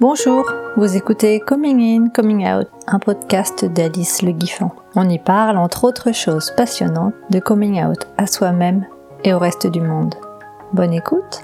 Bonjour, 0.00 0.50
vous 0.78 0.96
écoutez 0.96 1.40
Coming 1.40 1.78
In, 1.82 2.08
Coming 2.08 2.50
Out, 2.50 2.68
un 2.86 2.98
podcast 2.98 3.66
d'Alice 3.66 4.22
Le 4.22 4.32
Guiffon. 4.32 4.70
On 4.96 5.06
y 5.06 5.18
parle, 5.18 5.58
entre 5.58 5.84
autres 5.84 6.12
choses 6.12 6.54
passionnantes, 6.56 7.12
de 7.28 7.38
coming 7.38 7.84
out 7.84 8.06
à 8.16 8.26
soi-même 8.26 8.86
et 9.24 9.34
au 9.34 9.38
reste 9.38 9.66
du 9.66 9.82
monde. 9.82 10.14
Bonne 10.72 10.94
écoute 10.94 11.42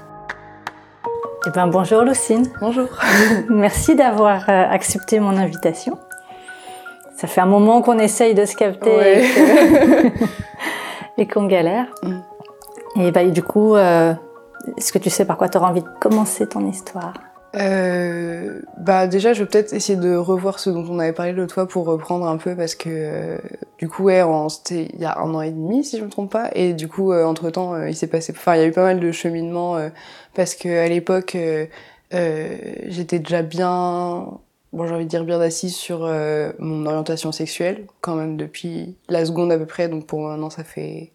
Eh 1.45 1.51
bien 1.51 1.67
bonjour 1.67 2.01
Lucine. 2.01 2.47
Bonjour. 2.59 2.87
Merci 3.49 3.93
d'avoir 3.93 4.49
euh, 4.49 4.65
accepté 4.71 5.19
mon 5.19 5.37
invitation. 5.37 5.99
Ça 7.15 7.27
fait 7.27 7.41
un 7.41 7.45
moment 7.45 7.83
qu'on 7.83 7.99
essaye 7.99 8.33
de 8.33 8.45
se 8.45 8.55
capter 8.55 9.23
et 11.15 11.27
qu'on 11.31 11.45
galère. 11.45 11.85
Mm. 12.01 13.01
Et 13.01 13.11
bah, 13.11 13.23
du 13.23 13.43
coup, 13.43 13.75
euh, 13.75 14.15
est-ce 14.77 14.91
que 14.91 14.97
tu 14.97 15.11
sais 15.11 15.25
par 15.25 15.37
quoi 15.37 15.47
tu 15.47 15.59
auras 15.59 15.69
envie 15.69 15.83
de 15.83 15.89
commencer 15.99 16.47
ton 16.47 16.65
histoire? 16.65 17.13
Euh, 17.59 18.61
bah 18.77 19.07
déjà 19.07 19.33
je 19.33 19.41
vais 19.41 19.49
peut-être 19.49 19.73
essayer 19.73 19.97
de 19.97 20.15
revoir 20.15 20.59
ce 20.59 20.69
dont 20.69 20.85
on 20.89 20.99
avait 20.99 21.13
parlé 21.13 21.31
l'autre 21.31 21.53
fois 21.53 21.67
pour 21.67 21.85
reprendre 21.85 22.27
un 22.27 22.37
peu 22.37 22.55
parce 22.55 22.75
que 22.75 22.89
euh, 22.89 23.37
du 23.79 23.87
coup 23.89 24.03
ouais 24.03 24.21
c'était 24.49 24.89
il 24.93 24.99
y 24.99 25.05
a 25.05 25.17
un 25.17 25.33
an 25.33 25.41
et 25.41 25.49
demi 25.49 25.83
si 25.83 25.97
je 25.97 26.03
me 26.03 26.09
trompe 26.09 26.31
pas. 26.31 26.51
Et 26.53 26.73
du 26.73 26.87
coup 26.87 27.11
euh, 27.11 27.25
entre 27.25 27.49
temps 27.49 27.73
euh, 27.73 27.89
il 27.89 27.95
s'est 27.95 28.07
passé 28.07 28.33
enfin 28.35 28.55
il 28.55 28.61
y 28.61 28.63
a 28.63 28.67
eu 28.67 28.71
pas 28.71 28.83
mal 28.83 28.99
de 28.99 29.11
cheminement 29.11 29.77
parce 30.35 30.53
que 30.55 30.69
à 30.69 30.87
l'époque 30.87 31.35
j'étais 32.11 33.19
déjà 33.19 33.41
bien 33.41 34.27
bon 34.73 34.87
j'ai 34.87 34.93
envie 34.93 35.05
de 35.05 35.09
dire 35.09 35.23
bien 35.23 35.41
assise 35.41 35.75
sur 35.75 36.07
mon 36.59 36.85
orientation 36.85 37.31
sexuelle 37.31 37.85
quand 38.01 38.15
même 38.15 38.37
depuis 38.37 38.97
la 39.09 39.25
seconde 39.25 39.51
à 39.51 39.57
peu 39.57 39.65
près. 39.65 39.87
Donc 39.89 40.05
pour 40.05 40.21
maintenant 40.21 40.51
ça 40.51 40.63
fait 40.63 41.11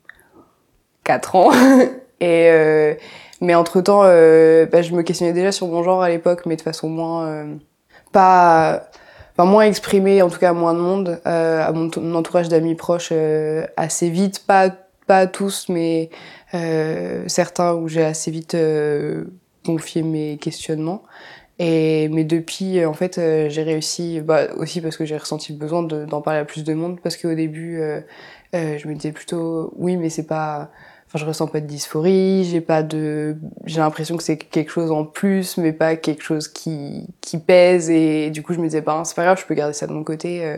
quatre 1.04 1.36
ans. 1.36 1.52
Et 2.20 2.96
mais 3.42 3.56
entre-temps, 3.56 4.02
euh, 4.04 4.66
bah, 4.66 4.82
je 4.82 4.94
me 4.94 5.02
questionnais 5.02 5.32
déjà 5.32 5.50
sur 5.50 5.66
mon 5.66 5.82
genre 5.82 6.00
à 6.00 6.08
l'époque, 6.08 6.46
mais 6.46 6.54
de 6.54 6.62
façon 6.62 6.88
moins... 6.88 7.26
Euh, 7.26 7.54
pas... 8.12 8.88
Enfin, 9.32 9.50
moins 9.50 9.64
exprimée, 9.64 10.22
en 10.22 10.30
tout 10.30 10.38
cas 10.38 10.52
moins 10.52 10.74
de 10.74 10.78
monde, 10.78 11.20
euh, 11.26 11.66
à 11.66 11.72
mon, 11.72 11.90
entourage 12.14 12.48
d'amis 12.48 12.76
proches 12.76 13.12
assez 13.76 14.10
vite, 14.10 14.46
pas, 14.46 14.70
pas 15.06 15.26
tous, 15.26 15.68
mais 15.68 16.10
certains 17.26 17.74
où 17.74 17.88
j'ai 17.88 18.04
assez 18.04 18.30
vite 18.30 18.56
confié 19.64 20.02
mes 20.02 20.36
questionnements. 20.36 21.02
Et, 21.58 22.08
mais 22.10 22.24
depuis, 22.24 22.84
en 22.84 22.92
fait, 22.92 23.14
j'ai 23.48 23.62
réussi, 23.62 24.20
bah, 24.20 24.48
aussi 24.56 24.82
parce 24.82 24.98
que 24.98 25.06
j'ai 25.06 25.16
ressenti 25.16 25.52
le 25.52 25.58
besoin 25.58 25.82
d'en 25.82 26.20
parler 26.20 26.40
à 26.40 26.44
plus 26.44 26.62
de 26.62 26.74
monde, 26.74 27.00
parce 27.02 27.16
qu'au 27.16 27.34
début, 27.34 27.80
je 28.52 28.86
me 28.86 28.94
disais 28.94 29.12
plutôt, 29.12 29.72
oui, 29.76 29.96
mais 29.96 30.10
c'est 30.10 30.26
pas 30.26 30.70
Enfin, 31.14 31.24
je 31.24 31.28
ressens 31.28 31.46
pas 31.46 31.60
de 31.60 31.66
dysphorie, 31.66 32.44
j'ai 32.44 32.62
pas 32.62 32.82
de, 32.82 33.36
j'ai 33.66 33.80
l'impression 33.80 34.16
que 34.16 34.22
c'est 34.22 34.38
quelque 34.38 34.70
chose 34.70 34.90
en 34.90 35.04
plus, 35.04 35.58
mais 35.58 35.74
pas 35.74 35.94
quelque 35.94 36.22
chose 36.22 36.48
qui, 36.48 37.06
qui 37.20 37.36
pèse. 37.36 37.90
Et 37.90 38.30
du 38.30 38.42
coup, 38.42 38.54
je 38.54 38.60
me 38.60 38.64
disais, 38.64 38.80
ben, 38.80 39.04
c'est 39.04 39.14
pas 39.14 39.24
grave, 39.24 39.38
je 39.38 39.44
peux 39.44 39.52
garder 39.52 39.74
ça 39.74 39.86
de 39.86 39.92
mon 39.92 40.04
côté. 40.04 40.42
Euh. 40.42 40.56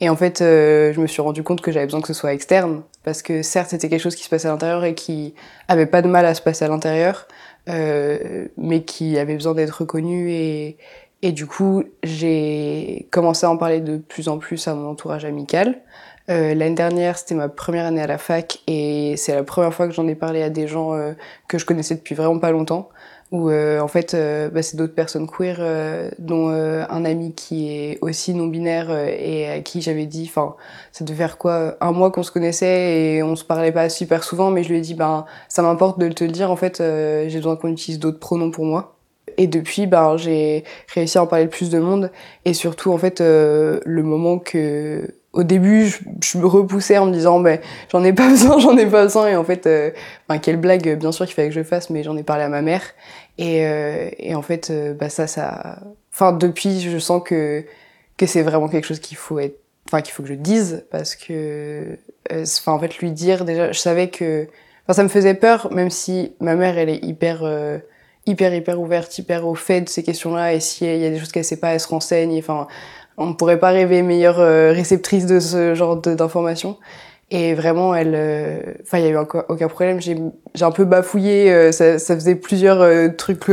Et 0.00 0.08
en 0.08 0.16
fait, 0.16 0.40
euh, 0.40 0.94
je 0.94 1.00
me 1.02 1.06
suis 1.06 1.20
rendu 1.20 1.42
compte 1.42 1.60
que 1.60 1.70
j'avais 1.70 1.84
besoin 1.84 2.00
que 2.00 2.06
ce 2.06 2.14
soit 2.14 2.32
externe, 2.32 2.80
parce 3.04 3.20
que 3.20 3.42
certes, 3.42 3.68
c'était 3.68 3.90
quelque 3.90 4.00
chose 4.00 4.16
qui 4.16 4.24
se 4.24 4.30
passait 4.30 4.48
à 4.48 4.52
l'intérieur 4.52 4.84
et 4.84 4.94
qui 4.94 5.34
avait 5.68 5.84
pas 5.84 6.00
de 6.00 6.08
mal 6.08 6.24
à 6.24 6.32
se 6.32 6.40
passer 6.40 6.64
à 6.64 6.68
l'intérieur, 6.68 7.28
euh, 7.68 8.48
mais 8.56 8.84
qui 8.84 9.18
avait 9.18 9.34
besoin 9.34 9.52
d'être 9.52 9.80
reconnu. 9.80 10.30
Et, 10.30 10.78
et 11.20 11.32
du 11.32 11.46
coup, 11.46 11.84
j'ai 12.02 13.06
commencé 13.10 13.44
à 13.44 13.50
en 13.50 13.58
parler 13.58 13.80
de 13.80 13.98
plus 13.98 14.28
en 14.28 14.38
plus 14.38 14.66
à 14.66 14.74
mon 14.74 14.88
entourage 14.88 15.26
amical. 15.26 15.82
Euh, 16.30 16.54
L'année 16.54 16.74
dernière, 16.76 17.18
c'était 17.18 17.34
ma 17.34 17.48
première 17.48 17.86
année 17.86 18.00
à 18.00 18.06
la 18.06 18.18
fac 18.18 18.60
et 18.68 19.14
c'est 19.16 19.34
la 19.34 19.42
première 19.42 19.74
fois 19.74 19.88
que 19.88 19.94
j'en 19.94 20.06
ai 20.06 20.14
parlé 20.14 20.42
à 20.42 20.50
des 20.50 20.68
gens 20.68 20.94
euh, 20.94 21.12
que 21.48 21.58
je 21.58 21.66
connaissais 21.66 21.96
depuis 21.96 22.14
vraiment 22.14 22.38
pas 22.38 22.52
longtemps. 22.52 22.88
Où 23.32 23.48
euh, 23.48 23.80
en 23.80 23.88
fait, 23.88 24.14
euh, 24.14 24.48
bah, 24.50 24.62
c'est 24.62 24.76
d'autres 24.76 24.94
personnes 24.94 25.28
queer, 25.28 25.58
euh, 25.60 26.10
dont 26.18 26.48
un 26.48 27.04
ami 27.04 27.32
qui 27.34 27.70
est 27.70 27.98
aussi 28.00 28.34
non 28.34 28.46
binaire 28.46 28.90
et 28.90 29.48
à 29.50 29.60
qui 29.60 29.82
j'avais 29.82 30.06
dit, 30.06 30.26
enfin, 30.28 30.56
ça 30.92 31.04
devait 31.04 31.16
faire 31.16 31.38
quoi, 31.38 31.76
un 31.80 31.92
mois 31.92 32.10
qu'on 32.10 32.22
se 32.24 32.32
connaissait 32.32 33.16
et 33.16 33.22
on 33.22 33.36
se 33.36 33.44
parlait 33.44 33.72
pas 33.72 33.88
super 33.88 34.24
souvent, 34.24 34.50
mais 34.50 34.62
je 34.64 34.70
lui 34.70 34.78
ai 34.78 34.80
dit, 34.80 34.94
ben, 34.94 35.26
ça 35.48 35.62
m'importe 35.62 35.98
de 35.98 36.08
te 36.08 36.24
le 36.24 36.32
dire. 36.32 36.50
En 36.50 36.56
fait, 36.56 36.78
j'ai 36.78 37.36
besoin 37.36 37.56
qu'on 37.56 37.68
utilise 37.68 38.00
d'autres 38.00 38.18
pronoms 38.18 38.50
pour 38.50 38.64
moi. 38.64 38.96
Et 39.36 39.46
depuis, 39.46 39.86
ben, 39.86 40.16
j'ai 40.16 40.64
réussi 40.92 41.18
à 41.18 41.22
en 41.22 41.26
parler 41.26 41.44
le 41.44 41.50
plus 41.50 41.70
de 41.70 41.78
monde. 41.78 42.10
Et 42.44 42.54
surtout, 42.54 42.92
en 42.92 42.98
fait, 42.98 43.20
le 43.20 44.02
moment 44.02 44.38
que 44.40 45.08
au 45.32 45.44
début, 45.44 45.86
je, 45.86 45.98
je, 46.22 46.38
me 46.38 46.46
repoussais 46.46 46.98
en 46.98 47.06
me 47.06 47.12
disant, 47.12 47.38
mais 47.38 47.60
j'en 47.90 48.02
ai 48.02 48.12
pas 48.12 48.28
besoin, 48.30 48.58
j'en 48.58 48.76
ai 48.76 48.86
pas 48.86 49.04
besoin. 49.04 49.28
Et 49.28 49.36
en 49.36 49.44
fait, 49.44 49.66
euh, 49.66 49.90
quelle 50.42 50.56
blague, 50.56 50.98
bien 50.98 51.12
sûr 51.12 51.26
qu'il 51.26 51.34
fallait 51.34 51.48
que 51.48 51.54
je 51.54 51.62
fasse, 51.62 51.90
mais 51.90 52.02
j'en 52.02 52.16
ai 52.16 52.22
parlé 52.22 52.44
à 52.44 52.48
ma 52.48 52.62
mère. 52.62 52.82
Et, 53.38 53.66
euh, 53.66 54.10
et 54.18 54.34
en 54.34 54.42
fait, 54.42 54.70
euh, 54.70 54.92
bah 54.92 55.08
ça, 55.08 55.26
ça, 55.26 55.78
enfin 56.12 56.32
depuis, 56.32 56.80
je 56.80 56.98
sens 56.98 57.22
que 57.24 57.64
que 58.20 58.26
c'est 58.26 58.42
vraiment 58.42 58.68
quelque 58.68 58.84
chose 58.84 59.00
qu'il 59.00 59.16
faut 59.16 59.38
être, 59.38 59.58
enfin 59.88 60.02
qu'il 60.02 60.12
faut 60.12 60.22
que 60.22 60.28
je 60.28 60.34
dise 60.34 60.84
parce 60.90 61.16
que, 61.16 61.96
euh, 62.32 62.44
enfin 62.44 62.72
en 62.72 62.78
fait, 62.78 62.98
lui 62.98 63.12
dire 63.12 63.46
déjà, 63.46 63.72
je 63.72 63.78
savais 63.78 64.10
que, 64.10 64.46
enfin 64.84 64.92
ça 64.92 65.02
me 65.02 65.08
faisait 65.08 65.32
peur, 65.32 65.72
même 65.72 65.88
si 65.88 66.34
ma 66.38 66.54
mère, 66.54 66.76
elle 66.76 66.90
est 66.90 67.02
hyper 67.02 67.44
euh, 67.44 67.78
hyper 68.26 68.54
hyper 68.54 68.78
ouverte, 68.78 69.16
hyper 69.16 69.46
au 69.46 69.54
fait 69.54 69.80
de 69.80 69.88
ces 69.88 70.02
questions-là. 70.02 70.52
Et 70.52 70.60
si 70.60 70.84
il 70.84 71.00
y 71.00 71.06
a 71.06 71.10
des 71.10 71.18
choses 71.18 71.32
qu'elle 71.32 71.46
sait 71.46 71.56
pas, 71.56 71.72
elle 71.72 71.80
se 71.80 71.88
renseigne. 71.88 72.36
Enfin 72.38 72.68
on 73.20 73.26
ne 73.26 73.32
pourrait 73.34 73.60
pas 73.60 73.68
rêver 73.68 74.02
meilleure 74.02 74.40
euh, 74.40 74.72
réceptrice 74.72 75.26
de 75.26 75.38
ce 75.40 75.74
genre 75.74 75.96
d'informations. 75.98 76.78
Et 77.30 77.54
vraiment, 77.54 77.94
elle, 77.94 78.14
euh, 78.16 78.60
enfin, 78.82 78.98
il 78.98 79.04
y 79.04 79.08
a 79.08 79.10
eu 79.10 79.16
aucun 79.48 79.68
problème. 79.68 80.00
J'ai, 80.00 80.16
j'ai 80.54 80.64
un 80.64 80.72
peu 80.72 80.84
bafouillé. 80.84 81.52
Euh, 81.52 81.70
ça, 81.70 82.00
ça, 82.00 82.14
faisait 82.14 82.34
plusieurs 82.34 83.14
trucs 83.16 83.52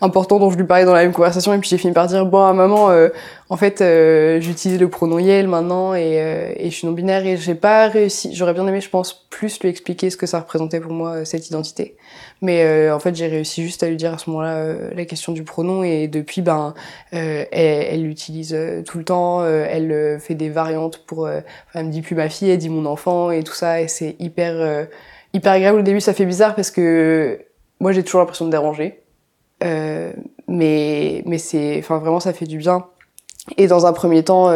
importants 0.00 0.38
dont 0.38 0.50
je 0.50 0.58
lui 0.58 0.64
parlais 0.64 0.84
dans 0.84 0.94
la 0.94 1.02
même 1.02 1.14
conversation. 1.14 1.52
Et 1.54 1.58
puis 1.58 1.68
j'ai 1.68 1.78
fini 1.78 1.94
par 1.94 2.06
dire 2.06 2.26
bon, 2.26 2.44
à 2.44 2.52
maman, 2.52 2.90
en 3.48 3.56
fait, 3.56 3.82
j'utilise 4.40 4.80
le 4.80 4.88
pronom 4.88 5.18
Yel 5.18 5.46
maintenant 5.46 5.94
et, 5.94 6.54
et 6.56 6.70
je 6.70 6.74
suis 6.74 6.86
non 6.86 6.92
binaire 6.92 7.24
et 7.24 7.36
j'ai 7.36 7.54
pas 7.54 7.88
réussi. 7.88 8.34
J'aurais 8.34 8.54
bien 8.54 8.66
aimé, 8.66 8.80
je 8.80 8.90
pense, 8.90 9.26
plus 9.30 9.60
lui 9.60 9.68
expliquer 9.68 10.10
ce 10.10 10.16
que 10.16 10.26
ça 10.26 10.40
représentait 10.40 10.80
pour 10.80 10.92
moi 10.92 11.24
cette 11.24 11.46
identité. 11.48 11.96
Mais 12.42 12.64
euh, 12.64 12.94
en 12.94 12.98
fait, 12.98 13.14
j'ai 13.14 13.26
réussi 13.28 13.62
juste 13.62 13.82
à 13.82 13.88
lui 13.88 13.96
dire 13.96 14.14
à 14.14 14.18
ce 14.18 14.28
moment-là 14.30 14.56
euh, 14.56 14.90
la 14.94 15.04
question 15.04 15.32
du 15.32 15.42
pronom 15.42 15.82
et 15.82 16.06
depuis, 16.06 16.42
ben, 16.42 16.74
euh, 17.14 17.44
elle 17.50 18.02
l'utilise 18.02 18.56
tout 18.86 18.98
le 18.98 19.04
temps. 19.04 19.44
elle 19.44 20.18
fait 20.20 20.34
des 20.34 20.50
variantes 20.50 21.04
pour. 21.06 21.28
elle 21.28 21.44
me 21.74 21.90
dit 21.90 22.02
plus 22.02 22.14
ma 22.14 22.28
fille, 22.28 22.50
elle 22.50 22.58
dit 22.58 22.68
mon 22.68 22.86
enfant 22.86 23.30
et 23.30 23.42
tout 23.42 23.54
ça. 23.54 23.80
Et 23.80 23.88
c'est 23.88 24.16
hyper 24.18 24.86
hyper 25.32 25.52
agréable. 25.52 25.80
Au 25.80 25.82
début, 25.82 26.00
ça 26.00 26.14
fait 26.14 26.26
bizarre 26.26 26.54
parce 26.54 26.70
que 26.70 27.40
moi, 27.80 27.92
j'ai 27.92 28.02
toujours 28.02 28.20
l'impression 28.20 28.46
de 28.46 28.50
déranger. 28.50 29.00
mais 29.60 31.22
mais 31.26 31.38
c'est, 31.38 31.78
enfin 31.78 31.98
vraiment, 31.98 32.20
ça 32.20 32.32
fait 32.32 32.46
du 32.46 32.58
bien. 32.58 32.86
Et 33.56 33.66
dans 33.66 33.86
un 33.86 33.92
premier 33.92 34.24
temps, 34.24 34.50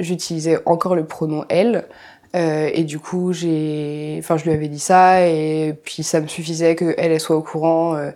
j'utilisais 0.00 0.58
encore 0.64 0.94
le 0.94 1.04
pronom 1.04 1.44
elle. 1.48 1.86
Euh, 2.34 2.70
et 2.74 2.84
du 2.84 2.98
coup, 2.98 3.32
j'ai, 3.32 4.16
enfin, 4.18 4.36
je 4.36 4.44
lui 4.44 4.52
avais 4.52 4.68
dit 4.68 4.78
ça, 4.78 5.26
et 5.26 5.74
puis 5.84 6.02
ça 6.02 6.20
me 6.20 6.26
suffisait 6.26 6.74
que 6.74 6.94
elle, 6.98 7.18
soit 7.18 7.36
au 7.36 7.42
courant. 7.42 7.96
Euh, 7.96 8.10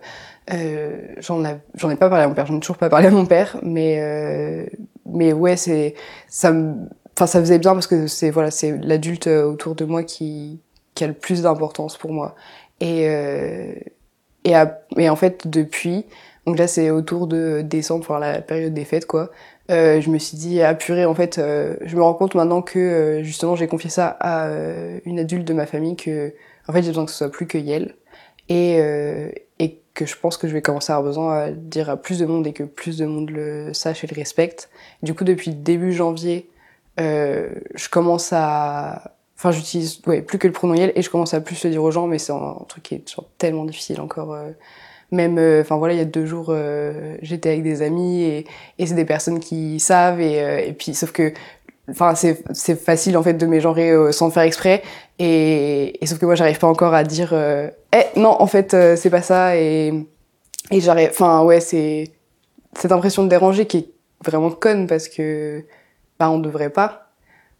euh, 0.53 0.99
j'en 1.19 1.43
ai, 1.45 1.55
j'en 1.75 1.89
ai 1.89 1.95
pas 1.95 2.09
parlé 2.09 2.25
à 2.25 2.27
mon 2.27 2.35
père, 2.35 2.45
j'en 2.45 2.57
ai 2.57 2.59
toujours 2.59 2.77
pas 2.77 2.89
parlé 2.89 3.07
à 3.07 3.11
mon 3.11 3.25
père, 3.25 3.57
mais 3.63 3.99
euh, 4.01 4.65
mais 5.05 5.33
ouais, 5.33 5.55
c'est 5.55 5.95
ça 6.27 6.51
me, 6.51 6.75
enfin, 7.15 7.25
ça 7.25 7.39
faisait 7.39 7.57
bien 7.59 7.73
parce 7.73 7.87
que 7.87 8.07
c'est 8.07 8.29
voilà, 8.29 8.51
c'est 8.51 8.77
l'adulte 8.83 9.27
euh, 9.27 9.45
autour 9.45 9.75
de 9.75 9.85
moi 9.85 10.03
qui 10.03 10.59
qui 10.93 11.03
a 11.03 11.07
le 11.07 11.13
plus 11.13 11.41
d'importance 11.43 11.97
pour 11.97 12.11
moi. 12.11 12.35
Et 12.79 13.07
et, 14.43 14.55
à, 14.55 14.81
et 14.97 15.09
en 15.09 15.15
fait, 15.15 15.47
depuis, 15.47 16.05
donc 16.45 16.57
là, 16.57 16.67
c'est 16.67 16.89
autour 16.89 17.27
de 17.27 17.61
décembre, 17.61 18.03
enfin 18.07 18.19
la 18.19 18.41
période 18.41 18.73
des 18.73 18.85
fêtes, 18.85 19.05
quoi. 19.05 19.29
Euh, 19.69 20.01
je 20.01 20.09
me 20.09 20.17
suis 20.17 20.37
dit, 20.37 20.61
ah 20.61 20.73
purée, 20.73 21.05
en 21.05 21.13
fait, 21.13 21.37
euh, 21.37 21.75
je 21.85 21.95
me 21.95 22.01
rends 22.01 22.15
compte 22.15 22.35
maintenant 22.35 22.61
que 22.61 22.79
euh, 22.79 23.23
justement 23.23 23.55
j'ai 23.55 23.67
confié 23.67 23.89
ça 23.89 24.07
à 24.19 24.47
euh, 24.47 24.99
une 25.05 25.19
adulte 25.19 25.47
de 25.47 25.53
ma 25.53 25.65
famille 25.65 25.95
que, 25.95 26.33
en 26.67 26.73
fait, 26.73 26.81
j'ai 26.81 26.89
besoin 26.89 27.05
que 27.05 27.11
ce 27.11 27.17
soit 27.17 27.31
plus 27.31 27.47
que 27.47 27.57
Yel 27.57 27.95
et, 28.49 28.79
et 29.59 29.81
que 29.93 30.05
je 30.05 30.17
pense 30.17 30.35
que 30.35 30.47
je 30.47 30.53
vais 30.53 30.61
commencer 30.61 30.91
à 30.91 30.97
avoir 30.97 31.09
besoin 31.09 31.37
à 31.37 31.51
dire 31.51 31.89
à 31.89 31.95
plus 31.95 32.19
de 32.19 32.25
monde 32.25 32.45
et 32.47 32.53
que 32.53 32.63
plus 32.63 32.97
de 32.97 33.05
monde 33.05 33.29
le 33.29 33.73
sache 33.73 34.03
et 34.03 34.07
le 34.07 34.15
respecte. 34.15 34.69
Du 35.03 35.13
coup, 35.13 35.23
depuis 35.23 35.51
début 35.51 35.93
janvier, 35.93 36.49
je 36.97 37.89
commence 37.89 38.33
à, 38.33 39.15
enfin, 39.37 39.51
j'utilise 39.51 40.01
ouais 40.05 40.21
plus 40.21 40.37
que 40.37 40.47
le 40.47 40.53
pronom 40.53 40.73
Yel 40.73 40.91
et 40.95 41.01
je 41.01 41.09
commence 41.09 41.33
à 41.33 41.39
plus 41.39 41.63
le 41.63 41.69
dire 41.69 41.83
aux 41.83 41.91
gens, 41.91 42.07
mais 42.07 42.19
c'est 42.19 42.33
un, 42.33 42.57
truc 42.67 42.83
qui 42.83 42.95
est 42.95 43.15
tellement 43.37 43.63
difficile 43.63 44.01
encore 44.01 44.35
même 45.11 45.37
euh, 45.37 45.61
enfin 45.61 45.77
voilà 45.77 45.93
il 45.93 45.97
y 45.97 46.01
a 46.01 46.05
deux 46.05 46.25
jours 46.25 46.47
euh, 46.49 47.17
j'étais 47.21 47.49
avec 47.49 47.63
des 47.63 47.81
amis 47.81 48.23
et, 48.23 48.45
et 48.79 48.85
c'est 48.85 48.95
des 48.95 49.05
personnes 49.05 49.39
qui 49.39 49.79
savent 49.79 50.21
et, 50.21 50.41
euh, 50.41 50.59
et 50.59 50.73
puis 50.73 50.93
sauf 50.93 51.11
que 51.11 51.33
enfin 51.89 52.15
c'est 52.15 52.43
c'est 52.53 52.79
facile 52.79 53.17
en 53.17 53.23
fait 53.23 53.33
de 53.33 53.45
mégenrer 53.45 53.91
sans 54.13 54.31
faire 54.31 54.43
exprès. 54.43 54.81
Et, 55.19 56.01
et 56.01 56.05
sauf 56.07 56.17
que 56.17 56.25
moi 56.25 56.35
j'arrive 56.35 56.57
pas 56.59 56.67
encore 56.67 56.93
à 56.93 57.03
dire 57.03 57.33
eh 57.35 58.19
non 58.19 58.35
en 58.41 58.47
fait 58.47 58.75
c'est 58.95 59.09
pas 59.09 59.21
ça 59.21 59.57
et 59.57 59.93
et 60.71 60.79
j'arrive 60.79 61.09
enfin 61.11 61.43
ouais 61.43 61.59
c'est 61.59 62.11
cette 62.77 62.91
impression 62.91 63.23
de 63.23 63.29
déranger 63.29 63.65
qui 63.65 63.77
est 63.77 63.89
vraiment 64.23 64.49
conne 64.51 64.87
parce 64.87 65.09
que 65.09 65.63
bah 66.19 66.29
on 66.29 66.39
devrait 66.39 66.69
pas. 66.69 67.11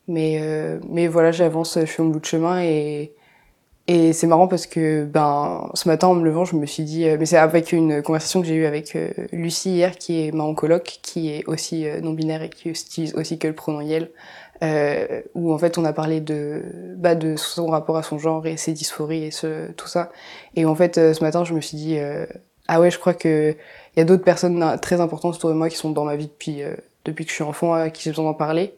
Mais 0.07 0.42
mais 0.89 1.07
voilà 1.07 1.31
j'avance 1.31 1.77
je 1.80 1.86
fais 1.86 2.01
mon 2.01 2.09
bout 2.09 2.19
de 2.19 2.25
chemin 2.25 2.62
et 2.62 3.13
et 3.88 4.13
c'est 4.13 4.28
marrant 4.28 4.48
parce 4.48 4.68
que 4.68 5.04
ben 5.06 5.69
ce 5.74 5.88
matin 5.89 6.07
en 6.07 6.13
me 6.13 6.24
levant, 6.24 6.45
je 6.45 6.56
me 6.56 6.66
suis 6.66 6.83
dit, 6.83 7.06
mais 7.19 7.25
c'est 7.25 7.38
avec 7.38 7.72
une 7.72 8.01
conversation 8.01 8.42
que 8.42 8.48
j'ai 8.48 8.56
eue 8.56 8.66
avec 8.66 8.98
Lucie 9.31 9.72
hier, 9.72 9.98
qui 9.98 10.25
est 10.25 10.31
ma 10.31 10.44
oncologue, 10.44 10.83
qui 10.83 11.31
est 11.31 11.44
aussi 11.48 11.86
non 12.01 12.13
binaire 12.13 12.44
et 12.44 12.50
qui 12.50 12.69
utilise 12.69 13.16
aussi 13.16 13.39
que 13.39 13.48
le 13.48 13.56
pronom 13.56 13.81
Yel, 13.81 14.12
euh, 14.63 15.22
où 15.33 15.51
en 15.51 15.57
fait 15.57 15.78
on 15.78 15.86
a 15.86 15.94
parlé 15.94 16.22
de 16.22 16.62
bah, 16.98 17.16
de 17.16 17.36
son 17.36 17.68
rapport 17.68 17.98
à 17.98 18.04
son 18.04 18.19
genre 18.19 18.45
et 18.45 18.56
ses 18.56 18.74
dysphories 18.74 19.25
et 19.25 19.31
ce, 19.31 19.72
tout 19.72 19.88
ça. 19.88 20.12
Et 20.56 20.66
en 20.66 20.75
fait 20.75 20.95
ce 20.95 21.24
matin, 21.24 21.44
je 21.44 21.54
me 21.54 21.62
suis 21.62 21.77
dit, 21.77 21.98
ah 22.68 22.80
ouais, 22.80 22.92
je 22.92 23.00
crois 23.00 23.16
que 23.16 23.56
il 23.95 24.00
y 24.00 24.01
a 24.01 24.06
d'autres 24.06 24.24
personnes 24.24 24.77
très 24.81 25.01
importantes 25.01 25.36
autour 25.36 25.50
de 25.50 25.56
moi 25.56 25.69
qui 25.69 25.77
sont 25.77 25.89
dans 25.92 26.06
ma 26.06 26.16
vie 26.16 26.27
depuis 26.27 26.62
depuis 27.04 27.25
que 27.25 27.31
je 27.31 27.36
suis 27.36 27.44
enfant, 27.44 27.74
à 27.74 27.89
qui 27.89 28.04
j'ai 28.04 28.12
besoin 28.12 28.25
d'en 28.25 28.36
parler 28.36 28.75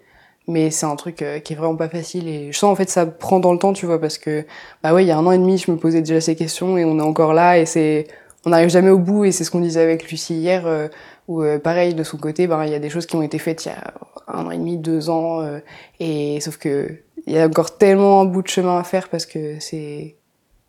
mais 0.47 0.71
c'est 0.71 0.85
un 0.85 0.95
truc 0.95 1.21
euh, 1.21 1.39
qui 1.39 1.53
est 1.53 1.55
vraiment 1.55 1.75
pas 1.75 1.89
facile 1.89 2.27
et 2.27 2.51
je 2.51 2.57
sens 2.57 2.71
en 2.71 2.75
fait 2.75 2.89
ça 2.89 3.05
prend 3.05 3.39
dans 3.39 3.53
le 3.53 3.59
temps 3.59 3.73
tu 3.73 3.85
vois 3.85 3.99
parce 3.99 4.17
que 4.17 4.45
bah 4.83 4.93
ouais 4.93 5.03
il 5.03 5.07
y 5.07 5.11
a 5.11 5.17
un 5.17 5.25
an 5.25 5.31
et 5.31 5.37
demi 5.37 5.57
je 5.57 5.71
me 5.71 5.77
posais 5.77 6.01
déjà 6.01 6.19
ces 6.19 6.35
questions 6.35 6.77
et 6.77 6.83
on 6.83 6.99
est 6.99 7.03
encore 7.03 7.33
là 7.33 7.57
et 7.57 7.65
c'est 7.65 8.07
on 8.45 8.49
n'arrive 8.49 8.69
jamais 8.69 8.89
au 8.89 8.99
bout 8.99 9.25
et 9.25 9.31
c'est 9.31 9.43
ce 9.43 9.51
qu'on 9.51 9.59
disait 9.59 9.81
avec 9.81 10.09
Lucie 10.09 10.35
hier 10.35 10.67
euh, 10.67 10.87
où 11.27 11.41
euh, 11.41 11.59
pareil 11.59 11.93
de 11.93 12.03
son 12.03 12.17
côté 12.17 12.47
ben 12.47 12.65
il 12.65 12.71
y 12.71 12.75
a 12.75 12.79
des 12.79 12.89
choses 12.89 13.05
qui 13.05 13.15
ont 13.15 13.21
été 13.21 13.37
faites 13.39 13.65
il 13.65 13.69
y 13.69 13.71
a 13.71 13.93
un 14.27 14.45
an 14.45 14.51
et 14.51 14.57
demi 14.57 14.77
deux 14.77 15.09
ans 15.09 15.41
euh, 15.41 15.59
et 15.99 16.39
sauf 16.41 16.57
que 16.57 16.89
il 17.25 17.33
y 17.33 17.39
a 17.39 17.45
encore 17.45 17.77
tellement 17.77 18.21
un 18.21 18.25
bout 18.25 18.41
de 18.41 18.47
chemin 18.47 18.77
à 18.77 18.83
faire 18.83 19.07
parce 19.07 19.25
que 19.25 19.59
c'est 19.59 20.17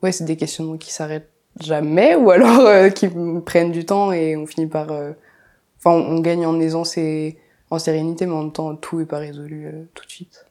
ouais 0.02 0.12
c'est 0.12 0.24
des 0.24 0.36
questionnements 0.36 0.76
qui 0.76 0.92
s'arrêtent 0.92 1.30
jamais 1.60 2.14
ou 2.14 2.30
alors 2.30 2.92
qui 2.94 3.08
prennent 3.44 3.72
du 3.72 3.84
temps 3.84 4.12
et 4.12 4.36
on 4.36 4.46
finit 4.46 4.66
par 4.66 4.86
enfin 4.90 5.90
on, 5.90 6.16
on 6.16 6.20
gagne 6.20 6.46
en 6.46 6.60
aisance 6.60 6.96
et 6.96 7.38
en 7.74 7.78
sérénité, 7.78 8.26
mais 8.26 8.32
en 8.32 8.42
même 8.42 8.52
temps, 8.52 8.74
tout 8.76 8.98
n'est 8.98 9.06
pas 9.06 9.18
résolu 9.18 9.66
euh, 9.66 9.84
tout 9.94 10.04
de 10.04 10.10
suite. 10.10 10.46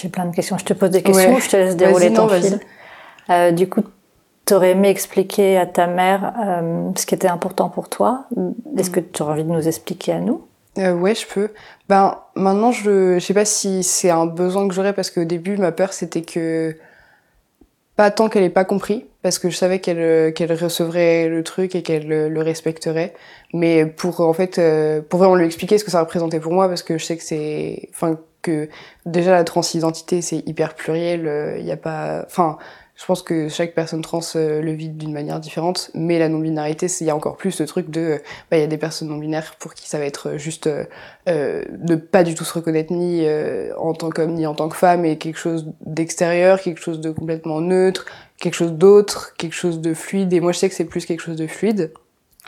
J'ai 0.00 0.08
plein 0.08 0.26
de 0.26 0.34
questions. 0.34 0.58
Je 0.58 0.64
te 0.64 0.72
pose 0.74 0.90
des 0.90 1.02
questions 1.02 1.38
je 1.38 1.48
te 1.48 1.56
laisse 1.56 1.76
dérouler 1.76 2.12
ton 2.12 2.28
fil? 2.28 2.60
Euh, 3.30 3.50
du 3.50 3.68
coup, 3.68 3.82
tu 4.46 4.54
aurais 4.54 4.70
aimé 4.70 4.88
expliquer 4.88 5.58
à 5.58 5.66
ta 5.66 5.86
mère 5.86 6.34
euh, 6.42 6.90
ce 6.96 7.06
qui 7.06 7.14
était 7.14 7.28
important 7.28 7.68
pour 7.68 7.88
toi? 7.88 8.24
Est-ce 8.76 8.90
que 8.90 9.00
tu 9.00 9.22
aurais 9.22 9.32
envie 9.32 9.44
de 9.44 9.50
nous 9.50 9.66
expliquer 9.66 10.12
à 10.12 10.20
nous? 10.20 10.46
Euh, 10.78 10.92
Ouais, 10.92 11.14
je 11.14 11.26
peux. 11.26 11.50
Ben, 11.88 12.18
maintenant, 12.34 12.72
je 12.72 13.14
ne 13.14 13.18
sais 13.18 13.34
pas 13.34 13.44
si 13.44 13.82
c'est 13.82 14.10
un 14.10 14.26
besoin 14.26 14.68
que 14.68 14.74
j'aurais 14.74 14.92
parce 14.92 15.10
qu'au 15.10 15.24
début, 15.24 15.56
ma 15.56 15.72
peur, 15.72 15.92
c'était 15.92 16.22
que 16.22 16.76
pas 17.98 18.12
tant 18.12 18.28
qu'elle 18.28 18.44
ait 18.44 18.48
pas 18.48 18.64
compris, 18.64 19.06
parce 19.22 19.40
que 19.40 19.50
je 19.50 19.56
savais 19.56 19.80
qu'elle 19.80 19.98
euh, 19.98 20.30
qu'elle 20.30 20.52
recevrait 20.52 21.28
le 21.28 21.42
truc 21.42 21.74
et 21.74 21.82
qu'elle 21.82 22.06
le, 22.06 22.40
respecterait, 22.42 23.12
mais 23.52 23.86
pour 23.86 24.20
en 24.20 24.32
fait 24.32 24.60
euh, 24.60 25.02
pour 25.02 25.18
vraiment 25.18 25.34
lui 25.34 25.44
expliquer 25.44 25.78
ce 25.78 25.84
que 25.84 25.90
ça 25.90 25.98
représentait 25.98 26.38
pour 26.38 26.52
moi, 26.52 26.68
parce 26.68 26.84
que 26.84 26.96
je 26.96 27.04
sais 27.04 27.16
que 27.16 27.24
c'est, 27.24 27.88
enfin 27.92 28.20
que 28.40 28.68
déjà 29.04 29.32
la 29.32 29.42
transidentité 29.42 30.22
c'est 30.22 30.46
hyper 30.46 30.74
pluriel, 30.74 31.22
il 31.22 31.26
euh, 31.26 31.58
y 31.58 31.72
a 31.72 31.76
pas, 31.76 32.22
enfin 32.24 32.56
je 32.98 33.06
pense 33.06 33.22
que 33.22 33.48
chaque 33.48 33.74
personne 33.74 34.02
trans 34.02 34.20
euh, 34.34 34.60
le 34.60 34.72
vit 34.72 34.88
d'une 34.88 35.12
manière 35.12 35.38
différente, 35.38 35.92
mais 35.94 36.18
la 36.18 36.28
non-binarité, 36.28 36.88
il 37.00 37.06
y 37.06 37.10
a 37.10 37.14
encore 37.14 37.36
plus 37.36 37.52
ce 37.52 37.62
truc 37.62 37.90
de, 37.90 38.00
euh, 38.00 38.18
bah, 38.50 38.56
il 38.56 38.60
y 38.60 38.64
a 38.64 38.66
des 38.66 38.76
personnes 38.76 39.08
non-binaires 39.08 39.54
pour 39.60 39.74
qui 39.74 39.88
ça 39.88 39.98
va 39.98 40.04
être 40.04 40.36
juste 40.36 40.66
euh, 40.66 40.84
euh 41.28 41.64
de 41.70 41.94
pas 41.94 42.24
du 42.24 42.34
tout 42.34 42.42
se 42.42 42.52
reconnaître 42.52 42.92
ni 42.92 43.24
en 43.76 43.94
tant 43.94 44.10
qu'homme 44.10 44.34
ni 44.34 44.46
en 44.48 44.54
tant 44.54 44.68
que 44.68 44.76
femme, 44.76 45.04
et 45.04 45.16
quelque 45.16 45.38
chose 45.38 45.72
d'extérieur, 45.86 46.60
quelque 46.60 46.80
chose 46.80 47.00
de 47.00 47.10
complètement 47.10 47.60
neutre, 47.60 48.04
quelque 48.40 48.54
chose 48.54 48.72
d'autre, 48.72 49.34
quelque 49.36 49.54
chose 49.54 49.80
de 49.80 49.94
fluide. 49.94 50.32
Et 50.32 50.40
moi, 50.40 50.50
je 50.50 50.58
sais 50.58 50.68
que 50.68 50.74
c'est 50.74 50.84
plus 50.84 51.06
quelque 51.06 51.22
chose 51.22 51.36
de 51.36 51.46
fluide. 51.46 51.92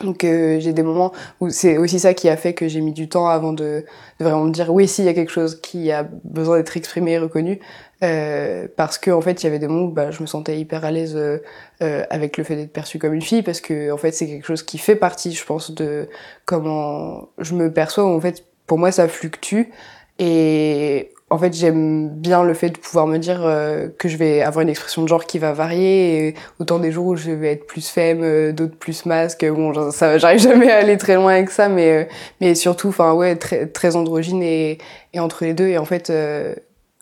Donc 0.03 0.23
euh, 0.23 0.59
j'ai 0.59 0.73
des 0.73 0.83
moments 0.83 1.11
où 1.39 1.49
c'est 1.49 1.77
aussi 1.77 1.99
ça 1.99 2.13
qui 2.13 2.29
a 2.29 2.37
fait 2.37 2.53
que 2.53 2.67
j'ai 2.67 2.81
mis 2.81 2.93
du 2.93 3.07
temps 3.09 3.27
avant 3.27 3.53
de, 3.53 3.85
vraiment 4.19 4.45
me 4.45 4.51
dire 4.51 4.73
oui 4.73 4.87
si 4.87 5.01
il 5.01 5.05
y 5.05 5.09
a 5.09 5.13
quelque 5.13 5.31
chose 5.31 5.59
qui 5.61 5.91
a 5.91 6.07
besoin 6.23 6.57
d'être 6.57 6.75
exprimé 6.77 7.13
et 7.13 7.17
reconnu 7.19 7.59
euh, 8.03 8.67
parce 8.75 8.97
que 8.97 9.11
en 9.11 9.21
fait 9.21 9.43
il 9.43 9.45
y 9.45 9.47
avait 9.47 9.59
des 9.59 9.67
moments 9.67 9.85
où 9.85 9.91
bah, 9.91 10.09
je 10.09 10.21
me 10.21 10.27
sentais 10.27 10.59
hyper 10.59 10.83
à 10.85 10.91
l'aise 10.91 11.15
euh, 11.15 11.37
euh 11.83 12.03
avec 12.09 12.37
le 12.37 12.43
fait 12.43 12.55
d'être 12.55 12.73
perçue 12.73 12.97
comme 12.97 13.13
une 13.13 13.21
fille 13.21 13.43
parce 13.43 13.61
que 13.61 13.91
en 13.91 13.97
fait 13.97 14.11
c'est 14.11 14.25
quelque 14.25 14.45
chose 14.45 14.63
qui 14.63 14.79
fait 14.79 14.95
partie 14.95 15.33
je 15.33 15.45
pense 15.45 15.69
de 15.71 16.09
comment 16.45 17.29
je 17.37 17.53
me 17.53 17.71
perçois 17.71 18.03
en 18.03 18.19
fait 18.19 18.43
pour 18.65 18.79
moi 18.79 18.91
ça 18.91 19.07
fluctue 19.07 19.69
et 20.17 21.11
en 21.31 21.37
fait, 21.37 21.53
j'aime 21.53 22.09
bien 22.09 22.43
le 22.43 22.53
fait 22.53 22.69
de 22.69 22.77
pouvoir 22.77 23.07
me 23.07 23.17
dire 23.17 23.41
euh, 23.45 23.87
que 23.97 24.09
je 24.09 24.17
vais 24.17 24.41
avoir 24.41 24.63
une 24.63 24.69
expression 24.69 25.01
de 25.01 25.07
genre 25.07 25.25
qui 25.25 25.39
va 25.39 25.53
varier. 25.53 26.27
Et 26.27 26.35
autant 26.59 26.77
des 26.77 26.91
jours 26.91 27.05
où 27.07 27.15
je 27.15 27.31
vais 27.31 27.53
être 27.53 27.65
plus 27.65 27.87
femme, 27.87 28.51
d'autres 28.51 28.75
plus 28.75 29.05
masque. 29.05 29.45
Bon, 29.49 29.71
j'arrive 29.71 30.39
jamais 30.39 30.69
à 30.69 30.77
aller 30.77 30.97
très 30.97 31.15
loin 31.15 31.31
avec 31.31 31.49
ça, 31.49 31.69
mais 31.69 32.09
mais 32.41 32.53
surtout, 32.53 32.89
enfin 32.89 33.13
ouais, 33.13 33.37
très 33.37 33.65
très 33.65 33.95
androgyne 33.95 34.43
et, 34.43 34.77
et 35.13 35.21
entre 35.21 35.45
les 35.45 35.53
deux. 35.53 35.67
Et 35.69 35.77
en 35.77 35.85
fait, 35.85 36.11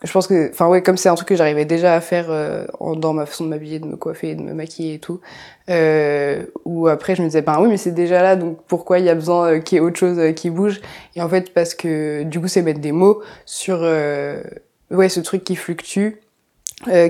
je 0.02 0.10
pense 0.12 0.26
que, 0.26 0.48
enfin 0.50 0.66
ouais, 0.68 0.82
comme 0.82 0.96
c'est 0.96 1.10
un 1.10 1.14
truc 1.14 1.28
que 1.28 1.36
j'arrivais 1.36 1.66
déjà 1.66 1.94
à 1.94 2.00
faire 2.00 2.26
euh, 2.30 2.64
dans 2.96 3.12
ma 3.12 3.26
façon 3.26 3.44
de 3.44 3.50
m'habiller, 3.50 3.80
de 3.80 3.86
me 3.86 3.96
coiffer, 3.96 4.34
de 4.34 4.40
me 4.40 4.54
maquiller 4.54 4.94
et 4.94 4.98
tout, 4.98 5.20
euh, 5.68 6.46
ou 6.64 6.88
après 6.88 7.14
je 7.14 7.22
me 7.22 7.26
disais, 7.26 7.42
ben 7.42 7.60
oui, 7.60 7.68
mais 7.68 7.76
c'est 7.76 7.90
déjà 7.92 8.22
là, 8.22 8.34
donc 8.34 8.58
pourquoi 8.66 8.98
il 8.98 9.04
y 9.04 9.10
a 9.10 9.14
besoin 9.14 9.52
euh, 9.52 9.58
qu'il 9.58 9.76
y 9.76 9.78
ait 9.78 9.84
autre 9.84 9.98
chose 9.98 10.18
euh, 10.18 10.32
qui 10.32 10.48
bouge? 10.48 10.80
Et 11.16 11.22
en 11.22 11.28
fait, 11.28 11.52
parce 11.52 11.74
que 11.74 12.22
du 12.22 12.40
coup, 12.40 12.48
c'est 12.48 12.62
mettre 12.62 12.80
des 12.80 12.92
mots 12.92 13.20
sur, 13.44 13.80
ouais, 13.80 15.08
ce 15.08 15.20
truc 15.20 15.44
qui 15.44 15.54
fluctue, 15.54 16.16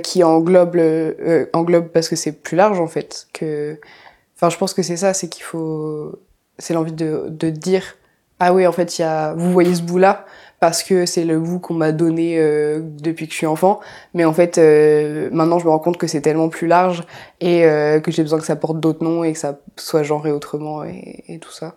qui 0.03 0.25
englobe, 0.25 0.77
englobe 1.53 1.89
parce 1.89 2.09
que 2.09 2.17
c'est 2.17 2.33
plus 2.33 2.57
large 2.57 2.81
en 2.81 2.89
fait. 2.89 3.29
Que, 3.33 3.79
enfin, 4.37 4.51
je 4.51 4.59
pense 4.59 4.75
que 4.75 4.83
c'est 4.83 4.97
ça, 4.97 5.15
c'est 5.15 5.29
qu'il 5.29 5.45
faut, 5.45 6.19
c'est 6.59 6.75
l'envie 6.75 6.93
de, 6.93 7.27
de 7.29 7.51
dire, 7.51 7.85
ah 8.41 8.53
oui, 8.53 8.67
en 8.67 8.73
fait, 8.73 8.99
il 8.99 9.03
y 9.03 9.05
a, 9.05 9.33
vous 9.35 9.53
voyez 9.53 9.77
ce 9.77 9.83
bout 9.83 9.99
là 9.99 10.27
parce 10.61 10.83
que 10.83 11.07
c'est 11.07 11.25
le 11.25 11.41
goût 11.41 11.59
qu'on 11.59 11.75
m'a 11.75 11.91
donné 11.91 12.39
euh, 12.39 12.81
depuis 12.83 13.27
que 13.27 13.33
je 13.33 13.39
suis 13.39 13.47
enfant. 13.47 13.81
Mais 14.13 14.27
en 14.27 14.35
fait, 14.35 14.59
euh, 14.59 15.31
maintenant, 15.33 15.59
je 15.59 15.65
me 15.65 15.71
rends 15.71 15.79
compte 15.79 15.97
que 15.97 16.07
c'est 16.07 16.21
tellement 16.21 16.51
plus 16.51 16.67
large 16.67 17.03
et 17.41 17.65
euh, 17.65 17.99
que 17.99 18.13
j'ai 18.13 18.23
besoin 18.23 18.39
que 18.39 18.45
ça 18.45 18.57
porte 18.57 18.79
d'autres 18.79 19.03
noms 19.03 19.25
et 19.25 19.33
que 19.33 19.39
ça 19.39 19.59
soit 19.77 20.03
genré 20.03 20.31
autrement 20.31 20.85
et, 20.85 21.25
et 21.29 21.39
tout 21.39 21.51
ça. 21.51 21.77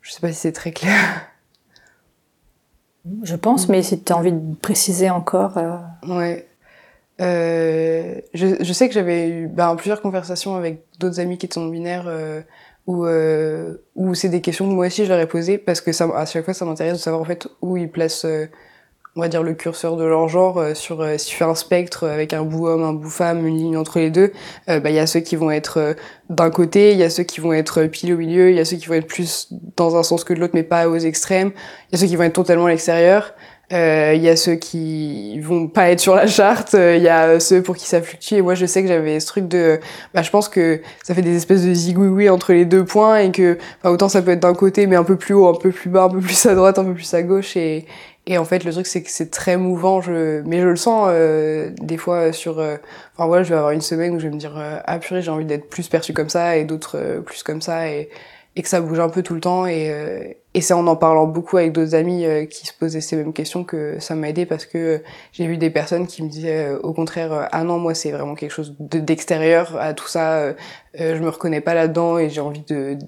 Je 0.00 0.12
sais 0.12 0.20
pas 0.20 0.28
si 0.28 0.36
c'est 0.36 0.52
très 0.52 0.70
clair. 0.70 1.26
Je 3.24 3.34
pense, 3.34 3.68
mais 3.68 3.82
si 3.82 4.00
tu 4.00 4.12
as 4.12 4.16
envie 4.16 4.32
de 4.32 4.54
préciser 4.54 5.10
encore. 5.10 5.58
Ouais. 6.06 6.46
Je, 7.18 8.22
je, 8.60 8.72
sais 8.72 8.86
que 8.86 8.94
j'avais 8.94 9.28
eu 9.28 9.48
ben, 9.48 9.74
plusieurs 9.74 10.02
conversations 10.02 10.54
avec 10.54 10.84
d'autres 11.00 11.18
amis 11.18 11.36
qui 11.36 11.48
sont 11.52 11.66
binaires 11.66 12.08
où, 12.88 13.04
euh, 13.04 13.74
où 13.96 14.14
c'est 14.14 14.30
des 14.30 14.40
questions 14.40 14.66
que 14.66 14.72
moi 14.72 14.86
aussi 14.86 15.04
je 15.04 15.10
leur 15.10 15.20
ai 15.20 15.26
posées 15.28 15.58
parce 15.58 15.82
que 15.82 15.92
ça, 15.92 16.08
à 16.16 16.24
chaque 16.24 16.46
fois 16.46 16.54
ça 16.54 16.64
m'intéresse 16.64 16.94
de 16.94 16.98
savoir 16.98 17.20
en 17.20 17.24
fait 17.26 17.46
où 17.60 17.76
ils 17.76 17.90
placent, 17.90 18.24
euh, 18.24 18.46
on 19.14 19.20
va 19.20 19.28
dire, 19.28 19.42
le 19.42 19.52
curseur 19.52 19.96
de 19.98 20.04
leur 20.04 20.26
genre 20.28 20.56
euh, 20.58 20.72
sur 20.72 21.02
euh, 21.02 21.18
si 21.18 21.26
tu 21.26 21.36
fais 21.36 21.44
un 21.44 21.54
spectre 21.54 22.08
avec 22.08 22.32
un 22.32 22.44
bout 22.44 22.66
homme, 22.66 22.82
un 22.82 22.94
bout 22.94 23.10
femme, 23.10 23.46
une 23.46 23.58
ligne 23.58 23.76
entre 23.76 23.98
les 23.98 24.10
deux, 24.10 24.32
bah 24.66 24.80
il 24.86 24.94
y 24.94 24.98
a 24.98 25.06
ceux 25.06 25.20
qui 25.20 25.36
vont 25.36 25.50
être 25.50 25.96
d'un 26.30 26.48
côté, 26.48 26.92
il 26.92 26.98
y 26.98 27.02
a 27.04 27.10
ceux 27.10 27.24
qui 27.24 27.40
vont 27.40 27.52
être 27.52 27.82
pile 27.84 28.14
au 28.14 28.16
milieu, 28.16 28.48
il 28.48 28.56
y 28.56 28.60
a 28.60 28.64
ceux 28.64 28.78
qui 28.78 28.86
vont 28.86 28.94
être 28.94 29.06
plus 29.06 29.52
dans 29.76 29.94
un 29.96 30.02
sens 30.02 30.24
que 30.24 30.32
de 30.32 30.40
l'autre 30.40 30.54
mais 30.54 30.62
pas 30.62 30.88
aux 30.88 30.96
extrêmes, 30.96 31.52
il 31.90 31.92
y 31.92 31.94
a 31.96 31.98
ceux 32.00 32.06
qui 32.06 32.16
vont 32.16 32.24
être 32.24 32.32
totalement 32.32 32.66
à 32.66 32.70
l'extérieur. 32.70 33.34
Il 33.70 33.76
euh, 33.76 34.14
y 34.14 34.30
a 34.30 34.36
ceux 34.36 34.54
qui 34.54 35.38
vont 35.40 35.68
pas 35.68 35.90
être 35.90 36.00
sur 36.00 36.14
la 36.14 36.26
charte, 36.26 36.70
il 36.72 36.78
euh, 36.78 36.96
y 36.96 37.08
a 37.08 37.38
ceux 37.38 37.62
pour 37.62 37.76
qui 37.76 37.86
ça 37.86 38.00
fluctue. 38.00 38.34
Et 38.36 38.42
moi, 38.42 38.54
je 38.54 38.64
sais 38.64 38.80
que 38.80 38.88
j'avais 38.88 39.20
ce 39.20 39.26
truc 39.26 39.46
de, 39.46 39.78
bah, 40.14 40.22
je 40.22 40.30
pense 40.30 40.48
que 40.48 40.80
ça 41.02 41.14
fait 41.14 41.20
des 41.20 41.36
espèces 41.36 41.66
de 41.66 41.74
zigouigoui 41.74 42.30
entre 42.30 42.54
les 42.54 42.64
deux 42.64 42.86
points 42.86 43.18
et 43.18 43.30
que, 43.30 43.58
enfin, 43.78 43.90
autant 43.92 44.08
ça 44.08 44.22
peut 44.22 44.30
être 44.30 44.40
d'un 44.40 44.54
côté, 44.54 44.86
mais 44.86 44.96
un 44.96 45.04
peu 45.04 45.16
plus 45.16 45.34
haut, 45.34 45.48
un 45.48 45.54
peu 45.54 45.70
plus 45.70 45.90
bas, 45.90 46.04
un 46.04 46.08
peu 46.08 46.20
plus 46.20 46.46
à 46.46 46.54
droite, 46.54 46.78
un 46.78 46.84
peu 46.84 46.94
plus 46.94 47.12
à 47.12 47.22
gauche. 47.22 47.58
Et, 47.58 47.84
et 48.26 48.38
en 48.38 48.46
fait, 48.46 48.64
le 48.64 48.72
truc, 48.72 48.86
c'est 48.86 49.02
que 49.02 49.10
c'est 49.10 49.30
très 49.30 49.58
mouvant. 49.58 50.00
Je, 50.00 50.40
mais 50.46 50.62
je 50.62 50.68
le 50.68 50.76
sens 50.76 51.08
euh, 51.10 51.70
des 51.78 51.98
fois 51.98 52.32
sur, 52.32 52.60
enfin 52.60 53.26
voilà, 53.26 53.42
je 53.42 53.50
vais 53.50 53.56
avoir 53.56 53.72
une 53.72 53.82
semaine 53.82 54.14
où 54.14 54.18
je 54.18 54.28
vais 54.28 54.34
me 54.34 54.40
dire, 54.40 54.54
ah 54.86 54.98
purée, 54.98 55.20
j'ai 55.20 55.30
envie 55.30 55.44
d'être 55.44 55.68
plus 55.68 55.88
perçu 55.88 56.14
comme 56.14 56.30
ça 56.30 56.56
et 56.56 56.64
d'autres 56.64 57.20
plus 57.26 57.42
comme 57.42 57.60
ça. 57.60 57.86
Et, 57.90 58.08
et 58.58 58.62
que 58.62 58.68
ça 58.68 58.80
bouge 58.80 58.98
un 58.98 59.08
peu 59.08 59.22
tout 59.22 59.34
le 59.34 59.40
temps. 59.40 59.66
Et, 59.66 59.90
euh, 59.90 60.32
et 60.58 60.60
c'est 60.60 60.74
en 60.74 60.86
en 60.88 60.96
parlant 60.96 61.26
beaucoup 61.26 61.56
avec 61.56 61.72
d'autres 61.72 61.94
amis 61.94 62.24
euh, 62.24 62.44
qui 62.44 62.66
se 62.66 62.72
posaient 62.72 63.00
ces 63.00 63.16
mêmes 63.16 63.32
questions 63.32 63.62
que 63.64 64.00
ça 64.00 64.14
m'a 64.14 64.28
aidé 64.28 64.44
parce 64.44 64.66
que 64.66 65.02
j'ai 65.32 65.46
vu 65.46 65.56
des 65.56 65.70
personnes 65.70 66.06
qui 66.06 66.22
me 66.22 66.28
disaient 66.28 66.66
euh, 66.66 66.80
au 66.80 66.92
contraire 66.92 67.48
ah 67.52 67.64
non 67.64 67.78
moi 67.78 67.94
c'est 67.94 68.10
vraiment 68.10 68.34
quelque 68.34 68.50
chose 68.50 68.74
d'extérieur 68.78 69.76
à 69.76 69.94
tout 69.94 70.08
ça. 70.08 70.54
je 70.94 71.18
me 71.20 71.28
reconnais 71.28 71.60
pas 71.60 71.74
là-dedans 71.74 72.18
et 72.18 72.28
j'ai 72.28 72.40
envie 72.40 72.64
de 72.68 72.98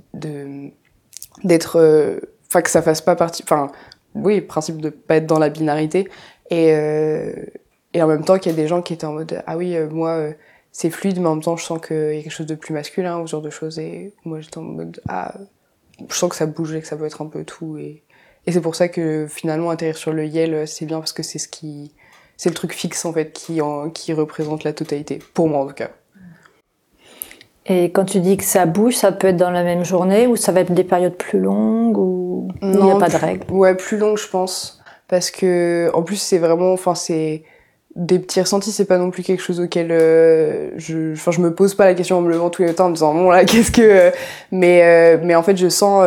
d'être 1.44 2.20
enfin 2.48 2.62
que 2.62 2.70
ça 2.70 2.82
fasse 2.82 3.00
pas 3.00 3.16
partie. 3.16 3.42
Enfin 3.42 3.68
oui 4.14 4.40
principe 4.40 4.80
de 4.80 4.90
pas 4.90 5.16
être 5.16 5.26
dans 5.26 5.38
la 5.38 5.48
binarité 5.48 6.08
et 6.50 6.68
et 7.92 8.02
en 8.02 8.06
même 8.06 8.24
temps 8.24 8.38
qu'il 8.38 8.52
y 8.52 8.54
a 8.54 8.56
des 8.56 8.68
gens 8.68 8.82
qui 8.82 8.92
étaient 8.92 9.06
en 9.06 9.12
mode 9.12 9.42
ah 9.46 9.56
oui 9.56 9.76
moi 9.90 10.32
c'est 10.72 10.90
fluide, 10.90 11.18
mais 11.20 11.26
en 11.26 11.34
même 11.34 11.42
temps, 11.42 11.56
je 11.56 11.64
sens 11.64 11.80
qu'il 11.84 11.96
y 11.96 12.18
a 12.18 12.22
quelque 12.22 12.30
chose 12.30 12.46
de 12.46 12.54
plus 12.54 12.72
masculin 12.72 13.18
ou 13.20 13.26
ce 13.26 13.32
genre 13.32 13.42
de 13.42 13.50
choses. 13.50 13.78
Et 13.78 14.14
moi, 14.24 14.40
j'étais 14.40 14.58
en 14.58 14.62
mode, 14.62 15.00
ah, 15.08 15.34
je 16.08 16.14
sens 16.14 16.30
que 16.30 16.36
ça 16.36 16.46
bouge 16.46 16.74
et 16.74 16.80
que 16.80 16.86
ça 16.86 16.96
peut 16.96 17.06
être 17.06 17.22
un 17.22 17.26
peu 17.26 17.44
tout. 17.44 17.78
Et, 17.78 18.02
et 18.46 18.52
c'est 18.52 18.60
pour 18.60 18.74
ça 18.74 18.88
que 18.88 19.26
finalement, 19.28 19.70
atterrir 19.70 19.96
sur 19.96 20.12
le 20.12 20.26
Yel, 20.26 20.66
c'est 20.66 20.86
bien 20.86 20.98
parce 20.98 21.12
que 21.12 21.22
c'est 21.22 21.38
ce 21.38 21.48
qui, 21.48 21.92
c'est 22.36 22.48
le 22.48 22.54
truc 22.54 22.72
fixe, 22.72 23.04
en 23.04 23.12
fait, 23.12 23.32
qui, 23.32 23.60
en, 23.60 23.90
qui 23.90 24.12
représente 24.12 24.64
la 24.64 24.72
totalité. 24.72 25.18
Pour 25.34 25.48
moi, 25.48 25.60
en 25.60 25.66
tout 25.66 25.74
cas. 25.74 25.90
Et 27.66 27.92
quand 27.92 28.04
tu 28.04 28.20
dis 28.20 28.36
que 28.36 28.44
ça 28.44 28.66
bouge, 28.66 28.96
ça 28.96 29.12
peut 29.12 29.28
être 29.28 29.36
dans 29.36 29.50
la 29.50 29.62
même 29.62 29.84
journée 29.84 30.26
ou 30.26 30.36
ça 30.36 30.50
va 30.50 30.60
être 30.60 30.72
des 30.72 30.84
périodes 30.84 31.16
plus 31.16 31.38
longues 31.38 31.98
ou 31.98 32.48
il 32.62 32.70
n'y 32.70 32.90
a 32.90 32.96
pas 32.96 33.08
de 33.08 33.16
règle 33.16 33.44
Ouais, 33.52 33.74
plus 33.74 33.98
longues, 33.98 34.16
je 34.16 34.28
pense. 34.28 34.82
Parce 35.06 35.30
que, 35.30 35.90
en 35.92 36.02
plus, 36.02 36.16
c'est 36.16 36.38
vraiment, 36.38 36.72
enfin, 36.72 36.94
c'est, 36.94 37.44
des 37.96 38.20
petits 38.20 38.40
ressentis, 38.40 38.70
c'est 38.70 38.84
pas 38.84 38.98
non 38.98 39.10
plus 39.10 39.24
quelque 39.24 39.42
chose 39.42 39.58
auquel 39.58 39.88
euh, 39.90 40.70
je, 40.76 41.12
enfin, 41.12 41.32
je 41.32 41.40
me 41.40 41.52
pose 41.52 41.74
pas 41.74 41.84
la 41.86 41.94
question 41.94 42.18
en 42.18 42.20
me 42.20 42.30
levant 42.30 42.48
tous 42.48 42.62
les 42.62 42.72
temps 42.72 42.86
en 42.86 42.90
me 42.90 42.94
disant 42.94 43.12
bon 43.12 43.30
là 43.30 43.44
qu'est-ce 43.46 43.72
que, 43.72 43.82
euh, 43.82 44.10
mais 44.52 44.82
euh, 44.84 45.18
mais 45.24 45.34
en 45.34 45.42
fait 45.42 45.56
je 45.56 45.68
sens 45.68 46.02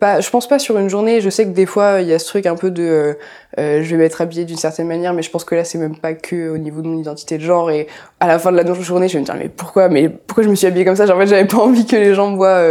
pas, 0.00 0.20
je 0.20 0.30
pense 0.30 0.46
pas 0.46 0.58
sur 0.58 0.78
une 0.78 0.90
journée. 0.90 1.22
Je 1.22 1.30
sais 1.30 1.44
que 1.44 1.50
des 1.50 1.64
fois 1.64 2.02
il 2.02 2.08
y 2.08 2.12
a 2.12 2.18
ce 2.18 2.26
truc 2.26 2.44
un 2.44 2.56
peu 2.56 2.70
de, 2.70 3.16
je 3.56 3.80
vais 3.82 3.96
m'être 3.96 4.20
habillée 4.20 4.44
d'une 4.44 4.58
certaine 4.58 4.86
manière, 4.86 5.14
mais 5.14 5.22
je 5.22 5.30
pense 5.30 5.44
que 5.44 5.54
là 5.54 5.64
c'est 5.64 5.78
même 5.78 5.96
pas 5.96 6.12
que 6.12 6.50
au 6.50 6.58
niveau 6.58 6.82
de 6.82 6.88
mon 6.88 6.98
identité 6.98 7.38
de 7.38 7.42
genre 7.42 7.70
et 7.70 7.86
à 8.20 8.28
la 8.28 8.38
fin 8.38 8.52
de 8.52 8.56
la 8.58 8.74
journée 8.74 9.08
je 9.08 9.14
vais 9.14 9.20
me 9.20 9.24
dire 9.24 9.36
mais 9.36 9.48
pourquoi, 9.48 9.88
mais 9.88 10.10
pourquoi 10.10 10.44
je 10.44 10.50
me 10.50 10.54
suis 10.54 10.66
habillée 10.66 10.84
comme 10.84 10.96
ça? 10.96 11.04
En 11.04 11.18
fait 11.18 11.26
j'avais 11.26 11.46
pas 11.46 11.58
envie 11.58 11.86
que 11.86 11.96
les 11.96 12.14
gens 12.14 12.30
me 12.30 12.36
voient, 12.36 12.62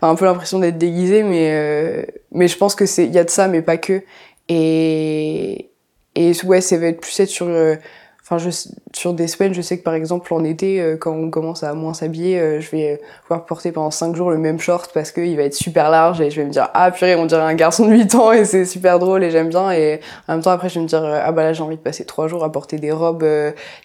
enfin 0.00 0.10
un 0.10 0.16
peu 0.16 0.24
l'impression 0.24 0.58
d'être 0.58 0.78
déguisée, 0.78 1.22
mais 1.22 2.04
mais 2.32 2.48
je 2.48 2.58
pense 2.58 2.74
que 2.74 2.84
c'est, 2.84 3.04
il 3.04 3.14
y 3.14 3.18
a 3.18 3.24
de 3.24 3.30
ça, 3.30 3.46
mais 3.46 3.62
pas 3.62 3.76
que. 3.76 4.02
Et 4.48 5.70
et 6.16 6.32
ouais, 6.44 6.60
ça 6.62 6.78
va 6.78 6.86
être 6.86 7.00
plus 7.00 7.20
être 7.20 7.28
sur, 7.28 7.46
euh, 7.46 7.76
enfin, 8.22 8.38
je, 8.38 8.48
sur 8.94 9.12
des 9.12 9.28
semaines, 9.28 9.52
je 9.52 9.60
sais 9.60 9.78
que 9.78 9.82
par 9.82 9.92
exemple 9.92 10.32
en 10.32 10.42
été, 10.44 10.80
euh, 10.80 10.96
quand 10.96 11.12
on 11.12 11.30
commence 11.30 11.62
à 11.62 11.74
moins 11.74 11.92
s'habiller, 11.92 12.40
euh, 12.40 12.58
je 12.58 12.70
vais 12.70 13.02
pouvoir 13.22 13.44
porter 13.44 13.70
pendant 13.70 13.90
5 13.90 14.16
jours 14.16 14.30
le 14.30 14.38
même 14.38 14.58
short 14.58 14.90
parce 14.94 15.12
qu'il 15.12 15.36
va 15.36 15.42
être 15.42 15.54
super 15.54 15.90
large 15.90 16.22
et 16.22 16.30
je 16.30 16.40
vais 16.40 16.46
me 16.46 16.50
dire, 16.50 16.70
ah 16.72 16.90
purée, 16.90 17.16
on 17.16 17.26
dirait 17.26 17.42
un 17.42 17.54
garçon 17.54 17.86
de 17.86 17.92
8 17.92 18.14
ans 18.14 18.32
et 18.32 18.46
c'est 18.46 18.64
super 18.64 18.98
drôle 18.98 19.22
et 19.24 19.30
j'aime 19.30 19.50
bien. 19.50 19.70
Et 19.72 20.00
en 20.26 20.34
même 20.34 20.42
temps, 20.42 20.52
après, 20.52 20.70
je 20.70 20.76
vais 20.76 20.80
me 20.80 20.88
dire, 20.88 21.04
ah 21.04 21.30
bah 21.32 21.42
là, 21.42 21.52
j'ai 21.52 21.62
envie 21.62 21.76
de 21.76 21.82
passer 21.82 22.06
3 22.06 22.28
jours 22.28 22.44
à 22.44 22.50
porter 22.50 22.78
des 22.78 22.92
robes 22.92 23.26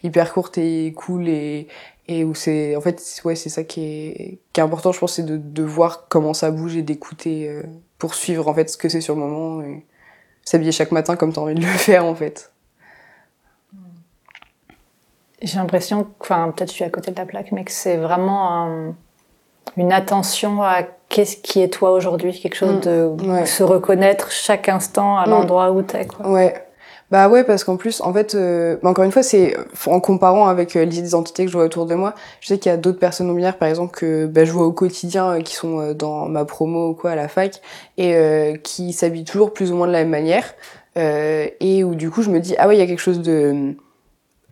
hyper 0.01 0.31
courtes 0.31 0.57
et 0.57 0.93
cool 0.95 1.27
et, 1.27 1.67
et 2.07 2.23
où 2.23 2.33
c'est, 2.33 2.77
en 2.77 2.81
fait, 2.81 3.03
ouais, 3.25 3.35
c'est 3.35 3.49
ça 3.49 3.65
qui 3.65 3.83
est, 3.83 4.37
qui 4.53 4.61
est 4.61 4.63
important, 4.63 4.93
je 4.93 4.99
pense, 4.99 5.15
c'est 5.15 5.25
de, 5.25 5.35
de 5.35 5.63
voir 5.63 6.07
comment 6.07 6.33
ça 6.33 6.49
bouge 6.49 6.77
et 6.77 6.81
d'écouter 6.81 7.61
pour 7.97 8.15
suivre 8.15 8.47
en 8.47 8.53
fait 8.53 8.69
ce 8.69 8.77
que 8.77 8.87
c'est 8.87 9.01
sur 9.01 9.15
le 9.15 9.19
moment. 9.19 9.61
S'habiller 10.43 10.71
chaque 10.71 10.91
matin 10.91 11.15
comme 11.15 11.33
tu 11.33 11.39
as 11.39 11.41
envie 11.43 11.55
de 11.55 11.61
le 11.61 11.67
faire 11.67 12.05
en 12.05 12.15
fait. 12.15 12.51
J'ai 15.41 15.57
l'impression, 15.57 16.07
enfin 16.19 16.53
peut-être 16.55 16.69
je 16.69 16.75
suis 16.75 16.83
à 16.83 16.89
côté 16.89 17.11
de 17.11 17.17
la 17.17 17.25
plaque, 17.25 17.51
mais 17.51 17.63
que 17.63 17.71
c'est 17.71 17.97
vraiment 17.97 18.93
une 19.75 19.91
attention 19.91 20.61
à 20.61 20.83
qu'est-ce 21.09 21.37
qui 21.37 21.61
est 21.61 21.69
toi 21.69 21.91
aujourd'hui, 21.91 22.39
quelque 22.39 22.55
chose 22.55 22.75
mm. 22.75 22.79
de 22.79 23.45
se 23.45 23.63
reconnaître 23.63 24.31
chaque 24.31 24.69
instant 24.69 25.17
à 25.17 25.25
mm. 25.25 25.29
l'endroit 25.29 25.71
où 25.71 25.81
t'es. 25.81 26.05
Quoi. 26.05 26.29
Ouais. 26.29 26.67
Bah 27.11 27.27
ouais, 27.27 27.43
parce 27.43 27.65
qu'en 27.65 27.75
plus, 27.75 27.99
en 27.99 28.13
fait, 28.13 28.35
euh, 28.35 28.77
bah 28.81 28.89
encore 28.89 29.03
une 29.03 29.11
fois, 29.11 29.21
c'est 29.21 29.53
en 29.85 29.99
comparant 29.99 30.47
avec 30.47 30.77
euh, 30.77 30.85
les 30.85 30.99
identités 30.99 31.43
que 31.43 31.51
je 31.51 31.57
vois 31.57 31.65
autour 31.65 31.85
de 31.85 31.93
moi, 31.93 32.15
je 32.39 32.47
sais 32.47 32.57
qu'il 32.57 32.71
y 32.71 32.73
a 32.73 32.77
d'autres 32.77 32.99
personnes 32.99 33.27
non 33.27 33.33
binaires, 33.33 33.57
par 33.57 33.67
exemple, 33.67 33.93
que 33.93 34.27
bah, 34.27 34.45
je 34.45 34.51
vois 34.53 34.65
au 34.65 34.71
quotidien, 34.71 35.31
euh, 35.33 35.41
qui 35.41 35.53
sont 35.55 35.91
dans 35.93 36.29
ma 36.29 36.45
promo 36.45 36.91
ou 36.91 36.93
quoi 36.93 37.11
à 37.11 37.15
la 37.15 37.27
fac, 37.27 37.61
et 37.97 38.15
qui 38.63 38.93
s'habillent 38.93 39.25
toujours 39.25 39.53
plus 39.53 39.71
ou 39.73 39.75
moins 39.75 39.87
de 39.87 39.91
la 39.91 39.99
même 39.99 40.09
manière, 40.09 40.53
et 40.95 41.83
où 41.83 41.95
du 41.95 42.09
coup, 42.09 42.21
je 42.21 42.29
me 42.29 42.39
dis, 42.39 42.55
ah 42.57 42.67
ouais, 42.67 42.77
il 42.77 42.79
y 42.79 42.81
a 42.81 42.87
quelque 42.87 42.99
chose 42.99 43.21
de 43.21 43.75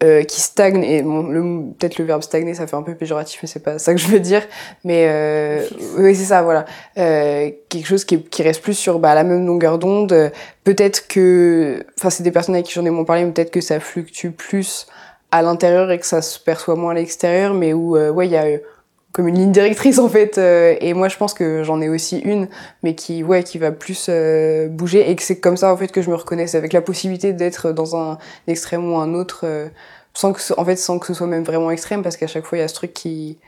euh, 0.02 0.24
qui 0.24 0.40
stagne 0.40 0.84
et 0.84 1.02
bon, 1.02 1.24
le, 1.24 1.74
peut-être 1.78 1.98
le 2.00 2.06
verbe 2.06 2.22
stagner 2.22 2.54
ça 2.54 2.68
fait 2.68 2.76
un 2.76 2.84
peu 2.84 2.96
péjoratif 2.96 3.42
mais 3.42 3.50
c'est 3.50 3.60
pas 3.60 3.80
ça 3.80 3.94
que 3.94 4.00
je 4.00 4.08
veux 4.08 4.20
dire. 4.20 4.44
Mais 4.84 5.08
euh, 5.10 5.66
oui 5.98 6.16
c'est 6.16 6.26
ça 6.26 6.42
voilà. 6.42 6.66
Euh, 6.98 7.52
quelque 7.68 7.86
chose 7.86 8.06
qui, 8.06 8.24
qui, 8.24 8.44
reste 8.44 8.62
plus 8.62 8.76
sur 8.76 9.00
bah, 9.00 9.14
la 9.14 9.24
même 9.24 9.46
longueur 9.46 9.78
d'onde. 9.78 10.32
Peut-être 10.64 11.08
que 11.08 11.86
enfin 11.98 12.10
c'est 12.10 12.24
des 12.24 12.32
personnes 12.32 12.56
avec 12.56 12.68
qui 12.68 12.74
j'en 12.74 12.86
ai 12.86 12.90
moins 12.90 13.04
parlé 13.04 13.26
mais 13.26 13.32
peut-être 13.32 13.52
que 13.52 13.62
ça 13.62 13.80
fluctue 13.80 14.30
plus 14.30 14.88
à 15.32 15.42
l'intérieur 15.42 15.92
et 15.92 16.00
que 16.00 16.06
ça 16.06 16.22
se 16.22 16.40
perçoit 16.40 16.76
moins 16.76 16.92
à 16.92 16.96
l'extérieur 16.96 17.54
mais 17.54 17.74
où 17.74 17.98
euh, 17.98 18.10
ouais 18.10 18.28
il 18.28 18.32
y 18.32 18.38
a 18.38 18.46
comme 19.12 19.28
une 19.28 19.36
ligne 19.36 19.52
directrice 19.52 19.98
en 19.98 20.08
fait 20.08 20.38
euh, 20.38 20.76
et 20.82 20.94
moi 20.94 21.10
je 21.10 21.18
pense 21.18 21.34
que 21.34 21.64
j'en 21.64 21.82
ai 21.82 21.90
aussi 21.90 22.20
une 22.20 22.48
mais 22.84 22.94
qui 22.94 23.24
ouais 23.24 23.44
qui 23.44 23.58
va 23.58 23.72
plus 23.72 24.08
euh, 24.10 24.68
bouger 24.68 25.10
et 25.10 25.16
que 25.16 25.24
c'est 25.24 25.40
comme 25.40 25.58
ça 25.58 25.74
en 25.74 25.78
fait 25.78 25.92
que 25.92 26.02
je 26.02 26.10
me 26.10 26.16
reconnais 26.16 26.56
avec 26.56 26.74
la 26.74 26.82
possibilité 26.82 27.34
d'être 27.34 27.72
dans 27.72 27.96
un 27.96 28.20
extrême 28.48 28.92
ou 28.92 28.98
un 28.98 29.14
autre 29.16 29.42
euh, 29.46 29.68
sans 30.14 30.34
que 30.34 30.40
en 30.60 30.66
fait 30.66 30.76
sans 30.76 31.00
que 31.00 31.08
ce 31.08 31.14
soit 31.16 31.28
même 31.28 31.44
vraiment 31.44 31.72
extrême 31.72 32.04
parce 32.04 32.18
qu'à 32.18 32.28
chaque 32.28 32.46
fois 32.46 32.60
il 32.60 32.62
y 32.62 32.64
a 32.64 32.68
ce 32.68 32.76
truc 32.76 32.94
qui 32.94 33.40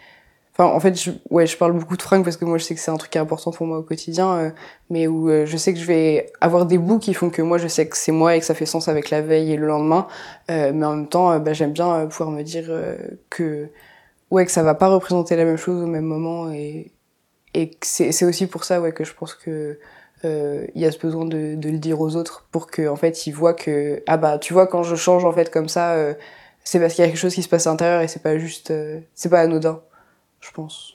enfin 0.54 0.66
en 0.66 0.80
fait 0.80 1.00
je, 1.00 1.12
ouais 1.30 1.46
je 1.46 1.56
parle 1.58 1.74
beaucoup 1.74 1.96
de 1.96 2.02
fringues 2.02 2.24
parce 2.24 2.38
que 2.38 2.46
moi 2.46 2.58
je 2.58 2.64
sais 2.64 2.74
que 2.74 2.82
c'est 2.82 2.92
un 2.92 2.98
truc 2.98 3.16
important 3.16 3.52
pour 3.52 3.68
moi 3.68 3.78
au 3.78 3.84
quotidien 3.84 4.52
mais 4.90 5.06
où 5.06 5.30
je 5.30 5.58
sais 5.58 5.74
que 5.74 5.80
je 5.80 5.86
vais 5.86 6.32
avoir 6.42 6.66
des 6.66 6.80
bouts 6.80 7.00
qui 7.00 7.14
font 7.14 7.30
que 7.30 7.44
moi 7.44 7.60
je 7.60 7.68
sais 7.68 7.88
que 7.88 7.98
c'est 7.98 8.12
moi 8.12 8.36
et 8.36 8.40
que 8.40 8.46
ça 8.46 8.56
fait 8.56 8.66
sens 8.66 8.88
avec 8.88 9.12
la 9.12 9.22
veille 9.22 9.54
et 9.54 9.58
le 9.58 9.68
lendemain 9.68 10.08
mais 10.50 10.86
en 10.86 10.96
même 10.96 11.08
temps 11.08 11.38
bah, 11.40 11.54
j'aime 11.54 11.72
bien 11.72 12.08
pouvoir 12.08 12.32
me 12.32 12.42
dire 12.42 12.70
que 13.30 13.70
ouais, 14.32 14.46
que 14.46 14.52
ça 14.52 14.64
va 14.64 14.74
pas 14.74 14.88
représenter 14.88 15.36
la 15.36 15.46
même 15.46 15.58
chose 15.58 15.84
au 15.84 15.88
même 15.88 16.06
moment 16.06 16.52
et, 16.52 16.92
et 17.54 17.72
c'est 17.82 18.26
aussi 18.26 18.48
pour 18.48 18.64
ça 18.64 18.82
ouais, 18.82 18.94
que 18.94 19.04
je 19.04 19.14
pense 19.14 19.36
que 19.36 19.78
euh, 20.24 20.68
il 20.76 20.82
y 20.82 20.86
a 20.86 20.92
ce 20.92 21.00
besoin 21.00 21.26
de, 21.26 21.56
de, 21.56 21.70
le 21.70 21.78
dire 21.78 22.00
aux 22.00 22.16
autres 22.16 22.48
pour 22.52 22.68
que 22.68 22.88
en 22.88 22.96
fait 22.96 23.26
ils 23.28 23.32
voient 23.32 23.56
que 23.56 24.04
ah 24.08 24.18
bah 24.18 24.38
tu 24.38 24.54
vois 24.54 24.68
quand 24.68 24.84
je 24.84 24.96
change 24.96 25.26
en 25.26 25.32
fait 25.32 25.50
comme 25.52 25.68
ça 25.68 25.94
euh, 25.94 26.14
c'est 26.64 26.80
parce 26.80 26.94
qu'il 26.94 27.04
y 27.04 27.08
a 27.08 27.10
quelque 27.10 27.20
chose 27.20 27.34
qui 27.34 27.42
se 27.42 27.50
passe 27.50 27.66
à 27.66 27.72
l'intérieur 27.72 28.02
et 28.02 28.08
c'est 28.08 28.22
pas 28.22 28.38
juste 28.38 28.72
euh, 28.72 29.00
c'est 29.16 29.30
pas 29.30 29.42
anodin 29.42 29.82
je 30.40 30.52
pense. 30.52 30.94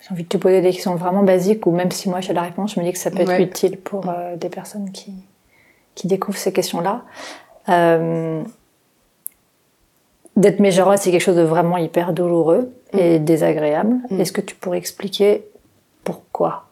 J'ai 0.00 0.12
envie 0.12 0.24
de 0.24 0.28
te 0.28 0.36
poser 0.36 0.60
des 0.60 0.70
questions 0.70 0.96
vraiment 0.96 1.22
basiques 1.22 1.66
ou 1.66 1.70
même 1.70 1.90
si 1.92 2.08
moi 2.08 2.20
j'ai 2.20 2.32
la 2.32 2.42
réponse 2.42 2.74
je 2.74 2.80
me 2.80 2.84
dis 2.84 2.92
que 2.92 2.98
ça 2.98 3.10
peut 3.10 3.20
être 3.20 3.40
utile 3.40 3.78
pour 3.78 4.12
des 4.36 4.48
personnes 4.48 4.90
qui 4.90 5.14
qui 5.94 6.08
découvrent 6.08 6.38
ces 6.38 6.52
questions 6.52 6.80
là 6.80 7.04
D'être 10.36 10.60
méjorade, 10.60 10.98
c'est 10.98 11.10
quelque 11.10 11.20
chose 11.20 11.36
de 11.36 11.42
vraiment 11.42 11.76
hyper 11.76 12.12
douloureux 12.12 12.72
et 12.92 13.18
mm. 13.18 13.24
désagréable. 13.24 13.96
Mm. 14.10 14.20
Est-ce 14.20 14.32
que 14.32 14.40
tu 14.40 14.54
pourrais 14.54 14.78
expliquer 14.78 15.44
pourquoi? 16.04 16.64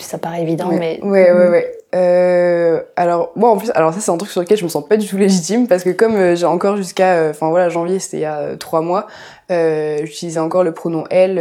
Ça 0.00 0.16
paraît 0.16 0.42
évident, 0.42 0.70
mais... 0.72 0.98
Ouais, 1.02 1.30
ouais, 1.30 1.48
ouais. 1.48 1.78
Euh, 1.94 2.82
alors, 2.96 3.30
moi, 3.36 3.50
en 3.50 3.56
plus, 3.56 3.70
alors 3.74 3.92
ça, 3.92 4.00
c'est 4.00 4.10
un 4.10 4.16
truc 4.16 4.30
sur 4.30 4.40
lequel 4.40 4.56
je 4.58 4.64
me 4.64 4.68
sens 4.68 4.86
pas 4.88 4.96
du 4.96 5.06
tout 5.06 5.16
légitime 5.16 5.68
parce 5.68 5.84
que 5.84 5.90
comme 5.90 6.16
euh, 6.16 6.34
j'ai 6.34 6.46
encore 6.46 6.76
jusqu'à, 6.76 7.14
euh, 7.14 7.30
enfin 7.30 7.50
voilà, 7.50 7.68
janvier, 7.68 7.98
c'était 7.98 8.16
il 8.16 8.20
y 8.20 8.24
a 8.24 8.56
trois 8.56 8.80
mois, 8.80 9.06
j'utilisais 9.48 10.40
encore 10.40 10.64
le 10.64 10.72
pronom 10.72 11.04
elle 11.10 11.38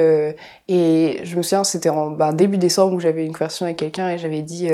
et 0.67 1.21
je 1.23 1.37
me 1.37 1.41
souviens, 1.41 1.63
c'était 1.63 1.89
en 1.89 2.11
ben, 2.11 2.33
début 2.33 2.57
décembre 2.57 2.93
où 2.93 2.99
j'avais 2.99 3.25
une 3.25 3.33
conversation 3.33 3.65
avec 3.65 3.77
quelqu'un 3.77 4.09
et 4.09 4.17
j'avais 4.17 4.41
dit, 4.41 4.69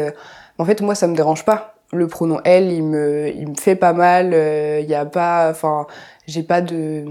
en 0.58 0.66
fait, 0.66 0.82
moi, 0.82 0.96
ça 0.96 1.08
me 1.08 1.16
dérange 1.16 1.46
pas 1.46 1.76
le 1.92 2.08
pronom 2.08 2.40
elle, 2.44 2.72
il 2.72 2.84
me, 2.84 3.30
il 3.30 3.50
me 3.50 3.56
fait 3.56 3.76
pas 3.76 3.94
mal. 3.94 4.28
Il 4.28 4.34
euh, 4.34 4.80
y 4.82 4.96
a 4.96 5.06
pas, 5.06 5.50
enfin, 5.50 5.88
j'ai 6.28 6.44
pas 6.44 6.62
de, 6.62 7.06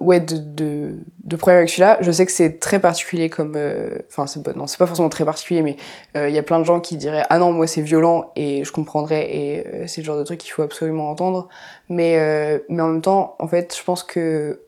ouais, 0.00 0.20
de, 0.20 0.36
de, 0.36 0.96
de 1.24 1.36
problème 1.36 1.58
avec 1.58 1.70
celui-là. 1.70 1.98
Je 2.00 2.10
sais 2.10 2.26
que 2.26 2.32
c'est 2.32 2.58
très 2.58 2.80
particulier 2.80 3.28
comme, 3.28 3.54
euh, 3.56 3.98
enfin, 4.08 4.26
c'est 4.26 4.46
non, 4.56 4.66
c'est 4.66 4.78
pas 4.78 4.86
forcément 4.86 5.08
très 5.08 5.24
particulier, 5.24 5.62
mais 5.62 5.76
il 6.14 6.20
euh, 6.20 6.28
y 6.28 6.38
a 6.38 6.42
plein 6.42 6.58
de 6.58 6.64
gens 6.64 6.80
qui 6.80 6.96
diraient 6.96 7.24
ah 7.30 7.38
non, 7.38 7.52
moi 7.52 7.66
c'est 7.66 7.82
violent 7.82 8.30
et 8.36 8.64
je 8.64 8.72
comprendrais 8.72 9.34
et 9.34 9.86
c'est 9.86 10.00
le 10.00 10.04
genre 10.04 10.18
de 10.18 10.24
truc 10.24 10.38
qu'il 10.38 10.52
faut 10.52 10.62
absolument 10.62 11.10
entendre. 11.10 11.48
Mais, 11.88 12.62
mais 12.68 12.82
en 12.82 12.88
même 12.88 13.02
temps, 13.02 13.36
en 13.38 13.48
fait, 13.48 13.76
je 13.76 13.82
pense 13.82 14.02
que 14.02 14.60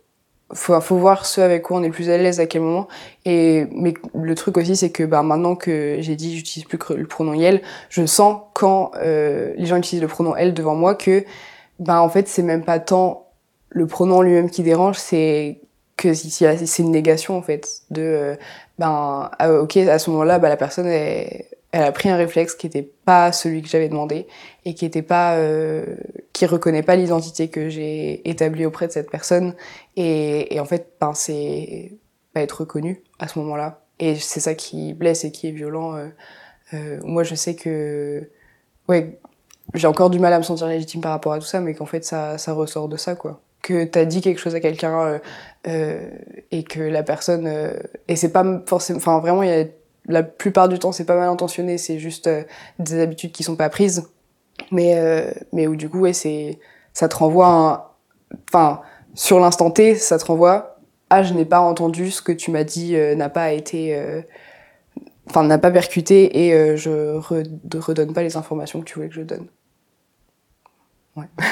faut, 0.53 0.79
faut 0.81 0.97
voir 0.97 1.27
ce 1.27 1.41
avec 1.41 1.63
quoi 1.63 1.79
on 1.79 1.83
est 1.83 1.89
le 1.89 1.93
plus 1.93 2.11
à 2.11 2.19
l'aise 2.19 2.41
à 2.41 2.47
quel 2.47 2.63
moment. 2.63 2.89
Et 3.25 3.67
mais 3.73 3.95
le 4.15 4.35
truc 4.35 4.57
aussi, 4.59 4.77
c'est 4.77 4.91
que 4.91 5.05
bah, 5.05 5.23
maintenant 5.23 5.57
que 5.57 5.97
j'ai 6.01 6.17
dit 6.17 6.37
j'utilise 6.37 6.69
plus 6.69 6.79
le 6.97 7.07
pronom 7.07 7.35
yel, 7.35 7.63
je 7.89 8.05
sens 8.07 8.43
quand 8.53 8.93
euh, 8.97 9.53
les 9.57 9.67
gens 9.67 9.77
utilisent 9.77 10.03
le 10.03 10.09
pronom 10.09 10.37
elle 10.37 10.55
devant 10.55 10.75
moi 10.75 10.95
que 10.95 11.25
bah 11.79 12.01
en 12.01 12.09
fait 12.09 12.29
c'est 12.29 12.43
même 12.43 12.65
pas 12.65 12.79
tant 12.79 13.29
le 13.71 13.87
pronom 13.87 14.23
lui-même 14.23 14.51
qui 14.51 14.63
dérange, 14.63 14.97
c'est 14.99 15.61
que 15.97 16.13
c'est 16.15 16.79
une 16.79 16.91
négation 16.91 17.37
en 17.37 17.43
fait 17.43 17.83
de 17.91 18.03
euh, 18.03 18.37
ben 18.79 19.31
ah, 19.39 19.53
ok 19.53 19.77
à 19.77 19.99
ce 19.99 20.11
moment-là 20.11 20.39
bah, 20.39 20.49
la 20.49 20.57
personne 20.57 20.87
est 20.87 21.49
elle 21.75 21.83
a 21.83 21.91
pris 21.91 22.09
un 22.09 22.15
réflexe 22.15 22.55
qui 22.55 22.69
n'était 22.69 22.89
pas 23.05 23.33
celui 23.33 23.61
que 23.61 23.67
j'avais 23.69 23.89
demandé 23.89 24.29
et 24.65 24.75
qui 24.75 24.85
était 24.85 25.03
pas 25.03 25.39
euh, 25.39 25.97
qui 26.33 26.47
reconnaît 26.47 26.85
pas 26.85 26.95
l'identité 26.95 27.49
que 27.49 27.69
j'ai 27.69 28.29
établie 28.31 28.65
auprès 28.65 28.87
de 28.87 28.93
cette 28.93 29.11
personne. 29.11 29.57
Et, 29.97 30.57
en 30.61 30.65
fait 30.67 30.93
ben 31.01 31.15
c'est 31.15 31.99
pas 32.33 32.43
être 32.43 32.61
reconnu 32.61 33.03
à 33.19 33.27
ce 33.27 33.41
moment-là. 33.41 33.81
Et 33.99 34.15
c'est 34.15 34.39
ça 34.39 34.55
qui 34.55 34.95
blesse 34.95 35.25
et 35.25 35.33
qui 35.33 35.49
est 35.49 35.51
violent 35.51 35.97
euh, 35.97 36.07
euh, 36.75 37.01
moi 37.03 37.25
je 37.25 37.35
sais 37.35 37.57
que 37.57 38.31
ouais 38.89 39.19
j'ai 39.75 39.89
encore 39.89 40.11
du 40.11 40.21
mal 40.21 40.33
à 40.33 40.39
me 40.39 40.45
sentir 40.45 40.69
légitime 40.69 41.01
par 41.01 41.11
rapport 41.11 41.33
à 41.33 41.41
tout 41.41 41.45
ça 41.45 41.59
mais 41.59 41.75
qu'en 41.75 41.87
fait 41.87 42.05
ça 42.05 42.39
ça 42.39 42.53
ressort 42.53 42.89
de 42.89 42.97
ça 42.97 43.17
quoi. 43.17 43.41
Que 43.63 43.83
t'as 43.83 44.05
dit 44.05 44.21
quelque 44.21 44.39
chose 44.39 44.55
à 44.55 44.61
quelqu'un 44.61 45.21
et 45.65 46.63
que 46.63 46.81
la 46.81 47.03
personne 47.03 47.51
et 48.07 48.15
c'est 48.15 48.31
pas 48.31 48.45
forcément 48.67 48.99
enfin 48.99 49.19
vraiment 49.19 49.43
il 49.43 49.49
y 49.49 49.53
a 49.53 49.65
la 50.07 50.23
plupart 50.23 50.69
du 50.69 50.79
temps, 50.79 50.93
c'est 50.93 51.05
pas 51.05 51.17
mal 51.17 51.29
intentionné, 51.29 51.79
c'est 51.79 51.99
juste 51.99 52.27
euh, 52.27 52.45
des 52.79 53.01
habitudes 53.01 53.33
qui 53.33 53.43
sont 53.43 53.57
pas 53.57 53.69
prises. 53.69 54.09
Mais, 54.71 54.97
euh, 54.97 55.33
mais 55.53 55.67
où 55.67 55.77
du 55.77 55.89
coup, 55.89 56.01
ouais, 56.01 56.13
c'est, 56.13 56.59
ça 56.93 57.09
te 57.09 57.17
renvoie 57.17 57.97
enfin, 58.49 58.83
sur 59.15 59.41
l'instant 59.41 59.71
T, 59.71 59.95
ça 59.95 60.19
te 60.19 60.25
renvoie, 60.25 60.79
ah, 61.11 61.23
je 61.23 61.35
n'ai 61.35 61.45
pas 61.45 61.61
entendu 61.61 62.11
ce 62.11 62.23
que 62.23 62.33
tu 62.33 62.51
m'as 62.51 62.65
dit, 62.65 62.97
euh, 62.97 63.15
n'a 63.15 63.29
pas 63.29 63.53
été, 63.53 63.97
enfin, 65.29 65.45
n'a 65.45 65.59
pas 65.59 65.71
percuté 65.71 66.47
et 66.47 66.77
je 66.77 67.19
redonne 67.79 68.13
pas 68.13 68.23
les 68.23 68.37
informations 68.37 68.81
que 68.81 68.85
tu 68.85 68.95
voulais 68.95 69.09
que 69.09 69.15
je 69.15 69.23
donne. 69.23 69.47
Ouais. 71.17 71.27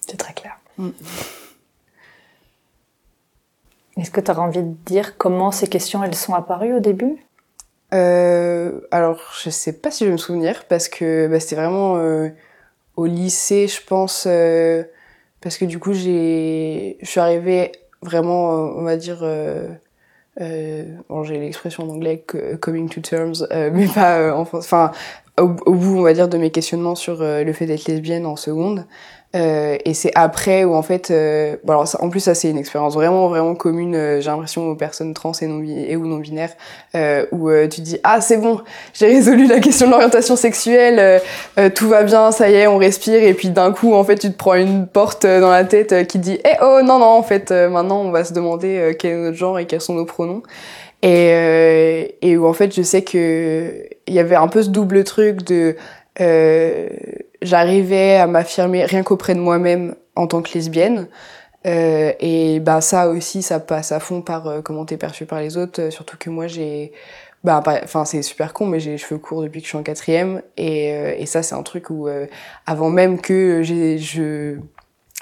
C'est 0.00 0.16
très 0.16 0.32
clair. 0.32 0.58
Mm. 0.76 0.90
Est-ce 3.96 4.10
que 4.10 4.20
tu 4.20 4.30
as 4.30 4.38
envie 4.38 4.62
de 4.62 4.74
dire 4.86 5.18
comment 5.18 5.50
ces 5.50 5.68
questions 5.68 6.02
elles 6.02 6.14
sont 6.14 6.34
apparues 6.34 6.74
au 6.74 6.80
début? 6.80 7.18
Euh, 7.92 8.80
alors, 8.90 9.20
je 9.42 9.50
sais 9.50 9.72
pas 9.72 9.90
si 9.90 10.04
je 10.04 10.08
vais 10.08 10.12
me 10.12 10.18
souvenir 10.18 10.64
parce 10.68 10.88
que 10.88 11.26
bah, 11.28 11.40
c'était 11.40 11.56
vraiment 11.56 11.96
euh, 11.96 12.28
au 12.96 13.06
lycée, 13.06 13.68
je 13.68 13.80
pense, 13.84 14.24
euh, 14.26 14.84
parce 15.40 15.58
que 15.58 15.64
du 15.64 15.78
coup, 15.78 15.92
j'ai, 15.92 16.98
je 17.00 17.06
suis 17.06 17.20
arrivée 17.20 17.72
vraiment, 18.02 18.50
on 18.50 18.82
va 18.82 18.96
dire, 18.96 19.20
bon, 21.08 21.24
j'ai 21.24 21.38
l'expression 21.38 21.84
en 21.84 21.88
anglais 21.90 22.24
coming 22.60 22.88
to 22.88 23.00
terms, 23.00 23.46
mais 23.50 23.86
pas 23.88 24.34
en 24.34 24.44
France. 24.44 24.64
Enfin, 24.64 24.92
au, 25.38 25.48
bout, 25.48 25.98
on 25.98 26.02
va 26.02 26.12
dire, 26.12 26.28
de 26.28 26.38
mes 26.38 26.50
questionnements 26.50 26.94
sur 26.94 27.18
le 27.22 27.52
fait 27.52 27.66
d'être 27.66 27.86
lesbienne 27.86 28.26
en 28.26 28.36
seconde. 28.36 28.86
Euh, 29.36 29.76
et 29.84 29.94
c'est 29.94 30.10
après 30.16 30.64
où 30.64 30.74
en 30.74 30.82
fait, 30.82 31.12
euh, 31.12 31.54
bon 31.62 31.74
alors 31.74 31.86
ça, 31.86 32.02
en 32.02 32.08
plus 32.08 32.18
ça 32.18 32.34
c'est 32.34 32.50
une 32.50 32.58
expérience 32.58 32.94
vraiment 32.94 33.28
vraiment 33.28 33.54
commune, 33.54 33.94
euh, 33.94 34.20
j'ai 34.20 34.28
l'impression 34.28 34.68
aux 34.68 34.74
personnes 34.74 35.14
trans 35.14 35.30
et, 35.40 35.46
non, 35.46 35.62
et 35.62 35.94
ou 35.94 36.04
non 36.04 36.16
binaires, 36.16 36.50
euh, 36.96 37.24
où 37.30 37.48
tu 37.70 37.80
dis 37.80 37.98
ah 38.02 38.20
c'est 38.20 38.38
bon, 38.38 38.60
j'ai 38.92 39.06
résolu 39.06 39.46
la 39.46 39.60
question 39.60 39.86
de 39.86 39.92
l'orientation 39.92 40.34
sexuelle, 40.34 41.22
tout 41.76 41.88
va 41.88 42.02
bien, 42.02 42.32
ça 42.32 42.50
y 42.50 42.54
est, 42.54 42.66
on 42.66 42.76
respire, 42.76 43.22
et 43.22 43.34
puis 43.34 43.50
d'un 43.50 43.70
coup 43.70 43.94
en 43.94 44.02
fait 44.02 44.16
tu 44.16 44.32
te 44.32 44.36
prends 44.36 44.54
une 44.54 44.88
porte 44.88 45.24
dans 45.24 45.50
la 45.50 45.62
tête 45.62 46.08
qui 46.08 46.18
dit 46.18 46.40
eh 46.44 46.56
oh 46.60 46.80
non 46.82 46.98
non 46.98 47.06
en 47.06 47.22
fait 47.22 47.52
maintenant 47.52 48.00
on 48.00 48.10
va 48.10 48.24
se 48.24 48.32
demander 48.32 48.96
quel 48.98 49.12
est 49.12 49.22
notre 49.22 49.36
genre 49.36 49.60
et 49.60 49.66
quels 49.66 49.80
sont 49.80 49.94
nos 49.94 50.06
pronoms. 50.06 50.42
Et, 51.02 52.16
et 52.20 52.36
où 52.36 52.46
en 52.46 52.52
fait 52.52 52.74
je 52.74 52.82
sais 52.82 53.02
que 53.02 53.86
il 54.06 54.12
y 54.12 54.18
avait 54.18 54.34
un 54.34 54.48
peu 54.48 54.62
ce 54.62 54.68
double 54.68 55.04
truc 55.04 55.44
de 55.44 55.76
euh, 56.20 56.88
j'arrivais 57.42 58.16
à 58.16 58.26
m'affirmer 58.26 58.84
rien 58.84 59.02
qu'auprès 59.02 59.34
de 59.34 59.40
moi-même 59.40 59.94
en 60.16 60.26
tant 60.26 60.42
que 60.42 60.52
lesbienne. 60.54 61.08
Euh, 61.66 62.12
et 62.20 62.60
bah 62.60 62.80
ça 62.80 63.08
aussi, 63.08 63.42
ça 63.42 63.60
passe 63.60 63.92
à 63.92 64.00
fond 64.00 64.22
par 64.22 64.46
euh, 64.46 64.62
comment 64.62 64.86
t'es 64.86 64.96
perçu 64.96 65.26
par 65.26 65.40
les 65.40 65.56
autres. 65.56 65.82
Euh, 65.82 65.90
surtout 65.90 66.16
que 66.18 66.30
moi, 66.30 66.46
j'ai, 66.46 66.92
bah, 67.44 67.62
enfin 67.84 68.04
c'est 68.04 68.22
super 68.22 68.54
con, 68.54 68.66
mais 68.66 68.80
j'ai 68.80 68.92
les 68.92 68.98
cheveux 68.98 69.18
courts 69.18 69.42
depuis 69.42 69.60
que 69.60 69.66
je 69.66 69.70
suis 69.70 69.78
en 69.78 69.82
quatrième. 69.82 70.42
Et, 70.56 70.94
euh, 70.94 71.14
et 71.18 71.26
ça, 71.26 71.42
c'est 71.42 71.54
un 71.54 71.62
truc 71.62 71.90
où 71.90 72.08
avant 72.66 72.90
même 72.90 73.20
que 73.20 73.62
j'ai, 73.62 73.98
je 73.98 74.56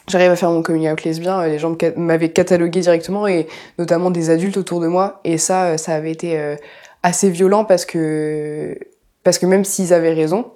j'arrive 0.09 0.31
à 0.31 0.37
faire 0.37 0.51
mon 0.51 0.63
coming 0.63 0.89
out 0.91 1.05
lesbien, 1.05 1.47
les 1.47 1.59
gens 1.59 1.77
m'avaient 1.97 2.31
catalogué 2.31 2.81
directement 2.81 3.27
et 3.27 3.47
notamment 3.79 4.11
des 4.11 4.31
adultes 4.31 4.57
autour 4.57 4.81
de 4.81 4.87
moi. 4.87 5.21
Et 5.25 5.39
ça, 5.39 5.77
ça 5.77 5.95
avait 5.95 6.13
été 6.13 6.57
assez 7.03 7.31
violent 7.31 7.65
parce 7.65 7.85
que 7.85 8.79
parce 9.23 9.39
que 9.39 9.47
même 9.47 9.65
s'ils 9.65 9.93
avaient 9.93 10.15
raison, 10.15 10.53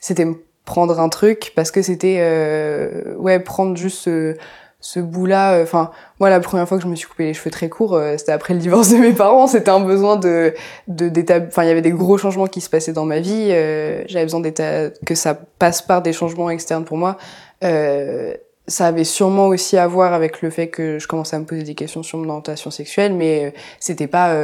c'était 0.00 0.26
prendre 0.64 0.98
un 0.98 1.08
truc 1.08 1.52
parce 1.54 1.70
que 1.70 1.82
c'était 1.82 2.18
euh, 2.20 3.14
ouais 3.16 3.38
prendre 3.38 3.76
juste 3.76 3.98
ce, 3.98 4.36
ce 4.84 5.00
bout 5.00 5.24
là 5.24 5.62
enfin 5.62 5.90
moi 6.20 6.28
la 6.28 6.40
première 6.40 6.68
fois 6.68 6.76
que 6.76 6.82
je 6.82 6.88
me 6.88 6.94
suis 6.94 7.08
coupé 7.08 7.24
les 7.24 7.32
cheveux 7.34 7.50
très 7.50 7.70
courts 7.70 7.94
euh, 7.94 8.16
c'était 8.18 8.32
après 8.32 8.52
le 8.52 8.60
divorce 8.60 8.90
de 8.90 8.98
mes 8.98 9.14
parents. 9.14 9.46
C'était 9.46 9.70
un 9.70 9.80
besoin 9.80 10.16
de 10.16 10.52
de 10.88 11.10
enfin 11.48 11.64
il 11.64 11.68
y 11.68 11.70
avait 11.70 11.80
des 11.80 11.90
gros 11.90 12.18
changements 12.18 12.46
qui 12.46 12.60
se 12.60 12.68
passaient 12.68 12.92
dans 12.92 13.06
ma 13.06 13.18
vie 13.18 13.48
euh, 13.50 14.04
j'avais 14.06 14.26
besoin 14.26 14.42
que 14.42 15.14
ça 15.14 15.34
passe 15.58 15.80
par 15.80 16.02
des 16.02 16.12
changements 16.12 16.50
externes 16.50 16.84
pour 16.84 16.98
moi. 16.98 17.16
Euh, 17.64 18.34
ça 18.66 18.86
avait 18.86 19.04
sûrement 19.04 19.46
aussi 19.48 19.76
à 19.78 19.86
voir 19.86 20.12
avec 20.12 20.42
le 20.42 20.50
fait 20.50 20.68
que 20.68 20.98
je 20.98 21.06
commençais 21.08 21.36
à 21.36 21.38
me 21.38 21.44
poser 21.46 21.62
des 21.62 21.74
questions 21.74 22.02
sur 22.02 22.18
mon 22.18 22.28
orientation 22.28 22.70
sexuelle 22.70 23.14
mais 23.14 23.46
euh, 23.46 23.50
c'était 23.80 24.06
pas 24.06 24.34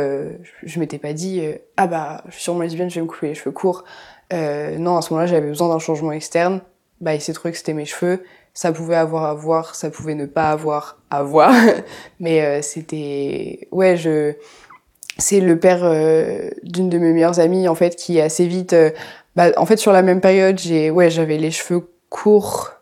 je 0.62 0.80
m'étais 0.80 0.98
pas 0.98 1.12
dit 1.12 1.42
ah 1.76 1.86
bah 1.86 2.22
je 2.28 2.32
suis 2.32 2.42
sûrement 2.42 2.60
lesbienne 2.60 2.88
je 2.88 2.94
vais 2.94 3.02
me 3.02 3.06
couper 3.06 3.28
les 3.28 3.34
cheveux 3.34 3.52
courts 3.52 3.84
euh, 4.32 4.78
non, 4.78 4.96
à 4.96 5.02
ce 5.02 5.12
moment-là, 5.12 5.26
j'avais 5.26 5.48
besoin 5.48 5.68
d'un 5.68 5.78
changement 5.78 6.12
externe. 6.12 6.60
Bah, 7.00 7.14
il 7.14 7.20
s'est 7.20 7.32
trouvé 7.32 7.52
que 7.52 7.58
c'était 7.58 7.72
mes 7.72 7.84
cheveux. 7.84 8.22
Ça 8.52 8.72
pouvait 8.72 8.96
avoir 8.96 9.24
à 9.24 9.34
voir, 9.34 9.74
ça 9.74 9.90
pouvait 9.90 10.14
ne 10.14 10.26
pas 10.26 10.50
avoir 10.50 10.98
à 11.10 11.22
voir. 11.22 11.52
Mais 12.20 12.42
euh, 12.42 12.62
c'était... 12.62 13.68
Ouais, 13.70 13.96
je... 13.96 14.34
C'est 15.18 15.40
le 15.40 15.58
père 15.58 15.80
euh, 15.82 16.50
d'une 16.62 16.88
de 16.88 16.98
mes 16.98 17.12
meilleures 17.12 17.40
amies, 17.40 17.68
en 17.68 17.74
fait, 17.74 17.96
qui 17.96 18.20
assez 18.20 18.46
vite... 18.46 18.72
Euh, 18.72 18.90
bah, 19.36 19.50
en 19.56 19.66
fait, 19.66 19.76
sur 19.76 19.92
la 19.92 20.02
même 20.02 20.20
période, 20.20 20.58
j'ai... 20.58 20.90
Ouais, 20.90 21.10
j'avais 21.10 21.38
les 21.38 21.50
cheveux 21.50 21.88
courts. 22.08 22.72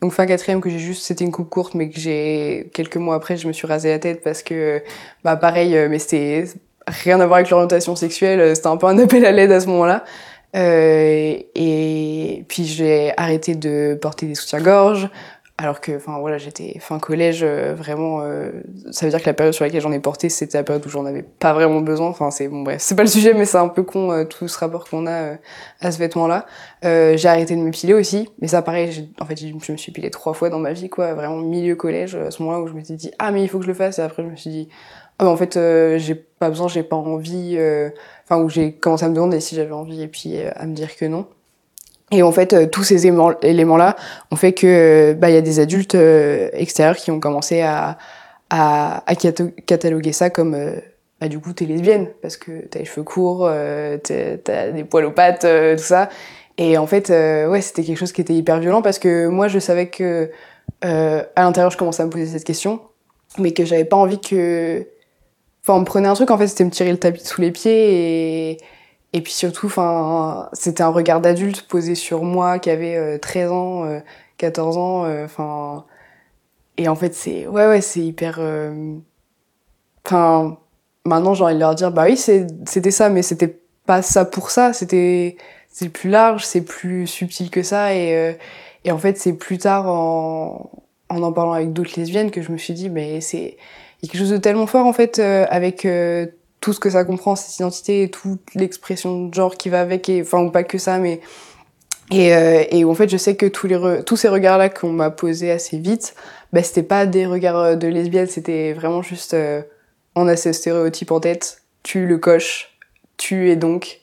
Donc 0.00 0.12
fin 0.12 0.26
quatrième 0.26 0.60
que 0.60 0.68
j'ai 0.68 0.78
juste, 0.78 1.04
c'était 1.04 1.24
une 1.24 1.32
coupe 1.32 1.48
courte, 1.48 1.74
mais 1.74 1.88
que 1.88 1.98
j'ai 1.98 2.68
quelques 2.74 2.98
mois 2.98 3.14
après, 3.14 3.38
je 3.38 3.48
me 3.48 3.54
suis 3.54 3.66
rasé 3.66 3.88
la 3.88 3.98
tête 3.98 4.22
parce 4.22 4.42
que, 4.42 4.82
bah 5.22 5.36
pareil, 5.36 5.74
mais 5.88 5.98
c'était 5.98 6.44
rien 6.86 7.20
à 7.20 7.26
voir 7.26 7.38
avec 7.38 7.48
l'orientation 7.48 7.96
sexuelle. 7.96 8.54
C'était 8.54 8.66
un 8.66 8.76
peu 8.76 8.86
un 8.86 8.98
appel 8.98 9.24
à 9.24 9.32
l'aide 9.32 9.50
à 9.50 9.60
ce 9.60 9.66
moment-là. 9.68 10.04
Euh, 10.54 11.36
et 11.54 12.44
puis 12.48 12.64
j'ai 12.64 13.12
arrêté 13.16 13.54
de 13.54 13.98
porter 14.00 14.26
des 14.26 14.34
soutiens-gorge, 14.34 15.08
alors 15.56 15.80
que, 15.80 15.96
enfin 15.96 16.18
voilà, 16.18 16.36
j'étais 16.36 16.76
fin 16.80 16.98
collège, 16.98 17.44
euh, 17.44 17.74
vraiment, 17.76 18.22
euh, 18.22 18.50
ça 18.90 19.06
veut 19.06 19.10
dire 19.10 19.20
que 19.20 19.26
la 19.26 19.34
période 19.34 19.54
sur 19.54 19.64
laquelle 19.64 19.80
j'en 19.80 19.92
ai 19.92 20.00
porté, 20.00 20.28
c'était 20.28 20.58
la 20.58 20.64
période 20.64 20.84
où 20.84 20.88
j'en 20.88 21.04
avais 21.04 21.22
pas 21.22 21.52
vraiment 21.52 21.80
besoin. 21.80 22.08
Enfin, 22.08 22.32
c'est 22.32 22.48
bon, 22.48 22.62
bref, 22.62 22.82
c'est 22.82 22.96
pas 22.96 23.04
le 23.04 23.08
sujet, 23.08 23.34
mais 23.34 23.44
c'est 23.44 23.58
un 23.58 23.68
peu 23.68 23.84
con 23.84 24.10
euh, 24.10 24.24
tout 24.24 24.48
ce 24.48 24.58
rapport 24.58 24.88
qu'on 24.88 25.06
a 25.06 25.12
euh, 25.12 25.36
à 25.80 25.92
ce 25.92 25.98
vêtement-là. 25.98 26.46
j'ai 26.82 27.28
arrêté 27.28 27.54
de 27.54 27.60
m'épiler 27.60 27.94
aussi, 27.94 28.28
mais 28.40 28.48
ça, 28.48 28.62
pareil, 28.62 29.08
en 29.20 29.26
fait, 29.26 29.38
je 29.38 29.72
me 29.72 29.76
suis 29.76 29.90
épilée 29.90 30.10
trois 30.10 30.34
fois 30.34 30.50
dans 30.50 30.58
ma 30.58 30.72
vie, 30.72 30.88
quoi, 30.88 31.14
vraiment 31.14 31.36
milieu 31.36 31.76
collège, 31.76 32.16
à 32.16 32.32
ce 32.32 32.42
moment-là 32.42 32.60
où 32.60 32.66
je 32.66 32.72
me 32.72 32.82
suis 32.82 32.96
dit, 32.96 33.12
ah, 33.20 33.30
mais 33.30 33.44
il 33.44 33.48
faut 33.48 33.58
que 33.58 33.64
je 33.64 33.70
le 33.70 33.74
fasse, 33.74 34.00
et 34.00 34.02
après, 34.02 34.24
je 34.24 34.28
me 34.28 34.36
suis 34.36 34.50
dit, 34.50 34.68
ah, 35.18 35.24
bah, 35.24 35.30
en 35.30 35.36
fait, 35.36 35.58
j'ai 35.98 36.14
pas 36.14 36.48
besoin, 36.48 36.68
j'ai 36.68 36.82
pas 36.82 36.96
envie 36.96 37.58
enfin 38.24 38.42
où 38.42 38.48
j'ai 38.48 38.72
commencé 38.72 39.04
à 39.04 39.08
me 39.08 39.14
demander 39.14 39.40
si 39.40 39.54
j'avais 39.54 39.72
envie 39.72 40.02
et 40.02 40.08
puis 40.08 40.36
euh, 40.36 40.50
à 40.54 40.66
me 40.66 40.74
dire 40.74 40.96
que 40.96 41.04
non. 41.04 41.26
Et 42.10 42.22
en 42.22 42.32
fait, 42.32 42.52
euh, 42.52 42.66
tous 42.66 42.84
ces 42.84 43.06
éléments-là 43.06 43.96
ont 44.30 44.36
fait 44.36 44.52
que 44.52 44.66
euh, 44.66 45.14
bah 45.14 45.30
il 45.30 45.34
y 45.34 45.38
a 45.38 45.42
des 45.42 45.60
adultes 45.60 45.94
extérieurs 46.52 46.96
qui 46.96 47.10
ont 47.10 47.20
commencé 47.20 47.60
à 47.62 47.98
à, 48.50 49.02
à 49.06 49.14
cataloguer 49.16 50.12
ça 50.12 50.30
comme 50.30 50.56
bah 51.20 51.28
du 51.28 51.40
coup 51.40 51.52
t'es 51.52 51.64
lesbienne 51.64 52.08
parce 52.22 52.36
que 52.36 52.66
t'as 52.66 52.78
les 52.78 52.84
cheveux 52.84 53.02
courts, 53.02 53.50
t'as 54.02 54.70
des 54.70 54.84
poils 54.84 55.06
aux 55.06 55.10
pattes, 55.10 55.46
tout 55.76 55.82
ça. 55.82 56.08
Et 56.56 56.78
en 56.78 56.86
fait, 56.86 57.08
ouais, 57.08 57.60
c'était 57.62 57.82
quelque 57.82 57.98
chose 57.98 58.12
qui 58.12 58.20
était 58.20 58.34
hyper 58.34 58.60
violent 58.60 58.82
parce 58.82 58.98
que 58.98 59.26
moi 59.26 59.48
je 59.48 59.58
savais 59.58 59.88
que 59.88 60.30
à 60.82 61.42
l'intérieur 61.42 61.70
je 61.70 61.78
commençais 61.78 62.02
à 62.02 62.06
me 62.06 62.10
poser 62.10 62.26
cette 62.26 62.44
question, 62.44 62.80
mais 63.38 63.52
que 63.52 63.64
j'avais 63.64 63.86
pas 63.86 63.96
envie 63.96 64.20
que 64.20 64.86
Enfin, 65.64 65.78
on 65.78 65.80
me 65.80 65.84
prenait 65.86 66.08
un 66.08 66.14
truc, 66.14 66.30
en 66.30 66.36
fait, 66.36 66.46
c'était 66.48 66.64
me 66.64 66.70
tirer 66.70 66.92
le 66.92 66.98
tapis 66.98 67.24
sous 67.24 67.40
les 67.40 67.50
pieds 67.50 68.50
et, 68.52 68.58
et 69.14 69.20
puis 69.22 69.32
surtout, 69.32 69.66
enfin, 69.66 70.50
c'était 70.52 70.82
un 70.82 70.90
regard 70.90 71.22
d'adulte 71.22 71.62
posé 71.68 71.94
sur 71.94 72.22
moi 72.22 72.58
qui 72.58 72.68
avait 72.68 73.18
13 73.18 73.48
euh, 73.48 73.52
ans, 73.52 73.84
euh, 73.86 74.00
14 74.36 74.76
ans, 74.76 75.04
euh, 75.06 75.24
enfin. 75.24 75.86
et 76.78 76.88
en 76.88 76.96
fait, 76.96 77.14
c'est, 77.14 77.46
ouais, 77.46 77.66
ouais, 77.66 77.80
c'est 77.80 78.00
hyper. 78.00 78.36
Euh, 78.40 78.96
enfin, 80.04 80.58
maintenant, 81.06 81.34
j'ai 81.34 81.44
envie 81.44 81.54
de 81.54 81.60
leur 81.60 81.74
dire, 81.74 81.92
bah 81.92 82.04
oui, 82.08 82.16
c'était 82.18 82.90
ça, 82.90 83.08
mais 83.10 83.22
c'était 83.22 83.58
pas 83.86 84.02
ça 84.02 84.24
pour 84.26 84.50
ça, 84.50 84.72
c'était, 84.74 85.36
c'est 85.70 85.88
plus 85.88 86.10
large, 86.10 86.44
c'est 86.44 86.62
plus 86.62 87.06
subtil 87.06 87.50
que 87.50 87.62
ça 87.62 87.94
et, 87.94 88.36
et 88.84 88.92
en 88.92 88.98
fait, 88.98 89.18
c'est 89.18 89.34
plus 89.34 89.58
tard 89.58 89.86
en, 89.88 90.70
en 91.08 91.22
en 91.22 91.32
parlant 91.32 91.52
avec 91.52 91.72
d'autres 91.72 91.98
lesbiennes 91.98 92.30
que 92.30 92.42
je 92.42 92.52
me 92.52 92.58
suis 92.58 92.74
dit, 92.74 92.90
mais 92.90 93.20
c'est, 93.20 93.56
quelque 94.06 94.18
chose 94.18 94.30
de 94.30 94.36
tellement 94.38 94.66
fort 94.66 94.86
en 94.86 94.92
fait 94.92 95.18
euh, 95.18 95.46
avec 95.48 95.84
euh, 95.84 96.26
tout 96.60 96.72
ce 96.72 96.80
que 96.80 96.90
ça 96.90 97.04
comprend, 97.04 97.36
cette 97.36 97.54
identité 97.56 98.02
et 98.02 98.10
toute 98.10 98.54
l'expression 98.54 99.26
de 99.26 99.34
genre 99.34 99.56
qui 99.56 99.68
va 99.68 99.80
avec, 99.80 100.08
et 100.08 100.22
enfin 100.22 100.42
ou 100.42 100.50
pas 100.50 100.64
que 100.64 100.78
ça, 100.78 100.98
mais 100.98 101.20
et, 102.10 102.34
euh, 102.34 102.64
et 102.70 102.84
en 102.84 102.94
fait 102.94 103.08
je 103.08 103.16
sais 103.16 103.36
que 103.36 103.46
tous 103.46 103.66
les 103.66 104.02
tous 104.04 104.16
ces 104.16 104.28
regards 104.28 104.58
là 104.58 104.68
qu'on 104.68 104.92
m'a 104.92 105.10
posés 105.10 105.50
assez 105.50 105.78
vite, 105.78 106.14
bah 106.52 106.62
c'était 106.62 106.82
pas 106.82 107.06
des 107.06 107.26
regards 107.26 107.76
de 107.76 107.86
lesbienne, 107.86 108.26
c'était 108.26 108.72
vraiment 108.72 109.02
juste 109.02 109.36
on 110.14 110.28
a 110.28 110.36
ce 110.36 110.52
stéréotype 110.52 111.10
en 111.10 111.20
tête, 111.20 111.62
tu 111.82 112.06
le 112.06 112.18
coches, 112.18 112.78
tu 113.16 113.50
es 113.50 113.56
donc 113.56 114.00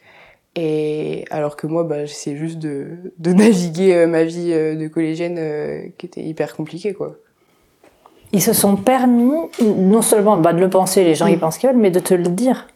et 0.55 1.23
alors 1.29 1.55
que 1.55 1.65
moi, 1.65 1.85
bah, 1.85 2.03
j'essayais 2.05 2.35
juste 2.35 2.59
de, 2.59 3.13
de 3.19 3.31
naviguer 3.33 4.05
ma 4.05 4.23
vie 4.23 4.51
de 4.51 4.87
collégienne 4.87 5.91
qui 5.97 6.05
était 6.05 6.21
hyper 6.21 6.55
compliquée, 6.55 6.93
quoi 6.93 7.17
ils 8.33 8.41
se 8.41 8.53
sont 8.53 8.75
permis 8.75 9.31
non 9.61 10.01
seulement 10.01 10.37
bah, 10.37 10.53
de 10.53 10.59
le 10.59 10.69
penser, 10.69 11.03
les 11.03 11.15
gens 11.15 11.27
ils 11.27 11.39
pensent 11.39 11.57
qu'ils 11.57 11.69
veulent, 11.69 11.79
mais 11.79 11.91
de 11.91 11.99
te 11.99 12.13
le 12.13 12.23
dire. 12.23 12.67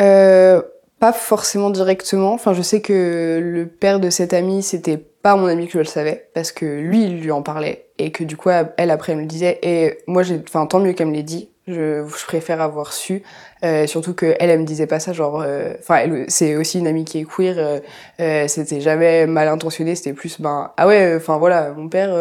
Euh, 0.00 0.60
pas 0.98 1.12
forcément 1.12 1.70
directement. 1.70 2.32
Enfin, 2.32 2.54
je 2.54 2.62
sais 2.62 2.80
que 2.80 3.38
le 3.42 3.66
père 3.66 4.00
de 4.00 4.10
cette 4.10 4.32
amie, 4.32 4.62
c'était 4.62 4.96
pas 4.96 5.36
mon 5.36 5.46
ami 5.46 5.66
que 5.66 5.72
je 5.72 5.78
le 5.78 5.84
savais, 5.84 6.28
parce 6.34 6.52
que 6.52 6.64
lui, 6.64 7.04
il 7.04 7.20
lui 7.20 7.30
en 7.30 7.42
parlait, 7.42 7.86
et 7.98 8.10
que 8.10 8.24
du 8.24 8.36
coup, 8.36 8.50
elle 8.50 8.90
après, 8.90 9.12
elle 9.12 9.18
me 9.18 9.22
le 9.22 9.28
disait. 9.28 9.58
Et 9.62 9.98
moi, 10.06 10.22
j'ai, 10.22 10.40
enfin, 10.46 10.66
tant 10.66 10.80
mieux 10.80 10.92
qu'elle 10.92 11.08
me 11.08 11.14
l'ait 11.14 11.22
dit. 11.22 11.50
Je, 11.66 12.06
je, 12.06 12.26
préfère 12.26 12.60
avoir 12.60 12.92
su, 12.92 13.22
euh, 13.64 13.86
surtout 13.86 14.12
que 14.12 14.34
elle, 14.38 14.50
elle 14.50 14.60
me 14.60 14.66
disait 14.66 14.86
pas 14.86 15.00
ça, 15.00 15.14
genre, 15.14 15.40
euh, 15.40 15.72
enfin, 15.78 16.24
c'est 16.28 16.56
aussi 16.56 16.78
une 16.78 16.86
amie 16.86 17.06
qui 17.06 17.20
est 17.20 17.24
queer. 17.24 17.54
Euh, 17.56 17.80
euh, 18.20 18.48
c'était 18.48 18.82
jamais 18.82 19.26
mal 19.26 19.48
intentionné, 19.48 19.94
c'était 19.94 20.12
plus, 20.12 20.42
ben, 20.42 20.72
ah 20.76 20.86
ouais, 20.86 21.14
enfin 21.16 21.38
voilà, 21.38 21.72
mon 21.72 21.88
père 21.88 22.14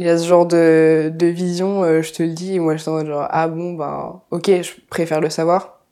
il 0.00 0.08
a 0.08 0.16
ce 0.16 0.26
genre 0.26 0.46
de, 0.46 1.12
de 1.14 1.26
vision, 1.26 1.84
euh, 1.84 2.00
je 2.00 2.14
te 2.14 2.22
le 2.22 2.30
dis, 2.30 2.54
et 2.54 2.58
moi 2.58 2.74
je 2.74 2.80
suis 2.80 3.06
genre, 3.06 3.28
ah 3.28 3.48
bon, 3.48 3.74
ben, 3.74 4.22
ok, 4.30 4.46
je 4.46 4.70
préfère 4.88 5.20
le 5.20 5.28
savoir. 5.28 5.82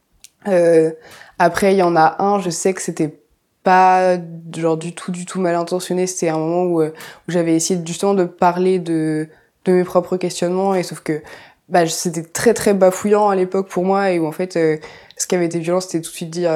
Euh, 0.47 0.93
après, 1.39 1.75
il 1.75 1.77
y 1.77 1.83
en 1.83 1.95
a 1.95 2.17
un, 2.19 2.41
je 2.41 2.49
sais 2.49 2.73
que 2.73 2.81
c'était 2.81 3.21
pas 3.63 4.17
genre 4.57 4.79
du 4.79 4.95
tout, 4.95 5.13
du 5.13 5.27
tout 5.27 5.41
mal 5.41 5.55
intentionné, 5.55 6.07
c'était 6.07 6.31
un 6.31 6.39
moment 6.39 6.63
où, 6.63 6.81
euh, 6.81 6.95
où 7.29 7.33
j'avais 7.33 7.55
essayé 7.55 7.79
justement 7.85 8.15
de 8.15 8.25
parler 8.25 8.79
de, 8.79 9.29
de 9.67 9.73
mes 9.73 9.85
propres 9.85 10.17
questionnements, 10.17 10.75
et 10.75 10.85
sauf 10.85 11.01
que 11.01 11.21
bah, 11.69 11.87
c'était 11.87 12.23
très 12.23 12.55
très 12.55 12.73
bafouillant 12.73 13.29
à 13.29 13.37
l'époque 13.37 13.69
pour 13.69 13.85
moi, 13.85 14.11
et 14.11 14.19
où 14.19 14.27
en 14.27 14.33
fait, 14.33 14.57
euh, 14.57 14.79
ce 15.19 15.27
qui 15.27 15.35
avait 15.35 15.45
été 15.45 15.59
violent, 15.59 15.83
c'était 15.83 16.01
tout 16.01 16.11
de 16.11 16.17
suite 16.17 16.31
dire, 16.31 16.51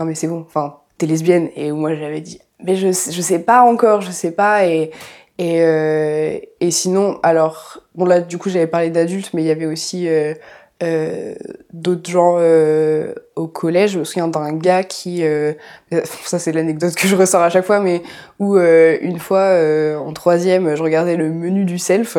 non 0.00 0.06
mais 0.06 0.14
c'est 0.14 0.26
bon, 0.26 0.42
enfin, 0.46 0.78
t'es 0.96 1.04
lesbienne, 1.04 1.50
et 1.54 1.70
où 1.70 1.76
moi 1.76 1.94
j'avais 1.94 2.22
dit, 2.22 2.40
mais 2.64 2.76
je, 2.76 2.86
je 2.86 3.20
sais 3.20 3.40
pas 3.40 3.60
encore, 3.60 4.00
je 4.00 4.10
sais 4.10 4.30
pas, 4.30 4.64
et, 4.64 4.90
Et, 5.38 5.62
euh, 5.62 6.38
et 6.60 6.70
sinon, 6.70 7.18
alors, 7.22 7.80
bon 7.94 8.04
là, 8.04 8.20
du 8.20 8.38
coup, 8.38 8.50
j'avais 8.50 8.66
parlé 8.66 8.90
d'adultes, 8.90 9.30
mais 9.34 9.42
il 9.42 9.46
y 9.46 9.50
avait 9.50 9.66
aussi 9.66 10.08
euh, 10.08 10.34
euh, 10.82 11.34
d'autres 11.72 12.10
gens 12.10 12.36
euh, 12.38 13.14
au 13.36 13.46
collège. 13.46 13.92
Je 13.92 13.98
me 14.00 14.04
souviens 14.04 14.28
d'un 14.28 14.52
gars 14.52 14.82
qui, 14.82 15.24
euh, 15.24 15.52
ça 16.24 16.38
c'est 16.38 16.52
l'anecdote 16.52 16.94
que 16.94 17.06
je 17.06 17.16
ressors 17.16 17.42
à 17.42 17.50
chaque 17.50 17.64
fois, 17.64 17.80
mais 17.80 18.02
où 18.38 18.56
euh, 18.56 18.98
une 19.00 19.18
fois 19.18 19.56
en 19.98 20.12
troisième, 20.12 20.76
je 20.76 20.82
regardais 20.82 21.16
le 21.16 21.30
menu 21.30 21.64
du 21.64 21.78
self. 21.78 22.18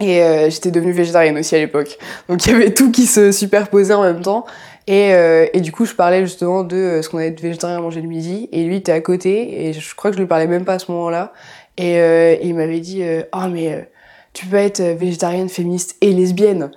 Et 0.00 0.20
j'étais 0.48 0.70
devenue 0.70 0.92
végétarienne 0.92 1.36
aussi 1.38 1.56
à 1.56 1.58
l'époque. 1.58 1.98
Donc 2.28 2.46
il 2.46 2.52
y 2.52 2.54
avait 2.54 2.72
tout 2.72 2.92
qui 2.92 3.04
se 3.04 3.32
superposait 3.32 3.94
en 3.94 4.02
même 4.02 4.20
temps. 4.20 4.46
Et, 4.86 5.10
et 5.52 5.60
du 5.60 5.72
coup, 5.72 5.86
je 5.86 5.94
parlais 5.94 6.20
justement 6.20 6.62
de 6.62 7.00
ce 7.02 7.08
qu'on 7.08 7.18
allait 7.18 7.30
être 7.30 7.40
végétarien 7.40 7.78
à 7.78 7.80
manger 7.80 8.00
le 8.00 8.06
midi. 8.06 8.48
Et 8.52 8.62
lui 8.62 8.76
était 8.76 8.92
à 8.92 9.00
côté. 9.00 9.66
Et 9.66 9.72
je 9.72 9.94
crois 9.96 10.12
que 10.12 10.16
je 10.16 10.20
lui 10.20 10.28
parlais 10.28 10.46
même 10.46 10.64
pas 10.64 10.74
à 10.74 10.78
ce 10.78 10.92
moment-là. 10.92 11.32
Et, 11.78 12.00
euh, 12.00 12.36
il 12.42 12.54
m'avait 12.54 12.80
dit 12.80 13.02
euh, 13.02 13.22
Oh, 13.32 13.46
mais 13.50 13.72
euh, 13.72 13.80
tu 14.34 14.46
peux 14.46 14.56
être 14.56 14.82
végétarienne, 14.82 15.48
féministe 15.48 15.96
et 16.00 16.12
lesbienne. 16.12 16.70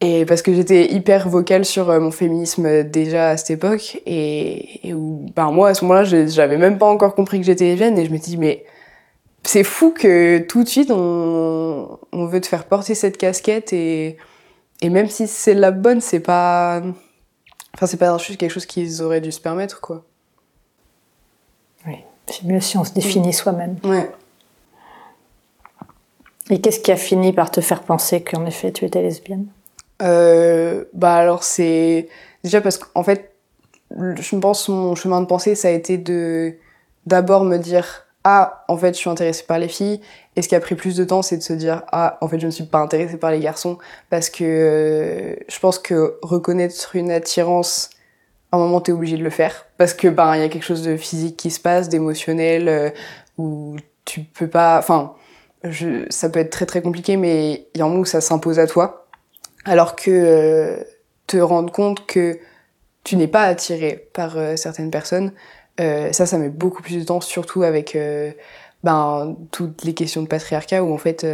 Et 0.00 0.26
parce 0.26 0.42
que 0.42 0.52
j'étais 0.52 0.92
hyper 0.92 1.28
vocale 1.28 1.64
sur 1.64 1.86
mon 2.00 2.10
féminisme 2.10 2.82
déjà 2.82 3.30
à 3.30 3.36
cette 3.36 3.52
époque. 3.52 4.02
Et, 4.04 4.86
et 4.88 4.92
où, 4.92 5.24
ben 5.34 5.50
moi, 5.52 5.68
à 5.68 5.74
ce 5.74 5.84
moment-là, 5.84 6.04
j'avais 6.04 6.58
même 6.58 6.76
pas 6.78 6.86
encore 6.86 7.14
compris 7.14 7.38
que 7.40 7.46
j'étais 7.46 7.64
lesbienne. 7.64 7.96
Et 7.96 8.04
je 8.04 8.10
me 8.10 8.18
dis 8.18 8.36
Mais 8.36 8.64
c'est 9.44 9.64
fou 9.64 9.92
que 9.92 10.38
tout 10.38 10.64
de 10.64 10.68
suite, 10.68 10.90
on, 10.90 11.98
on 12.12 12.26
veut 12.26 12.40
te 12.40 12.46
faire 12.46 12.64
porter 12.64 12.94
cette 12.94 13.16
casquette. 13.16 13.72
Et, 13.72 14.18
et 14.82 14.90
même 14.90 15.08
si 15.08 15.28
c'est 15.28 15.54
la 15.54 15.70
bonne, 15.70 16.00
c'est 16.00 16.20
pas. 16.20 16.82
Enfin, 17.74 17.86
c'est 17.86 17.96
pas 17.96 18.18
juste 18.18 18.38
quelque 18.38 18.50
chose 18.50 18.66
qu'ils 18.66 19.00
auraient 19.00 19.20
dû 19.20 19.32
se 19.32 19.40
permettre, 19.40 19.80
quoi. 19.80 20.04
Oui, 21.86 21.98
c'est 22.26 22.44
mieux 22.44 22.60
si 22.60 22.76
on 22.76 22.84
se 22.84 22.92
définit 22.92 23.32
soi-même. 23.32 23.76
Ouais. 23.84 24.10
Et 26.50 26.60
qu'est-ce 26.60 26.80
qui 26.80 26.92
a 26.92 26.96
fini 26.96 27.32
par 27.32 27.50
te 27.50 27.60
faire 27.60 27.82
penser 27.82 28.22
qu'en 28.22 28.44
effet 28.46 28.72
tu 28.72 28.84
étais 28.84 29.02
lesbienne? 29.02 29.46
Euh, 30.02 30.84
Bah 30.92 31.14
alors 31.14 31.42
c'est 31.44 32.08
déjà 32.42 32.60
parce 32.60 32.78
qu'en 32.78 33.02
fait, 33.02 33.34
je 33.90 34.36
pense 34.36 34.68
mon 34.68 34.94
chemin 34.94 35.20
de 35.20 35.26
pensée 35.26 35.54
ça 35.54 35.68
a 35.68 35.70
été 35.70 35.98
de 35.98 36.54
d'abord 37.06 37.44
me 37.44 37.58
dire 37.58 38.06
ah 38.24 38.64
en 38.68 38.76
fait 38.76 38.94
je 38.94 38.98
suis 38.98 39.10
intéressée 39.10 39.44
par 39.46 39.58
les 39.58 39.68
filles. 39.68 40.00
Et 40.36 40.42
ce 40.42 40.48
qui 40.48 40.54
a 40.54 40.60
pris 40.60 40.74
plus 40.74 40.96
de 40.96 41.04
temps 41.04 41.22
c'est 41.22 41.36
de 41.38 41.42
se 41.42 41.52
dire 41.52 41.82
ah 41.92 42.18
en 42.20 42.28
fait 42.28 42.38
je 42.38 42.46
ne 42.46 42.50
suis 42.50 42.64
pas 42.64 42.78
intéressée 42.78 43.16
par 43.16 43.30
les 43.30 43.40
garçons. 43.40 43.78
Parce 44.10 44.28
que 44.28 44.44
euh, 44.44 45.36
je 45.48 45.58
pense 45.60 45.78
que 45.78 46.18
reconnaître 46.22 46.94
une 46.96 47.10
attirance 47.10 47.90
à 48.52 48.56
un 48.56 48.60
moment 48.60 48.80
t'es 48.82 48.92
obligé 48.92 49.16
de 49.16 49.24
le 49.24 49.30
faire. 49.30 49.66
Parce 49.78 49.94
que 49.94 50.08
ben 50.08 50.34
il 50.36 50.40
y 50.40 50.44
a 50.44 50.48
quelque 50.48 50.64
chose 50.64 50.82
de 50.82 50.96
physique 50.96 51.36
qui 51.38 51.50
se 51.50 51.60
passe 51.60 51.88
d'émotionnel 51.88 52.68
euh, 52.68 52.90
où 53.38 53.76
tu 54.04 54.20
peux 54.20 54.48
pas 54.48 54.78
enfin 54.78 55.14
je, 55.64 56.06
ça 56.10 56.28
peut 56.28 56.40
être 56.40 56.50
très 56.50 56.66
très 56.66 56.82
compliqué, 56.82 57.16
mais 57.16 57.66
il 57.74 57.78
y 57.78 57.82
a 57.82 57.84
un 57.84 57.88
moment 57.88 58.00
où 58.00 58.04
ça 58.04 58.20
s'impose 58.20 58.58
à 58.58 58.66
toi. 58.66 59.06
Alors 59.64 59.96
que 59.96 60.10
euh, 60.10 60.84
te 61.26 61.38
rendre 61.38 61.72
compte 61.72 62.06
que 62.06 62.38
tu 63.04 63.16
n'es 63.16 63.28
pas 63.28 63.42
attiré 63.42 64.08
par 64.12 64.36
euh, 64.36 64.56
certaines 64.56 64.90
personnes, 64.90 65.32
euh, 65.80 66.12
ça, 66.12 66.26
ça 66.26 66.38
met 66.38 66.48
beaucoup 66.48 66.82
plus 66.82 66.98
de 66.98 67.04
temps, 67.04 67.20
surtout 67.20 67.62
avec 67.62 67.94
euh, 67.96 68.32
ben, 68.82 69.36
toutes 69.50 69.84
les 69.84 69.94
questions 69.94 70.22
de 70.22 70.28
patriarcat, 70.28 70.82
où 70.82 70.92
en 70.92 70.98
fait, 70.98 71.26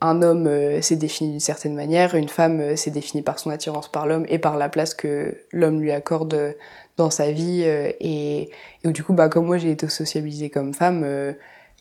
un 0.00 0.22
homme 0.22 0.48
s'est 0.80 0.96
défini 0.96 1.30
d'une 1.30 1.40
certaine 1.40 1.74
manière, 1.74 2.14
une 2.14 2.28
femme 2.28 2.76
s'est 2.76 2.92
définie 2.92 3.24
par 3.24 3.40
son 3.40 3.50
attirance 3.50 3.90
par 3.90 4.06
l'homme 4.06 4.24
et 4.28 4.38
par 4.38 4.56
la 4.56 4.68
place 4.68 4.94
que 4.94 5.36
l'homme 5.50 5.80
lui 5.80 5.90
accorde 5.90 6.54
dans 6.96 7.10
sa 7.10 7.32
vie. 7.32 7.62
et, 7.62 8.50
et 8.84 8.88
où 8.88 8.92
du 8.92 9.02
coup, 9.02 9.14
bah, 9.14 9.28
comme 9.28 9.46
moi, 9.46 9.58
j'ai 9.58 9.72
été 9.72 9.88
sociabilisée 9.88 10.48
comme 10.48 10.72
femme, 10.74 11.34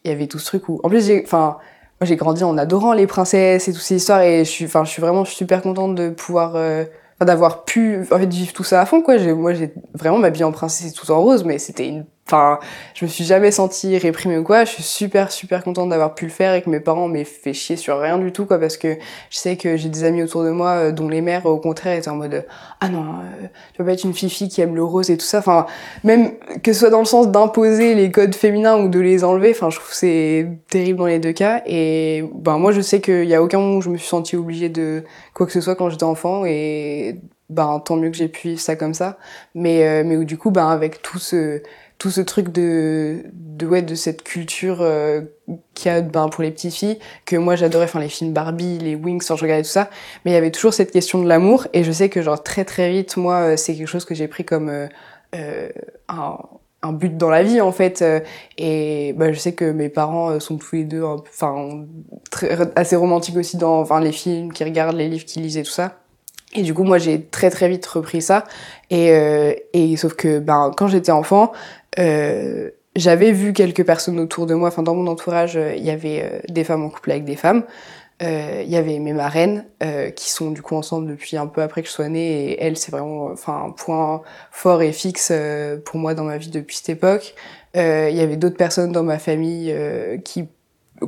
il 0.04 0.12
y 0.12 0.14
avait 0.14 0.28
tout 0.28 0.40
ce 0.40 0.46
truc 0.46 0.70
où 0.70 0.80
en 0.84 0.90
plus 0.90 1.06
j'ai 1.06 1.22
enfin 1.24 1.58
moi 2.00 2.08
j'ai 2.08 2.16
grandi 2.16 2.44
en 2.44 2.58
adorant 2.58 2.94
les 2.94 3.08
princesses 3.08 3.68
et 3.68 3.74
toutes 3.74 3.82
ces 3.82 3.96
histoires 3.96 4.22
et 4.22 4.44
je 4.46 4.50
suis 4.50 4.66
enfin 4.66 4.84
je 4.84 4.90
suis 4.90 5.02
vraiment 5.02 5.26
super 5.26 5.62
contente 5.62 5.96
de 5.96 6.10
pouvoir 6.10 6.56
euh, 6.56 6.86
d'avoir 7.20 7.64
pu 7.66 8.08
en 8.12 8.18
fait 8.18 8.26
vivre 8.26 8.54
tout 8.54 8.64
ça 8.64 8.82
à 8.82 8.86
fond 8.86 9.02
quoi. 9.02 9.18
Moi 9.34 9.54
j'ai 9.54 9.74
vraiment 9.94 10.18
ma 10.18 10.30
vie 10.30 10.44
en 10.44 10.52
princesse 10.52 10.94
tout 10.94 11.10
en 11.12 11.22
rose 11.22 11.44
mais 11.44 11.60
c'était 11.60 11.88
une 11.88 12.06
Enfin, 12.32 12.60
je 12.94 13.04
me 13.04 13.10
suis 13.10 13.26
jamais 13.26 13.52
sentie 13.52 13.98
réprimée 13.98 14.38
ou 14.38 14.44
quoi. 14.44 14.64
Je 14.64 14.72
suis 14.72 14.84
super 14.84 15.34
super 15.34 15.66
contente 15.66 15.90
d'avoir 15.90 16.16
pu 16.16 16.24
le 16.24 16.32
faire 16.32 16.54
et 16.54 16.62
que 16.62 16.70
mes 16.70 16.80
parents 16.80 17.10
m'aient 17.10 17.26
fait 17.26 17.52
chier 17.52 17.76
sur 17.76 18.00
rien 18.00 18.18
du 18.18 18.32
tout 18.32 18.46
quoi 18.46 18.58
parce 18.58 18.78
que 18.78 18.96
je 19.30 19.38
sais 19.38 19.58
que 19.58 19.76
j'ai 19.76 19.90
des 19.90 20.06
amis 20.06 20.24
autour 20.24 20.46
de 20.46 20.52
moi 20.52 20.70
euh, 20.70 20.92
dont 20.94 21.10
les 21.10 21.20
mères 21.20 21.46
au 21.46 21.58
contraire 21.58 21.98
étaient 21.98 22.10
en 22.10 22.16
mode 22.16 22.46
ah 22.80 22.88
non 22.88 23.02
euh, 23.02 23.48
tu 23.74 23.80
vas 23.80 23.86
pas 23.86 23.94
être 23.94 24.06
une 24.06 24.14
fifi 24.14 24.48
qui 24.48 24.62
aime 24.62 24.76
le 24.76 24.84
rose 24.84 25.10
et 25.10 25.18
tout 25.18 25.26
ça. 25.26 25.40
Enfin 25.40 25.66
même 26.06 26.32
que 26.64 26.72
ce 26.72 26.80
soit 26.80 26.90
dans 26.90 27.00
le 27.00 27.06
sens 27.06 27.28
d'imposer 27.30 27.96
les 27.96 28.12
codes 28.12 28.34
féminins 28.34 28.78
ou 28.78 28.88
de 28.88 29.00
les 29.00 29.26
enlever. 29.26 29.52
Enfin 29.52 29.70
je 29.70 29.76
trouve 29.76 29.92
c'est 29.92 30.48
terrible 30.70 31.00
dans 31.00 31.08
les 31.08 31.20
deux 31.20 31.34
cas 31.34 31.62
et 31.66 32.24
ben 32.34 32.58
moi 32.58 32.72
je 32.72 32.80
sais 32.80 33.02
qu'il 33.02 33.26
y 33.26 33.36
a 33.36 33.44
aucun 33.44 33.60
moment 33.60 33.76
où 33.76 33.82
je 33.82 33.90
me 33.90 33.98
suis 33.98 34.08
sentie 34.08 34.38
obligée 34.38 34.70
de 34.70 35.04
quoi 35.34 35.46
que 35.46 35.52
ce 35.52 35.60
soit 35.60 35.76
quand 35.76 35.90
j'étais 35.90 36.06
enfant 36.06 36.46
et 36.46 37.20
ben 37.50 37.82
tant 37.84 37.98
mieux 37.98 38.10
que 38.10 38.16
j'ai 38.16 38.30
pu 38.30 38.50
vivre 38.50 38.62
ça 38.62 38.78
comme 38.78 38.94
ça 38.94 39.18
mais 39.54 39.86
euh, 39.86 40.04
mais 40.06 40.16
où 40.16 40.24
du 40.24 40.38
coup 40.38 40.52
ben 40.52 40.70
avec 40.70 41.02
tout 41.02 41.20
ce 41.20 41.62
tout 42.02 42.10
ce 42.10 42.22
truc 42.22 42.50
de, 42.50 43.26
de, 43.32 43.68
ouais, 43.68 43.84
de 43.84 43.94
cette 43.94 44.24
culture 44.24 44.82
euh, 44.82 45.22
qu'il 45.76 45.92
y 45.92 45.94
a 45.94 46.02
ben, 46.02 46.30
pour 46.30 46.42
les 46.42 46.50
petites 46.50 46.74
filles, 46.74 46.98
que 47.28 47.36
moi 47.36 47.56
j'adorais, 47.56 47.84
enfin 47.84 48.00
les 48.00 48.10
films 48.10 48.34
Barbie, 48.34 48.80
les 48.80 48.96
Wings, 48.96 49.24
quand 49.24 49.36
je 49.36 49.44
regardais 49.44 49.62
tout 49.62 49.70
ça, 49.70 49.88
mais 50.26 50.32
il 50.32 50.34
y 50.34 50.38
avait 50.38 50.50
toujours 50.50 50.74
cette 50.74 50.90
question 50.90 51.22
de 51.22 51.28
l'amour, 51.28 51.68
et 51.74 51.84
je 51.84 51.92
sais 51.92 52.10
que 52.10 52.24
genre 52.24 52.42
très 52.42 52.66
très 52.66 52.90
vite, 52.90 53.18
moi, 53.18 53.36
euh, 53.36 53.56
c'est 53.56 53.76
quelque 53.76 53.86
chose 53.86 54.06
que 54.06 54.16
j'ai 54.16 54.28
pris 54.28 54.44
comme 54.44 54.70
euh, 54.70 54.88
euh, 55.36 55.70
un, 56.10 56.40
un, 56.82 56.92
but 56.92 57.16
dans 57.16 57.30
la 57.30 57.44
vie 57.44 57.62
en 57.62 57.72
fait, 57.72 58.02
euh, 58.02 58.20
et 58.58 59.14
bah, 59.16 59.32
je 59.32 59.38
sais 59.38 59.54
que 59.54 59.66
mes 59.66 59.90
parents 59.90 60.40
sont 60.40 60.58
tous 60.58 60.78
les 60.78 60.86
deux, 60.86 61.04
enfin 61.04 61.86
assez 62.76 62.96
romantiques 62.96 63.38
aussi 63.38 63.58
dans 63.58 63.80
enfin, 63.80 64.00
les 64.00 64.12
films 64.12 64.54
qu'ils 64.54 64.66
regardent, 64.66 64.98
les 64.98 65.08
livres 65.08 65.26
qu'ils 65.26 65.44
lisent 65.44 65.58
et 65.58 65.64
tout 65.64 65.70
ça. 65.70 66.02
Et 66.54 66.64
du 66.64 66.74
coup, 66.74 66.84
moi, 66.84 66.98
j'ai 66.98 67.26
très 67.26 67.50
très 67.50 67.70
vite 67.70 67.86
repris 67.86 68.22
ça. 68.22 68.44
Et, 68.90 69.12
euh, 69.12 69.54
et 69.74 69.96
sauf 69.96 70.16
que, 70.16 70.40
ben, 70.40 70.72
quand 70.76 70.88
j'étais 70.88 71.12
enfant, 71.12 71.52
euh, 72.00 72.70
j'avais 72.96 73.32
vu 73.32 73.54
quelques 73.54 73.86
personnes 73.86 74.20
autour 74.20 74.46
de 74.46 74.54
moi, 74.54 74.70
enfin 74.70 74.84
dans 74.84 74.96
mon 74.96 75.08
entourage, 75.08 75.58
euh, 75.58 75.74
il 75.76 75.84
y 75.84 75.90
avait 75.90 76.24
euh, 76.24 76.40
des 76.50 76.64
femmes 76.64 76.84
en 76.84 76.90
couple 76.90 77.12
avec 77.12 77.26
des 77.26 77.36
femmes. 77.36 77.64
Il 78.24 78.70
y 78.70 78.76
avait 78.76 79.00
mes 79.00 79.14
marraines 79.14 79.66
qui 80.16 80.30
sont 80.30 80.52
du 80.52 80.62
coup 80.62 80.76
ensemble 80.76 81.10
depuis 81.10 81.38
un 81.38 81.48
peu 81.48 81.64
après 81.64 81.82
que 81.82 81.88
je 81.88 81.92
sois 81.92 82.08
née 82.08 82.52
et 82.52 82.64
elles 82.64 82.78
c'est 82.78 82.92
vraiment 82.92 83.32
enfin 83.34 83.64
un 83.66 83.72
point 83.72 84.22
fort 84.52 84.84
et 84.84 84.92
fixe 84.92 85.34
pour 85.86 86.00
moi 86.00 86.14
dans 86.14 86.26
ma 86.26 86.38
vie 86.38 86.52
depuis 86.52 86.76
cette 86.76 86.90
époque. 86.90 87.34
Il 87.74 87.80
y 87.82 88.20
avait 88.20 88.38
d'autres 88.38 88.58
personnes 88.58 88.92
dans 88.92 89.02
ma 89.02 89.18
famille 89.18 89.76
qui 90.24 90.48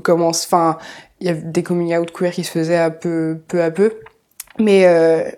commencent, 0.02 0.46
enfin 0.48 0.80
il 1.20 1.28
y 1.28 1.30
avait 1.30 1.44
des 1.44 1.62
coming 1.62 1.96
out 1.96 2.12
queer 2.12 2.32
qui 2.32 2.44
se 2.44 2.50
faisaient 2.50 2.78
un 2.78 2.90
peu 2.90 3.38
peu 3.48 3.62
à 3.62 3.70
peu. 3.70 3.94
Mais 4.58 4.88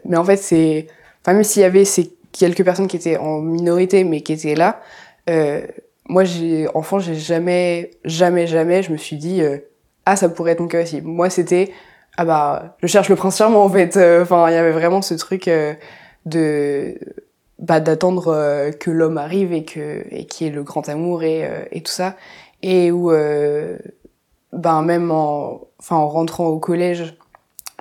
mais 0.05 0.15
en 0.15 0.23
fait 0.23 0.37
c'est 0.37 0.87
enfin 1.23 1.33
même 1.33 1.43
s'il 1.43 1.61
y 1.61 1.65
avait 1.65 1.83
ces 1.83 2.15
quelques 2.31 2.63
personnes 2.63 2.87
qui 2.87 2.95
étaient 2.95 3.17
en 3.17 3.41
minorité 3.41 4.05
mais 4.05 4.21
qui 4.21 4.31
étaient 4.31 4.55
là, 4.55 4.81
euh, 5.29 5.65
moi, 6.07 6.23
j'ai, 6.23 6.67
enfant, 6.73 6.99
j'ai 6.99 7.15
jamais, 7.15 7.91
jamais, 8.03 8.47
jamais, 8.47 8.83
je 8.83 8.91
me 8.91 8.97
suis 8.97 9.17
dit, 9.17 9.41
euh, 9.41 9.57
ah, 10.05 10.15
ça 10.15 10.29
pourrait 10.29 10.51
être 10.51 10.59
mon 10.59 10.67
cas 10.67 10.83
aussi. 10.83 11.01
Moi, 11.01 11.29
c'était, 11.29 11.71
ah 12.17 12.25
bah, 12.25 12.77
je 12.81 12.87
cherche 12.87 13.09
le 13.09 13.15
prince 13.15 13.37
charmant, 13.37 13.63
en 13.63 13.69
fait. 13.69 13.97
Euh, 13.97 14.23
enfin, 14.23 14.49
il 14.49 14.53
y 14.53 14.57
avait 14.57 14.71
vraiment 14.71 15.01
ce 15.01 15.15
truc 15.15 15.49
de, 16.25 16.99
bah, 17.59 17.79
d'attendre 17.79 18.71
que 18.79 18.91
l'homme 18.91 19.17
arrive 19.17 19.53
et 19.53 19.65
que, 19.65 20.05
et 20.11 20.25
qui 20.25 20.47
est 20.47 20.51
le 20.51 20.63
grand 20.63 20.87
amour 20.89 21.23
et, 21.23 21.49
et 21.71 21.81
tout 21.81 21.91
ça. 21.91 22.15
Et 22.61 22.91
où, 22.91 23.11
ben, 24.53 24.81
même 24.83 25.11
en, 25.11 25.61
en 25.89 26.07
rentrant 26.07 26.47
au 26.47 26.59
collège, 26.59 27.15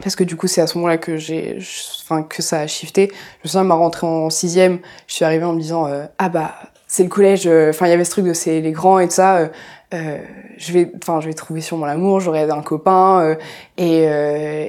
parce 0.02 0.16
que 0.16 0.24
du 0.24 0.36
coup 0.36 0.48
c'est 0.48 0.60
à 0.60 0.66
ce 0.66 0.76
moment-là 0.78 0.98
que 0.98 1.16
j'ai 1.16 1.58
enfin 2.02 2.24
que 2.24 2.42
ça 2.42 2.58
a 2.58 2.66
shifté 2.66 3.12
je 3.12 3.44
me 3.44 3.48
souviens 3.48 3.62
ma 3.62 3.76
rentrée 3.76 4.08
en 4.08 4.28
sixième 4.28 4.80
je 5.06 5.14
suis 5.14 5.24
arrivée 5.24 5.44
en 5.44 5.52
me 5.52 5.60
disant 5.60 5.88
ah 6.18 6.28
bah 6.28 6.56
c'est 6.94 7.02
le 7.02 7.08
collège. 7.08 7.48
Euh, 7.48 7.70
enfin, 7.70 7.86
il 7.86 7.90
y 7.90 7.92
avait 7.92 8.04
ce 8.04 8.10
truc 8.12 8.24
de 8.24 8.32
c'est 8.32 8.60
les 8.60 8.70
grands 8.70 9.00
et 9.00 9.08
tout 9.08 9.14
ça. 9.14 9.38
Euh, 9.38 9.48
euh, 9.94 10.18
je 10.58 10.72
vais, 10.72 10.92
enfin, 11.02 11.20
je 11.20 11.26
vais 11.26 11.34
trouver 11.34 11.60
sûrement 11.60 11.86
l'amour. 11.86 12.20
J'aurai 12.20 12.42
un 12.42 12.62
copain 12.62 13.36
et 13.76 14.04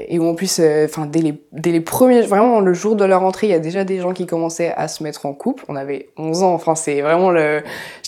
et 0.10 0.20
en 0.20 0.34
plus, 0.34 0.60
enfin, 0.86 1.06
dès 1.06 1.22
les 1.22 1.40
dès 1.52 1.72
les 1.72 1.82
premiers, 1.82 2.22
vraiment 2.22 2.62
le 2.62 2.74
jour 2.74 2.96
de 2.96 3.06
leur 3.06 3.22
rentrée, 3.22 3.48
il 3.48 3.52
y 3.52 3.54
a 3.54 3.60
déjà 3.60 3.84
des 3.84 4.00
gens 4.00 4.14
qui 4.14 4.26
commençaient 4.26 4.74
à 4.76 4.88
se 4.88 5.04
mettre 5.04 5.28
en 5.28 5.34
couple. 5.34 5.66
On 5.68 5.76
avait 5.76 6.10
11 6.18 6.42
ans. 6.42 6.54
Enfin, 6.54 6.74
c'est 6.74 7.02
vraiment 7.02 7.30
le 7.30 7.62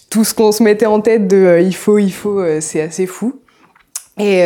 tout 0.10 0.24
ce 0.24 0.34
qu'on 0.34 0.52
se 0.52 0.64
mettait 0.64 0.88
en 0.88 1.00
tête 1.00 1.28
de 1.28 1.60
il 1.62 1.76
faut, 1.76 2.00
il 2.00 2.12
faut. 2.12 2.44
c'est 2.60 2.82
assez 2.82 3.06
fou. 3.06 3.40
Et 4.18 4.44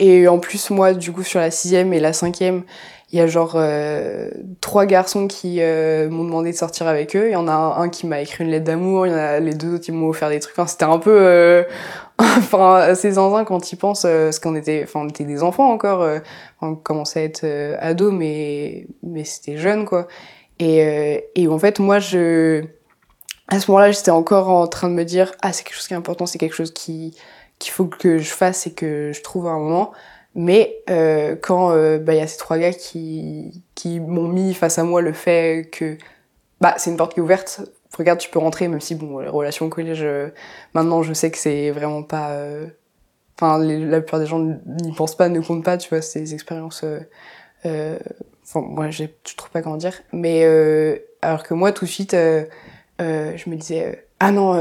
et 0.00 0.26
en 0.26 0.38
plus, 0.38 0.70
moi, 0.70 0.92
du 0.92 1.12
coup, 1.12 1.22
sur 1.22 1.38
la 1.38 1.52
sixième 1.52 1.92
et 1.92 2.00
la 2.00 2.12
cinquième, 2.12 2.64
il 3.14 3.18
y 3.18 3.20
a 3.20 3.28
genre 3.28 3.52
euh, 3.54 4.28
trois 4.60 4.86
garçons 4.86 5.28
qui 5.28 5.58
euh, 5.60 6.10
m'ont 6.10 6.24
demandé 6.24 6.50
de 6.50 6.56
sortir 6.56 6.88
avec 6.88 7.14
eux. 7.14 7.28
Il 7.28 7.32
y 7.34 7.36
en 7.36 7.46
a 7.46 7.52
un, 7.52 7.88
qui 7.88 8.08
m'a 8.08 8.20
écrit 8.20 8.42
une 8.42 8.50
lettre 8.50 8.64
d'amour. 8.64 9.06
Il 9.06 9.12
y 9.12 9.14
en 9.14 9.18
a 9.18 9.38
les 9.38 9.54
deux 9.54 9.74
autres 9.74 9.84
qui 9.84 9.92
m'ont 9.92 10.08
offert 10.08 10.30
des 10.30 10.40
trucs. 10.40 10.56
C'était 10.68 10.82
un 10.82 10.98
peu, 10.98 11.16
euh, 11.16 11.62
enfin, 12.18 12.74
assez 12.74 13.12
zinzin 13.12 13.44
quand 13.44 13.70
ils 13.70 13.76
pensent, 13.76 14.02
parce 14.02 14.40
qu'on 14.40 14.56
était, 14.56 14.80
enfin, 14.82 15.02
on 15.04 15.08
était 15.08 15.22
des 15.22 15.44
enfants 15.44 15.70
encore. 15.70 16.04
on 16.60 16.74
commençait 16.74 17.20
à 17.20 17.22
être 17.22 17.46
ados, 17.78 18.12
mais 18.12 18.88
mais 19.04 19.22
c'était 19.22 19.58
jeune 19.58 19.84
quoi. 19.84 20.08
Et 20.58 21.24
et 21.36 21.46
en 21.46 21.58
fait, 21.60 21.78
moi, 21.78 22.00
je, 22.00 22.64
à 23.46 23.60
ce 23.60 23.70
moment-là, 23.70 23.92
j'étais 23.92 24.10
encore 24.10 24.48
en 24.48 24.66
train 24.66 24.88
de 24.88 24.94
me 24.94 25.04
dire, 25.04 25.30
ah, 25.40 25.52
c'est 25.52 25.62
quelque 25.62 25.76
chose 25.76 25.86
qui 25.86 25.94
est 25.94 25.96
important, 25.96 26.26
c'est 26.26 26.38
quelque 26.38 26.56
chose 26.56 26.72
qui 26.72 27.16
qu'il 27.60 27.72
faut 27.72 27.86
que 27.86 28.18
je 28.18 28.30
fasse 28.30 28.66
et 28.66 28.74
que 28.74 29.12
je 29.14 29.22
trouve 29.22 29.46
un 29.46 29.58
moment. 29.60 29.92
Mais 30.34 30.82
euh, 30.90 31.36
quand 31.36 31.70
euh, 31.70 31.98
bah, 31.98 32.14
il 32.14 32.18
y 32.18 32.20
a 32.20 32.26
ces 32.26 32.38
trois 32.38 32.58
gars 32.58 32.72
qui, 32.72 33.62
qui 33.74 34.00
m'ont 34.00 34.28
mis 34.28 34.52
face 34.54 34.78
à 34.78 34.84
moi 34.84 35.00
le 35.00 35.12
fait 35.12 35.68
que 35.70 35.96
bah, 36.60 36.74
c'est 36.76 36.90
une 36.90 36.96
porte 36.96 37.14
qui 37.14 37.20
est 37.20 37.22
ouverte, 37.22 37.60
regarde, 37.96 38.18
tu 38.18 38.30
peux 38.30 38.40
rentrer, 38.40 38.66
même 38.66 38.80
si 38.80 38.96
bon, 38.96 39.20
les 39.20 39.28
relations 39.28 39.66
au 39.66 39.68
collège, 39.68 40.02
euh, 40.02 40.30
maintenant 40.74 41.02
je 41.02 41.12
sais 41.12 41.30
que 41.30 41.38
c'est 41.38 41.70
vraiment 41.70 42.02
pas. 42.02 42.36
Enfin, 43.36 43.58
la 43.58 44.00
plupart 44.00 44.20
des 44.20 44.26
gens 44.26 44.38
n'y 44.38 44.92
pensent 44.96 45.16
pas, 45.16 45.28
ne 45.28 45.40
comptent 45.40 45.64
pas, 45.64 45.76
tu 45.76 45.88
vois, 45.88 46.02
ces 46.02 46.34
expériences. 46.34 46.84
Enfin, 47.64 48.60
moi, 48.60 48.90
je 48.90 49.04
trouve 49.36 49.50
pas 49.50 49.62
comment 49.62 49.76
dire. 49.76 49.94
Mais 50.12 50.44
alors 51.20 51.42
que 51.42 51.54
moi, 51.54 51.72
tout 51.72 51.84
de 51.84 51.90
suite, 51.90 52.12
je 52.12 53.50
me 53.50 53.56
disais, 53.56 54.06
ah 54.20 54.30
non, 54.30 54.54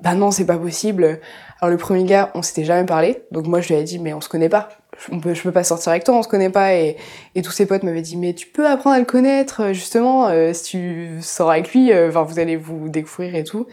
bah 0.00 0.14
non, 0.14 0.30
c'est 0.30 0.44
pas 0.44 0.58
possible. 0.58 1.20
Alors 1.60 1.70
le 1.70 1.78
premier 1.78 2.04
gars, 2.04 2.30
on 2.34 2.42
s'était 2.42 2.64
jamais 2.64 2.86
parlé, 2.86 3.22
donc 3.30 3.46
moi 3.46 3.60
je 3.60 3.68
lui 3.68 3.74
ai 3.74 3.84
dit, 3.84 3.98
mais 3.98 4.12
on 4.12 4.20
se 4.20 4.28
connaît 4.28 4.50
pas. 4.50 4.68
On 5.10 5.20
peut, 5.20 5.34
je 5.34 5.42
peux 5.42 5.52
pas 5.52 5.64
sortir 5.64 5.90
avec 5.90 6.04
toi, 6.04 6.14
on 6.16 6.22
se 6.22 6.28
connaît 6.28 6.50
pas. 6.50 6.74
Et, 6.74 6.96
et 7.34 7.42
tous 7.42 7.52
ses 7.52 7.66
potes 7.66 7.82
m'avaient 7.82 8.02
dit, 8.02 8.16
mais 8.16 8.34
tu 8.34 8.46
peux 8.46 8.66
apprendre 8.66 8.96
à 8.96 8.98
le 8.98 9.04
connaître, 9.06 9.62
euh, 9.62 9.72
justement, 9.72 10.28
euh, 10.28 10.52
si 10.52 10.62
tu 10.64 11.08
sors 11.22 11.50
avec 11.50 11.72
lui, 11.72 11.92
euh, 11.92 12.10
vous 12.10 12.38
allez 12.38 12.56
vous 12.56 12.88
découvrir 12.88 13.34
et 13.34 13.44
tout. 13.44 13.66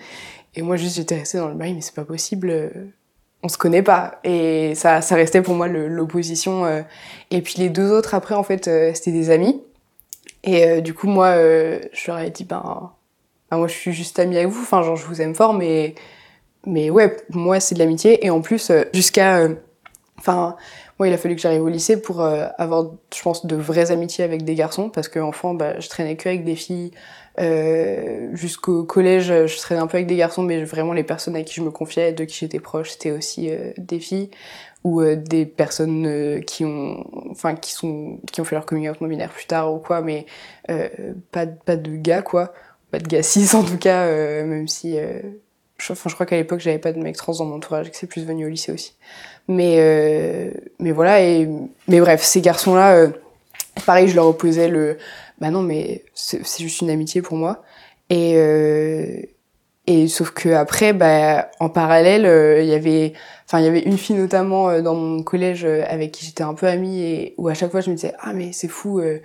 Et 0.55 0.61
moi 0.61 0.75
juste 0.77 0.95
j'étais 0.95 1.15
restée 1.15 1.37
dans 1.37 1.49
le 1.49 1.53
bail, 1.55 1.73
mais 1.73 1.81
c'est 1.81 1.93
pas 1.95 2.05
possible. 2.05 2.49
euh, 2.49 2.69
on 3.43 3.49
se 3.49 3.57
connaît 3.59 3.83
pas 3.83 4.19
et 4.23 4.73
ça 4.73 5.01
ça 5.01 5.13
restait 5.15 5.43
pour 5.43 5.53
moi 5.53 5.67
l'opposition 5.67 6.65
et 7.29 7.41
puis 7.43 7.53
les 7.59 7.69
deux 7.69 7.91
autres 7.91 8.15
après 8.15 8.33
en 8.33 8.41
fait 8.41 8.65
c'était 8.95 9.11
des 9.11 9.29
amis 9.29 9.61
et 10.43 10.81
du 10.81 10.95
coup 10.95 11.07
moi 11.07 11.35
je 11.35 12.07
leur 12.07 12.17
ai 12.17 12.31
dit 12.31 12.45
ben 12.45 12.91
ben, 13.51 13.57
moi 13.57 13.67
je 13.67 13.73
suis 13.73 13.93
juste 13.93 14.17
amie 14.17 14.37
avec 14.37 14.47
vous 14.49 14.61
enfin 14.63 14.81
genre 14.81 14.95
je 14.95 15.05
vous 15.05 15.21
aime 15.21 15.35
fort 15.35 15.53
mais 15.53 15.93
mais 16.65 16.89
ouais 16.89 17.15
moi 17.29 17.59
c'est 17.59 17.75
de 17.75 17.79
l'amitié 17.79 18.25
et 18.25 18.31
en 18.31 18.41
plus 18.41 18.71
jusqu'à 18.91 19.47
enfin 20.17 20.55
moi 20.99 21.07
il 21.07 21.13
a 21.13 21.17
fallu 21.17 21.35
que 21.35 21.41
j'arrive 21.41 21.63
au 21.63 21.69
lycée 21.69 22.01
pour 22.01 22.21
euh, 22.21 22.47
avoir 22.57 22.91
je 23.15 23.21
pense 23.21 23.45
de 23.45 23.55
vraies 23.55 23.91
amitiés 23.91 24.23
avec 24.23 24.43
des 24.43 24.55
garçons 24.55 24.89
parce 24.89 25.07
que 25.07 25.19
enfant 25.19 25.53
bah, 25.53 25.79
je 25.79 25.89
traînais 25.89 26.15
que 26.15 26.27
avec 26.29 26.43
des 26.43 26.55
filles 26.55 26.91
euh, 27.39 28.29
jusqu'au 28.33 28.83
collège 28.83 29.27
je 29.27 29.57
traînais 29.57 29.81
un 29.81 29.87
peu 29.87 29.97
avec 29.97 30.07
des 30.07 30.15
garçons 30.15 30.41
mais 30.41 30.63
vraiment 30.63 30.93
les 30.93 31.03
personnes 31.03 31.35
avec 31.35 31.47
qui 31.47 31.55
je 31.55 31.61
me 31.61 31.71
confiais 31.71 32.13
de 32.13 32.23
qui 32.23 32.37
j'étais 32.37 32.59
proche 32.59 32.91
c'était 32.91 33.11
aussi 33.11 33.49
euh, 33.51 33.71
des 33.77 33.99
filles 33.99 34.31
ou 34.87 35.01
euh, 35.01 35.15
des 35.15 35.45
personnes 35.45 36.05
euh, 36.05 36.39
qui 36.41 36.63
ont 36.65 37.05
enfin 37.31 37.55
qui 37.55 37.73
sont 37.73 38.19
qui 38.31 38.41
ont 38.41 38.43
fait 38.45 38.55
leur 38.55 38.65
coming 38.65 38.89
out 38.89 39.01
non 39.01 39.07
binaire 39.07 39.31
plus 39.31 39.45
tard 39.45 39.73
ou 39.73 39.79
quoi 39.79 40.01
mais 40.01 40.25
euh, 40.69 40.87
pas 41.31 41.45
pas 41.45 41.75
de 41.75 41.95
gars 41.95 42.21
quoi. 42.21 42.53
Pas 42.91 42.99
de 42.99 43.07
gars 43.07 43.23
cis 43.23 43.55
en 43.55 43.63
tout 43.63 43.77
cas 43.77 44.05
même 44.43 44.67
si 44.67 44.97
je, 45.77 45.91
enfin, 45.91 46.09
je 46.09 46.13
crois 46.13 46.25
qu'à 46.25 46.37
l'époque 46.37 46.59
j'avais 46.59 46.79
pas 46.79 46.93
de 46.93 46.99
mecs 46.99 47.17
trans 47.17 47.33
dans 47.33 47.45
mon 47.45 47.55
entourage 47.55 47.91
que 47.91 47.97
c'est 47.97 48.07
plus 48.07 48.25
venu 48.25 48.45
au 48.45 48.49
lycée 48.49 48.71
aussi 48.71 48.95
mais 49.47 49.75
euh, 49.79 50.51
mais 50.79 50.91
voilà 50.91 51.21
et 51.21 51.47
mais 51.87 51.99
bref 51.99 52.23
ces 52.23 52.41
garçons 52.41 52.75
là 52.75 53.07
pareil 53.85 54.07
je 54.07 54.15
leur 54.15 54.27
opposais 54.27 54.67
le 54.67 54.97
bah 55.39 55.49
non 55.51 55.61
mais 55.61 56.03
c'est 56.13 56.59
juste 56.59 56.81
une 56.81 56.89
amitié 56.89 57.21
pour 57.21 57.37
moi. 57.37 57.63
Et 58.09 58.33
euh, 58.37 59.21
et 59.85 60.07
sauf 60.07 60.31
que 60.31 60.49
après 60.49 60.93
bah 60.93 61.49
en 61.59 61.69
parallèle 61.69 62.25
euh, 62.25 62.61
il 62.61 62.67
y 62.67 62.73
avait 62.73 63.13
enfin 63.45 63.59
il 63.59 63.65
y 63.65 63.67
avait 63.67 63.81
une 63.81 63.97
fille 63.97 64.15
notamment 64.15 64.69
euh, 64.69 64.81
dans 64.81 64.95
mon 64.95 65.23
collège 65.23 65.65
euh, 65.65 65.83
avec 65.87 66.11
qui 66.11 66.25
j'étais 66.25 66.43
un 66.43 66.53
peu 66.53 66.67
amie 66.67 67.01
et 67.01 67.33
où 67.37 67.47
à 67.47 67.53
chaque 67.53 67.71
fois 67.71 67.81
je 67.81 67.89
me 67.89 67.95
disais 67.95 68.13
ah 68.19 68.33
mais 68.33 68.51
c'est 68.53 68.67
fou 68.67 68.99
euh, 68.99 69.19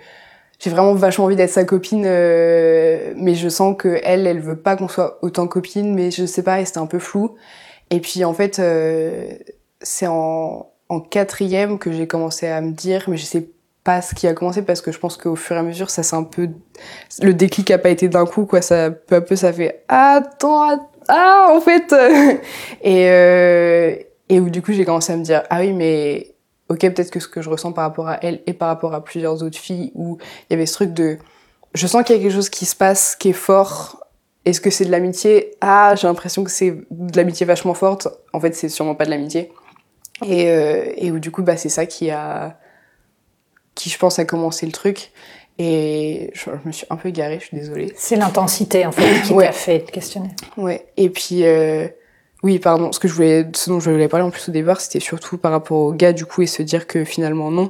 j'ai 0.59 0.69
vraiment 0.69 0.93
vachement 0.93 1.25
envie 1.25 1.35
d'être 1.35 1.49
sa 1.49 1.65
copine 1.65 2.03
euh, 2.05 3.13
mais 3.17 3.35
je 3.35 3.49
sens 3.49 3.75
que 3.77 3.99
elle 4.03 4.27
elle 4.27 4.39
veut 4.39 4.55
pas 4.57 4.75
qu'on 4.77 4.87
soit 4.87 5.19
autant 5.21 5.47
copine 5.47 5.93
mais 5.93 6.11
je 6.11 6.25
sais 6.25 6.43
pas 6.43 6.61
et 6.61 6.65
c'était 6.65 6.79
un 6.79 6.87
peu 6.87 6.99
flou. 6.99 7.35
Et 7.89 7.99
puis 7.99 8.23
en 8.23 8.33
fait 8.33 8.59
euh, 8.59 9.33
c'est 9.83 10.07
en 10.07 10.65
quatrième 11.09 11.77
que 11.79 11.91
j'ai 11.91 12.07
commencé 12.07 12.47
à 12.47 12.61
me 12.61 12.71
dire 12.71 13.05
mais 13.07 13.17
je 13.17 13.25
sais 13.25 13.47
pas 13.83 14.01
ce 14.01 14.15
qui 14.15 14.27
a 14.27 14.33
commencé 14.33 14.61
parce 14.61 14.81
que 14.81 14.91
je 14.91 14.99
pense 14.99 15.17
qu'au 15.17 15.35
fur 15.35 15.55
et 15.55 15.59
à 15.59 15.63
mesure 15.63 15.89
ça 15.89 16.03
c'est 16.03 16.15
un 16.15 16.23
peu 16.23 16.49
le 17.21 17.33
déclic 17.33 17.69
a 17.71 17.77
pas 17.77 17.89
été 17.89 18.07
d'un 18.07 18.25
coup 18.25 18.45
quoi. 18.45 18.61
Ça 18.61 18.91
peu 18.91 19.15
à 19.15 19.21
peu 19.21 19.35
ça 19.35 19.51
fait 19.51 19.83
attends 19.87 20.69
att- 20.69 20.89
ah 21.09 21.49
en 21.51 21.59
fait 21.59 21.93
et 22.81 23.09
euh, 23.09 23.95
et 24.29 24.39
où 24.39 24.49
du 24.49 24.61
coup 24.61 24.71
j'ai 24.73 24.85
commencé 24.85 25.11
à 25.13 25.17
me 25.17 25.23
dire 25.23 25.43
ah 25.49 25.59
oui 25.59 25.73
mais 25.73 26.33
ok 26.69 26.79
peut-être 26.79 27.11
que 27.11 27.19
ce 27.19 27.27
que 27.27 27.41
je 27.41 27.49
ressens 27.49 27.73
par 27.73 27.83
rapport 27.85 28.07
à 28.07 28.19
elle 28.21 28.41
et 28.45 28.53
par 28.53 28.69
rapport 28.69 28.93
à 28.93 29.03
plusieurs 29.03 29.43
autres 29.43 29.57
filles 29.57 29.91
où 29.95 30.17
il 30.49 30.53
y 30.53 30.55
avait 30.55 30.65
ce 30.65 30.73
truc 30.73 30.93
de 30.93 31.17
je 31.73 31.87
sens 31.87 32.03
qu'il 32.03 32.15
y 32.15 32.19
a 32.19 32.21
quelque 32.21 32.33
chose 32.33 32.49
qui 32.49 32.65
se 32.65 32.75
passe 32.75 33.15
qui 33.15 33.29
est 33.29 33.33
fort. 33.33 33.99
Est-ce 34.45 34.59
que 34.61 34.69
c'est 34.69 34.85
de 34.85 34.91
l'amitié? 34.91 35.55
Ah 35.61 35.95
j'ai 35.97 36.05
l'impression 36.07 36.43
que 36.43 36.51
c'est 36.51 36.71
de 36.91 37.17
l'amitié 37.17 37.45
vachement 37.45 37.73
forte. 37.73 38.07
En 38.33 38.39
fait 38.39 38.53
c'est 38.55 38.69
sûrement 38.69 38.93
pas 38.95 39.05
de 39.05 39.09
l'amitié 39.09 39.51
et 40.25 40.49
euh, 40.49 40.85
et 40.97 41.11
où 41.11 41.19
du 41.19 41.31
coup 41.31 41.43
bah 41.43 41.57
c'est 41.57 41.69
ça 41.69 41.85
qui 41.85 42.09
a 42.11 42.57
qui 43.75 43.89
je 43.89 43.97
pense 43.97 44.19
a 44.19 44.25
commencé 44.25 44.65
le 44.65 44.71
truc 44.71 45.11
et 45.59 46.31
je, 46.33 46.45
je 46.63 46.67
me 46.67 46.71
suis 46.71 46.85
un 46.89 46.95
peu 46.95 47.09
égarée 47.09 47.39
je 47.39 47.45
suis 47.45 47.57
désolée 47.57 47.93
C'est 47.95 48.15
l'intensité 48.15 48.85
en 48.85 48.91
fait 48.91 49.21
qui 49.21 49.33
Ouais. 49.33 49.45
t'a 49.45 49.51
fait 49.51 49.79
te 49.81 49.91
questionner. 49.91 50.29
Ouais. 50.57 50.85
Et 50.97 51.09
puis, 51.09 51.45
euh, 51.45 51.87
oui, 52.41 52.57
pardon. 52.59 52.91
Ce 52.91 52.99
que 52.99 53.07
je 53.07 53.13
voulais, 53.13 53.45
ce 53.55 53.69
dont 53.69 53.79
je 53.79 53.89
voulais 53.91 54.07
parler 54.07 54.25
en 54.25 54.31
plus 54.31 54.49
au 54.49 54.51
départ, 54.51 54.81
c'était 54.81 54.99
surtout 54.99 55.37
par 55.37 55.51
rapport 55.51 55.77
au 55.77 55.93
gars 55.93 56.11
du 56.11 56.25
coup 56.25 56.41
et 56.41 56.47
se 56.47 56.61
dire 56.63 56.87
que 56.87 57.03
finalement 57.05 57.51
non. 57.51 57.69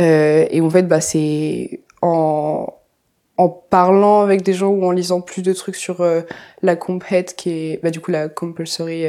Euh, 0.00 0.46
et 0.50 0.60
en 0.60 0.70
fait, 0.70 0.84
bah 0.84 1.00
c'est 1.00 1.80
en 2.00 2.72
en 3.38 3.48
parlant 3.50 4.22
avec 4.22 4.40
des 4.42 4.54
gens 4.54 4.68
ou 4.68 4.86
en 4.86 4.92
lisant 4.92 5.20
plus 5.20 5.42
de 5.42 5.52
trucs 5.52 5.76
sur 5.76 6.00
euh, 6.00 6.22
la 6.62 6.74
comphet 6.76 7.24
qui 7.36 7.50
est 7.50 7.80
bah 7.82 7.90
du 7.90 8.00
coup 8.00 8.10
la 8.10 8.28
compulsory 8.30 9.04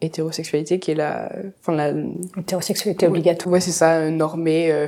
hétérosexualité 0.00 0.78
qui 0.78 0.90
est 0.92 0.94
la 0.94 1.30
enfin 1.60 1.72
la 1.74 1.92
Hétérosexualité 2.38 3.06
obligatoire. 3.06 3.52
Ouais, 3.52 3.60
c'est 3.60 3.70
ça, 3.72 3.96
euh, 3.98 4.10
normé. 4.10 4.70
euh, 4.72 4.86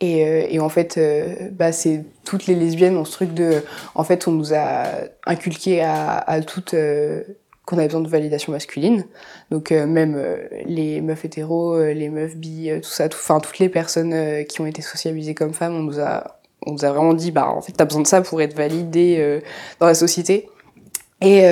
et, 0.00 0.26
euh, 0.26 0.46
et 0.48 0.58
en 0.60 0.68
fait, 0.68 0.96
euh, 0.98 1.34
bah, 1.52 1.72
c'est 1.72 2.04
toutes 2.24 2.46
les 2.46 2.54
lesbiennes 2.54 2.96
ont 2.96 3.04
ce 3.04 3.12
truc 3.12 3.34
de. 3.34 3.62
En 3.94 4.04
fait, 4.04 4.26
on 4.28 4.32
nous 4.32 4.54
a 4.54 4.84
inculqué 5.26 5.82
à, 5.82 6.16
à 6.18 6.40
toutes 6.40 6.74
euh, 6.74 7.22
qu'on 7.66 7.78
avait 7.78 7.86
besoin 7.86 8.02
de 8.02 8.08
validation 8.08 8.52
masculine. 8.52 9.04
Donc, 9.50 9.70
même 9.70 10.22
les 10.66 11.00
meufs 11.00 11.24
hétéros, 11.24 11.78
les 11.82 12.10
meufs 12.10 12.36
bi, 12.36 12.70
tout 12.82 12.88
ça, 12.90 13.08
tout- 13.08 13.18
enfin, 13.20 13.40
toutes 13.40 13.58
les 13.58 13.70
personnes 13.70 14.44
qui 14.46 14.60
ont 14.60 14.66
été 14.66 14.82
socialisées 14.82 15.34
comme 15.34 15.54
femmes, 15.54 15.74
on 15.74 15.82
nous 15.82 15.98
a, 15.98 16.40
on 16.66 16.72
nous 16.72 16.84
a 16.84 16.90
vraiment 16.90 17.14
dit, 17.14 17.30
bah, 17.30 17.48
en 17.48 17.62
fait, 17.62 17.72
t'as 17.72 17.86
besoin 17.86 18.02
de 18.02 18.06
ça 18.06 18.20
pour 18.20 18.42
être 18.42 18.54
validée 18.54 19.40
dans 19.80 19.86
la 19.86 19.94
société. 19.94 20.48
Et, 21.22 21.42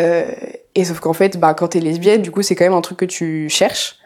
et 0.75 0.85
sauf 0.85 1.01
qu'en 1.01 1.13
fait, 1.13 1.39
bah, 1.39 1.55
quand 1.55 1.69
t'es 1.69 1.81
lesbienne, 1.81 2.23
du 2.23 2.31
coup, 2.31 2.43
c'est 2.43 2.55
quand 2.55 2.65
même 2.65 2.73
un 2.73 2.81
truc 2.81 2.99
que 2.99 3.05
tu 3.05 3.49
cherches 3.49 3.99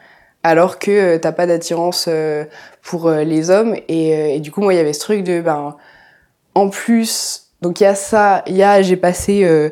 alors 0.46 0.78
que 0.78 0.90
euh, 0.90 1.18
t'as 1.18 1.32
pas 1.32 1.46
d'attirance 1.46 2.06
euh, 2.08 2.44
pour 2.82 3.08
euh, 3.08 3.24
les 3.24 3.50
hommes. 3.50 3.74
Et, 3.88 4.36
et 4.36 4.40
du 4.40 4.52
coup 4.52 4.60
moi 4.60 4.72
il 4.72 4.76
y 4.76 4.80
avait 4.80 4.92
ce 4.92 5.00
truc 5.00 5.24
de 5.24 5.40
ben 5.40 5.76
en 6.54 6.68
plus 6.68 7.48
donc 7.62 7.80
il 7.80 7.84
y 7.84 7.86
a 7.86 7.94
ça 7.96 8.44
il 8.46 8.56
y 8.56 8.62
a 8.62 8.80
j'ai 8.80 8.96
passé 8.96 9.70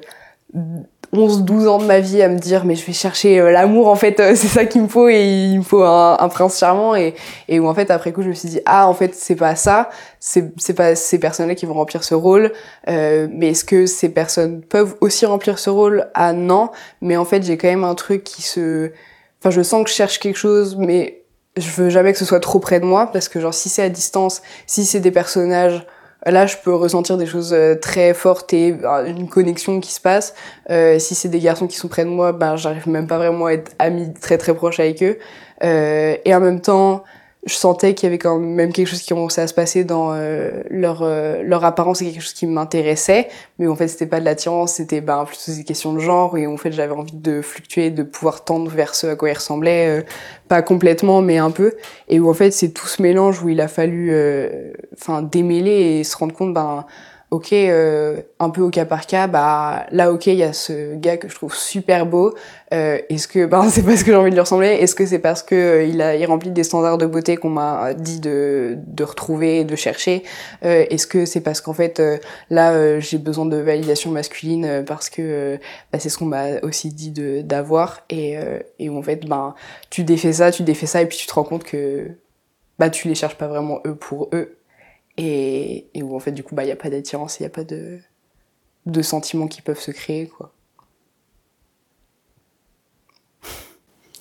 euh, 1.14 1.20
11 1.20 1.44
12 1.44 1.68
ans 1.68 1.78
de 1.78 1.84
ma 1.84 2.00
vie 2.00 2.22
à 2.22 2.28
me 2.28 2.38
dire 2.38 2.64
mais 2.64 2.74
je 2.74 2.84
vais 2.86 2.92
chercher 2.92 3.40
euh, 3.40 3.50
l'amour 3.50 3.88
en 3.88 3.94
fait 3.94 4.20
euh, 4.20 4.32
c'est 4.36 4.48
ça 4.48 4.64
qu'il 4.64 4.82
me 4.82 4.88
faut 4.88 5.08
et 5.08 5.24
il 5.24 5.58
me 5.58 5.64
faut 5.64 5.82
un, 5.82 6.28
prince 6.28 6.58
charmant 6.58 6.94
et 6.94 7.14
et 7.48 7.60
où 7.60 7.66
en 7.66 7.74
fait 7.74 7.90
après 7.90 8.12
coup 8.12 8.22
je 8.22 8.28
me 8.28 8.34
suis 8.34 8.48
dit 8.48 8.60
ah 8.66 8.88
en 8.88 8.94
fait 8.94 9.14
c'est 9.14 9.36
pas 9.36 9.56
ça 9.56 9.90
c'est 10.20 10.52
c'est 10.58 10.74
pas 10.74 10.94
ces 10.94 11.18
personnes 11.18 11.48
là 11.48 11.54
qui 11.54 11.66
vont 11.66 11.74
remplir 11.74 12.04
ce 12.04 12.14
rôle 12.14 12.52
euh, 12.88 13.28
mais 13.30 13.50
est-ce 13.50 13.64
que 13.64 13.86
ces 13.86 14.08
personnes 14.08 14.62
peuvent 14.62 14.94
aussi 15.00 15.26
remplir 15.26 15.58
ce 15.58 15.70
rôle? 15.70 16.06
Ah 16.14 16.32
non 16.32 16.70
mais 17.00 17.16
en 17.16 17.24
fait 17.24 17.42
j'ai 17.42 17.56
quand 17.56 17.68
même 17.68 17.84
un 17.84 17.94
truc 17.94 18.24
qui 18.24 18.42
se 18.42 18.92
Enfin, 19.44 19.50
je 19.50 19.60
sens 19.60 19.84
que 19.84 19.90
je 19.90 19.94
cherche 19.94 20.20
quelque 20.20 20.38
chose, 20.38 20.76
mais 20.78 21.22
je 21.58 21.68
veux 21.72 21.90
jamais 21.90 22.14
que 22.14 22.18
ce 22.18 22.24
soit 22.24 22.40
trop 22.40 22.60
près 22.60 22.80
de 22.80 22.86
moi, 22.86 23.10
parce 23.12 23.28
que 23.28 23.40
genre, 23.40 23.52
si 23.52 23.68
c'est 23.68 23.82
à 23.82 23.90
distance, 23.90 24.40
si 24.66 24.86
c'est 24.86 25.00
des 25.00 25.10
personnages, 25.10 25.86
là, 26.30 26.46
je 26.46 26.56
peux 26.56 26.74
ressentir 26.74 27.16
des 27.16 27.26
choses 27.26 27.52
euh, 27.52 27.74
très 27.74 28.14
fortes 28.14 28.52
et 28.52 28.76
euh, 28.82 29.06
une 29.06 29.28
connexion 29.28 29.80
qui 29.80 29.92
se 29.92 30.00
passe. 30.00 30.34
Euh, 30.70 30.98
si 30.98 31.14
c'est 31.14 31.28
des 31.28 31.40
garçons 31.40 31.66
qui 31.66 31.76
sont 31.76 31.88
près 31.88 32.04
de 32.04 32.10
moi, 32.10 32.32
ben, 32.32 32.56
j'arrive 32.56 32.88
même 32.88 33.06
pas 33.06 33.18
vraiment 33.18 33.46
à 33.46 33.52
être 33.52 33.72
amie 33.78 34.12
très 34.14 34.38
très 34.38 34.54
proche 34.54 34.80
avec 34.80 35.02
eux. 35.02 35.18
Euh, 35.62 36.16
et 36.24 36.34
en 36.34 36.40
même 36.40 36.60
temps, 36.60 37.04
je 37.46 37.54
sentais 37.54 37.94
qu'il 37.94 38.06
y 38.06 38.08
avait 38.08 38.18
quand 38.18 38.38
même 38.38 38.72
quelque 38.72 38.86
chose 38.86 39.02
qui 39.02 39.08
commençait 39.08 39.42
à 39.42 39.46
se 39.46 39.54
passer 39.54 39.84
dans 39.84 40.12
euh, 40.12 40.62
leur 40.70 41.02
euh, 41.02 41.42
leur 41.42 41.64
apparence 41.64 42.00
et 42.00 42.06
quelque 42.06 42.22
chose 42.22 42.32
qui 42.32 42.46
m'intéressait. 42.46 43.28
Mais 43.58 43.66
en 43.66 43.76
fait 43.76 43.88
c'était 43.88 44.06
pas 44.06 44.20
de 44.20 44.24
l'attirance 44.24 44.74
c'était 44.74 45.00
ben 45.00 45.24
plutôt 45.24 45.52
des 45.52 45.64
questions 45.64 45.92
de 45.92 45.98
genre. 45.98 46.38
Et 46.38 46.46
en 46.46 46.56
fait 46.56 46.72
j'avais 46.72 46.94
envie 46.94 47.16
de 47.16 47.42
fluctuer 47.42 47.90
de 47.90 48.02
pouvoir 48.02 48.44
tendre 48.44 48.70
vers 48.70 48.94
ce 48.94 49.08
à 49.08 49.16
quoi 49.16 49.30
ils 49.30 49.34
ressemblaient 49.34 50.00
euh, 50.00 50.02
pas 50.48 50.62
complètement 50.62 51.20
mais 51.20 51.36
un 51.36 51.50
peu. 51.50 51.74
Et 52.08 52.18
où 52.18 52.30
en 52.30 52.34
fait 52.34 52.50
c'est 52.50 52.70
tout 52.70 52.86
ce 52.86 53.02
mélange 53.02 53.42
où 53.42 53.50
il 53.50 53.60
a 53.60 53.68
fallu 53.68 54.08
euh, 54.12 54.72
enfin 54.94 55.22
démêler 55.22 55.98
et 55.98 56.04
se 56.04 56.16
rendre 56.16 56.34
compte 56.34 56.54
ben 56.54 56.86
ok, 57.34 57.52
euh, 57.52 58.22
un 58.38 58.50
peu 58.50 58.60
au 58.60 58.70
cas 58.70 58.84
par 58.84 59.06
cas, 59.06 59.26
bah 59.26 59.86
là, 59.90 60.12
ok, 60.12 60.28
il 60.28 60.36
y 60.36 60.44
a 60.44 60.52
ce 60.52 60.94
gars 60.94 61.16
que 61.16 61.28
je 61.28 61.34
trouve 61.34 61.54
super 61.54 62.06
beau. 62.06 62.32
Euh, 62.72 62.98
est-ce 63.08 63.26
que 63.26 63.44
bah, 63.46 63.64
c'est 63.70 63.82
parce 63.82 64.04
que 64.04 64.12
j'ai 64.12 64.16
envie 64.16 64.30
de 64.30 64.36
lui 64.36 64.40
ressembler 64.40 64.68
Est-ce 64.68 64.94
que 64.94 65.04
c'est 65.04 65.18
parce 65.18 65.42
que 65.42 65.54
euh, 65.54 65.84
il 65.84 66.00
a 66.00 66.14
il 66.14 66.24
remplit 66.26 66.52
des 66.52 66.62
standards 66.62 66.98
de 66.98 67.06
beauté 67.06 67.36
qu'on 67.36 67.50
m'a 67.50 67.92
dit 67.94 68.20
de, 68.20 68.78
de 68.86 69.04
retrouver, 69.04 69.64
de 69.64 69.74
chercher 69.74 70.22
Est-ce 70.62 71.06
que 71.08 71.26
c'est 71.26 71.40
parce 71.40 71.60
qu'en 71.60 71.72
fait 71.74 72.00
là 72.50 73.00
j'ai 73.00 73.18
besoin 73.18 73.46
de 73.46 73.56
validation 73.56 74.10
masculine 74.10 74.84
parce 74.86 75.10
que 75.10 75.58
bah, 75.92 75.98
c'est 75.98 76.08
ce 76.08 76.18
qu'on 76.18 76.26
m'a 76.26 76.60
aussi 76.62 76.88
dit 76.88 77.12
d'avoir 77.42 78.02
et 78.10 78.36
et 78.78 78.88
en 78.90 79.02
fait 79.02 79.26
ben 79.26 79.54
tu 79.90 80.04
défais 80.04 80.34
ça, 80.34 80.50
tu 80.50 80.62
défais 80.62 80.86
ça 80.86 81.02
et 81.02 81.06
puis 81.06 81.18
tu 81.18 81.26
te 81.26 81.34
rends 81.34 81.44
compte 81.44 81.64
que 81.64 82.10
bah 82.78 82.90
tu 82.90 83.08
les 83.08 83.14
cherches 83.14 83.36
pas 83.36 83.48
vraiment 83.48 83.80
eux 83.86 83.94
pour 83.94 84.28
eux 84.32 84.56
et, 85.16 85.86
et 85.94 86.02
où 86.02 86.14
en 86.16 86.20
fait 86.20 86.32
du 86.32 86.42
coup 86.42 86.54
bah 86.54 86.64
il 86.64 86.68
y 86.68 86.72
a 86.72 86.76
pas 86.76 86.90
d'attirance, 86.90 87.40
il 87.40 87.44
y 87.44 87.46
a 87.46 87.50
pas 87.50 87.64
de 87.64 87.98
de 88.86 89.02
sentiments 89.02 89.46
qui 89.46 89.62
peuvent 89.62 89.80
se 89.80 89.90
créer 89.90 90.26
quoi. 90.26 90.52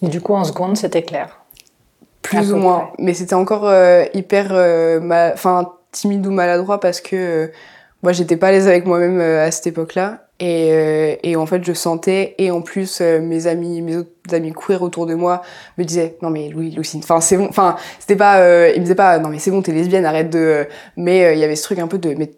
Et 0.02 0.08
du 0.08 0.22
coup 0.22 0.34
en 0.34 0.44
seconde 0.44 0.78
c'était 0.78 1.04
clair. 1.04 1.40
Plus 2.22 2.54
ou 2.54 2.58
moins, 2.58 2.92
mais 3.00 3.14
c'était 3.14 3.34
encore 3.36 3.68
euh, 3.68 4.06
hyper 4.14 4.48
euh, 4.52 5.00
enfin 5.34 5.74
timide 5.92 6.26
ou 6.26 6.32
maladroit 6.32 6.80
parce 6.80 7.02
que 7.02 7.16
euh, 7.16 7.48
moi 8.02 8.14
j'étais 8.14 8.38
pas 8.38 8.48
à 8.48 8.52
l'aise 8.52 8.68
avec 8.68 8.86
moi-même 8.86 9.20
à 9.20 9.52
cette 9.52 9.68
époque-là 9.68 10.28
et, 10.40 11.20
et, 11.24 11.36
en 11.36 11.46
fait 11.46 11.64
je 11.64 11.74
sentais 11.74 12.36
et 12.38 12.52
en 12.52 12.62
plus 12.62 13.02
mes 13.02 13.48
amis 13.48 13.82
mes 13.82 13.98
autres 13.98 14.10
amis 14.32 14.52
queer 14.52 14.82
autour 14.82 15.06
de 15.06 15.14
moi 15.14 15.42
me 15.78 15.84
disaient 15.84 16.18
non 16.22 16.30
mais 16.30 16.50
Louis 16.50 16.72
Lucine 16.72 17.02
enfin 17.04 17.22
c'est 17.22 17.38
bon 17.38 17.48
enfin 17.48 17.76
c'était 18.00 18.16
pas 18.16 18.70
ils 18.70 18.80
me 18.80 18.84
disaient 18.84 18.96
pas 18.96 19.20
non 19.20 19.30
mais 19.30 19.40
c'est 19.40 19.52
bon 19.52 19.62
t'es 19.62 19.72
lesbienne 19.72 20.06
arrête 20.06 20.30
de 20.30 20.68
mais 20.98 21.34
il 21.34 21.40
y 21.40 21.44
avait 21.44 21.56
ce 21.56 21.64
truc 21.64 21.80
un 21.80 21.88
peu 21.88 22.00
de 22.00 22.16
mais 22.16 22.32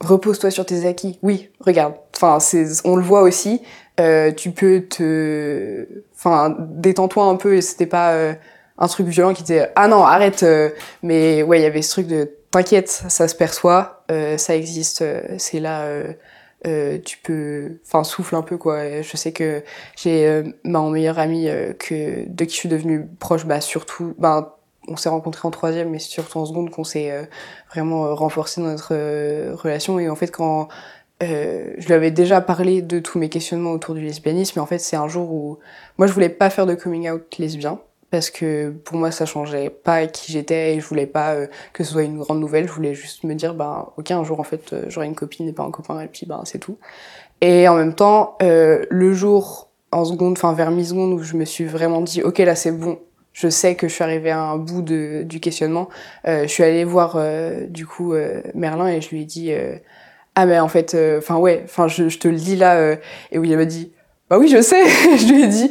repose-toi 0.00 0.50
sur 0.50 0.66
tes 0.66 0.86
acquis. 0.86 1.18
Oui 1.22 1.50
regarde. 1.60 1.94
Enfin 2.16 2.40
c'est 2.40 2.66
on 2.84 2.96
le 2.96 3.02
voit 3.02 3.22
aussi. 3.22 3.62
Tu 4.36 4.50
peux 4.50 4.86
te 4.88 5.86
enfin 6.16 6.56
détends-toi 6.58 7.24
un 7.24 7.36
peu. 7.36 7.56
Et 7.56 7.60
c'était 7.60 7.86
pas 7.86 8.14
un 8.78 8.88
truc 8.88 9.06
violent 9.06 9.34
qui 9.34 9.42
disait 9.42 9.70
ah 9.76 9.88
non 9.88 10.02
arrête 10.04 10.44
mais 11.02 11.42
ouais 11.42 11.60
il 11.60 11.62
y 11.62 11.66
avait 11.66 11.82
ce 11.82 11.90
truc 11.90 12.06
de 12.06 12.30
t'inquiète 12.50 12.88
ça 12.88 13.28
se 13.28 13.34
perçoit. 13.34 14.04
Ça 14.36 14.56
existe 14.56 15.04
c'est 15.38 15.60
là 15.60 15.86
euh, 16.66 16.98
tu 16.98 17.18
peux 17.18 17.80
enfin 17.86 18.04
souffle 18.04 18.36
un 18.36 18.42
peu 18.42 18.58
quoi. 18.58 19.02
Je 19.02 19.16
sais 19.16 19.32
que 19.32 19.62
j'ai 19.96 20.26
euh, 20.26 20.42
ma 20.64 20.80
meilleure 20.90 21.18
amie 21.18 21.48
euh, 21.48 21.72
que 21.72 22.28
de 22.28 22.44
qui 22.44 22.54
je 22.54 22.60
suis 22.60 22.68
devenue 22.68 23.06
proche 23.18 23.46
bah 23.46 23.60
surtout 23.60 24.14
ben 24.18 24.52
on 24.88 24.96
s'est 24.96 25.08
rencontrés 25.08 25.46
en 25.48 25.50
troisième 25.50 25.90
mais 25.90 25.98
surtout 25.98 26.38
en 26.38 26.44
seconde 26.46 26.70
qu'on 26.70 26.84
s'est 26.84 27.10
euh, 27.10 27.24
vraiment 27.70 28.14
renforcé 28.14 28.60
dans 28.60 28.68
notre 28.68 28.94
relation. 29.54 29.98
Et 29.98 30.08
en 30.08 30.16
fait 30.16 30.30
quand 30.30 30.68
je 31.22 31.86
lui 31.86 31.92
avais 31.92 32.10
déjà 32.10 32.40
parlé 32.40 32.80
de 32.82 32.98
tous 32.98 33.18
mes 33.18 33.28
questionnements 33.28 33.72
autour 33.72 33.94
du 33.94 34.00
lesbianisme 34.00 34.54
mais 34.56 34.62
en 34.62 34.66
fait 34.66 34.78
c'est 34.78 34.96
un 34.96 35.08
jour 35.08 35.30
où 35.32 35.58
moi 35.98 36.06
je 36.06 36.12
voulais 36.12 36.30
pas 36.30 36.48
faire 36.48 36.64
de 36.66 36.74
coming 36.74 37.10
out 37.10 37.36
lesbien 37.38 37.78
parce 38.10 38.30
que 38.30 38.70
pour 38.70 38.96
moi 38.96 39.10
ça 39.10 39.24
changeait 39.24 39.70
pas 39.70 40.06
qui 40.06 40.32
j'étais 40.32 40.74
et 40.74 40.80
je 40.80 40.86
voulais 40.86 41.06
pas 41.06 41.34
euh, 41.34 41.46
que 41.72 41.84
ce 41.84 41.92
soit 41.92 42.02
une 42.02 42.18
grande 42.18 42.40
nouvelle. 42.40 42.66
Je 42.66 42.72
voulais 42.72 42.94
juste 42.94 43.24
me 43.24 43.34
dire 43.34 43.54
bah 43.54 43.92
ok 43.96 44.10
un 44.10 44.24
jour 44.24 44.40
en 44.40 44.44
fait 44.44 44.72
euh, 44.72 44.84
j'aurai 44.88 45.06
une 45.06 45.14
copine 45.14 45.48
et 45.48 45.52
pas 45.52 45.62
un 45.62 45.70
copain 45.70 46.00
et 46.00 46.08
puis 46.08 46.26
bah 46.26 46.40
c'est 46.44 46.58
tout. 46.58 46.78
Et 47.40 47.68
en 47.68 47.76
même 47.76 47.94
temps 47.94 48.36
euh, 48.42 48.84
le 48.90 49.12
jour 49.12 49.68
en 49.92 50.04
seconde 50.04 50.32
enfin 50.32 50.52
vers 50.52 50.70
mi-seconde 50.70 51.12
où 51.12 51.22
je 51.22 51.36
me 51.36 51.44
suis 51.44 51.64
vraiment 51.64 52.00
dit 52.00 52.22
ok 52.22 52.38
là 52.38 52.54
c'est 52.54 52.72
bon 52.72 52.98
je 53.32 53.48
sais 53.48 53.76
que 53.76 53.86
je 53.86 53.94
suis 53.94 54.04
arrivée 54.04 54.30
à 54.30 54.40
un 54.40 54.56
bout 54.56 54.82
de, 54.82 55.22
du 55.22 55.38
questionnement 55.38 55.88
je 56.24 56.46
suis 56.46 56.64
allée 56.64 56.84
voir 56.84 57.16
du 57.68 57.86
coup 57.86 58.12
Merlin 58.54 58.88
et 58.88 59.00
je 59.00 59.10
lui 59.10 59.22
ai 59.22 59.24
dit 59.24 59.52
ah 60.34 60.46
mais 60.46 60.58
en 60.58 60.68
fait 60.68 60.96
enfin 61.18 61.38
ouais 61.38 61.62
enfin 61.64 61.86
je, 61.86 62.08
je, 62.08 62.18
te 62.18 62.26
le 62.28 62.36
dis 62.36 62.56
là 62.56 62.96
et 63.30 63.38
où 63.38 63.44
il 63.44 63.56
m'a 63.56 63.64
dit 63.64 63.92
bah 64.28 64.38
oui 64.38 64.48
je 64.48 64.60
sais 64.60 64.84
je 65.16 65.32
lui 65.32 65.44
ai 65.44 65.46
dit 65.46 65.70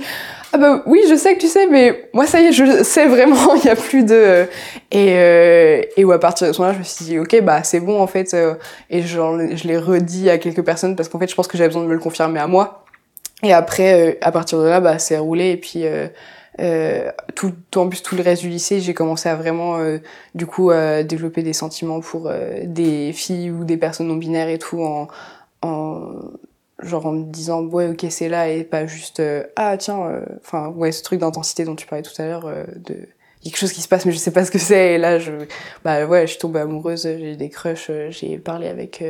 ah 0.52 0.58
bah 0.58 0.84
oui, 0.88 1.02
je 1.10 1.16
sais 1.16 1.36
que 1.36 1.40
tu 1.42 1.48
sais, 1.48 1.68
mais 1.68 2.10
moi 2.14 2.26
ça 2.26 2.42
y 2.42 2.46
est, 2.46 2.52
je 2.52 2.84
sais 2.84 3.06
vraiment, 3.08 3.56
il 3.56 3.66
y 3.66 3.70
a 3.70 3.76
plus 3.76 4.04
de 4.04 4.48
et 4.92 5.14
euh, 5.16 5.82
et 5.96 6.06
où 6.06 6.12
à 6.12 6.20
partir 6.20 6.48
de 6.48 6.54
ce 6.54 6.60
moment-là, 6.60 6.74
je 6.74 6.80
me 6.80 6.84
suis 6.84 7.06
dit 7.06 7.20
ok 7.20 7.42
bah 7.44 7.64
c'est 7.64 7.80
bon 7.80 8.02
en 8.02 8.08
fait 8.08 8.34
euh, 8.34 8.56
et 8.90 9.04
je 9.04 9.68
l'ai 9.68 9.78
redit 9.78 10.30
à 10.30 10.38
quelques 10.40 10.64
personnes 10.64 10.96
parce 10.96 11.08
qu'en 11.10 11.20
fait 11.20 11.30
je 11.30 11.36
pense 11.36 11.48
que 11.48 11.58
j'avais 11.58 11.70
besoin 11.70 11.84
de 11.84 11.88
me 11.88 11.94
le 11.94 12.00
confirmer 12.00 12.40
à 12.40 12.48
moi. 12.48 12.86
Et 13.44 13.54
après 13.54 14.10
euh, 14.12 14.14
à 14.22 14.32
partir 14.32 14.60
de 14.60 14.66
là 14.66 14.82
bah 14.82 15.00
c'est 15.00 15.18
roulé 15.18 15.52
et 15.52 15.58
puis 15.58 15.86
euh, 15.86 16.08
euh, 16.60 17.10
tout 17.36 17.54
en 17.76 17.88
plus 17.88 18.04
tout 18.04 18.16
le 18.16 18.22
reste 18.22 18.42
du 18.42 18.50
lycée 18.50 18.82
j'ai 18.82 18.94
commencé 18.94 19.30
à 19.30 19.36
vraiment 19.36 19.80
du 20.36 20.46
coup 20.46 20.72
développer 21.08 21.42
des 21.42 21.54
sentiments 21.54 22.02
pour 22.02 22.30
des 22.66 23.14
filles 23.14 23.52
ou 23.52 23.64
des 23.64 23.78
personnes 23.78 24.08
non 24.08 24.16
binaires 24.16 24.50
et 24.50 24.58
tout 24.58 24.82
en 24.82 25.08
en 25.62 26.02
genre 26.82 27.06
en 27.06 27.12
me 27.12 27.24
disant 27.26 27.64
ouais 27.64 27.88
ok 27.90 28.06
c'est 28.10 28.30
là 28.30 28.50
et 28.50 28.64
pas 28.64 28.86
juste 28.86 29.20
euh, 29.20 29.44
ah 29.56 29.78
tiens 29.78 30.06
euh, 30.06 30.26
enfin 30.42 30.70
ouais 30.70 30.92
ce 30.92 31.04
truc 31.04 31.20
d'intensité 31.20 31.66
dont 31.66 31.76
tu 31.76 31.86
parlais 31.86 32.04
tout 32.04 32.22
à 32.22 32.26
l'heure 32.26 32.46
euh, 32.46 32.64
de 32.76 32.96
quelque 33.44 33.58
chose 33.58 33.72
qui 33.72 33.82
se 33.82 33.88
passe 33.88 34.06
mais 34.06 34.12
je 34.12 34.18
sais 34.18 34.32
pas 34.32 34.44
ce 34.44 34.52
que 34.52 34.58
c'est. 34.58 34.96
Et 34.96 34.98
là 34.98 35.18
je 35.18 35.32
bah 35.84 36.06
ouais 36.06 36.22
je 36.28 36.32
suis 36.32 36.40
tombée 36.40 36.60
amoureuse 36.60 37.04
j'ai 37.04 37.36
des 37.36 37.50
crushs 37.50 37.92
j'ai 38.10 38.38
parlé 38.38 38.68
avec 38.68 39.04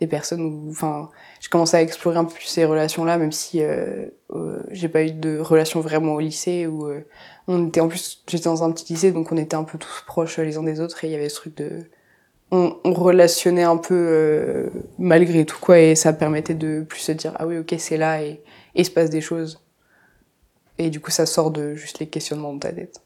des 0.00 0.06
personnes 0.06 0.42
où 0.42 0.70
enfin 0.70 1.08
j'ai 1.40 1.48
commencé 1.48 1.76
à 1.76 1.82
explorer 1.82 2.18
un 2.18 2.24
peu 2.24 2.34
plus 2.34 2.46
ces 2.46 2.64
relations 2.64 3.04
là 3.04 3.16
même 3.16 3.32
si 3.32 3.62
j'ai 4.70 4.88
pas 4.88 5.04
eu 5.04 5.12
de 5.12 5.38
relation 5.38 5.80
vraiment 5.80 6.14
au 6.14 6.20
lycée 6.20 6.66
où 6.66 6.88
on 7.46 7.68
était 7.68 7.80
en 7.80 7.88
plus 7.88 8.24
j'étais 8.28 8.44
dans 8.44 8.64
un 8.64 8.72
petit 8.72 8.92
lycée 8.92 9.12
donc 9.12 9.30
on 9.30 9.36
était 9.36 9.56
un 9.56 9.64
peu 9.64 9.78
tous 9.78 10.02
proches 10.04 10.38
les 10.38 10.56
uns 10.56 10.64
des 10.64 10.80
autres 10.80 11.04
et 11.04 11.08
il 11.08 11.12
y 11.12 11.16
avait 11.16 11.28
ce 11.28 11.36
truc 11.36 11.56
de 11.56 11.84
on, 12.50 12.76
on, 12.84 12.92
relationnait 12.92 13.62
un 13.62 13.76
peu 13.76 13.94
euh, 13.94 14.70
malgré 14.98 15.44
tout 15.44 15.58
quoi 15.60 15.78
et 15.78 15.94
ça 15.94 16.12
permettait 16.12 16.54
de 16.54 16.84
plus 16.88 17.00
se 17.00 17.12
dire 17.12 17.32
ah 17.36 17.46
oui 17.46 17.58
ok 17.58 17.74
c'est 17.78 17.96
là 17.96 18.22
et, 18.22 18.40
il 18.74 18.84
se 18.84 18.90
passe 18.90 19.10
des 19.10 19.20
choses. 19.20 19.60
Et 20.78 20.90
du 20.90 21.00
coup 21.00 21.10
ça 21.10 21.26
sort 21.26 21.50
de 21.50 21.74
juste 21.74 21.98
les 21.98 22.06
questionnements 22.06 22.54
de 22.54 22.60
ta 22.60 22.72
tête. 22.72 23.02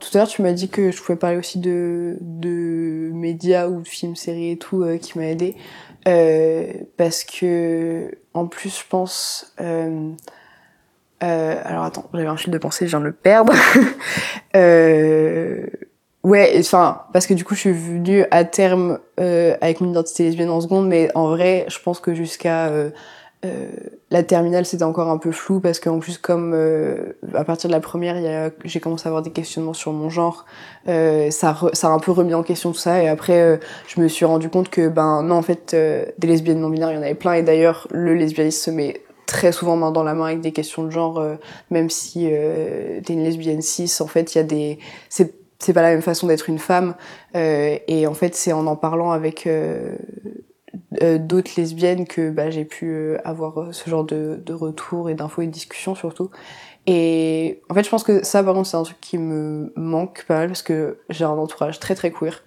Tout 0.00 0.08
à 0.14 0.18
l'heure 0.18 0.28
tu 0.28 0.42
m'as 0.42 0.52
dit 0.52 0.68
que 0.68 0.90
je 0.90 1.02
pouvais 1.02 1.18
parler 1.18 1.36
aussi 1.36 1.58
de, 1.58 2.16
de 2.20 3.10
médias 3.12 3.68
ou 3.68 3.82
de 3.82 3.88
films, 3.88 4.16
séries 4.16 4.52
et 4.52 4.58
tout 4.58 4.82
euh, 4.82 4.96
qui 4.98 5.18
m'a 5.18 5.26
aidé. 5.26 5.56
Euh, 6.08 6.72
parce 6.96 7.24
que 7.24 8.10
en 8.34 8.46
plus 8.46 8.78
je 8.78 8.84
pense 8.88 9.54
alors 11.20 11.84
attends 11.84 12.10
j'avais 12.12 12.26
un 12.26 12.36
fil 12.36 12.52
de 12.52 12.58
pensée 12.58 12.84
je 12.84 12.90
viens 12.90 13.00
de 13.00 13.06
le 13.06 13.12
perdre 13.12 13.54
Ouais, 16.24 16.56
enfin, 16.58 17.02
parce 17.12 17.26
que 17.26 17.34
du 17.34 17.44
coup, 17.44 17.54
je 17.54 17.60
suis 17.60 17.72
venue 17.72 18.24
à 18.30 18.44
terme 18.44 18.98
euh, 19.20 19.56
avec 19.60 19.82
mon 19.82 19.90
identité 19.90 20.24
lesbienne 20.24 20.48
en 20.48 20.60
seconde, 20.62 20.88
mais 20.88 21.10
en 21.14 21.28
vrai, 21.28 21.66
je 21.68 21.78
pense 21.78 22.00
que 22.00 22.14
jusqu'à 22.14 22.68
euh, 22.68 22.90
euh, 23.44 23.66
la 24.10 24.22
terminale, 24.22 24.64
c'était 24.64 24.84
encore 24.84 25.10
un 25.10 25.18
peu 25.18 25.32
flou, 25.32 25.60
parce 25.60 25.80
qu'en 25.80 25.98
plus, 25.98 26.16
comme 26.16 26.52
euh, 26.54 27.12
à 27.34 27.44
partir 27.44 27.68
de 27.68 27.74
la 27.74 27.80
première, 27.80 28.50
j'ai 28.64 28.80
commencé 28.80 29.06
à 29.06 29.10
avoir 29.10 29.22
des 29.22 29.32
questionnements 29.32 29.74
sur 29.74 29.92
mon 29.92 30.08
genre, 30.08 30.46
euh, 30.88 31.30
ça, 31.30 31.58
ça 31.74 31.88
a 31.88 31.90
un 31.90 31.98
peu 31.98 32.10
remis 32.10 32.32
en 32.32 32.42
question 32.42 32.72
tout 32.72 32.78
ça, 32.78 33.02
et 33.02 33.08
après, 33.08 33.60
je 33.86 34.00
me 34.00 34.08
suis 34.08 34.24
rendu 34.24 34.48
compte 34.48 34.70
que, 34.70 34.88
ben 34.88 35.22
non, 35.22 35.34
en 35.34 35.42
fait, 35.42 35.76
des 36.18 36.26
lesbiennes 36.26 36.60
non 36.60 36.70
binaires, 36.70 36.90
il 36.92 36.94
y 36.94 36.98
en 36.98 37.02
avait 37.02 37.14
plein, 37.14 37.34
et 37.34 37.42
d'ailleurs, 37.42 37.86
le 37.90 38.14
lesbianisme 38.14 38.62
se 38.64 38.70
met 38.70 39.02
très 39.26 39.52
souvent 39.52 39.76
main 39.76 39.90
dans 39.90 40.02
la 40.02 40.14
main 40.14 40.26
avec 40.26 40.40
des 40.40 40.52
questions 40.52 40.84
de 40.84 40.90
genre, 40.90 41.22
même 41.70 41.90
si 41.90 42.30
t'es 43.04 43.12
une 43.12 43.24
lesbienne 43.24 43.60
cis, 43.60 43.92
en 44.00 44.06
fait, 44.06 44.34
il 44.34 44.38
y 44.38 44.40
a 44.40 44.44
des... 44.44 44.78
c'est 45.10 45.43
c'est 45.64 45.72
pas 45.72 45.82
la 45.82 45.90
même 45.90 46.02
façon 46.02 46.26
d'être 46.26 46.48
une 46.48 46.58
femme. 46.58 46.94
Euh, 47.34 47.78
et 47.88 48.06
en 48.06 48.14
fait, 48.14 48.34
c'est 48.34 48.52
en 48.52 48.66
en 48.66 48.76
parlant 48.76 49.10
avec 49.12 49.46
euh, 49.46 49.96
euh, 51.02 51.18
d'autres 51.18 51.52
lesbiennes 51.56 52.06
que 52.06 52.30
bah, 52.30 52.50
j'ai 52.50 52.64
pu 52.64 53.16
avoir 53.24 53.74
ce 53.74 53.88
genre 53.88 54.04
de, 54.04 54.40
de 54.44 54.52
retour 54.52 55.08
et 55.08 55.14
d'infos 55.14 55.42
et 55.42 55.46
de 55.46 55.52
discussions 55.52 55.94
surtout. 55.94 56.30
Et 56.86 57.62
en 57.70 57.74
fait, 57.74 57.82
je 57.82 57.88
pense 57.88 58.04
que 58.04 58.22
ça, 58.24 58.42
par 58.42 58.52
contre, 58.52 58.68
c'est 58.68 58.76
un 58.76 58.82
truc 58.82 59.00
qui 59.00 59.16
me 59.16 59.72
manque 59.74 60.24
pas 60.28 60.36
mal 60.36 60.48
parce 60.48 60.62
que 60.62 60.98
j'ai 61.08 61.24
un 61.24 61.30
entourage 61.30 61.80
très 61.80 61.94
très 61.94 62.12
queer. 62.12 62.44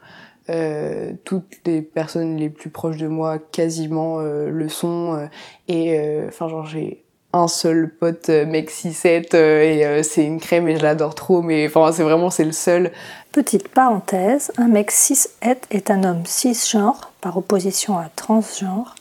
Toutes 1.25 1.57
les 1.65 1.81
personnes 1.81 2.37
les 2.37 2.49
plus 2.49 2.69
proches 2.69 2.97
de 2.97 3.07
moi 3.07 3.37
quasiment 3.37 4.19
le 4.19 4.69
sont 4.69 5.27
et 5.67 5.99
enfin 6.25 6.47
genre 6.47 6.65
j'ai 6.65 7.03
un 7.33 7.47
seul 7.47 7.89
pote 7.89 8.29
euh, 8.29 8.45
mec 8.45 8.71
6-7 8.71 9.29
euh, 9.33 9.61
et 9.61 9.85
euh, 9.85 10.03
c'est 10.03 10.23
une 10.23 10.39
crème 10.39 10.67
et 10.67 10.77
je 10.77 10.83
l'adore 10.83 11.15
trop, 11.15 11.41
mais 11.41 11.67
enfin 11.67 11.91
c'est 11.91 12.03
vraiment 12.03 12.29
c'est 12.29 12.45
le 12.45 12.51
seul. 12.51 12.91
Petite 13.31 13.67
parenthèse, 13.67 14.51
un 14.57 14.67
mec 14.67 14.91
6 14.91 15.37
est 15.41 15.91
un 15.91 16.03
homme 16.03 16.25
cisgenre 16.25 17.11
par 17.21 17.37
opposition 17.37 17.97
à 17.97 18.09
transgenre 18.15 18.95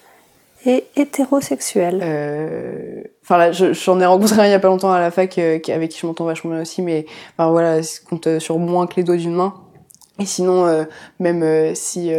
et 0.66 0.84
hétérosexuel. 0.96 1.96
Enfin 3.22 3.38
là, 3.38 3.52
j'en 3.52 4.00
ai 4.00 4.06
rencontré 4.06 4.42
un 4.42 4.46
il 4.46 4.50
y 4.50 4.54
a 4.54 4.58
pas 4.58 4.68
longtemps 4.68 4.92
à 4.92 4.98
la 4.98 5.12
fac 5.12 5.38
avec 5.38 5.62
qui 5.62 5.98
je 6.00 6.06
m'entends 6.06 6.24
vachement 6.24 6.50
bien 6.50 6.62
aussi, 6.62 6.82
mais 6.82 7.06
enfin, 7.38 7.50
voilà, 7.50 7.80
compte 8.08 8.40
sur 8.40 8.58
moins 8.58 8.88
que 8.88 8.96
les 8.96 9.04
doigts 9.04 9.16
d'une 9.16 9.34
main. 9.34 9.54
Et 10.18 10.26
sinon, 10.26 10.84
même 11.20 11.74
si 11.76 12.10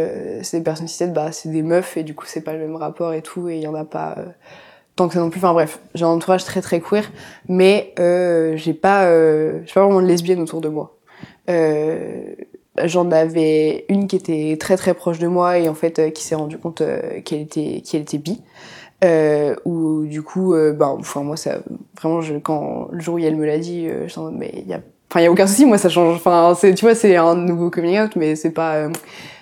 c'est 0.42 0.58
des 0.58 0.64
personnes 0.64 0.88
cis 0.88 1.08
bah 1.08 1.30
c'est 1.30 1.50
des 1.50 1.62
meufs 1.62 1.98
et 1.98 2.04
du 2.04 2.14
coup 2.14 2.24
c'est 2.26 2.40
pas 2.40 2.54
le 2.54 2.60
même 2.60 2.76
rapport 2.76 3.12
et 3.12 3.22
tout 3.22 3.50
et 3.50 3.56
il 3.56 3.62
y 3.62 3.66
en 3.66 3.74
a 3.74 3.84
pas 3.84 4.16
tant 4.98 5.08
que 5.08 5.14
ça 5.14 5.20
non 5.20 5.30
plus. 5.30 5.38
Enfin 5.38 5.52
bref, 5.52 5.80
j'ai 5.94 6.04
un 6.04 6.08
entourage 6.08 6.44
très 6.44 6.60
très 6.60 6.80
queer, 6.80 7.10
mais 7.48 7.94
euh, 7.98 8.56
j'ai 8.56 8.74
pas, 8.74 9.06
euh, 9.06 9.60
pas 9.72 9.84
vraiment 9.84 10.02
de 10.02 10.06
lesbienne 10.06 10.40
autour 10.40 10.60
de 10.60 10.68
moi. 10.68 10.98
Euh, 11.48 12.34
j'en 12.84 13.10
avais 13.10 13.86
une 13.88 14.06
qui 14.06 14.16
était 14.16 14.56
très 14.60 14.76
très 14.76 14.94
proche 14.94 15.18
de 15.18 15.26
moi 15.26 15.58
et 15.58 15.68
en 15.68 15.74
fait 15.74 16.12
qui 16.12 16.22
s'est 16.22 16.34
rendu 16.34 16.58
compte 16.58 16.82
qu'elle 17.24 17.40
était 17.40 17.82
qu'elle 17.84 18.02
était 18.02 18.18
bi 18.18 18.40
euh, 19.02 19.56
où 19.64 20.04
du 20.04 20.22
coup 20.22 20.54
ben 20.54 20.96
enfin 21.00 21.24
moi 21.24 21.36
ça 21.36 21.58
vraiment 22.00 22.20
je, 22.20 22.34
quand 22.34 22.86
le 22.92 23.00
jour 23.00 23.16
où 23.16 23.18
elle 23.18 23.34
me 23.34 23.46
l'a 23.46 23.58
dit 23.58 23.88
je 24.04 24.08
suis 24.08 24.20
en 24.20 24.30
mais 24.30 24.52
il 24.54 24.68
y 24.68 24.74
a 24.74 24.80
enfin 25.10 25.20
il 25.20 25.24
y 25.24 25.26
a 25.26 25.32
aucun 25.32 25.48
souci 25.48 25.66
moi 25.66 25.76
ça 25.76 25.88
change 25.88 26.14
enfin 26.14 26.54
c'est 26.56 26.72
tu 26.74 26.84
vois 26.84 26.94
c'est 26.94 27.16
un 27.16 27.34
nouveau 27.34 27.68
coming 27.68 27.98
out 27.98 28.14
mais 28.14 28.36
c'est 28.36 28.52
pas 28.52 28.88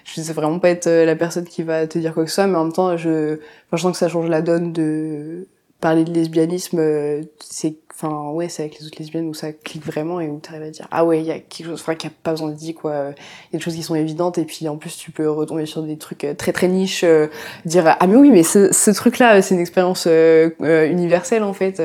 je 0.07 0.21
sais 0.21 0.33
vraiment 0.33 0.59
pas 0.59 0.71
être 0.71 0.89
la 0.89 1.17
personne 1.17 1.45
qui 1.45 1.63
va 1.63 1.87
te 1.87 1.99
dire 1.99 2.15
quoi 2.15 2.25
que 2.25 2.31
ce 2.31 2.37
soit 2.37 2.47
mais 2.47 2.57
en 2.57 2.65
même 2.65 2.73
temps 2.73 2.97
je 2.97 3.39
enfin, 3.73 3.91
que 3.91 3.99
ça 3.99 4.09
change 4.09 4.29
la 4.29 4.41
donne 4.41 4.73
de 4.73 5.47
parler 5.81 6.05
de 6.05 6.13
lesbianisme, 6.13 6.79
euh, 6.79 7.23
c'est, 7.39 7.77
enfin, 7.95 8.31
ouais, 8.31 8.49
c'est 8.49 8.63
avec 8.63 8.81
les 8.81 8.87
autres 8.87 8.97
lesbiennes 8.99 9.29
où 9.29 9.35
ça 9.35 9.53
clique 9.53 9.85
vraiment 9.85 10.21
et 10.21 10.29
où 10.29 10.41
tu 10.43 10.51
arrives 10.51 10.63
à 10.63 10.71
dire, 10.71 10.89
ah 10.91 11.05
ouais, 11.05 11.21
il 11.21 11.27
y 11.27 11.31
a 11.31 11.39
quelque 11.39 11.67
chose, 11.67 11.81
enfin, 11.81 11.95
qui 11.95 12.07
a 12.07 12.11
pas 12.23 12.31
besoin 12.31 12.49
de 12.49 12.55
dire, 12.55 12.75
quoi. 12.75 13.13
Il 13.51 13.53
y 13.53 13.57
a 13.57 13.59
des 13.59 13.61
choses 13.61 13.75
qui 13.75 13.83
sont 13.83 13.95
évidentes 13.95 14.39
et 14.39 14.45
puis 14.45 14.69
en 14.69 14.79
plus, 14.79 14.97
tu 14.97 15.11
peux 15.11 15.29
retomber 15.31 15.67
sur 15.67 15.83
des 15.83 15.99
trucs 15.99 16.25
euh, 16.25 16.35
très 16.35 16.53
très 16.53 16.69
niches, 16.69 17.05
euh, 17.05 17.27
dire, 17.67 17.97
ah 18.01 18.07
mais 18.07 18.17
oui, 18.17 18.31
mais 18.31 18.43
ce, 18.43 18.73
ce 18.73 18.91
truc-là, 18.91 19.43
c'est 19.43 19.55
une 19.55 19.61
expérience 19.61 20.07
universelle, 20.07 21.43
en 21.43 21.53
fait. 21.53 21.83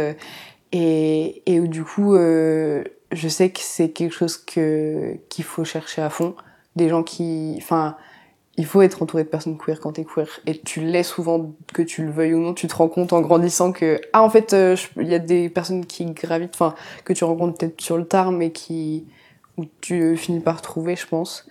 et, 0.71 1.43
et 1.45 1.59
où 1.59 1.67
du 1.67 1.83
coup, 1.83 2.15
je 2.15 3.27
sais 3.27 3.49
que 3.49 3.59
c'est 3.59 3.89
quelque 3.89 4.13
chose 4.13 4.37
que, 4.37 5.17
qu'il 5.29 5.43
faut 5.43 5.65
chercher 5.65 6.01
à 6.01 6.09
fond. 6.09 6.35
Des 6.77 6.87
gens 6.87 7.03
qui, 7.03 7.55
enfin, 7.57 7.97
il 8.61 8.65
faut 8.67 8.83
être 8.83 9.01
entouré 9.01 9.23
de 9.23 9.27
personnes 9.27 9.57
queer 9.57 9.79
quand 9.79 9.93
t'es 9.93 10.05
queer. 10.05 10.27
Et 10.45 10.59
tu 10.59 10.81
l'es 10.81 11.01
souvent, 11.01 11.51
que 11.73 11.81
tu 11.81 12.05
le 12.05 12.11
veuilles 12.11 12.35
ou 12.35 12.39
non, 12.39 12.53
tu 12.53 12.67
te 12.67 12.75
rends 12.75 12.89
compte 12.89 13.11
en 13.11 13.19
grandissant 13.19 13.71
que, 13.71 13.99
ah, 14.13 14.21
en 14.21 14.29
fait, 14.29 14.53
euh, 14.53 14.75
il 14.97 15.07
y 15.07 15.15
a 15.15 15.19
des 15.19 15.49
personnes 15.49 15.83
qui 15.83 16.05
gravitent, 16.05 16.53
enfin, 16.53 16.75
que 17.03 17.11
tu 17.11 17.23
rencontres 17.23 17.57
peut-être 17.57 17.81
sur 17.81 17.97
le 17.97 18.05
tard, 18.05 18.31
mais 18.31 18.51
qui, 18.51 19.07
où 19.57 19.65
tu 19.81 20.15
finis 20.15 20.41
par 20.41 20.61
trouver, 20.61 20.95
je 20.95 21.07
pense. 21.07 21.47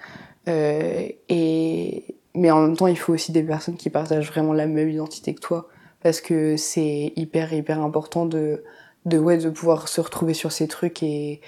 Euh, 0.46 1.08
et, 1.28 2.04
mais 2.36 2.52
en 2.52 2.62
même 2.62 2.76
temps, 2.76 2.86
il 2.86 2.96
faut 2.96 3.12
aussi 3.12 3.32
des 3.32 3.42
personnes 3.42 3.76
qui 3.76 3.90
partagent 3.90 4.28
vraiment 4.28 4.52
la 4.52 4.68
même 4.68 4.88
identité 4.88 5.34
que 5.34 5.40
toi. 5.40 5.68
Parce 6.04 6.20
que 6.20 6.56
c'est 6.56 7.12
hyper, 7.16 7.52
hyper 7.52 7.82
important 7.82 8.24
de, 8.24 8.62
de, 9.04 9.18
ouais, 9.18 9.38
de 9.38 9.50
pouvoir 9.50 9.88
se 9.88 10.00
retrouver 10.00 10.34
sur 10.34 10.52
ces 10.52 10.68
trucs 10.68 11.02
et, 11.02 11.40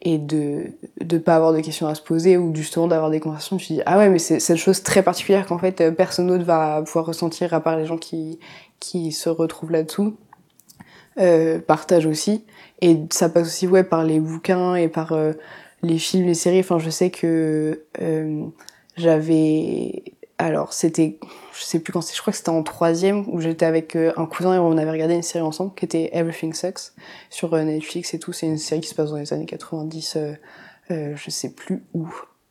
et 0.00 0.18
de 0.18 0.66
ne 1.04 1.18
pas 1.18 1.36
avoir 1.36 1.52
de 1.52 1.60
questions 1.60 1.88
à 1.88 1.94
se 1.94 2.02
poser 2.02 2.36
ou 2.36 2.54
justement 2.54 2.86
d'avoir 2.86 3.10
des 3.10 3.18
conversations 3.18 3.56
tu 3.56 3.72
dis 3.74 3.82
ah 3.84 3.98
ouais 3.98 4.08
mais 4.08 4.20
c'est 4.20 4.38
cette 4.38 4.56
chose 4.56 4.82
très 4.84 5.02
particulière 5.02 5.44
qu'en 5.46 5.58
fait 5.58 5.80
euh, 5.80 5.90
personne 5.90 6.28
d'autre 6.28 6.44
va 6.44 6.82
pouvoir 6.82 7.06
ressentir 7.06 7.52
à 7.52 7.60
part 7.60 7.76
les 7.76 7.86
gens 7.86 7.98
qui 7.98 8.38
qui 8.78 9.10
se 9.10 9.28
retrouvent 9.28 9.72
là-dessous 9.72 10.16
euh, 11.18 11.58
partagent 11.58 12.06
aussi. 12.06 12.44
Et 12.80 12.96
ça 13.10 13.28
passe 13.28 13.48
aussi 13.48 13.66
ouais 13.66 13.82
par 13.82 14.04
les 14.04 14.20
bouquins 14.20 14.76
et 14.76 14.86
par 14.86 15.12
euh, 15.12 15.32
les 15.82 15.98
films 15.98 16.26
les 16.26 16.34
séries. 16.34 16.60
Enfin 16.60 16.78
je 16.78 16.90
sais 16.90 17.10
que 17.10 17.82
euh, 18.00 18.44
j'avais 18.96 20.04
alors 20.38 20.72
c'était 20.72 21.18
je 21.52 21.64
sais 21.64 21.80
plus 21.80 21.92
quand 21.92 22.00
c'est, 22.00 22.14
je 22.14 22.20
crois 22.20 22.30
que 22.30 22.36
c'était 22.36 22.48
en 22.50 22.62
troisième 22.62 23.24
où 23.28 23.40
j'étais 23.40 23.66
avec 23.66 23.96
euh, 23.96 24.12
un 24.16 24.26
cousin 24.26 24.54
et 24.54 24.58
on 24.58 24.78
avait 24.78 24.90
regardé 24.90 25.14
une 25.14 25.22
série 25.22 25.44
ensemble 25.44 25.74
qui 25.74 25.84
était 25.84 26.10
Everything 26.12 26.54
Sucks 26.54 26.92
sur 27.28 27.52
euh, 27.54 27.64
Netflix 27.64 28.14
et 28.14 28.20
tout. 28.20 28.32
C'est 28.32 28.46
une 28.46 28.58
série 28.58 28.80
qui 28.80 28.88
se 28.88 28.94
passe 28.94 29.10
dans 29.10 29.16
les 29.16 29.32
années 29.32 29.46
90, 29.46 30.16
euh, 30.16 30.32
euh, 30.92 31.12
je 31.16 31.30
sais 31.30 31.50
plus 31.50 31.82
où, 31.92 32.06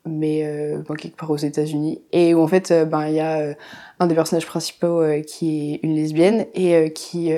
mais 0.05 0.43
euh, 0.43 0.83
quelque 0.97 1.15
part 1.15 1.31
aux 1.31 1.37
États-Unis. 1.37 2.01
Et 2.11 2.33
où 2.33 2.41
en 2.41 2.47
fait, 2.47 2.73
ben 2.89 3.07
il 3.07 3.13
y 3.13 3.21
a 3.21 3.55
un 3.99 4.07
des 4.07 4.15
personnages 4.15 4.45
principaux 4.45 5.01
qui 5.25 5.73
est 5.73 5.79
une 5.83 5.95
lesbienne 5.95 6.45
et 6.53 6.91
qui 6.91 7.31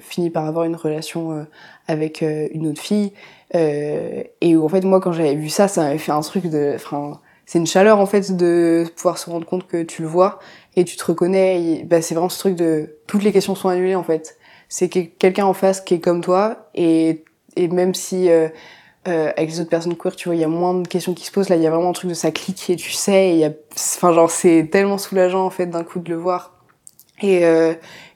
finit 0.00 0.30
par 0.30 0.44
avoir 0.44 0.66
une 0.66 0.76
relation 0.76 1.46
avec 1.88 2.22
une 2.22 2.66
autre 2.66 2.80
fille. 2.80 3.12
et 3.52 4.56
où 4.56 4.64
en 4.64 4.68
fait 4.68 4.84
moi 4.84 5.00
quand 5.00 5.12
j'avais 5.12 5.34
vu 5.34 5.48
ça, 5.48 5.68
ça 5.68 5.82
m'avait 5.82 5.98
fait 5.98 6.12
un 6.12 6.20
truc 6.20 6.46
de, 6.46 6.72
enfin 6.74 7.20
c'est 7.46 7.58
une 7.58 7.66
chaleur 7.66 7.98
en 8.00 8.06
fait 8.06 8.36
de 8.36 8.84
pouvoir 8.96 9.18
se 9.18 9.28
rendre 9.28 9.46
compte 9.46 9.66
que 9.66 9.82
tu 9.82 10.02
le 10.02 10.08
vois 10.08 10.38
et 10.76 10.84
tu 10.84 10.96
te 10.96 11.04
reconnais. 11.04 11.84
bah, 11.88 12.02
c'est 12.02 12.14
vraiment 12.14 12.28
ce 12.28 12.38
truc 12.38 12.56
de 12.56 12.96
toutes 13.06 13.22
les 13.22 13.32
questions 13.32 13.54
sont 13.54 13.68
annulées 13.68 13.94
en 13.94 14.04
fait. 14.04 14.36
C'est 14.68 14.88
quelqu'un 14.88 15.44
en 15.44 15.54
face 15.54 15.80
qui 15.80 15.94
est 15.94 16.00
comme 16.00 16.20
toi 16.20 16.68
et, 16.74 17.22
et 17.56 17.68
même 17.68 17.94
si 17.94 18.30
euh, 18.30 18.48
euh, 19.06 19.30
avec 19.36 19.50
les 19.50 19.60
autres 19.60 19.70
personnes 19.70 19.96
queer, 19.96 20.16
tu 20.16 20.28
vois, 20.28 20.36
il 20.36 20.40
y 20.40 20.44
a 20.44 20.48
moins 20.48 20.74
de 20.74 20.88
questions 20.88 21.12
qui 21.12 21.26
se 21.26 21.30
posent. 21.30 21.50
Là, 21.50 21.56
il 21.56 21.62
y 21.62 21.66
a 21.66 21.70
vraiment 21.70 21.90
un 21.90 21.92
truc 21.92 22.08
de 22.08 22.14
ça 22.14 22.30
clique 22.30 22.70
et 22.70 22.76
tu 22.76 22.90
sais. 22.92 23.32
Il 23.32 23.38
y 23.38 23.44
a, 23.44 23.50
enfin 23.76 24.12
genre 24.12 24.30
c'est 24.30 24.68
tellement 24.72 24.96
soulageant 24.98 25.44
en 25.44 25.50
fait 25.50 25.66
d'un 25.66 25.84
coup 25.84 26.00
de 26.00 26.08
le 26.10 26.16
voir. 26.16 26.52
Et 27.20 27.44
euh, 27.44 27.74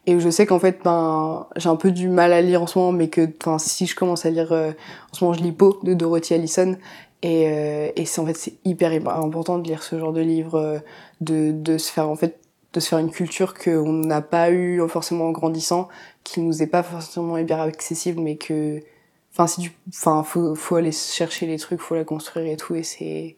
et 0.09 0.19
je 0.19 0.31
sais 0.31 0.47
qu'en 0.47 0.59
fait, 0.59 0.81
ben, 0.83 1.47
j'ai 1.57 1.69
un 1.69 1.77
peu 1.77 1.91
du 1.91 2.09
mal 2.09 2.33
à 2.33 2.41
lire 2.41 2.63
en 2.63 2.67
ce 2.67 2.79
moment, 2.79 2.93
mais 2.93 3.09
que, 3.09 3.29
si 3.59 3.85
je 3.85 3.95
commence 3.95 4.25
à 4.25 4.31
lire, 4.31 4.53
euh, 4.53 4.71
en 5.13 5.15
ce 5.15 5.23
moment, 5.23 5.37
je 5.37 5.43
lis 5.43 5.53
Beau 5.53 5.79
de 5.83 5.93
Dorothy 5.93 6.33
Allison, 6.33 6.79
et, 7.23 7.49
euh, 7.49 7.91
et 7.97 8.05
c'est 8.05 8.21
en 8.21 8.27
fait 8.27 8.37
c'est 8.37 8.55
hyper, 8.65 8.93
important 9.09 9.59
de 9.59 9.67
lire 9.67 9.83
ce 9.83 9.99
genre 9.99 10.13
de 10.13 10.21
livre, 10.21 10.55
euh, 10.57 10.79
de, 11.21 11.53
de 11.53 11.79
se 11.79 11.91
faire 11.93 12.09
en 12.09 12.17
fait 12.17 12.39
de 12.73 12.81
se 12.81 12.89
faire 12.89 12.99
une 12.99 13.11
culture 13.11 13.55
qu'on 13.55 13.93
n'a 13.93 14.21
pas 14.21 14.51
eu 14.51 14.87
forcément 14.89 15.29
en 15.29 15.33
grandissant, 15.33 15.89
qui 16.25 16.41
nous 16.41 16.63
est 16.63 16.67
pas 16.67 16.83
forcément 16.83 17.39
hyper 17.39 17.61
accessible, 17.61 18.21
mais 18.21 18.37
que, 18.37 18.83
enfin, 19.33 19.47
si 19.47 19.61
du, 19.63 19.73
enfin, 19.89 20.23
faut, 20.23 20.55
faut 20.55 20.77
aller 20.77 20.93
chercher 20.93 21.47
les 21.47 21.59
trucs, 21.59 21.81
faut 21.81 21.95
la 21.95 22.05
construire 22.05 22.47
et 22.47 22.57
tout, 22.57 22.75
et 22.75 22.83
c'est, 22.83 23.37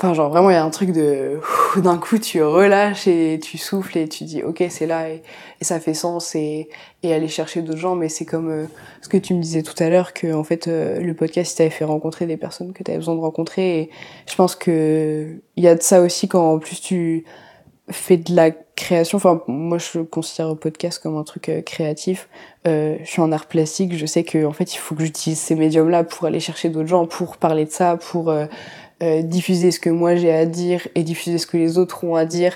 Enfin, 0.00 0.12
genre 0.12 0.28
vraiment, 0.28 0.50
il 0.50 0.54
y 0.54 0.56
a 0.56 0.64
un 0.64 0.70
truc 0.70 0.90
de 0.90 1.38
d'un 1.76 1.98
coup, 1.98 2.18
tu 2.18 2.42
relâches 2.42 3.06
et 3.06 3.38
tu 3.40 3.58
souffles 3.58 3.96
et 3.98 4.08
tu 4.08 4.24
dis 4.24 4.42
ok, 4.42 4.64
c'est 4.68 4.86
là 4.86 5.08
et, 5.08 5.22
ça 5.60 5.78
fait 5.80 5.94
sens 5.94 6.34
et, 6.34 6.68
et 7.02 7.14
aller 7.14 7.28
chercher 7.28 7.62
d'autres 7.62 7.78
gens. 7.78 7.94
Mais 7.94 8.08
c'est 8.08 8.24
comme 8.24 8.50
euh, 8.50 8.66
ce 9.02 9.08
que 9.08 9.16
tu 9.16 9.34
me 9.34 9.40
disais 9.40 9.62
tout 9.62 9.80
à 9.82 9.88
l'heure 9.88 10.12
que 10.12 10.32
en 10.34 10.42
fait 10.42 10.66
euh, 10.66 11.00
le 11.00 11.14
podcast 11.14 11.56
t'avait 11.56 11.70
fait 11.70 11.84
rencontrer 11.84 12.26
des 12.26 12.36
personnes 12.36 12.72
que 12.72 12.82
t'avais 12.82 12.98
besoin 12.98 13.14
de 13.14 13.20
rencontrer. 13.20 13.78
Et 13.80 13.90
je 14.28 14.34
pense 14.34 14.56
que 14.56 15.36
il 15.56 15.62
y 15.62 15.68
a 15.68 15.76
de 15.76 15.82
ça 15.82 16.00
aussi 16.02 16.26
quand 16.26 16.54
en 16.54 16.58
plus 16.58 16.80
tu 16.80 17.24
fais 17.88 18.16
de 18.16 18.34
la 18.34 18.50
création. 18.50 19.16
Enfin, 19.16 19.42
moi 19.46 19.78
je 19.78 20.00
considère 20.00 20.48
le 20.48 20.56
podcast 20.56 21.00
comme 21.00 21.16
un 21.16 21.24
truc 21.24 21.48
euh, 21.48 21.62
créatif. 21.62 22.28
je 22.64 22.98
suis 23.04 23.22
en 23.22 23.30
art 23.30 23.46
plastique. 23.46 23.96
Je 23.96 24.06
sais 24.06 24.24
que 24.24 24.44
en 24.44 24.52
fait 24.52 24.74
il 24.74 24.78
faut 24.78 24.96
que 24.96 25.04
j'utilise 25.04 25.38
ces 25.38 25.54
médiums-là 25.54 26.02
pour 26.02 26.26
aller 26.26 26.40
chercher 26.40 26.68
d'autres 26.68 26.88
gens, 26.88 27.06
pour 27.06 27.36
parler 27.36 27.64
de 27.64 27.70
ça, 27.70 27.96
pour 27.96 28.34
diffuser 29.00 29.70
ce 29.70 29.80
que 29.80 29.90
moi 29.90 30.14
j'ai 30.16 30.32
à 30.32 30.46
dire 30.46 30.88
et 30.94 31.02
diffuser 31.02 31.38
ce 31.38 31.46
que 31.46 31.56
les 31.56 31.78
autres 31.78 32.04
ont 32.04 32.14
à 32.14 32.24
dire, 32.24 32.54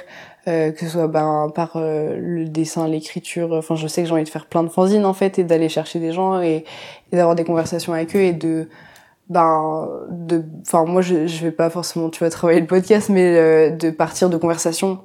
euh, 0.48 0.72
que 0.72 0.80
ce 0.80 0.88
soit 0.88 1.08
ben, 1.08 1.52
par 1.54 1.72
euh, 1.76 2.16
le 2.18 2.48
dessin, 2.48 2.88
l'écriture. 2.88 3.52
Enfin, 3.52 3.74
je 3.74 3.86
sais 3.86 4.02
que 4.02 4.08
j'ai 4.08 4.14
envie 4.14 4.24
de 4.24 4.28
faire 4.30 4.46
plein 4.46 4.62
de 4.62 4.68
fanzines 4.68 5.04
en 5.04 5.12
fait 5.12 5.38
et 5.38 5.44
d'aller 5.44 5.68
chercher 5.68 5.98
des 5.98 6.12
gens 6.12 6.40
et, 6.40 6.64
d'avoir 7.12 7.34
des 7.34 7.44
conversations 7.44 7.92
avec 7.92 8.16
eux 8.16 8.20
et 8.20 8.32
de 8.32 8.68
ben 9.28 9.86
de 10.08 10.42
enfin 10.62 10.86
moi 10.86 11.02
je, 11.02 11.26
je 11.26 11.44
vais 11.44 11.50
pas 11.52 11.68
forcément 11.68 12.08
tu 12.08 12.20
vas 12.24 12.30
travailler 12.30 12.60
le 12.60 12.66
podcast 12.66 13.10
mais 13.10 13.70
de 13.70 13.90
partir 13.90 14.30
de 14.30 14.38
conversations 14.38 15.00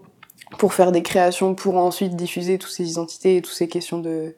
pour 0.58 0.74
faire 0.74 0.94
des 0.94 1.04
créations 1.04 1.56
pour 1.56 1.76
ensuite 1.76 2.16
diffuser 2.16 2.58
toutes 2.58 2.72
ces 2.72 2.90
identités 2.90 3.38
et 3.38 3.42
toutes 3.42 3.54
ces 3.54 3.68
questions 3.68 4.00
de 4.00 4.36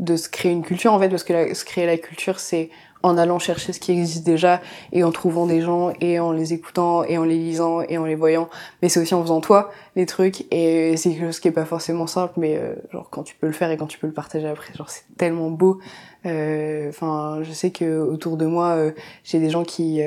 de 0.00 0.16
se 0.16 0.28
créer 0.28 0.50
une 0.50 0.62
culture 0.62 0.92
en 0.92 0.98
fait 0.98 1.08
parce 1.08 1.22
que 1.22 1.54
se 1.54 1.64
créer 1.64 1.86
la 1.86 1.98
culture 1.98 2.40
c'est 2.40 2.70
en 3.02 3.18
allant 3.18 3.38
chercher 3.38 3.72
ce 3.72 3.80
qui 3.80 3.92
existe 3.92 4.24
déjà 4.24 4.60
et 4.92 5.04
en 5.04 5.12
trouvant 5.12 5.46
des 5.46 5.60
gens 5.60 5.92
et 6.00 6.20
en 6.20 6.32
les 6.32 6.52
écoutant 6.52 7.04
et 7.04 7.18
en 7.18 7.24
les 7.24 7.38
lisant 7.38 7.82
et 7.82 7.98
en 7.98 8.04
les 8.04 8.14
voyant. 8.14 8.48
Mais 8.80 8.88
c'est 8.88 9.00
aussi 9.00 9.14
en 9.14 9.22
faisant 9.22 9.40
toi 9.40 9.70
les 9.96 10.06
trucs 10.06 10.46
et 10.52 10.96
c'est 10.96 11.10
quelque 11.10 11.26
chose 11.26 11.40
qui 11.40 11.48
est 11.48 11.52
pas 11.52 11.64
forcément 11.64 12.06
simple 12.06 12.34
mais 12.36 12.56
euh, 12.56 12.74
genre 12.92 13.10
quand 13.10 13.22
tu 13.22 13.34
peux 13.34 13.46
le 13.46 13.52
faire 13.52 13.70
et 13.70 13.76
quand 13.76 13.86
tu 13.86 13.98
peux 13.98 14.06
le 14.06 14.12
partager 14.12 14.48
après 14.48 14.72
genre 14.74 14.90
c'est 14.90 15.04
tellement 15.16 15.50
beau. 15.50 15.80
Euh, 16.24 16.88
enfin 16.88 17.40
je 17.42 17.50
sais 17.50 17.70
que 17.70 17.98
autour 17.98 18.36
de 18.36 18.46
moi 18.46 18.76
euh, 18.76 18.92
j'ai 19.24 19.40
des 19.40 19.50
gens 19.50 19.64
qui 19.64 20.00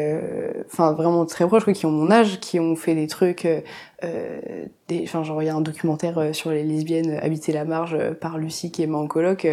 enfin 0.65 0.93
vraiment 0.93 1.25
très 1.25 1.45
proches 1.45 1.65
qui 1.65 1.85
ont 1.85 1.91
mon 1.91 2.09
âge 2.09 2.39
qui 2.39 2.59
ont 2.59 2.75
fait 2.77 2.95
des 2.95 3.07
trucs 3.07 3.45
des 4.87 5.01
enfin 5.03 5.23
genre 5.23 5.41
il 5.41 5.47
y 5.47 5.49
a 5.49 5.55
un 5.55 5.61
documentaire 5.61 6.33
sur 6.33 6.51
les 6.51 6.63
lesbiennes 6.63 7.19
habiter 7.21 7.51
la 7.51 7.65
marge 7.65 7.97
par 8.21 8.37
Lucie 8.37 8.71
qui 8.71 8.83
est 8.83 8.87
ma 8.87 8.97
en 8.97 9.07
coloc 9.07 9.47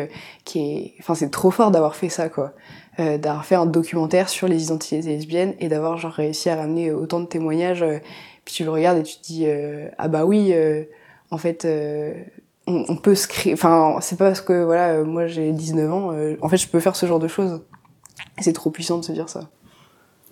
qui 0.44 0.60
est 0.60 0.94
enfin 1.00 1.14
c'est 1.14 1.30
trop 1.30 1.50
fort 1.50 1.72
d'avoir 1.72 1.96
fait 1.96 2.08
ça 2.08 2.28
quoi 2.28 2.52
euh, 3.00 3.16
d'avoir 3.16 3.44
fait 3.46 3.54
un 3.54 3.66
documentaire 3.66 4.28
sur 4.28 4.48
les 4.48 4.64
identités 4.64 5.00
lesbiennes 5.00 5.54
et 5.60 5.68
d'avoir 5.68 5.96
genre 5.96 6.12
réussi 6.12 6.50
à 6.50 6.56
ramener 6.56 6.92
autant 6.92 7.20
de 7.20 7.26
témoignages. 7.26 7.82
Euh, 7.82 7.98
puis 8.44 8.54
tu 8.54 8.64
le 8.64 8.70
regardes 8.70 8.98
et 8.98 9.02
tu 9.02 9.16
te 9.16 9.22
dis 9.22 9.44
euh, 9.46 9.88
ah 9.98 10.08
bah 10.08 10.24
oui, 10.24 10.52
en 11.30 11.38
fait 11.38 11.66
on, 12.66 12.84
on, 12.88 12.96
peut 12.96 13.14
se 13.14 13.28
créer. 13.28 13.54
Enfin 13.54 13.96
c'est 14.00 14.18
pas 14.18 14.26
parce 14.26 14.40
que 14.40 14.64
voilà 14.64 15.04
moi 15.04 15.26
j'ai 15.26 15.52
19 15.52 15.92
ans, 15.92 16.12
en 16.40 16.48
fait 16.48 16.56
je 16.56 16.68
peux 16.68 16.80
faire 16.80 16.96
ce 16.96 17.06
genre 17.06 17.20
de 17.20 17.28
choses. 17.28 17.62
C'est 18.40 18.52
trop 18.52 18.70
puissant 18.70 18.98
de 18.98 19.04
se 19.04 19.12
dire 19.12 19.28
ça. 19.28 19.48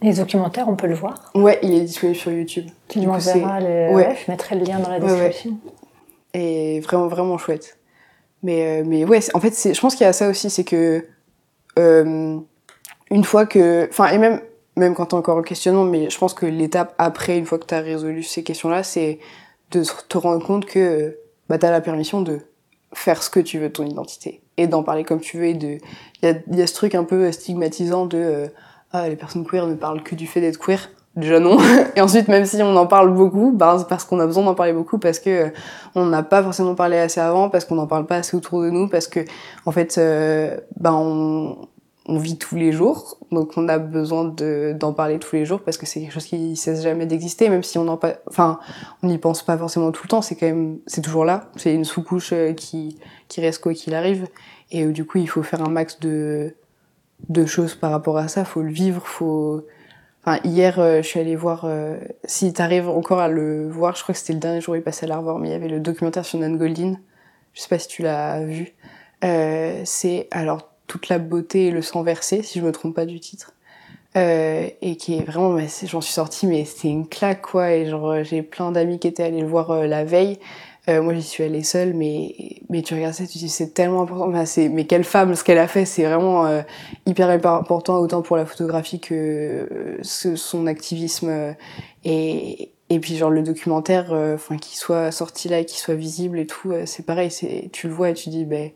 Les 0.02 0.14
documentaires, 0.14 0.68
on 0.68 0.76
peut 0.76 0.86
le 0.86 0.94
voir? 0.94 1.30
Ouais, 1.34 1.58
il 1.62 1.74
est 1.74 1.82
disponible 1.82 2.16
sur 2.16 2.32
YouTube. 2.32 2.66
Tu 2.88 3.00
m'enverras 3.00 3.60
les... 3.60 3.92
Ouais. 3.92 4.16
je 4.16 4.30
mettrai 4.30 4.56
le 4.56 4.64
lien 4.64 4.78
dans 4.78 4.88
la 4.88 4.98
description. 4.98 5.58
Et 6.32 6.80
vraiment, 6.80 7.06
vraiment 7.08 7.36
chouette. 7.36 7.78
Mais, 8.42 8.82
mais 8.84 9.04
ouais, 9.04 9.20
en 9.34 9.40
fait, 9.40 9.74
je 9.74 9.78
pense 9.78 9.94
qu'il 9.94 10.04
y 10.04 10.08
a 10.08 10.14
ça 10.14 10.28
aussi, 10.28 10.48
c'est 10.48 10.64
que 10.64 10.76
euh, 10.76 11.08
une 13.10 13.24
fois 13.24 13.46
que, 13.46 13.88
enfin, 13.90 14.08
et 14.08 14.18
même, 14.18 14.40
même 14.76 14.94
quand 14.94 15.06
t'es 15.06 15.14
encore 15.14 15.36
en 15.36 15.42
questionnement, 15.42 15.84
mais 15.84 16.10
je 16.10 16.18
pense 16.18 16.34
que 16.34 16.46
l'étape 16.46 16.94
après, 16.98 17.38
une 17.38 17.46
fois 17.46 17.58
que 17.58 17.66
t'as 17.66 17.80
résolu 17.80 18.22
ces 18.22 18.42
questions-là, 18.42 18.82
c'est 18.82 19.18
de 19.72 19.82
te 20.08 20.18
rendre 20.18 20.44
compte 20.44 20.66
que, 20.66 21.16
bah, 21.48 21.58
t'as 21.58 21.70
la 21.70 21.80
permission 21.80 22.22
de 22.22 22.40
faire 22.92 23.22
ce 23.22 23.30
que 23.30 23.40
tu 23.40 23.58
veux 23.58 23.68
de 23.68 23.72
ton 23.72 23.86
identité 23.86 24.42
et 24.56 24.66
d'en 24.66 24.82
parler 24.82 25.04
comme 25.04 25.20
tu 25.20 25.38
veux 25.38 25.54
de, 25.54 25.78
il 26.22 26.24
y 26.24 26.26
a, 26.26 26.34
y 26.50 26.62
a, 26.62 26.66
ce 26.66 26.74
truc 26.74 26.94
un 26.94 27.04
peu 27.04 27.30
stigmatisant 27.30 28.06
de, 28.06 28.18
euh, 28.18 28.46
ah, 28.92 29.08
les 29.08 29.16
personnes 29.16 29.46
queer 29.46 29.66
ne 29.66 29.74
parlent 29.74 30.02
que 30.02 30.14
du 30.14 30.26
fait 30.26 30.40
d'être 30.40 30.58
queer. 30.58 30.90
déjà 31.16 31.38
non. 31.38 31.58
Et 31.96 32.00
ensuite, 32.00 32.28
même 32.28 32.44
si 32.44 32.60
on 32.62 32.74
en 32.76 32.86
parle 32.86 33.14
beaucoup, 33.14 33.52
bah, 33.52 33.76
c'est 33.78 33.88
parce 33.88 34.04
qu'on 34.04 34.18
a 34.20 34.26
besoin 34.26 34.44
d'en 34.44 34.54
parler 34.54 34.72
beaucoup, 34.72 34.98
parce 34.98 35.18
que 35.20 35.30
euh, 35.30 35.50
on 35.94 36.06
n'a 36.06 36.22
pas 36.22 36.42
forcément 36.42 36.74
parlé 36.74 36.98
assez 36.98 37.20
avant, 37.20 37.48
parce 37.48 37.64
qu'on 37.64 37.76
n'en 37.76 37.86
parle 37.86 38.06
pas 38.06 38.16
assez 38.16 38.36
autour 38.36 38.62
de 38.62 38.70
nous, 38.70 38.88
parce 38.88 39.06
que 39.06 39.20
en 39.64 39.70
fait, 39.70 39.96
euh, 39.98 40.56
bah, 40.76 40.92
on, 40.92 41.68
on 42.10 42.18
vit 42.18 42.36
tous 42.36 42.56
les 42.56 42.72
jours, 42.72 43.18
donc 43.30 43.52
on 43.56 43.68
a 43.68 43.78
besoin 43.78 44.24
de, 44.24 44.74
d'en 44.78 44.92
parler 44.92 45.18
tous 45.18 45.36
les 45.36 45.44
jours 45.44 45.60
parce 45.62 45.78
que 45.78 45.86
c'est 45.86 46.00
quelque 46.00 46.12
chose 46.12 46.26
qui 46.26 46.56
cesse 46.56 46.82
jamais 46.82 47.06
d'exister, 47.06 47.48
même 47.48 47.62
si 47.62 47.78
on 47.78 47.96
pas, 47.96 48.14
enfin, 48.28 48.58
on 49.02 49.06
n'y 49.06 49.18
pense 49.18 49.42
pas 49.42 49.56
forcément 49.56 49.92
tout 49.92 50.02
le 50.04 50.08
temps, 50.08 50.22
c'est 50.22 50.34
quand 50.34 50.46
même, 50.46 50.78
c'est 50.86 51.00
toujours 51.00 51.24
là, 51.24 51.50
c'est 51.56 51.72
une 51.74 51.84
sous-couche 51.84 52.32
euh, 52.32 52.52
qui, 52.52 52.98
qui 53.28 53.40
reste 53.40 53.62
quoi 53.62 53.72
qu'il 53.72 53.94
arrive, 53.94 54.26
et 54.70 54.84
du 54.86 55.06
coup, 55.06 55.18
il 55.18 55.28
faut 55.28 55.42
faire 55.42 55.62
un 55.62 55.70
max 55.70 56.00
de, 56.00 56.54
de 57.28 57.46
choses 57.46 57.74
par 57.74 57.92
rapport 57.92 58.18
à 58.18 58.28
ça, 58.28 58.44
faut 58.44 58.62
le 58.62 58.72
vivre, 58.72 59.06
faut, 59.06 59.64
Enfin, 60.22 60.38
hier, 60.44 60.78
euh, 60.78 61.00
je 61.00 61.06
suis 61.06 61.18
allée 61.18 61.36
voir, 61.36 61.62
euh, 61.64 61.98
si 62.24 62.52
t'arrives 62.52 62.88
encore 62.90 63.20
à 63.20 63.28
le 63.28 63.68
voir, 63.68 63.96
je 63.96 64.02
crois 64.02 64.12
que 64.12 64.18
c'était 64.18 64.34
le 64.34 64.38
dernier 64.38 64.60
jour 64.60 64.74
où 64.74 64.76
il 64.76 64.82
passait 64.82 65.06
à 65.06 65.08
l'Arvor, 65.08 65.38
mais 65.38 65.48
il 65.48 65.52
y 65.52 65.54
avait 65.54 65.68
le 65.68 65.80
documentaire 65.80 66.26
sur 66.26 66.38
Nan 66.38 66.58
Goldin. 66.58 66.96
Je 67.54 67.60
sais 67.62 67.68
pas 67.68 67.78
si 67.78 67.88
tu 67.88 68.02
l'as 68.02 68.44
vu. 68.44 68.74
Euh, 69.24 69.80
c'est 69.84 70.28
alors 70.30 70.69
toute 70.90 71.08
la 71.08 71.20
beauté 71.20 71.66
et 71.66 71.70
le 71.70 71.82
sang 71.82 72.02
versé, 72.02 72.42
si 72.42 72.58
je 72.58 72.64
me 72.64 72.72
trompe 72.72 72.96
pas 72.96 73.06
du 73.06 73.20
titre. 73.20 73.52
Euh, 74.16 74.66
et 74.82 74.96
qui 74.96 75.16
est 75.16 75.22
vraiment, 75.22 75.56
j'en 75.84 76.00
suis 76.00 76.12
sortie, 76.12 76.48
mais 76.48 76.64
c'est 76.64 76.88
une 76.88 77.06
claque 77.06 77.42
quoi. 77.42 77.70
Et 77.70 77.86
genre, 77.86 78.24
j'ai 78.24 78.42
plein 78.42 78.72
d'amis 78.72 78.98
qui 78.98 79.06
étaient 79.06 79.22
allés 79.22 79.40
le 79.40 79.46
voir 79.46 79.70
euh, 79.70 79.86
la 79.86 80.04
veille. 80.04 80.40
Euh, 80.88 81.00
moi, 81.00 81.14
j'y 81.14 81.22
suis 81.22 81.44
allée 81.44 81.62
seule, 81.62 81.94
mais, 81.94 82.34
mais 82.68 82.82
tu 82.82 82.94
regardes 82.94 83.14
ça, 83.14 83.24
tu 83.24 83.34
te 83.34 83.38
dis 83.38 83.48
c'est 83.48 83.72
tellement 83.72 84.02
important. 84.02 84.32
Mais 84.72 84.84
quelle 84.86 85.04
femme, 85.04 85.36
ce 85.36 85.44
qu'elle 85.44 85.58
a 85.58 85.68
fait, 85.68 85.84
c'est 85.84 86.02
vraiment 86.04 86.46
euh, 86.46 86.62
hyper, 87.06 87.28
important, 87.30 87.98
autant 87.98 88.22
pour 88.22 88.36
la 88.36 88.46
photographie 88.46 88.98
que 88.98 89.14
euh, 89.14 89.98
son 90.02 90.66
activisme. 90.66 91.54
et, 92.04 92.72
et 92.88 92.98
puis, 92.98 93.16
genre, 93.16 93.30
le 93.30 93.42
documentaire, 93.44 94.12
enfin, 94.34 94.56
qu'il 94.56 94.76
soit 94.76 95.12
sorti 95.12 95.48
là, 95.48 95.62
qu'il 95.62 95.78
soit 95.78 95.94
visible 95.94 96.40
et 96.40 96.46
tout, 96.46 96.72
c'est 96.86 97.06
pareil, 97.06 97.30
c'est, 97.30 97.70
tu 97.72 97.86
le 97.86 97.94
vois 97.94 98.10
et 98.10 98.14
tu 98.14 98.30
dis, 98.30 98.44
ben, 98.44 98.70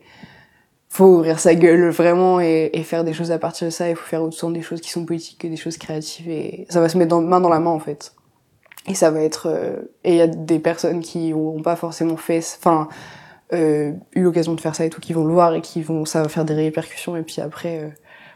faut 0.95 1.05
ouvrir 1.05 1.39
sa 1.39 1.55
gueule 1.55 1.89
vraiment 1.89 2.39
et, 2.39 2.69
et, 2.73 2.83
faire 2.83 3.03
des 3.03 3.11
choses 3.11 3.31
à 3.31 3.37
partir 3.37 3.67
de 3.67 3.71
ça. 3.71 3.89
Il 3.89 3.95
faut 3.95 4.05
faire 4.05 4.23
autant 4.23 4.49
des 4.49 4.61
choses 4.61 4.79
qui 4.79 4.89
sont 4.89 5.05
politiques 5.05 5.39
que 5.39 5.47
des 5.47 5.57
choses 5.57 5.77
créatives 5.77 6.29
et 6.29 6.65
ça 6.69 6.79
va 6.79 6.87
se 6.87 6.97
mettre 6.97 7.09
dans, 7.09 7.21
main 7.21 7.41
dans 7.41 7.49
la 7.49 7.59
main 7.59 7.71
en 7.71 7.79
fait. 7.79 8.13
Et 8.87 8.95
ça 8.95 9.11
va 9.11 9.21
être. 9.21 9.47
Euh, 9.47 9.81
et 10.03 10.11
il 10.11 10.17
y 10.17 10.21
a 10.21 10.27
des 10.27 10.59
personnes 10.59 11.01
qui 11.01 11.31
n'ont 11.33 11.61
pas 11.61 11.75
forcément 11.75 12.15
fait. 12.15 12.39
Enfin, 12.59 12.87
euh, 13.51 13.91
eu 14.13 14.21
l'occasion 14.21 14.53
de 14.53 14.61
faire 14.61 14.75
ça 14.75 14.85
et 14.85 14.89
tout, 14.89 15.01
qui 15.01 15.11
vont 15.11 15.25
le 15.25 15.33
voir 15.33 15.53
et 15.53 15.61
qui 15.61 15.81
vont. 15.81 16.05
Ça 16.05 16.21
va 16.21 16.29
faire 16.29 16.45
des 16.45 16.53
répercussions. 16.53 17.17
Et 17.17 17.23
puis 17.23 17.41
après. 17.41 17.93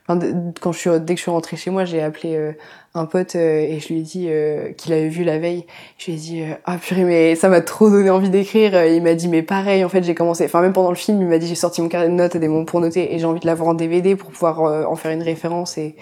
Euh, 0.09 0.51
quand 0.59 0.71
je 0.71 0.79
suis, 0.79 0.89
dès 0.99 1.13
que 1.13 1.17
je 1.17 1.23
suis 1.23 1.31
rentrée 1.31 1.57
chez 1.57 1.69
moi, 1.69 1.85
j'ai 1.85 2.01
appelé 2.01 2.35
euh, 2.35 2.53
un 2.93 3.05
pote 3.05 3.35
et 3.35 3.79
je 3.79 3.87
lui 3.89 3.99
ai 3.99 4.01
dit 4.01 4.29
qu'il 4.77 4.93
avait 4.93 5.09
vu 5.09 5.23
la 5.23 5.39
veille. 5.39 5.65
Je 5.97 6.05
lui 6.07 6.13
ai 6.13 6.15
dit 6.15 6.43
ah 6.65 6.77
purée 6.77 7.03
mais 7.03 7.35
ça 7.35 7.49
m'a 7.49 7.61
trop 7.61 7.89
donné 7.89 8.09
envie 8.09 8.29
d'écrire. 8.29 8.85
Il 8.85 9.03
m'a 9.03 9.13
dit 9.13 9.27
mais 9.27 9.43
pareil 9.43 9.85
en 9.85 9.89
fait 9.89 10.03
j'ai 10.03 10.15
commencé. 10.15 10.45
Enfin 10.45 10.61
même 10.61 10.73
pendant 10.73 10.89
le 10.89 10.95
film 10.95 11.21
il 11.21 11.27
m'a 11.27 11.37
dit 11.37 11.47
j'ai 11.47 11.55
sorti 11.55 11.81
mon 11.81 11.87
carnet 11.87 12.09
de 12.09 12.13
notes 12.13 12.35
et 12.35 12.39
des 12.39 12.47
mots 12.47 12.65
pour 12.65 12.79
noter 12.79 13.13
et 13.13 13.19
j'ai 13.19 13.25
envie 13.25 13.39
de 13.39 13.45
l'avoir 13.45 13.69
en 13.69 13.73
DVD 13.75 14.15
pour 14.15 14.31
pouvoir 14.31 14.61
en 14.61 14.95
faire 14.95 15.11
une 15.11 15.21
référence 15.21 15.77
et 15.77 15.95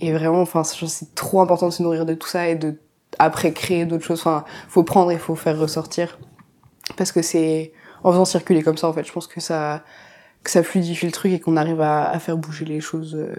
et 0.00 0.12
vraiment 0.12 0.40
enfin 0.40 0.62
c'est 0.62 1.14
trop 1.16 1.40
important 1.40 1.66
de 1.66 1.72
se 1.72 1.82
nourrir 1.82 2.06
de 2.06 2.14
tout 2.14 2.28
ça 2.28 2.48
et 2.48 2.54
de 2.54 2.76
après 3.18 3.52
créer 3.52 3.84
d'autres 3.84 4.04
choses. 4.04 4.20
Enfin, 4.20 4.44
faut 4.68 4.84
prendre 4.84 5.10
et 5.10 5.18
faut 5.18 5.34
faire 5.34 5.58
ressortir. 5.58 6.18
Parce 6.96 7.12
que 7.12 7.22
c'est 7.22 7.72
en 8.02 8.12
faisant 8.12 8.24
circuler 8.24 8.62
comme 8.62 8.76
ça, 8.76 8.88
en 8.88 8.92
fait, 8.92 9.04
je 9.04 9.12
pense 9.12 9.26
que 9.26 9.40
ça, 9.40 9.82
que 10.42 10.50
ça 10.50 10.62
fluidifie 10.62 11.06
le 11.06 11.12
truc 11.12 11.32
et 11.32 11.40
qu'on 11.40 11.56
arrive 11.56 11.80
à, 11.80 12.18
faire 12.18 12.36
bouger 12.36 12.64
les 12.64 12.80
choses 12.80 13.14
euh, 13.14 13.34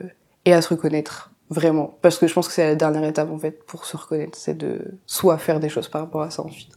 et 0.45 0.53
à 0.53 0.61
se 0.61 0.69
reconnaître. 0.69 1.31
Vraiment. 1.49 1.97
Parce 2.01 2.17
que 2.17 2.27
je 2.27 2.33
pense 2.33 2.47
que 2.47 2.53
c'est 2.53 2.65
la 2.65 2.75
dernière 2.75 3.03
étape, 3.03 3.29
en 3.29 3.37
fait, 3.37 3.63
pour 3.65 3.85
se 3.85 3.97
reconnaître. 3.97 4.37
C'est 4.37 4.57
de 4.57 4.97
soit 5.05 5.37
faire 5.37 5.59
des 5.59 5.69
choses 5.69 5.89
par 5.89 6.01
rapport 6.01 6.21
à 6.21 6.29
ça 6.29 6.43
ensuite. 6.43 6.71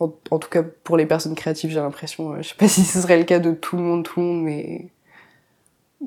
En, 0.00 0.08
tout 0.08 0.48
cas, 0.48 0.62
pour 0.62 0.96
les 0.96 1.06
personnes 1.06 1.34
créatives, 1.34 1.70
j'ai 1.70 1.80
l'impression, 1.80 2.32
euh, 2.32 2.42
je 2.42 2.50
sais 2.50 2.54
pas 2.54 2.68
si 2.68 2.82
ce 2.82 3.00
serait 3.00 3.18
le 3.18 3.24
cas 3.24 3.38
de 3.40 3.52
tout 3.52 3.76
le 3.76 3.82
monde, 3.82 4.04
tout 4.04 4.20
le 4.20 4.26
monde, 4.26 4.42
mais, 4.44 4.90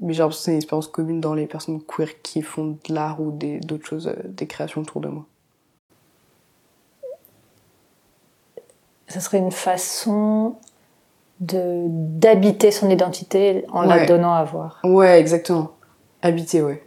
mais 0.01 0.13
j'ai 0.13 0.19
l'impression 0.19 0.39
que 0.39 0.45
c'est 0.45 0.51
une 0.51 0.57
expérience 0.57 0.87
commune 0.87 1.19
dans 1.19 1.33
les 1.33 1.45
personnes 1.45 1.81
queer 1.83 2.21
qui 2.21 2.41
font 2.41 2.77
de 2.87 2.93
l'art 2.93 3.21
ou 3.21 3.31
d'autres 3.31 3.85
choses, 3.85 4.07
euh, 4.07 4.15
des 4.25 4.47
créations 4.47 4.81
autour 4.81 5.01
de 5.01 5.09
moi. 5.09 5.25
ce 9.11 9.19
serait 9.19 9.37
une 9.37 9.51
façon 9.51 10.55
de 11.41 11.85
d'habiter 11.87 12.71
son 12.71 12.89
identité 12.89 13.65
en 13.71 13.81
la 13.81 14.05
donnant 14.05 14.33
à 14.33 14.43
voir. 14.43 14.79
Ouais, 14.83 15.19
exactement. 15.19 15.71
Habiter, 16.21 16.61
ouais. 16.61 16.83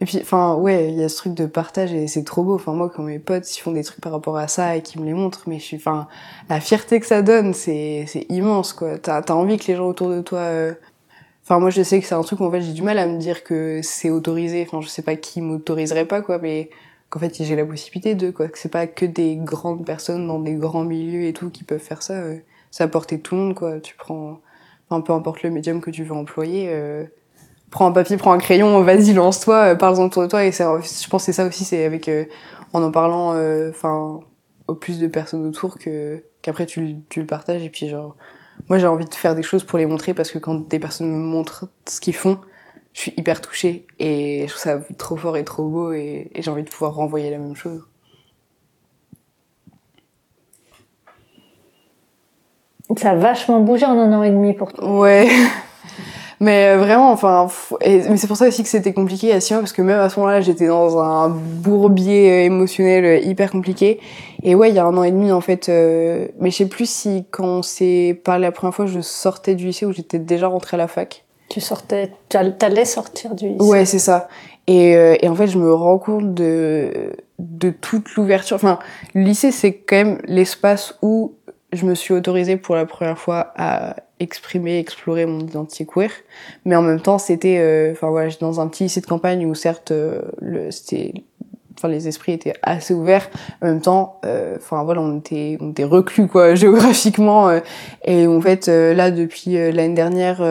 Et 0.00 0.04
puis, 0.04 0.18
enfin, 0.22 0.54
ouais, 0.54 0.90
il 0.90 0.98
y 0.98 1.02
a 1.02 1.08
ce 1.08 1.16
truc 1.16 1.34
de 1.34 1.44
partage 1.44 1.92
et 1.92 2.06
c'est 2.06 2.22
trop 2.22 2.44
beau. 2.44 2.54
Enfin, 2.54 2.72
moi, 2.72 2.88
quand 2.88 3.02
mes 3.02 3.18
potes, 3.18 3.54
ils 3.56 3.60
font 3.60 3.72
des 3.72 3.82
trucs 3.82 4.00
par 4.00 4.12
rapport 4.12 4.36
à 4.36 4.46
ça 4.46 4.76
et 4.76 4.82
qu'ils 4.82 5.00
me 5.00 5.06
les 5.06 5.12
montrent, 5.12 5.42
mais 5.48 5.58
je 5.58 5.64
suis, 5.64 5.76
enfin, 5.76 6.06
la 6.48 6.60
fierté 6.60 7.00
que 7.00 7.06
ça 7.06 7.20
donne, 7.20 7.52
c'est, 7.52 8.04
c'est 8.06 8.24
immense, 8.28 8.72
quoi. 8.72 8.96
T'as, 8.98 9.22
t'as 9.22 9.34
envie 9.34 9.58
que 9.58 9.66
les 9.66 9.74
gens 9.74 9.88
autour 9.88 10.08
de 10.10 10.20
toi, 10.20 10.38
euh, 10.38 10.72
enfin, 11.42 11.58
moi, 11.58 11.70
je 11.70 11.82
sais 11.82 12.00
que 12.00 12.06
c'est 12.06 12.14
un 12.14 12.22
truc 12.22 12.38
où, 12.40 12.44
en 12.44 12.50
fait, 12.50 12.60
j'ai 12.60 12.72
du 12.72 12.82
mal 12.82 12.96
à 12.96 13.06
me 13.06 13.18
dire 13.18 13.42
que 13.42 13.80
c'est 13.82 14.10
autorisé. 14.10 14.64
Enfin, 14.66 14.80
je 14.80 14.88
sais 14.88 15.02
pas 15.02 15.16
qui 15.16 15.40
m'autoriserait 15.40 16.06
pas, 16.06 16.22
quoi, 16.22 16.38
mais 16.38 16.70
qu'en 17.10 17.20
fait 17.20 17.42
j'ai 17.42 17.56
la 17.56 17.64
possibilité 17.64 18.14
de 18.14 18.30
quoi 18.30 18.48
que 18.48 18.58
c'est 18.58 18.68
pas 18.68 18.86
que 18.86 19.06
des 19.06 19.36
grandes 19.36 19.84
personnes 19.86 20.26
dans 20.26 20.38
des 20.38 20.54
grands 20.54 20.84
milieux 20.84 21.24
et 21.24 21.32
tout 21.32 21.50
qui 21.50 21.64
peuvent 21.64 21.78
faire 21.78 22.02
ça 22.02 22.14
euh, 22.14 22.38
ça 22.70 22.84
à 22.84 22.88
tout 22.88 23.34
le 23.34 23.40
monde 23.40 23.54
quoi. 23.54 23.80
Tu 23.80 23.94
prends 23.96 24.40
enfin, 24.90 25.00
peu 25.00 25.12
importe 25.12 25.42
le 25.42 25.50
médium 25.50 25.80
que 25.80 25.90
tu 25.90 26.04
veux 26.04 26.14
employer 26.14 26.68
euh, 26.68 27.04
prends 27.70 27.86
un 27.86 27.92
papier 27.92 28.16
prends 28.16 28.32
un 28.32 28.38
crayon 28.38 28.82
vas-y 28.82 29.12
lance-toi 29.12 29.72
euh, 29.72 29.74
parle-en 29.74 30.06
autour 30.06 30.22
de 30.22 30.28
toi 30.28 30.44
et 30.44 30.52
ça, 30.52 30.78
je 30.80 31.08
pense 31.08 31.24
c'est 31.24 31.32
ça 31.32 31.46
aussi 31.46 31.64
c'est 31.64 31.84
avec 31.84 32.08
euh, 32.08 32.24
en 32.72 32.82
en 32.82 32.90
parlant 32.90 33.34
euh, 33.34 33.70
enfin 33.70 34.20
au 34.66 34.74
plus 34.74 34.98
de 34.98 35.06
personnes 35.06 35.46
autour 35.46 35.78
que 35.78 36.22
qu'après 36.42 36.66
tu, 36.66 36.96
tu 37.08 37.20
le 37.20 37.26
partages 37.26 37.62
et 37.62 37.70
puis 37.70 37.88
genre 37.88 38.16
moi 38.68 38.78
j'ai 38.78 38.86
envie 38.86 39.06
de 39.06 39.14
faire 39.14 39.34
des 39.34 39.42
choses 39.42 39.64
pour 39.64 39.78
les 39.78 39.86
montrer 39.86 40.14
parce 40.14 40.30
que 40.30 40.38
quand 40.38 40.68
des 40.68 40.78
personnes 40.78 41.10
me 41.10 41.16
montrent 41.16 41.68
ce 41.86 42.00
qu'ils 42.00 42.16
font 42.16 42.38
je 42.92 43.00
suis 43.00 43.14
hyper 43.16 43.40
touchée 43.40 43.86
et 43.98 44.42
je 44.42 44.52
trouve 44.52 44.62
ça 44.62 44.80
trop 44.96 45.16
fort 45.16 45.36
et 45.36 45.44
trop 45.44 45.68
beau 45.68 45.92
et, 45.92 46.30
et 46.34 46.42
j'ai 46.42 46.50
envie 46.50 46.64
de 46.64 46.70
pouvoir 46.70 46.94
renvoyer 46.94 47.30
la 47.30 47.38
même 47.38 47.56
chose. 47.56 47.82
Ça 52.96 53.10
a 53.10 53.14
vachement 53.14 53.60
bougé 53.60 53.84
en 53.84 53.98
un 53.98 54.12
an 54.12 54.22
et 54.22 54.30
demi 54.30 54.54
pour 54.54 54.72
toi. 54.72 54.98
Ouais. 55.00 55.28
Mais 56.40 56.68
euh, 56.68 56.78
vraiment, 56.78 57.10
enfin, 57.10 57.48
et, 57.80 58.08
mais 58.08 58.16
c'est 58.16 58.28
pour 58.28 58.36
ça 58.36 58.46
aussi 58.46 58.62
que 58.62 58.68
c'était 58.68 58.92
compliqué 58.92 59.32
à 59.32 59.40
Sion 59.40 59.58
parce 59.58 59.72
que 59.72 59.82
même 59.82 59.98
à 59.98 60.08
ce 60.08 60.20
moment-là, 60.20 60.40
j'étais 60.40 60.68
dans 60.68 60.98
un 61.00 61.30
bourbier 61.30 62.30
euh, 62.30 62.44
émotionnel 62.44 63.04
euh, 63.04 63.18
hyper 63.18 63.50
compliqué. 63.50 63.98
Et 64.44 64.54
ouais, 64.54 64.68
il 64.68 64.76
y 64.76 64.78
a 64.78 64.84
un 64.84 64.96
an 64.96 65.02
et 65.02 65.10
demi, 65.10 65.32
en 65.32 65.40
fait, 65.40 65.68
euh, 65.68 66.28
mais 66.38 66.52
je 66.52 66.58
sais 66.58 66.68
plus 66.68 66.88
si 66.88 67.24
quand 67.32 67.44
on 67.44 67.62
s'est 67.62 68.20
parlé 68.24 68.42
la 68.42 68.52
première 68.52 68.72
fois, 68.72 68.86
je 68.86 69.00
sortais 69.00 69.56
du 69.56 69.66
lycée 69.66 69.84
ou 69.84 69.92
j'étais 69.92 70.20
déjà 70.20 70.46
rentrée 70.46 70.76
à 70.76 70.78
la 70.78 70.86
fac. 70.86 71.24
Tu 71.48 71.60
sortais, 71.60 72.12
tu 72.28 72.36
allais 72.36 72.84
sortir 72.84 73.34
du 73.34 73.48
lycée. 73.48 73.64
Ouais, 73.64 73.84
c'est 73.84 73.98
ça. 73.98 74.28
Et, 74.68 74.96
euh, 74.96 75.16
et, 75.22 75.28
en 75.28 75.34
fait, 75.34 75.46
je 75.46 75.58
me 75.58 75.72
rends 75.72 75.98
compte 75.98 76.34
de, 76.34 77.16
de 77.38 77.70
toute 77.70 78.14
l'ouverture. 78.14 78.56
Enfin, 78.56 78.78
le 79.14 79.22
lycée, 79.22 79.50
c'est 79.50 79.72
quand 79.72 79.96
même 79.96 80.18
l'espace 80.26 80.94
où 81.00 81.32
je 81.72 81.86
me 81.86 81.94
suis 81.94 82.12
autorisée 82.12 82.58
pour 82.58 82.76
la 82.76 82.84
première 82.84 83.18
fois 83.18 83.52
à 83.56 83.96
exprimer, 84.20 84.78
explorer 84.78 85.24
mon 85.24 85.40
identité 85.40 85.86
queer. 85.86 86.10
Mais 86.66 86.76
en 86.76 86.82
même 86.82 87.00
temps, 87.00 87.16
c'était, 87.16 87.58
euh, 87.58 87.92
enfin 87.92 88.10
voilà, 88.10 88.28
j'étais 88.28 88.44
dans 88.44 88.60
un 88.60 88.68
petit 88.68 88.84
lycée 88.84 89.00
de 89.00 89.06
campagne 89.06 89.46
où 89.46 89.54
certes, 89.54 89.90
euh, 89.90 90.20
le, 90.42 90.70
c'était, 90.70 91.14
enfin 91.78 91.88
les 91.88 92.06
esprits 92.06 92.32
étaient 92.32 92.54
assez 92.62 92.92
ouverts. 92.92 93.30
En 93.62 93.68
même 93.68 93.80
temps, 93.80 94.20
enfin 94.56 94.84
voilà, 94.84 95.00
on 95.00 95.18
était, 95.18 95.56
on 95.60 95.70
était 95.70 95.84
reclus 95.84 96.26
quoi, 96.26 96.54
géographiquement. 96.56 97.48
et 98.04 98.26
en 98.26 98.40
fait, 98.42 98.66
là, 98.66 99.10
depuis 99.10 99.52
l'année 99.54 99.94
dernière 99.94 100.42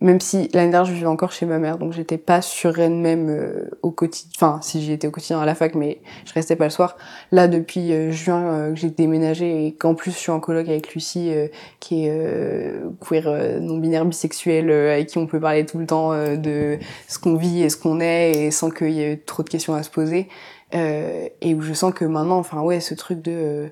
même 0.00 0.20
si 0.20 0.48
l'année 0.52 0.70
dernière 0.70 0.84
je 0.84 0.92
vivais 0.92 1.06
encore 1.06 1.32
chez 1.32 1.44
ma 1.44 1.58
mère 1.58 1.76
donc 1.76 1.92
j'étais 1.92 2.18
pas 2.18 2.40
sur 2.40 2.78
elle-même 2.78 3.28
euh, 3.30 3.68
au 3.82 3.90
quotidien 3.90 4.30
enfin 4.36 4.60
si 4.62 4.80
j'y 4.80 4.92
étais 4.92 5.08
au 5.08 5.10
quotidien 5.10 5.40
à 5.40 5.46
la 5.46 5.56
fac 5.56 5.74
mais 5.74 6.00
je 6.24 6.32
restais 6.34 6.54
pas 6.54 6.64
le 6.64 6.70
soir. 6.70 6.96
Là 7.32 7.48
depuis 7.48 7.92
euh, 7.92 8.12
juin 8.12 8.44
euh, 8.44 8.70
que 8.70 8.76
j'ai 8.76 8.90
déménagé 8.90 9.66
et 9.66 9.74
qu'en 9.74 9.94
plus 9.94 10.12
je 10.12 10.16
suis 10.16 10.30
en 10.30 10.38
coloc 10.38 10.68
avec 10.68 10.94
Lucie 10.94 11.32
qui 11.80 12.06
est 12.06 12.72
queer 13.00 13.60
non 13.60 13.78
binaire 13.78 14.04
bisexuelle 14.04 14.70
avec 14.70 15.08
qui 15.08 15.18
on 15.18 15.26
peut 15.26 15.40
parler 15.40 15.66
tout 15.66 15.78
le 15.78 15.86
temps 15.86 16.12
de 16.12 16.78
ce 17.08 17.18
qu'on 17.18 17.36
vit 17.36 17.62
et 17.62 17.70
ce 17.70 17.76
qu'on 17.76 18.00
est 18.00 18.32
et 18.32 18.50
sans 18.50 18.70
qu'il 18.70 18.92
y 18.92 19.02
ait 19.02 19.16
trop 19.16 19.42
de 19.42 19.48
questions 19.48 19.74
à 19.74 19.82
se 19.82 19.90
poser. 19.90 20.28
Et 20.72 21.54
où 21.54 21.60
je 21.60 21.72
sens 21.72 21.92
que 21.92 22.04
maintenant 22.04 22.38
enfin 22.38 22.60
ouais 22.62 22.80
ce 22.80 22.94
truc 22.94 23.22
de 23.22 23.68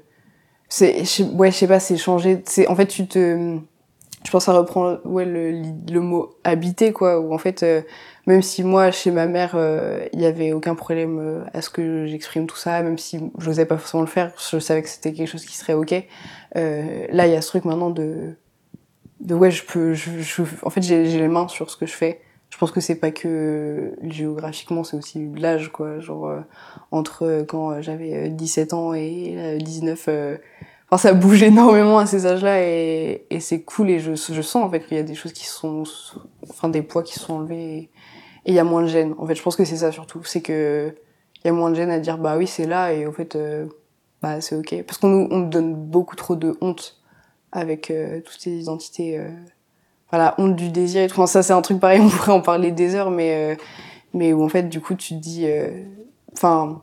c'est 0.68 1.04
ouais 1.34 1.50
je 1.50 1.56
sais 1.56 1.68
pas 1.68 1.80
c'est 1.80 1.96
changé. 1.96 2.42
En 2.68 2.74
fait 2.74 2.86
tu 2.86 3.06
te 3.06 3.58
je 4.26 4.30
pense 4.30 4.48
à 4.48 4.52
reprendre 4.52 5.00
ouais, 5.04 5.24
le, 5.24 5.62
le 5.90 6.00
mot 6.00 6.36
habiter 6.44 6.92
quoi 6.92 7.20
où 7.20 7.32
en 7.32 7.38
fait 7.38 7.62
euh, 7.62 7.82
même 8.26 8.42
si 8.42 8.64
moi 8.64 8.90
chez 8.90 9.10
ma 9.10 9.26
mère 9.26 9.52
euh, 9.54 10.06
il 10.12 10.20
y 10.20 10.26
avait 10.26 10.52
aucun 10.52 10.74
problème 10.74 11.18
euh, 11.18 11.44
à 11.54 11.62
ce 11.62 11.70
que 11.70 12.06
j'exprime 12.06 12.46
tout 12.46 12.56
ça 12.56 12.82
même 12.82 12.98
si 12.98 13.20
j'osais 13.38 13.66
pas 13.66 13.78
forcément 13.78 14.02
le 14.02 14.08
faire 14.08 14.32
je 14.50 14.58
savais 14.58 14.82
que 14.82 14.88
c'était 14.88 15.12
quelque 15.12 15.28
chose 15.28 15.44
qui 15.44 15.56
serait 15.56 15.74
ok 15.74 15.92
là 16.54 17.26
il 17.26 17.32
y 17.32 17.36
a 17.36 17.40
ce 17.40 17.48
truc 17.48 17.64
maintenant 17.64 17.90
de 17.90 18.34
de 19.20 19.34
ouais 19.34 19.50
je 19.50 19.64
peux 19.64 19.94
je, 19.94 20.20
je 20.20 20.42
en 20.62 20.70
fait 20.70 20.82
j'ai 20.82 21.04
les 21.04 21.28
mains 21.28 21.48
sur 21.48 21.70
ce 21.70 21.76
que 21.76 21.86
je 21.86 21.94
fais 21.94 22.20
je 22.50 22.56
je 22.56 22.60
pense 22.60 22.70
que 22.70 22.80
c'est 22.80 22.94
pas 22.96 23.10
que 23.10 23.94
géographiquement, 24.02 24.82
c'est 24.82 24.96
aussi 24.96 25.28
l'âge, 25.36 25.70
quoi. 25.70 26.00
Genre, 26.00 26.26
euh, 26.26 26.40
entre 26.90 27.24
euh, 27.24 27.44
quand 27.44 27.82
j'avais 27.82 28.30
17 28.30 28.72
ans 28.72 28.94
et 28.94 29.58
19, 29.60 30.08
enfin, 30.88 31.08
ça 31.08 31.14
bouge 31.14 31.42
énormément 31.42 31.98
à 31.98 32.06
ces 32.06 32.26
âges-là 32.26 32.62
et, 32.62 33.26
et 33.30 33.40
c'est 33.40 33.62
cool 33.62 33.90
et 33.90 33.98
je, 34.00 34.14
je 34.14 34.42
sens, 34.42 34.64
en 34.64 34.70
fait, 34.70 34.86
qu'il 34.86 34.96
y 34.96 35.00
a 35.00 35.04
des 35.04 35.14
choses 35.14 35.32
qui 35.32 35.46
sont, 35.46 35.84
enfin, 36.48 36.68
des 36.68 36.82
poids 36.82 37.02
qui 37.02 37.18
sont 37.18 37.34
enlevés 37.34 37.78
et 37.78 37.90
il 38.46 38.54
y 38.54 38.58
a 38.58 38.64
moins 38.64 38.82
de 38.82 38.88
gêne. 38.88 39.14
En 39.18 39.26
fait, 39.26 39.34
je 39.34 39.42
pense 39.42 39.56
que 39.56 39.64
c'est 39.64 39.76
ça 39.76 39.92
surtout. 39.92 40.22
C'est 40.24 40.42
que, 40.42 40.94
il 41.44 41.48
y 41.48 41.50
a 41.50 41.52
moins 41.52 41.70
de 41.70 41.76
gêne 41.76 41.90
à 41.90 41.98
dire, 41.98 42.18
bah 42.18 42.36
oui, 42.36 42.46
c'est 42.46 42.66
là 42.66 42.92
et 42.92 43.06
au 43.06 43.12
fait, 43.12 43.38
bah 44.22 44.40
c'est 44.40 44.56
ok. 44.56 44.82
Parce 44.86 44.98
qu'on 44.98 45.08
nous, 45.08 45.28
on 45.30 45.40
donne 45.40 45.74
beaucoup 45.74 46.16
trop 46.16 46.36
de 46.36 46.56
honte 46.60 47.00
avec 47.52 47.92
toutes 48.24 48.40
ces 48.40 48.52
identités 48.52 49.20
voilà, 50.10 50.34
honte 50.38 50.56
du 50.56 50.70
désir 50.70 51.02
et 51.02 51.08
tout. 51.08 51.14
Enfin, 51.14 51.26
ça, 51.26 51.42
c'est 51.42 51.52
un 51.52 51.62
truc 51.62 51.80
pareil, 51.80 52.00
on 52.02 52.08
pourrait 52.08 52.32
en 52.32 52.40
parler 52.40 52.72
des 52.72 52.94
heures, 52.94 53.10
mais, 53.10 53.52
euh, 53.52 53.56
mais 54.14 54.32
où 54.32 54.42
en 54.42 54.48
fait, 54.48 54.64
du 54.64 54.80
coup, 54.80 54.94
tu 54.94 55.14
te 55.14 55.20
dis, 55.20 55.46
euh, 55.46 55.84
enfin, 56.32 56.82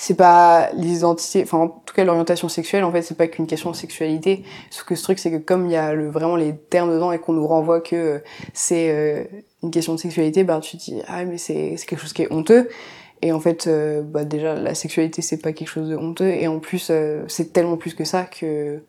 c'est 0.00 0.14
pas 0.14 0.70
les 0.72 0.96
identités, 0.96 1.42
enfin, 1.42 1.58
en 1.58 1.68
tout 1.68 1.94
cas, 1.94 2.04
l'orientation 2.04 2.48
sexuelle, 2.48 2.84
en 2.84 2.90
fait, 2.90 3.02
c'est 3.02 3.18
pas 3.18 3.28
qu'une 3.28 3.46
question 3.46 3.70
de 3.70 3.76
sexualité. 3.76 4.44
Sauf 4.70 4.84
que 4.84 4.94
ce 4.94 5.02
truc, 5.02 5.18
c'est 5.18 5.30
que 5.30 5.36
comme 5.36 5.66
il 5.66 5.72
y 5.72 5.76
a 5.76 5.92
le, 5.92 6.08
vraiment 6.08 6.36
les 6.36 6.56
termes 6.56 6.90
dedans 6.90 7.12
et 7.12 7.18
qu'on 7.18 7.34
nous 7.34 7.46
renvoie 7.46 7.82
que 7.82 7.96
euh, 7.96 8.18
c'est 8.54 9.28
une 9.62 9.70
question 9.70 9.92
de 9.92 10.00
sexualité, 10.00 10.42
bah, 10.42 10.58
tu 10.62 10.78
te 10.78 10.82
dis, 10.84 11.02
ah, 11.06 11.26
mais 11.26 11.36
c'est 11.36 11.76
quelque 11.86 12.00
chose 12.00 12.14
qui 12.14 12.22
est 12.22 12.32
honteux. 12.32 12.70
Et 13.20 13.30
en 13.32 13.40
fait, 13.40 13.68
bah, 14.04 14.24
déjà, 14.24 14.54
la 14.54 14.74
sexualité, 14.74 15.20
c'est 15.20 15.36
pas 15.36 15.52
quelque 15.52 15.68
chose 15.68 15.90
de 15.90 15.96
honteux. 15.96 16.28
Et 16.28 16.48
en 16.48 16.60
plus, 16.60 16.90
c'est 17.28 17.52
tellement 17.52 17.76
plus 17.76 17.92
que 17.92 18.04
ça 18.04 18.24
que 18.24 18.82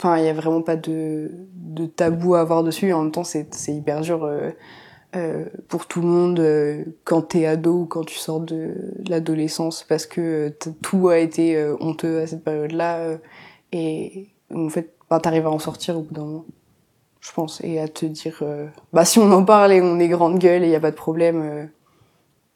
Enfin, 0.00 0.16
il 0.16 0.24
y 0.24 0.28
a 0.28 0.32
vraiment 0.32 0.62
pas 0.62 0.76
de, 0.76 1.30
de 1.56 1.84
tabou 1.84 2.36
à 2.36 2.40
avoir 2.40 2.62
dessus. 2.62 2.90
En 2.94 3.02
même 3.02 3.12
temps, 3.12 3.24
c'est 3.24 3.48
hyper 3.68 4.00
dur 4.00 4.24
euh, 5.16 5.18
euh, 5.18 5.44
pour 5.68 5.86
tout 5.86 6.00
le 6.00 6.06
monde 6.06 6.40
euh, 6.40 6.84
quand 7.04 7.22
t'es 7.22 7.46
ado 7.46 7.82
ou 7.82 7.86
quand 7.86 8.04
tu 8.04 8.18
sors 8.18 8.40
de, 8.40 8.74
l'adolescence 9.08 9.84
parce 9.88 10.06
que 10.06 10.54
tout 10.82 11.08
a 11.08 11.18
été 11.18 11.56
euh, 11.56 11.76
honteux 11.80 12.20
à 12.20 12.26
cette 12.26 12.44
période-là. 12.44 12.98
Euh, 12.98 13.18
et 13.72 14.28
en 14.54 14.68
fait, 14.68 14.94
bah, 15.10 15.20
t'arrives 15.20 15.46
à 15.46 15.50
en 15.50 15.58
sortir 15.58 15.98
au 15.98 16.02
bout 16.02 16.14
d'un 16.14 16.24
moment, 16.24 16.44
je 17.20 17.32
pense, 17.32 17.60
et 17.62 17.78
à 17.80 17.88
te 17.88 18.06
dire, 18.06 18.42
bah 18.92 19.04
si 19.04 19.18
on 19.18 19.30
en 19.32 19.44
parle 19.44 19.72
et 19.72 19.82
on 19.82 19.98
est 19.98 20.08
grande 20.08 20.38
gueule 20.38 20.62
et 20.62 20.66
il 20.66 20.72
y 20.72 20.76
a 20.76 20.80
pas 20.80 20.90
de 20.90 20.96
problème 20.96 21.70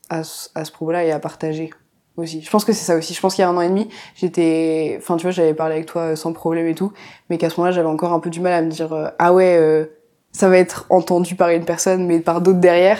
à, 0.08 0.20
à 0.20 0.64
ce 0.64 0.72
propos-là 0.72 1.04
et 1.04 1.12
à 1.12 1.18
partager 1.18 1.70
aussi. 2.16 2.42
Je 2.42 2.50
pense 2.50 2.64
que 2.64 2.72
c'est 2.72 2.84
ça 2.84 2.96
aussi. 2.96 3.14
Je 3.14 3.20
pense 3.20 3.34
qu'il 3.34 3.42
y 3.42 3.44
a 3.44 3.48
un 3.48 3.56
an 3.56 3.60
et 3.60 3.68
demi, 3.68 3.88
j'étais, 4.14 4.96
enfin 4.98 5.16
tu 5.16 5.22
vois, 5.22 5.30
j'avais 5.30 5.54
parlé 5.54 5.74
avec 5.76 5.86
toi 5.86 6.02
euh, 6.02 6.16
sans 6.16 6.32
problème 6.32 6.66
et 6.66 6.74
tout, 6.74 6.92
mais 7.30 7.38
qu'à 7.38 7.50
ce 7.50 7.58
moment-là, 7.58 7.72
j'avais 7.72 7.88
encore 7.88 8.12
un 8.12 8.20
peu 8.20 8.30
du 8.30 8.40
mal 8.40 8.52
à 8.52 8.62
me 8.62 8.70
dire 8.70 8.92
euh, 8.92 9.08
ah 9.18 9.32
ouais, 9.32 9.56
euh, 9.58 9.86
ça 10.32 10.48
va 10.48 10.56
être 10.56 10.86
entendu 10.88 11.36
par 11.36 11.50
une 11.50 11.64
personne, 11.64 12.06
mais 12.06 12.20
par 12.20 12.40
d'autres 12.40 12.58
derrière. 12.60 12.98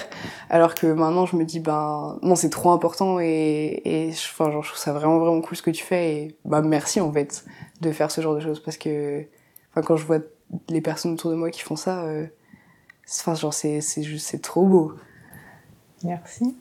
Alors 0.50 0.74
que 0.74 0.86
maintenant, 0.86 1.26
je 1.26 1.36
me 1.36 1.44
dis 1.44 1.60
ben 1.60 2.18
non, 2.22 2.36
c'est 2.36 2.50
trop 2.50 2.70
important 2.70 3.18
et, 3.20 3.80
et 3.84 4.10
enfin 4.10 4.50
genre, 4.50 4.62
je 4.62 4.68
trouve 4.68 4.80
ça 4.80 4.92
vraiment 4.92 5.18
vraiment 5.18 5.40
cool 5.40 5.56
ce 5.56 5.62
que 5.62 5.70
tu 5.70 5.82
fais 5.82 6.14
et 6.14 6.36
bah 6.44 6.60
merci 6.60 7.00
en 7.00 7.10
fait 7.12 7.44
de 7.80 7.90
faire 7.90 8.10
ce 8.10 8.20
genre 8.20 8.34
de 8.34 8.40
choses 8.40 8.60
parce 8.60 8.76
que 8.76 9.24
enfin 9.70 9.82
quand 9.82 9.96
je 9.96 10.04
vois 10.04 10.18
les 10.68 10.82
personnes 10.82 11.12
autour 11.12 11.30
de 11.30 11.36
moi 11.36 11.50
qui 11.50 11.62
font 11.62 11.76
ça, 11.76 12.04
enfin 13.08 13.34
genre 13.34 13.54
c'est 13.54 13.80
c'est 13.80 14.02
juste 14.02 14.26
c'est 14.26 14.42
trop 14.42 14.66
beau. 14.66 14.92
Merci. 16.04 16.56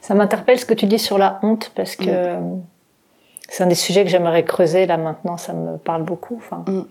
Ça 0.00 0.14
m'interpelle 0.14 0.58
ce 0.58 0.64
que 0.64 0.74
tu 0.74 0.86
dis 0.86 0.98
sur 1.00 1.18
la 1.18 1.40
honte 1.42 1.72
parce 1.74 1.96
que 1.96 2.38
mm. 2.38 2.62
c'est 3.48 3.64
un 3.64 3.66
des 3.66 3.74
sujets 3.74 4.04
que 4.04 4.10
j'aimerais 4.10 4.44
creuser 4.44 4.86
là 4.86 4.96
maintenant, 4.98 5.36
ça 5.36 5.52
me 5.52 5.78
parle 5.78 6.04
beaucoup. 6.04 6.36
Enfin, 6.36 6.64
mm. 6.66 6.86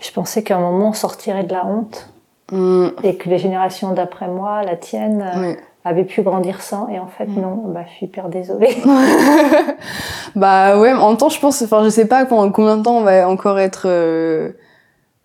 Je 0.00 0.10
pensais 0.12 0.42
qu'à 0.42 0.56
un 0.56 0.60
moment 0.60 0.88
on 0.88 0.92
sortirait 0.92 1.44
de 1.44 1.52
la 1.52 1.66
honte 1.66 2.10
mm. 2.52 2.88
et 3.04 3.16
que 3.16 3.28
les 3.28 3.38
générations 3.38 3.92
d'après 3.92 4.28
moi, 4.28 4.62
la 4.62 4.76
tienne, 4.76 5.22
euh, 5.22 5.54
avaient 5.84 6.04
pu 6.04 6.22
grandir 6.22 6.60
sans 6.60 6.88
et 6.88 6.98
en 6.98 7.06
fait 7.06 7.26
non, 7.26 7.64
bah, 7.68 7.84
je 7.88 7.92
suis 7.94 8.06
hyper 8.06 8.28
désolée. 8.28 8.76
bah 10.36 10.78
ouais, 10.78 10.92
en 10.92 11.08
même 11.08 11.16
temps 11.16 11.28
je 11.28 11.40
pense, 11.40 11.62
enfin 11.62 11.84
je 11.84 11.90
sais 11.90 12.06
pas 12.06 12.24
pendant 12.26 12.50
combien 12.50 12.76
de 12.76 12.82
temps 12.82 12.98
on 12.98 13.04
va 13.04 13.28
encore 13.28 13.58
être... 13.58 13.82
Euh, 13.86 14.52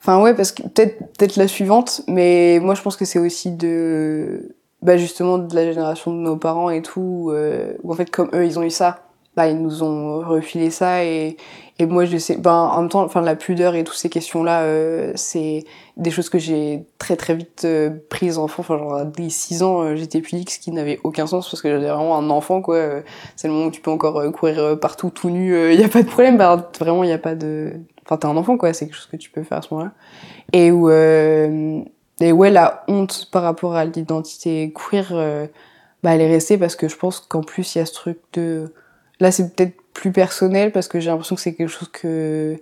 enfin 0.02 0.22
ouais, 0.22 0.34
parce 0.34 0.52
que 0.52 0.64
peut-être 0.64 1.00
peut-être 1.18 1.36
la 1.38 1.48
suivante, 1.48 2.02
mais 2.08 2.60
moi 2.62 2.76
je 2.76 2.82
pense 2.82 2.96
que 2.96 3.06
c'est 3.06 3.20
aussi 3.20 3.52
de 3.52 4.56
bah 4.82 4.98
justement 4.98 5.40
de 5.40 5.56
la 5.56 5.66
génération 5.66 6.12
de 6.12 6.20
nos 6.20 6.38
parents 6.38 6.70
et 6.70 6.82
tout, 6.82 7.32
euh, 7.32 7.74
où 7.84 7.92
en 7.92 7.96
fait 7.96 8.10
comme 8.12 8.30
eux 8.34 8.46
ils 8.46 8.60
ont 8.60 8.64
eu 8.64 8.70
ça, 8.70 9.00
bah 9.36 9.48
ils 9.48 9.62
nous 9.62 9.84
ont 9.84 10.20
refilé 10.20 10.70
ça 10.70 11.04
et, 11.04 11.38
et 11.80 11.86
moi 11.86 12.06
je 12.06 12.18
sais, 12.18 12.38
ben 12.38 12.54
en 12.54 12.82
même 12.82 12.90
temps, 12.90 13.04
enfin 13.04 13.22
la 13.22 13.36
pudeur 13.36 13.76
et 13.76 13.84
toutes 13.84 13.98
ces 13.98 14.10
questions-là, 14.10 14.64
euh, 14.64 15.12
c'est 15.16 15.66
des 15.98 16.12
choses 16.12 16.30
que 16.30 16.40
j'ai 16.40 16.86
très 17.00 17.16
très 17.16 17.36
vite 17.36 17.64
euh, 17.66 17.90
prises 18.10 18.38
enfant, 18.38 18.62
enfin 18.62 18.78
genre 18.78 18.96
à 18.96 19.06
6 19.28 19.64
ans 19.64 19.82
euh, 19.82 19.96
j'étais 19.96 20.22
pudique, 20.22 20.52
ce 20.52 20.60
qui 20.60 20.72
n'avait 20.72 21.00
aucun 21.04 21.28
sens 21.28 21.50
parce 21.50 21.62
que 21.62 21.70
j'étais 21.70 21.92
vraiment 21.92 22.18
un 22.18 22.30
enfant 22.30 22.62
quoi, 22.62 22.76
euh, 22.76 23.02
c'est 23.36 23.48
le 23.48 23.54
moment 23.54 23.68
où 23.68 23.72
tu 23.72 23.82
peux 23.82 23.92
encore 23.92 24.24
courir 24.32 24.80
partout 24.80 25.10
tout 25.10 25.30
nu, 25.30 25.74
il 25.74 25.80
y 25.80 25.84
a 25.84 25.90
pas 25.90 26.02
de 26.02 26.08
problème, 26.08 26.38
bah 26.38 26.72
vraiment 26.80 27.04
il 27.04 27.10
y 27.10 27.14
a 27.14 27.18
pas 27.18 27.36
de, 27.36 27.74
enfin 28.06 28.18
t'es 28.18 28.28
un 28.28 28.38
enfant 28.38 28.58
quoi, 28.58 28.74
c'est 28.74 28.86
quelque 28.86 28.96
chose 28.96 29.10
que 29.12 29.18
tu 29.18 29.30
peux 29.30 29.44
faire 29.44 29.60
à 29.60 29.62
ce 29.62 29.74
moment-là, 29.74 29.92
et 30.54 30.72
où 30.72 30.90
et 32.22 32.32
ouais, 32.32 32.50
la 32.50 32.84
honte 32.88 33.28
par 33.32 33.44
rapport 33.44 33.76
à 33.76 33.86
l'identité 33.86 34.74
queer, 34.74 35.10
euh, 35.12 35.48
bah, 36.04 36.16
elle 36.16 36.22
est 36.22 36.30
restée 36.30 36.58
parce 36.58 36.76
que 36.76 36.88
je 36.88 36.96
pense 36.96 37.20
qu'en 37.20 37.42
plus, 37.42 37.76
il 37.76 37.80
y 37.80 37.82
a 37.82 37.86
ce 37.86 37.94
truc 37.94 38.20
de... 38.34 38.74
Là, 39.20 39.32
c'est 39.32 39.56
peut-être 39.56 39.76
plus 39.94 40.12
personnel 40.12 40.72
parce 40.72 40.88
que 40.88 41.00
j'ai 41.00 41.10
l'impression 41.10 41.36
que 41.36 41.42
c'est 41.42 41.54
quelque 41.54 41.70
chose 41.70 41.90
que 41.90 42.60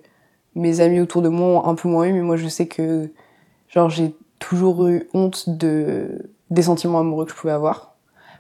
mes 0.56 0.82
amis 0.82 1.00
autour 1.00 1.22
de 1.22 1.30
moi 1.30 1.48
ont 1.48 1.66
un 1.68 1.76
peu 1.76 1.90
moins 1.90 2.06
eu, 2.06 2.14
mais 2.14 2.22
moi, 2.22 2.38
je 2.38 2.48
sais 2.48 2.68
que, 2.68 3.10
genre, 3.70 3.90
j'ai 3.90 4.14
toujours 4.40 4.88
eu 4.88 5.08
honte 5.14 5.50
de 5.50 6.30
des 6.50 6.64
sentiments 6.64 7.00
amoureux 7.00 7.26
que 7.26 7.32
je 7.32 7.36
pouvais 7.36 7.54
avoir. 7.54 7.96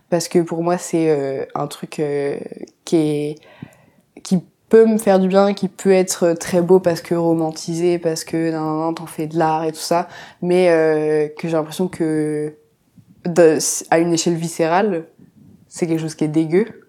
Parce 0.10 0.28
que 0.28 0.40
pour 0.40 0.62
moi, 0.62 0.78
c'est 0.78 1.10
euh, 1.10 1.46
un 1.56 1.66
truc 1.66 2.00
euh, 2.00 2.38
qui 2.86 3.36
peut 4.70 4.86
me 4.86 4.98
faire 4.98 5.20
du 5.20 5.28
bien, 5.28 5.54
qui 5.54 5.68
peut 5.68 5.92
être 5.92 6.34
très 6.34 6.62
beau 6.62 6.80
parce 6.80 7.02
que 7.02 7.16
romantisé, 7.16 8.00
parce 8.00 8.24
que 8.24 8.52
t'en 8.52 9.06
fais 9.08 9.28
de 9.28 9.38
l'art 9.38 9.66
et 9.66 9.72
tout 9.72 9.80
ça, 9.80 10.08
mais 10.42 10.70
euh, 10.70 11.28
que 11.38 11.48
j'ai 11.48 11.54
l'impression 11.54 11.88
que 11.88 12.56
à 13.90 14.00
une 14.00 14.14
échelle 14.14 14.36
viscérale, 14.36 15.06
c'est 15.68 15.88
quelque 15.88 16.02
chose 16.02 16.16
qui 16.16 16.26
est 16.26 16.28
dégueu 16.28 16.83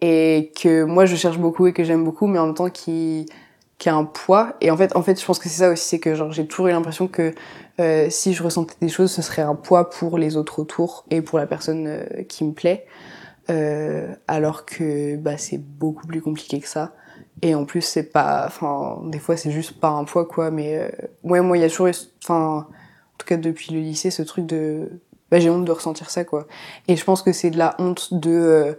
et 0.00 0.52
que 0.60 0.84
moi 0.84 1.06
je 1.06 1.16
cherche 1.16 1.38
beaucoup 1.38 1.66
et 1.66 1.72
que 1.72 1.84
j'aime 1.84 2.04
beaucoup, 2.04 2.26
mais 2.26 2.38
en 2.38 2.46
même 2.46 2.54
temps 2.54 2.70
qui 2.70 3.26
qui 3.78 3.90
a 3.90 3.94
un 3.94 4.04
poids. 4.04 4.54
Et 4.62 4.70
en 4.70 4.76
fait, 4.76 4.96
en 4.96 5.02
fait, 5.02 5.20
je 5.20 5.26
pense 5.26 5.38
que 5.38 5.48
c'est 5.48 5.58
ça 5.58 5.70
aussi, 5.70 5.86
c'est 5.86 5.98
que 5.98 6.14
genre 6.14 6.32
j'ai 6.32 6.46
toujours 6.46 6.68
eu 6.68 6.70
l'impression 6.70 7.08
que 7.08 7.34
euh, 7.78 8.06
si 8.08 8.32
je 8.32 8.42
ressentais 8.42 8.74
des 8.80 8.88
choses, 8.88 9.12
ce 9.12 9.20
serait 9.22 9.42
un 9.42 9.54
poids 9.54 9.90
pour 9.90 10.16
les 10.18 10.36
autres 10.36 10.60
autour 10.60 11.04
et 11.10 11.20
pour 11.20 11.38
la 11.38 11.46
personne 11.46 11.86
euh, 11.86 12.22
qui 12.22 12.44
me 12.44 12.52
plaît. 12.52 12.86
Euh, 13.48 14.12
alors 14.26 14.64
que 14.66 15.16
bah, 15.16 15.38
c'est 15.38 15.58
beaucoup 15.58 16.06
plus 16.06 16.20
compliqué 16.20 16.60
que 16.60 16.68
ça. 16.68 16.94
Et 17.42 17.54
en 17.54 17.64
plus, 17.64 17.82
c'est 17.82 18.10
pas, 18.10 18.44
enfin, 18.46 19.00
des 19.04 19.18
fois, 19.18 19.36
c'est 19.36 19.50
juste 19.50 19.78
pas 19.78 19.90
un 19.90 20.04
poids, 20.04 20.26
quoi. 20.26 20.50
Mais 20.50 20.78
euh, 20.78 20.88
ouais, 21.22 21.40
moi, 21.40 21.56
il 21.56 21.60
y 21.60 21.64
a 21.64 21.68
toujours, 21.68 21.88
enfin, 22.24 22.66
en 22.66 23.18
tout 23.18 23.26
cas 23.26 23.36
depuis 23.36 23.72
le 23.72 23.80
lycée, 23.80 24.10
ce 24.10 24.22
truc 24.22 24.46
de, 24.46 25.00
bah, 25.30 25.38
j'ai 25.38 25.50
honte 25.50 25.64
de 25.64 25.72
ressentir 25.72 26.10
ça, 26.10 26.24
quoi. 26.24 26.46
Et 26.88 26.96
je 26.96 27.04
pense 27.04 27.22
que 27.22 27.32
c'est 27.32 27.50
de 27.50 27.58
la 27.58 27.76
honte 27.78 28.14
de, 28.14 28.30
euh, 28.30 28.72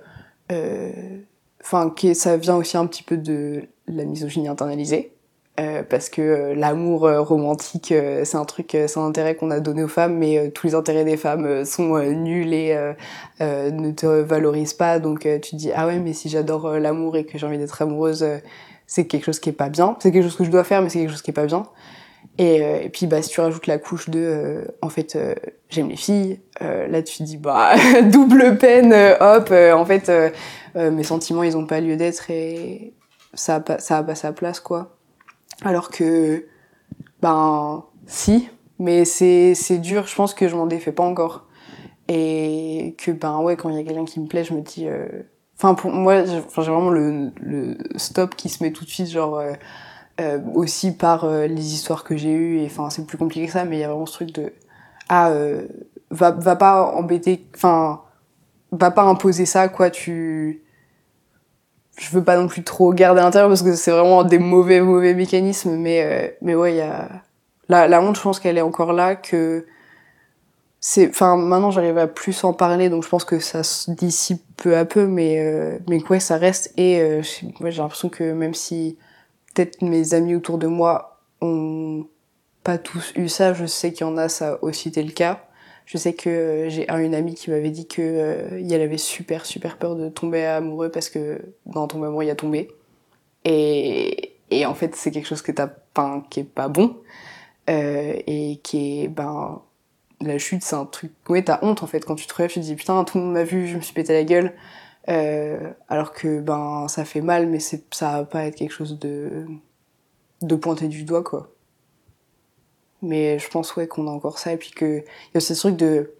enfin, 0.49 1.89
que 1.89 2.13
ça 2.13 2.37
vient 2.37 2.55
aussi 2.55 2.77
un 2.77 2.85
petit 2.87 3.03
peu 3.03 3.17
de 3.17 3.63
la 3.87 4.05
misogynie 4.05 4.47
internalisée. 4.47 5.13
Euh, 5.59 5.81
parce 5.81 6.09
que 6.09 6.21
euh, 6.21 6.53
l'amour 6.53 7.07
euh, 7.07 7.19
romantique, 7.19 7.91
c'est 8.23 8.35
un 8.35 8.45
truc, 8.45 8.69
c'est 8.73 8.97
un 8.97 9.05
intérêt 9.07 9.35
qu'on 9.35 9.49
a 9.49 9.59
donné 9.59 9.83
aux 9.83 9.87
femmes, 9.87 10.15
mais 10.15 10.51
tous 10.51 10.67
les 10.67 10.75
intérêts 10.75 11.03
des 11.03 11.17
femmes 11.17 11.65
sont 11.65 11.97
nuls 11.97 12.53
et 12.53 12.77
ne 13.39 13.91
te 13.91 14.05
valorisent 14.05 14.75
pas. 14.75 14.99
Donc 14.99 15.21
tu 15.21 15.51
te 15.51 15.55
dis 15.55 15.71
ah 15.75 15.87
ouais, 15.87 15.99
mais 15.99 16.13
si 16.13 16.29
j'adore 16.29 16.77
l'amour 16.79 17.17
et 17.17 17.25
que 17.25 17.37
j'ai 17.37 17.47
envie 17.47 17.57
d'être 17.57 17.81
amoureuse, 17.81 18.25
c'est 18.85 19.07
quelque 19.07 19.25
chose 19.25 19.39
qui 19.39 19.49
est 19.49 19.53
pas 19.53 19.69
bien. 19.69 19.95
C'est 19.99 20.11
quelque 20.11 20.23
chose 20.23 20.37
que 20.37 20.43
je 20.43 20.51
dois 20.51 20.63
faire, 20.63 20.81
mais 20.81 20.89
c'est 20.89 20.99
quelque 20.99 21.11
chose 21.11 21.23
qui 21.23 21.31
est 21.31 21.33
pas 21.33 21.47
bien. 21.47 21.65
Et, 22.39 22.57
et, 22.85 22.89
puis 22.89 23.07
bah 23.07 23.21
si 23.21 23.29
tu 23.29 23.41
rajoutes 23.41 23.65
la 23.65 23.79
couche 23.79 24.09
de 24.09 24.67
en 24.83 24.89
fait 24.89 25.17
j'aime 25.69 25.89
les 25.89 25.95
filles, 25.95 26.39
là 26.59 27.01
tu 27.01 27.17
te 27.17 27.23
dis 27.23 27.37
bah 27.37 27.73
double 28.03 28.57
peine, 28.59 28.93
hop, 29.19 29.51
en 29.51 29.85
fait 29.85 30.11
mes 30.75 31.03
sentiments 31.03 31.43
ils 31.43 31.57
ont 31.57 31.65
pas 31.65 31.81
lieu 31.81 31.95
d'être 31.95 32.29
et 32.29 32.93
ça 33.33 33.55
a 33.55 33.59
pas, 33.59 33.79
ça 33.79 33.97
a 33.97 34.03
pas 34.03 34.15
sa 34.15 34.33
place 34.33 34.59
quoi. 34.59 34.97
Alors 35.63 35.89
que, 35.89 36.45
ben, 37.21 37.83
si, 38.05 38.49
mais 38.79 39.05
c'est, 39.05 39.55
c'est 39.55 39.79
dur, 39.79 40.07
je 40.07 40.15
pense 40.15 40.33
que 40.33 40.47
je 40.47 40.55
m'en 40.55 40.67
défais 40.67 40.91
pas 40.91 41.03
encore. 41.03 41.45
Et 42.07 42.95
que, 42.97 43.11
ben, 43.11 43.39
ouais, 43.39 43.57
quand 43.57 43.69
il 43.69 43.75
y 43.75 43.79
a 43.79 43.83
quelqu'un 43.83 44.05
qui 44.05 44.19
me 44.19 44.27
plaît, 44.27 44.43
je 44.43 44.53
me 44.53 44.61
dis, 44.61 44.87
euh... 44.87 45.07
enfin, 45.57 45.73
pour 45.73 45.91
moi, 45.91 46.25
j'ai 46.25 46.39
vraiment 46.39 46.89
le, 46.89 47.31
le 47.41 47.77
stop 47.95 48.35
qui 48.35 48.49
se 48.49 48.63
met 48.63 48.71
tout 48.71 48.85
de 48.85 48.89
suite, 48.89 49.09
genre, 49.09 49.41
euh, 50.19 50.39
aussi 50.53 50.91
par 50.95 51.25
euh, 51.25 51.47
les 51.47 51.73
histoires 51.73 52.03
que 52.03 52.17
j'ai 52.17 52.31
eues, 52.31 52.59
et 52.59 52.65
enfin, 52.65 52.89
c'est 52.89 53.05
plus 53.05 53.17
compliqué 53.17 53.47
que 53.47 53.51
ça, 53.51 53.65
mais 53.65 53.77
il 53.77 53.79
y 53.79 53.83
a 53.83 53.89
vraiment 53.89 54.05
ce 54.05 54.13
truc 54.13 54.31
de, 54.33 54.53
ah, 55.09 55.29
euh, 55.29 55.67
va, 56.11 56.31
va 56.31 56.55
pas 56.55 56.83
embêter, 56.95 57.45
enfin, 57.55 58.01
va 58.71 58.91
pas 58.91 59.03
imposer 59.03 59.45
ça, 59.45 59.67
quoi, 59.69 59.89
tu, 59.89 60.63
je 61.97 62.09
veux 62.11 62.23
pas 62.23 62.37
non 62.37 62.47
plus 62.47 62.63
trop 62.63 62.93
garder 62.93 63.21
à 63.21 63.23
l'intérieur 63.23 63.49
parce 63.49 63.63
que 63.63 63.75
c'est 63.75 63.91
vraiment 63.91 64.23
des 64.23 64.39
mauvais 64.39 64.81
mauvais 64.81 65.13
mécanismes 65.13 65.75
mais 65.75 66.03
euh, 66.03 66.27
mais 66.41 66.55
ouais 66.55 66.73
il 66.73 66.77
y 66.77 66.81
a 66.81 67.09
la, 67.69 67.87
la 67.87 68.01
honte 68.01 68.15
je 68.15 68.21
pense 68.21 68.39
qu'elle 68.39 68.57
est 68.57 68.61
encore 68.61 68.93
là 68.93 69.15
que 69.15 69.65
c'est 70.79 71.09
enfin 71.09 71.35
maintenant 71.37 71.71
j'arrive 71.71 71.97
à 71.97 72.07
plus 72.07 72.43
en 72.43 72.53
parler 72.53 72.89
donc 72.89 73.03
je 73.03 73.09
pense 73.09 73.25
que 73.25 73.39
ça 73.39 73.63
se 73.63 73.89
dissipe 73.91 74.43
peu 74.57 74.77
à 74.77 74.85
peu 74.85 75.07
mais 75.07 75.39
euh, 75.39 75.79
mais 75.89 76.01
ouais 76.09 76.19
ça 76.19 76.37
reste 76.37 76.71
et 76.77 77.01
euh, 77.01 77.21
j'ai 77.23 77.51
l'impression 77.61 78.09
que 78.09 78.31
même 78.31 78.53
si 78.53 78.97
peut-être 79.57 79.81
mes 79.81 80.13
amis 80.13 80.35
autour 80.35 80.59
de 80.59 80.67
moi 80.67 81.19
ont 81.41 82.05
pas 82.63 82.77
tous 82.77 83.11
eu 83.15 83.27
ça 83.27 83.53
je 83.53 83.65
sais 83.65 83.91
qu'il 83.91 84.05
y 84.05 84.09
en 84.09 84.17
a 84.17 84.29
ça 84.29 84.53
a 84.53 84.63
aussi 84.63 84.89
été 84.89 85.01
le 85.01 85.11
cas 85.11 85.47
je 85.85 85.97
sais 85.97 86.13
que 86.13 86.29
euh, 86.29 86.69
j'ai 86.69 86.87
un 86.89 86.99
une 86.99 87.15
amie 87.15 87.33
qui 87.33 87.49
m'avait 87.49 87.71
dit 87.71 87.87
que 87.87 88.01
euh, 88.01 88.63
elle 88.69 88.81
avait 88.81 88.99
super 88.99 89.47
super 89.47 89.77
peur 89.77 89.95
de 89.95 90.09
tomber 90.09 90.45
amoureux 90.45 90.91
parce 90.91 91.09
que 91.09 91.41
dans 91.65 91.87
tomber 91.87 92.05
amoureux 92.05 92.25
il 92.25 92.27
y 92.27 92.31
a 92.31 92.35
tombé 92.35 92.69
et 93.45 94.33
et 94.51 94.65
en 94.67 94.75
fait 94.75 94.95
c'est 94.95 95.09
quelque 95.09 95.27
chose 95.27 95.41
que 95.41 95.51
t'as 95.51 95.67
pas 95.67 96.23
qui 96.29 96.41
est 96.41 96.43
pas 96.43 96.67
bon 96.67 96.97
euh, 97.69 98.13
et 98.27 98.59
qui 98.61 99.01
est 99.01 99.07
ben 99.07 99.61
la 100.19 100.39
chute, 100.39 100.63
c'est 100.63 100.75
un 100.75 100.85
truc. 100.85 101.11
Ouais, 101.29 101.43
t'as 101.43 101.59
honte 101.61 101.83
en 101.83 101.87
fait 101.87 102.03
quand 102.03 102.15
tu 102.15 102.25
te 102.25 102.33
relèves, 102.33 102.51
tu 102.51 102.59
te 102.59 102.65
dis 102.65 102.75
putain, 102.75 103.03
tout 103.03 103.19
le 103.19 103.23
monde 103.23 103.33
m'a 103.33 103.43
vu, 103.43 103.67
je 103.67 103.75
me 103.75 103.81
suis 103.81 103.93
pété 103.93 104.13
la 104.13 104.23
gueule. 104.23 104.53
Euh, 105.09 105.71
alors 105.87 106.11
que 106.11 106.41
ben 106.41 106.87
ça 106.89 107.05
fait 107.05 107.21
mal, 107.21 107.47
mais 107.47 107.59
c'est 107.59 107.83
ça 107.93 108.11
va 108.19 108.25
pas 108.25 108.43
être 108.43 108.55
quelque 108.55 108.73
chose 108.73 108.99
de 108.99 109.45
de 110.41 110.55
pointer 110.55 110.87
du 110.87 111.03
doigt 111.03 111.23
quoi. 111.23 111.49
Mais 113.01 113.39
je 113.39 113.49
pense 113.49 113.75
ouais 113.75 113.87
qu'on 113.87 114.07
a 114.07 114.11
encore 114.11 114.39
ça 114.39 114.53
et 114.53 114.57
puis 114.57 114.71
que 114.71 114.99
il 114.99 115.31
y 115.35 115.37
a 115.37 115.39
ce 115.39 115.53
truc 115.53 115.77
de 115.77 116.13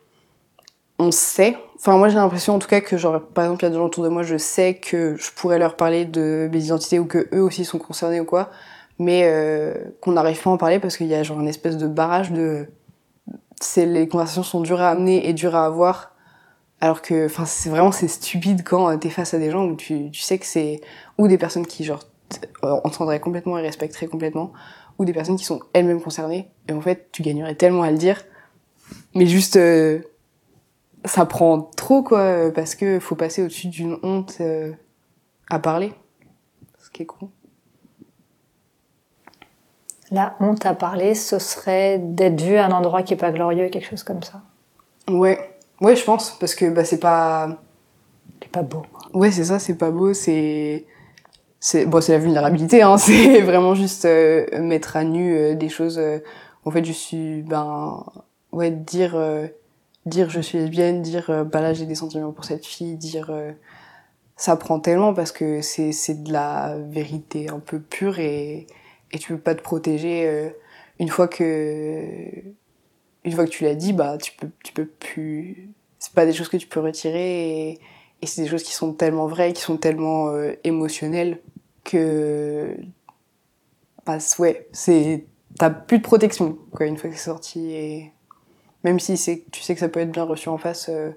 on 0.99 1.11
sait. 1.11 1.57
Enfin 1.75 1.97
moi 1.97 2.09
j'ai 2.09 2.15
l'impression 2.15 2.55
en 2.55 2.59
tout 2.59 2.67
cas 2.67 2.81
que 2.81 2.97
genre 2.97 3.21
par 3.21 3.45
exemple 3.45 3.63
il 3.63 3.65
y 3.65 3.67
a 3.67 3.69
des 3.71 3.75
gens 3.77 3.85
autour 3.85 4.03
de 4.03 4.09
moi, 4.09 4.23
je 4.23 4.37
sais 4.37 4.75
que 4.75 5.15
je 5.17 5.31
pourrais 5.31 5.59
leur 5.59 5.75
parler 5.75 6.05
de 6.05 6.49
mes 6.51 6.65
identités 6.65 6.99
ou 6.99 7.05
que 7.05 7.27
eux 7.33 7.41
aussi 7.41 7.65
sont 7.65 7.79
concernés 7.79 8.19
ou 8.21 8.25
quoi, 8.25 8.51
mais 8.99 9.23
euh, 9.25 9.73
qu'on 10.01 10.13
n'arrive 10.13 10.41
pas 10.41 10.49
à 10.49 10.53
en 10.53 10.57
parler 10.57 10.79
parce 10.79 10.97
qu'il 10.97 11.07
y 11.07 11.15
a 11.15 11.23
genre 11.23 11.39
une 11.39 11.47
espèce 11.49 11.77
de 11.77 11.87
barrage 11.87 12.31
de 12.31 12.67
c'est 13.59 13.85
les 13.85 14.07
conversations 14.07 14.43
sont 14.43 14.61
dures 14.61 14.81
à 14.81 14.89
amener 14.89 15.27
et 15.27 15.33
dures 15.33 15.55
à 15.55 15.65
avoir 15.65 16.13
alors 16.79 17.01
que 17.01 17.25
enfin 17.25 17.45
c'est 17.45 17.69
vraiment 17.69 17.91
c'est 17.91 18.07
stupide 18.07 18.63
quand 18.63 18.89
euh, 18.89 18.97
t'es 18.97 19.09
face 19.09 19.33
à 19.33 19.39
des 19.39 19.49
gens 19.49 19.65
où 19.65 19.75
tu, 19.75 20.11
tu 20.11 20.21
sais 20.21 20.37
que 20.37 20.45
c'est 20.45 20.81
ou 21.17 21.27
des 21.27 21.37
personnes 21.37 21.65
qui 21.65 21.83
genre 21.83 22.03
euh, 22.63 22.79
entendraient 22.83 23.19
complètement 23.19 23.57
et 23.57 23.61
respecteraient 23.61 24.07
complètement 24.07 24.53
ou 24.99 25.05
des 25.05 25.13
personnes 25.13 25.37
qui 25.37 25.45
sont 25.45 25.59
elles-mêmes 25.73 26.01
concernées 26.01 26.49
et 26.67 26.73
en 26.73 26.81
fait 26.81 27.09
tu 27.11 27.21
gagnerais 27.21 27.55
tellement 27.55 27.83
à 27.83 27.91
le 27.91 27.97
dire. 27.97 28.23
Mais 29.15 29.25
juste 29.25 29.55
euh, 29.55 30.01
ça 31.05 31.25
prend 31.25 31.61
trop 31.61 32.03
quoi 32.03 32.51
parce 32.53 32.75
que 32.75 32.99
faut 32.99 33.15
passer 33.15 33.43
au-dessus 33.43 33.67
d'une 33.67 33.97
honte 34.03 34.41
à 35.49 35.59
parler. 35.59 35.93
Ce 36.79 36.89
qui 36.89 37.03
est 37.03 37.05
con. 37.05 37.29
La 40.09 40.35
honte 40.39 40.65
à 40.65 40.73
parler, 40.73 41.15
ce 41.15 41.37
serait 41.37 41.99
d'être 41.99 42.41
vu 42.41 42.55
à 42.55 42.65
un 42.65 42.71
endroit 42.71 43.03
qui 43.03 43.13
est 43.13 43.17
pas 43.17 43.31
glorieux, 43.31 43.67
quelque 43.67 43.89
chose 43.89 44.03
comme 44.03 44.23
ça. 44.23 44.41
Ouais, 45.09 45.56
ouais, 45.81 45.95
je 45.95 46.03
pense, 46.03 46.31
parce 46.39 46.55
que 46.55 46.69
bah, 46.69 46.83
c'est 46.83 46.99
pas. 46.99 47.61
C'est 48.41 48.51
pas 48.51 48.63
beau. 48.63 48.83
Ouais, 49.13 49.31
c'est 49.31 49.45
ça, 49.45 49.59
c'est 49.59 49.75
pas 49.75 49.91
beau, 49.91 50.13
c'est. 50.13 50.85
C'est 51.59 51.85
bon, 51.85 52.01
c'est 52.01 52.11
la 52.11 52.19
vulnérabilité, 52.19 52.83
hein, 52.83 52.97
c'est 52.99 53.41
vraiment 53.41 53.73
juste 53.73 54.05
euh, 54.05 54.45
mettre 54.61 54.95
à 54.95 55.03
nu 55.03 55.35
euh, 55.35 55.55
des 55.55 55.69
choses. 55.69 55.97
Euh, 55.97 56.19
en 56.65 56.71
fait, 56.71 56.85
je 56.85 56.91
suis. 56.91 57.41
Ben. 57.43 58.03
Ouais, 58.51 58.71
dire. 58.71 59.19
dire 60.05 60.29
je 60.29 60.39
suis 60.39 60.57
lesbienne, 60.57 61.01
dire 61.01 61.45
bah 61.51 61.61
là 61.61 61.73
j'ai 61.73 61.85
des 61.85 61.95
sentiments 61.95 62.31
pour 62.31 62.45
cette 62.45 62.65
fille, 62.65 62.95
dire. 62.95 63.31
ça 64.37 64.55
prend 64.55 64.79
tellement 64.79 65.13
parce 65.13 65.31
que 65.31 65.61
c'est 65.61 66.23
de 66.23 66.31
la 66.31 66.77
vérité 66.89 67.49
un 67.49 67.59
peu 67.59 67.79
pure 67.79 68.19
et 68.19 68.67
et 69.11 69.19
tu 69.19 69.33
peux 69.33 69.39
pas 69.39 69.55
te 69.55 69.61
protéger 69.61 70.27
euh, 70.27 70.49
une 70.99 71.09
fois 71.09 71.27
que 71.27 72.03
une 73.27 73.33
fois 73.33 73.43
que 73.43 73.49
tu 73.49 73.65
l'as 73.65 73.75
dit 73.75 73.91
bah 73.91 74.17
tu 74.17 74.31
peux 74.31 74.49
tu 74.63 74.71
peux 74.71 74.85
plus 74.85 75.69
c'est 75.99 76.13
pas 76.13 76.25
des 76.25 76.31
choses 76.31 76.47
que 76.47 76.55
tu 76.55 76.65
peux 76.65 76.79
retirer 76.79 77.71
et, 77.71 77.79
c'est 78.25 78.41
des 78.41 78.47
choses 78.47 78.63
qui 78.63 78.73
sont 78.73 78.93
tellement 78.93 79.27
vraies 79.27 79.51
qui 79.51 79.61
sont 79.61 79.75
tellement 79.75 80.29
euh, 80.29 80.53
émotionnelles 80.63 81.41
que 81.83 82.73
bah 84.05 84.17
ouais 84.39 84.69
c'est 84.71 85.25
t'as 85.59 85.69
plus 85.69 85.97
de 85.97 86.03
protection 86.03 86.57
quoi 86.71 86.85
une 86.85 86.95
fois 86.95 87.09
que 87.09 87.17
c'est 87.17 87.25
sorti 87.25 87.73
et 87.73 88.13
même 88.85 88.97
si 88.99 89.13
tu 89.51 89.61
sais 89.61 89.73
que 89.73 89.79
ça 89.79 89.89
peut 89.89 89.99
être 89.99 90.11
bien 90.11 90.23
reçu 90.23 90.47
en 90.47 90.57
face 90.57 90.87
euh, 90.87 91.11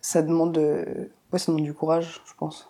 ça 0.00 0.20
demande 0.22 0.58
ouais 0.58 1.38
ça 1.38 1.52
demande 1.52 1.64
du 1.64 1.74
courage 1.74 2.20
je 2.26 2.32
pense 2.36 2.68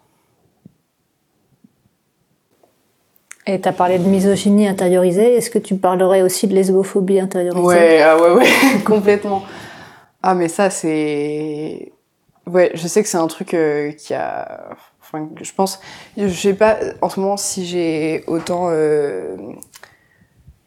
Et 3.50 3.58
tu 3.58 3.66
as 3.66 3.72
parlé 3.72 3.98
de 3.98 4.04
misogynie 4.04 4.68
intériorisée. 4.68 5.36
Est-ce 5.36 5.48
que 5.48 5.58
tu 5.58 5.76
parlerais 5.76 6.20
aussi 6.20 6.46
de 6.46 6.54
lesbophobie 6.54 7.18
intériorisée? 7.18 7.66
Ouais, 7.66 8.02
ah 8.02 8.20
ouais, 8.20 8.32
ouais, 8.32 8.46
complètement. 8.84 9.42
Ah, 10.22 10.34
mais 10.34 10.48
ça, 10.48 10.68
c'est. 10.68 11.92
Ouais, 12.46 12.70
je 12.74 12.86
sais 12.86 13.02
que 13.02 13.08
c'est 13.08 13.16
un 13.16 13.26
truc 13.26 13.54
euh, 13.54 13.92
qui 13.92 14.12
a. 14.12 14.76
Enfin, 15.00 15.30
je 15.40 15.50
pense. 15.54 15.80
Je 16.18 16.28
sais 16.28 16.52
pas 16.52 16.78
en 17.00 17.08
ce 17.08 17.20
moment 17.20 17.38
si 17.38 17.64
j'ai 17.64 18.22
autant. 18.26 18.68
Euh... 18.70 19.36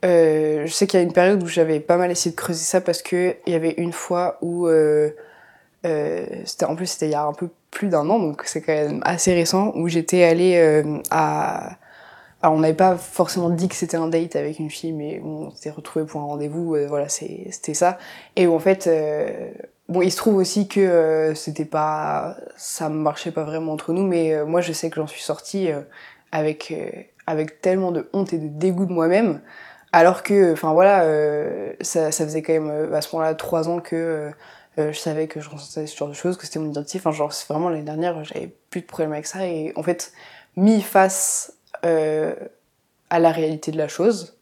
Euh, 0.04 0.66
je 0.66 0.72
sais 0.74 0.88
qu'il 0.88 1.00
y 1.00 1.04
a 1.04 1.06
une 1.06 1.14
période 1.14 1.44
où 1.44 1.46
j'avais 1.46 1.80
pas 1.80 1.98
mal 1.98 2.10
essayé 2.10 2.32
de 2.32 2.36
creuser 2.36 2.64
ça 2.64 2.82
parce 2.82 3.04
que 3.04 3.36
il 3.46 3.54
y 3.54 3.56
avait 3.56 3.76
une 3.78 3.94
fois 3.94 4.40
où. 4.42 4.68
C'était 5.84 6.66
en 6.66 6.76
plus 6.76 6.88
c'était 6.88 7.08
il 7.08 7.12
y 7.12 7.16
a 7.16 7.26
un 7.26 7.34
peu 7.34 7.50
plus 7.70 7.90
d'un 7.90 8.08
an 8.10 8.20
donc 8.20 8.44
c'est 8.46 8.62
quand 8.62 8.74
même 8.74 9.02
assez 9.04 9.34
récent 9.34 9.72
où 9.76 9.88
j'étais 9.88 10.24
allée 10.24 10.84
à 11.10 11.78
alors 12.42 12.56
on 12.56 12.60
n'avait 12.60 12.74
pas 12.74 12.98
forcément 12.98 13.50
dit 13.50 13.68
que 13.68 13.76
c'était 13.76 13.98
un 13.98 14.08
date 14.08 14.36
avec 14.36 14.58
une 14.60 14.70
fille, 14.70 14.94
mais 14.94 15.22
on 15.24 15.52
s'était 15.52 15.70
retrouvé 15.70 16.06
pour 16.06 16.22
un 16.22 16.26
rendez-vous, 16.26 16.76
euh, 16.76 16.88
voilà, 16.88 17.08
c'était 17.08 17.74
ça. 17.74 18.00
Et 18.36 18.48
en 18.48 18.58
fait, 18.58 18.88
euh, 18.88 19.52
bon, 19.90 20.02
il 20.02 20.12
se 20.12 20.18
trouve 20.18 20.38
aussi 20.38 20.68
que 20.68 20.80
euh, 20.80 21.36
c'était 21.36 21.66
pas, 21.66 22.36
ça 22.58 22.90
marchait 22.90 23.32
pas 23.32 23.44
vraiment 23.44 23.74
entre 23.74 23.94
nous, 23.94 24.06
mais 24.08 24.44
moi 24.46 24.62
je 24.62 24.74
sais 24.74 24.90
que 24.90 24.96
j'en 24.96 25.08
suis 25.08 25.22
sortie 25.22 25.70
avec 26.32 26.74
avec 27.28 27.62
tellement 27.62 27.92
de 27.92 28.10
honte 28.14 28.34
et 28.34 28.40
de 28.40 28.48
dégoût 28.48 28.86
de 28.86 28.94
moi-même, 28.94 29.42
alors 29.92 30.24
que, 30.24 30.54
enfin 30.54 30.74
voilà, 30.74 31.06
ça, 31.82 32.12
ça, 32.12 32.26
faisait 32.26 32.42
quand 32.42 32.54
même 32.54 32.94
à 32.94 33.02
ce 33.02 33.16
moment-là 33.16 33.36
trois 33.36 33.70
ans 33.70 33.80
que 33.80 34.32
je 34.78 34.92
savais 34.94 35.28
que 35.28 35.40
je 35.42 35.50
ressentais 35.50 35.86
ce 35.86 35.96
genre 35.96 36.10
de 36.10 36.14
choses, 36.14 36.38
que 36.38 36.46
c'était 36.46 36.60
mon 36.60 36.70
identité. 36.72 36.98
Enfin 36.98 37.12
genre 37.12 37.32
vraiment 37.48 37.70
l'année 37.70 37.84
dernière, 37.84 38.24
j'avais 38.24 38.52
plus 38.72 38.82
de 38.82 38.88
problème 38.88 39.14
avec 39.14 39.28
ça 39.28 39.46
et 39.46 39.74
en 39.76 39.84
fait 39.84 40.12
mis 40.58 40.82
face 40.82 41.61
euh, 41.86 42.36
à 43.10 43.20
la 43.20 43.32
réalité 43.32 43.72
de 43.72 43.78
la 43.78 43.88
chose, 43.88 44.38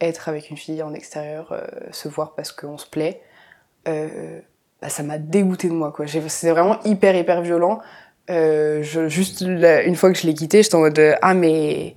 être 0.00 0.28
avec 0.28 0.50
une 0.50 0.56
fille 0.56 0.82
en 0.82 0.94
extérieur, 0.94 1.52
euh, 1.52 1.62
se 1.92 2.08
voir 2.08 2.34
parce 2.34 2.52
qu'on 2.52 2.78
se 2.78 2.86
plaît, 2.86 3.20
euh, 3.86 4.40
bah, 4.82 4.88
ça 4.88 5.02
m'a 5.02 5.18
dégoûté 5.18 5.68
de 5.68 5.74
moi. 5.74 5.94
C'était 6.06 6.50
vraiment 6.50 6.82
hyper, 6.84 7.14
hyper 7.14 7.42
violent. 7.42 7.80
Juste 8.28 9.40
une 9.42 9.96
fois 9.96 10.12
que 10.12 10.18
je 10.18 10.26
l'ai 10.26 10.34
quitté, 10.34 10.62
j'étais 10.62 10.74
en 10.74 10.80
mode 10.80 11.16
Ah, 11.22 11.34
mais. 11.34 11.96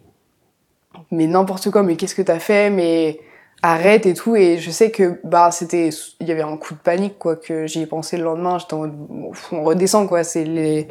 Mais 1.11 1.27
n'importe 1.27 1.69
quoi, 1.69 1.83
mais 1.83 1.95
qu'est-ce 1.95 2.15
que 2.15 2.21
t'as 2.21 2.39
fait? 2.39 2.69
Mais 2.69 3.19
arrête 3.61 4.05
et 4.05 4.13
tout. 4.13 4.35
Et 4.35 4.57
je 4.57 4.71
sais 4.71 4.91
que 4.91 5.19
bah 5.23 5.51
c'était. 5.51 5.89
Il 6.19 6.27
y 6.27 6.31
avait 6.31 6.41
un 6.41 6.57
coup 6.57 6.73
de 6.73 6.79
panique, 6.79 7.17
quoi, 7.19 7.35
que 7.35 7.67
j'y 7.67 7.81
ai 7.81 7.85
pensé 7.85 8.17
le 8.17 8.23
lendemain. 8.23 8.57
J'étais 8.57 8.73
en 8.73 8.79
mode 8.79 8.95
On 9.51 9.63
redescend, 9.63 10.07
quoi. 10.07 10.23
C'est 10.23 10.43
les 10.43 10.87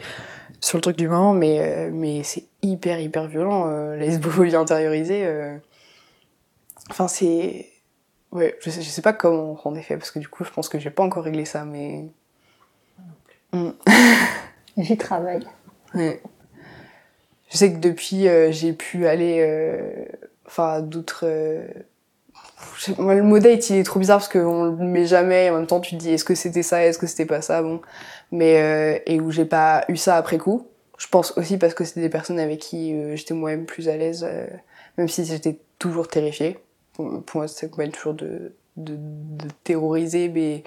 sur 0.62 0.78
le 0.78 0.82
truc 0.82 0.96
du 0.96 1.08
moment, 1.08 1.34
mais, 1.34 1.58
euh, 1.60 1.90
mais 1.92 2.22
c'est 2.22 2.44
hyper, 2.62 3.00
hyper 3.00 3.26
violent, 3.26 3.68
euh, 3.68 3.96
la 3.96 4.06
lesbophobie 4.06 4.54
intériorisée. 4.56 5.26
Euh. 5.26 5.58
Enfin, 6.88 7.08
c'est. 7.08 7.68
Ouais, 8.30 8.56
je 8.60 8.70
sais, 8.70 8.80
je 8.80 8.88
sais 8.88 9.02
pas 9.02 9.12
comment 9.12 9.60
on 9.64 9.74
est 9.74 9.82
fait, 9.82 9.96
parce 9.96 10.10
que 10.10 10.18
du 10.18 10.28
coup, 10.28 10.44
je 10.44 10.50
pense 10.50 10.68
que 10.68 10.78
j'ai 10.78 10.90
pas 10.90 11.02
encore 11.02 11.24
réglé 11.24 11.44
ça, 11.44 11.64
mais. 11.64 12.06
Mm. 13.52 13.70
J'y 14.78 14.96
travaille. 14.96 15.46
Ouais. 15.94 16.22
Je 17.50 17.58
sais 17.58 17.70
que 17.72 17.78
depuis, 17.78 18.26
j'ai 18.52 18.72
pu 18.72 19.06
aller. 19.06 20.06
Enfin, 20.46 20.80
d'autres. 20.80 21.26
Le 22.98 23.22
mot 23.22 23.38
date, 23.38 23.70
il 23.70 23.76
est 23.76 23.82
trop 23.84 24.00
bizarre 24.00 24.18
parce 24.18 24.28
qu'on 24.28 24.64
le 24.64 24.84
met 24.84 25.06
jamais. 25.06 25.50
En 25.50 25.56
même 25.56 25.66
temps, 25.66 25.80
tu 25.80 25.96
te 25.96 26.00
dis, 26.00 26.10
est-ce 26.10 26.24
que 26.24 26.34
c'était 26.34 26.62
ça, 26.62 26.84
est-ce 26.84 26.98
que 26.98 27.06
c'était 27.06 27.26
pas 27.26 27.42
ça 27.42 27.62
Bon 27.62 27.80
mais 28.32 28.60
euh, 28.60 28.98
et 29.06 29.20
où 29.20 29.30
j'ai 29.30 29.44
pas 29.44 29.84
eu 29.88 29.96
ça 29.96 30.16
après 30.16 30.38
coup. 30.38 30.66
Je 30.98 31.06
pense 31.08 31.36
aussi 31.36 31.58
parce 31.58 31.74
que 31.74 31.84
c'était 31.84 32.00
des 32.00 32.08
personnes 32.08 32.40
avec 32.40 32.60
qui 32.60 32.94
euh, 32.94 33.14
j'étais 33.14 33.34
moi-même 33.34 33.66
plus 33.66 33.88
à 33.88 33.96
l'aise, 33.96 34.26
euh, 34.28 34.46
même 34.98 35.08
si 35.08 35.24
j'étais 35.24 35.58
toujours 35.78 36.08
terrifiée. 36.08 36.58
Pour, 36.94 37.06
moi, 37.34 37.46
quand 37.46 37.78
même 37.78 37.92
toujours 37.92 38.14
de, 38.14 38.54
de, 38.76 38.98
terroriser, 39.64 40.28
mais 40.28 40.62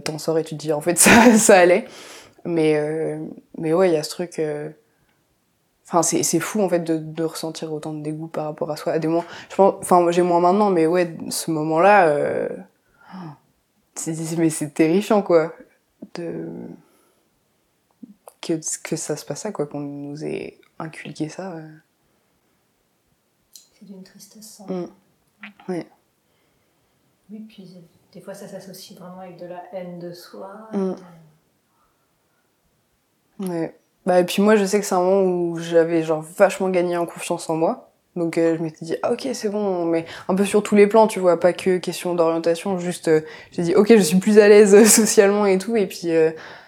t'en 0.00 0.18
sors 0.18 0.38
et 0.38 0.44
tu 0.44 0.56
te 0.56 0.60
dis 0.60 0.72
en 0.72 0.80
fait 0.80 0.98
ça, 0.98 1.36
ça 1.38 1.58
allait. 1.58 1.84
Mais, 2.44 3.18
mais 3.56 3.72
ouais, 3.72 3.90
il 3.90 3.94
y 3.94 3.96
a 3.96 4.02
ce 4.02 4.10
truc. 4.10 4.40
Enfin, 5.92 6.02
c'est, 6.02 6.22
c'est 6.22 6.40
fou 6.40 6.62
en 6.62 6.70
fait 6.70 6.80
de, 6.80 6.96
de 6.96 7.22
ressentir 7.22 7.70
autant 7.70 7.92
de 7.92 8.02
dégoût 8.02 8.26
par 8.26 8.46
rapport 8.46 8.70
à 8.70 8.76
soi. 8.76 8.94
À 8.94 8.98
des 8.98 9.08
moments, 9.08 9.26
je 9.50 9.56
pense, 9.56 9.74
enfin, 9.80 10.10
j'ai 10.10 10.22
moins 10.22 10.40
maintenant, 10.40 10.70
mais 10.70 10.86
ouais, 10.86 11.14
ce 11.28 11.50
moment-là, 11.50 12.48
c'est, 13.94 14.38
mais 14.38 14.48
c'est 14.48 14.70
terrifiant 14.70 15.20
quoi. 15.20 15.52
De 16.14 16.48
que, 18.42 18.54
que 18.82 18.96
ça 18.96 19.16
se 19.16 19.24
passe 19.24 19.42
ça, 19.42 19.52
quoi, 19.52 19.66
qu'on 19.66 19.80
nous 19.80 20.24
ait 20.24 20.58
inculqué 20.78 21.28
ça. 21.28 21.54
C'est 23.52 23.86
d'une 23.86 24.02
tristesse 24.02 24.48
sans. 24.48 24.66
Mm. 24.66 24.88
Ouais. 25.68 25.86
Oui, 27.30 27.40
puis 27.48 27.78
Des 28.12 28.20
fois, 28.20 28.34
ça 28.34 28.48
s'associe 28.48 28.98
vraiment 28.98 29.20
avec 29.20 29.38
de 29.38 29.46
la 29.46 29.62
haine 29.72 29.98
de 29.98 30.12
soi. 30.12 30.68
Mm. 30.72 30.94
Ouais. 33.40 33.78
Bah, 34.06 34.20
et 34.20 34.24
puis 34.24 34.42
moi, 34.42 34.56
je 34.56 34.64
sais 34.64 34.80
que 34.80 34.86
c'est 34.86 34.94
un 34.94 35.02
moment 35.02 35.22
où 35.22 35.58
j'avais 35.58 36.02
genre 36.02 36.22
vachement 36.36 36.68
gagné 36.68 36.96
en 36.96 37.06
confiance 37.06 37.48
en 37.48 37.56
moi. 37.56 37.92
Donc 38.16 38.36
euh, 38.36 38.56
je 38.56 38.62
m'étais 38.62 38.84
dit, 38.84 38.96
ah, 39.02 39.12
ok, 39.12 39.28
c'est 39.32 39.48
bon, 39.48 39.86
mais 39.86 40.04
un 40.28 40.34
peu 40.34 40.44
sur 40.44 40.62
tous 40.62 40.74
les 40.74 40.86
plans, 40.86 41.06
tu 41.06 41.18
vois, 41.18 41.40
pas 41.40 41.52
que 41.52 41.78
question 41.78 42.14
d'orientation, 42.14 42.78
juste, 42.78 43.08
euh, 43.08 43.22
j'ai 43.52 43.62
dit, 43.62 43.74
ok, 43.74 43.88
je 43.96 44.02
suis 44.02 44.18
plus 44.18 44.38
à 44.38 44.48
l'aise 44.48 44.74
euh, 44.74 44.84
socialement 44.84 45.46
et 45.46 45.56
tout, 45.58 45.76
et 45.76 45.86
puis 45.86 46.08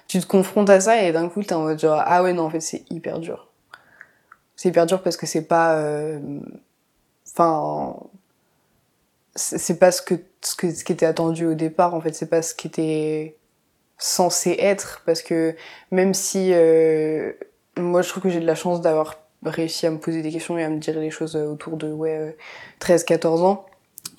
tu 0.09 0.20
te 0.20 0.26
confrontes 0.26 0.70
à 0.70 0.80
ça, 0.80 1.03
et 1.03 1.12
d'un 1.12 1.28
coup, 1.28 1.43
t'es 1.43 1.55
en 1.55 1.62
mode 1.62 1.78
genre, 1.78 2.03
ah 2.05 2.22
ouais, 2.22 2.32
non, 2.32 2.45
en 2.45 2.51
fait, 2.51 2.61
c'est 2.61 2.85
hyper 2.91 3.18
dur. 3.18 3.49
C'est 4.57 4.70
hyper 4.70 4.87
dur 4.87 5.03
parce 5.03 5.16
que 5.16 5.26
c'est 5.26 5.43
pas... 5.43 5.82
Enfin... 7.26 7.97
c'est 9.35 9.78
pas 9.78 9.91
ce 9.93 10.01
que, 10.01 10.14
ce 10.43 10.55
que 10.55 10.72
ce 10.72 10.85
qui 10.85 10.93
était 10.93 11.07
attendu 11.07 11.47
au 11.47 11.55
départ, 11.55 11.95
en 11.95 12.01
fait, 12.01 12.14
c'est 12.14 12.30
pas 12.30 12.41
ce 12.41 12.55
qui 12.55 12.68
était 12.68 13.37
censé 13.99 14.57
être, 14.59 15.03
parce 15.07 15.22
que 15.22 15.55
même 15.90 16.14
si... 16.14 16.51
moi, 17.76 18.03
je 18.03 18.09
trouve 18.09 18.22
que 18.22 18.30
j'ai 18.30 18.40
de 18.40 18.47
la 18.47 18.55
chance 18.55 18.80
d'avoir 18.80 19.18
réussi 19.51 19.86
à 19.86 19.90
me 19.90 19.99
poser 19.99 20.22
des 20.22 20.30
questions 20.30 20.59
et 20.59 20.64
à 20.64 20.68
me 20.68 20.78
dire 20.78 20.99
les 20.99 21.11
choses 21.11 21.36
autour 21.36 21.76
de 21.76 21.92
ouais, 21.92 22.36
13-14 22.80 23.42
ans, 23.42 23.66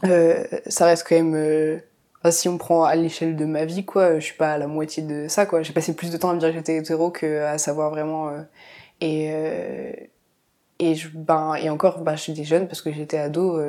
euh, 0.04 0.44
ça 0.68 0.86
reste 0.86 1.08
quand 1.08 1.16
même... 1.16 1.36
Euh, 1.36 1.80
si 2.32 2.50
on 2.50 2.58
prend 2.58 2.84
à 2.84 2.96
l'échelle 2.96 3.36
de 3.36 3.46
ma 3.46 3.66
vie, 3.66 3.86
quoi, 3.86 4.16
je 4.16 4.26
suis 4.26 4.36
pas 4.36 4.54
à 4.54 4.58
la 4.58 4.66
moitié 4.66 5.04
de 5.04 5.28
ça, 5.28 5.46
quoi. 5.46 5.62
J'ai 5.62 5.74
passé 5.74 5.96
plus 5.96 6.12
de 6.12 6.18
temps 6.18 6.32
à 6.32 6.34
me 6.34 6.40
dire 6.40 6.50
que 6.50 6.56
j'étais 6.56 6.78
hétéro 6.78 7.12
qu'à 7.12 7.58
savoir 7.58 7.92
vraiment... 7.92 8.30
Euh, 8.30 8.42
et, 9.02 10.10
et, 10.80 10.96
je, 10.96 11.10
ben, 11.14 11.56
et 11.56 11.70
encore, 11.70 12.00
bah, 12.00 12.16
j'étais 12.16 12.44
jeune 12.44 12.68
parce 12.68 12.82
que 12.82 12.92
j'étais 12.92 13.18
ado 13.18 13.60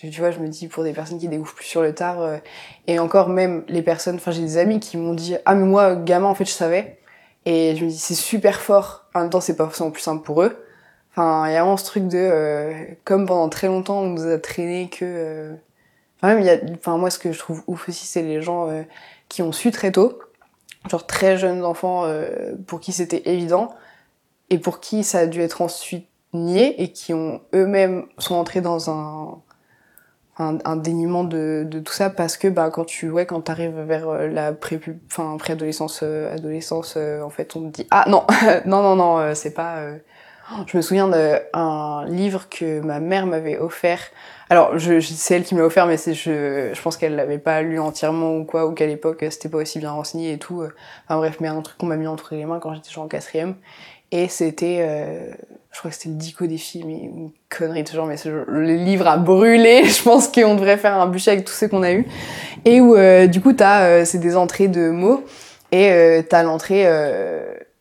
tu 0.00 0.20
vois, 0.20 0.30
je 0.30 0.38
me 0.38 0.48
dis 0.48 0.68
pour 0.68 0.84
des 0.84 0.92
personnes 0.92 1.18
qui 1.18 1.28
découvrent 1.28 1.54
plus 1.54 1.66
sur 1.66 1.82
le 1.82 1.94
tard, 1.94 2.40
et 2.86 2.98
encore 2.98 3.28
même 3.28 3.64
les 3.68 3.82
personnes, 3.82 4.16
enfin 4.16 4.30
j'ai 4.30 4.42
des 4.42 4.56
amis 4.56 4.80
qui 4.80 4.96
m'ont 4.96 5.14
dit 5.14 5.36
ah 5.44 5.54
mais 5.54 5.66
moi 5.66 5.96
gamin 5.96 6.28
en 6.28 6.34
fait 6.34 6.44
je 6.44 6.52
savais, 6.52 6.98
et 7.46 7.74
je 7.76 7.84
me 7.84 7.90
dis 7.90 7.98
c'est 7.98 8.14
super 8.14 8.60
fort, 8.60 9.06
en 9.14 9.22
même 9.22 9.30
temps 9.30 9.40
c'est 9.40 9.56
pas 9.56 9.64
forcément 9.64 9.90
plus 9.90 10.02
simple 10.02 10.24
pour 10.24 10.42
eux, 10.42 10.56
Enfin, 11.18 11.48
il 11.48 11.52
y 11.52 11.56
a 11.56 11.62
vraiment 11.62 11.76
ce 11.76 11.84
truc 11.84 12.06
de, 12.06 12.16
euh, 12.16 12.84
comme 13.02 13.26
pendant 13.26 13.48
très 13.48 13.66
longtemps, 13.66 14.02
on 14.02 14.10
nous 14.10 14.26
a 14.26 14.38
traîné 14.38 14.88
que. 14.88 14.98
Euh... 15.02 15.54
Enfin, 16.18 16.34
même, 16.34 16.40
il 16.40 16.46
y 16.46 16.50
a, 16.50 16.58
enfin, 16.74 16.96
moi, 16.96 17.10
ce 17.10 17.18
que 17.18 17.32
je 17.32 17.38
trouve 17.40 17.64
ouf 17.66 17.88
aussi, 17.88 18.06
c'est 18.06 18.22
les 18.22 18.40
gens 18.40 18.70
euh, 18.70 18.82
qui 19.28 19.42
ont 19.42 19.50
su 19.50 19.72
très 19.72 19.90
tôt, 19.90 20.20
genre 20.88 21.06
très 21.08 21.36
jeunes 21.36 21.64
enfants, 21.64 22.04
euh, 22.04 22.54
pour 22.68 22.78
qui 22.78 22.92
c'était 22.92 23.22
évident, 23.30 23.74
et 24.50 24.58
pour 24.58 24.78
qui 24.78 25.02
ça 25.02 25.20
a 25.20 25.26
dû 25.26 25.40
être 25.40 25.60
ensuite 25.60 26.06
nié, 26.34 26.80
et 26.82 26.92
qui 26.92 27.12
ont 27.14 27.40
eux-mêmes 27.52 28.06
sont 28.18 28.36
entrés 28.36 28.60
dans 28.60 28.88
un, 28.88 29.42
un, 30.38 30.58
un 30.64 30.76
déniement 30.76 31.24
de, 31.24 31.66
de, 31.68 31.80
tout 31.80 31.92
ça, 31.92 32.10
parce 32.10 32.36
que 32.36 32.48
bah, 32.48 32.70
quand 32.70 32.84
tu 32.84 33.10
ouais, 33.10 33.26
quand 33.26 33.50
arrives 33.50 33.78
vers 33.80 34.28
la 34.28 34.52
pré 34.52 34.80
enfin, 35.10 35.36
préadolescence, 35.38 36.02
adolescence, 36.02 36.96
en 36.96 37.30
fait, 37.30 37.56
on 37.56 37.70
te 37.70 37.82
dit 37.82 37.86
Ah 37.90 38.04
non, 38.08 38.24
non, 38.66 38.82
non, 38.82 38.96
non, 38.96 39.34
c'est 39.34 39.52
pas 39.52 39.82
je 40.66 40.76
me 40.76 40.82
souviens 40.82 41.08
d'un 41.08 42.04
livre 42.06 42.48
que 42.48 42.80
ma 42.80 43.00
mère 43.00 43.26
m'avait 43.26 43.58
offert. 43.58 44.00
Alors, 44.50 44.78
je, 44.78 44.98
c'est 45.00 45.36
elle 45.36 45.44
qui 45.44 45.54
m'a 45.54 45.62
offert, 45.62 45.86
mais 45.86 45.98
c'est, 45.98 46.14
je, 46.14 46.70
je 46.72 46.82
pense 46.82 46.96
qu'elle 46.96 47.16
l'avait 47.16 47.38
pas 47.38 47.60
lu 47.60 47.78
entièrement 47.78 48.34
ou 48.36 48.44
quoi, 48.44 48.66
ou 48.66 48.72
qu'à 48.72 48.86
l'époque 48.86 49.24
c'était 49.30 49.50
pas 49.50 49.58
aussi 49.58 49.78
bien 49.78 49.90
renseigné 49.90 50.32
et 50.32 50.38
tout. 50.38 50.62
Enfin 51.04 51.18
bref, 51.18 51.36
mais 51.40 51.48
un 51.48 51.60
truc 51.60 51.76
qu'on 51.76 51.86
m'a 51.86 51.96
mis 51.96 52.06
entre 52.06 52.34
les 52.34 52.46
mains 52.46 52.58
quand 52.58 52.74
j'étais 52.74 52.90
genre 52.90 53.04
en 53.04 53.08
quatrième. 53.08 53.56
Et 54.10 54.28
c'était, 54.28 54.78
euh, 54.80 55.30
je 55.72 55.78
crois 55.78 55.90
que 55.90 55.96
c'était 55.96 56.08
le 56.08 56.14
dico 56.14 56.46
des 56.46 56.56
filles, 56.56 56.84
mais 56.86 56.98
une 56.98 57.30
connerie 57.50 57.82
de 57.82 57.88
genre, 57.88 58.06
mais 58.06 58.16
c'est 58.16 58.30
le 58.30 58.76
livre 58.76 59.06
a 59.06 59.16
brûlé. 59.16 59.84
Je 59.88 60.02
pense 60.02 60.28
qu'on 60.28 60.54
devrait 60.54 60.78
faire 60.78 60.94
un 60.94 61.06
bûcher 61.06 61.32
avec 61.32 61.44
tous 61.44 61.52
ceux 61.52 61.68
qu'on 61.68 61.82
a 61.82 61.92
eu. 61.92 62.06
Et 62.64 62.80
où, 62.80 62.96
euh, 62.96 63.26
du 63.26 63.40
coup, 63.40 63.52
t'as, 63.52 63.84
euh, 63.84 64.04
c'est 64.04 64.18
des 64.18 64.36
entrées 64.36 64.68
de 64.68 64.90
mots. 64.90 65.24
Et 65.70 65.90
euh, 65.90 66.22
t'as 66.26 66.42
l'entrée 66.42 66.86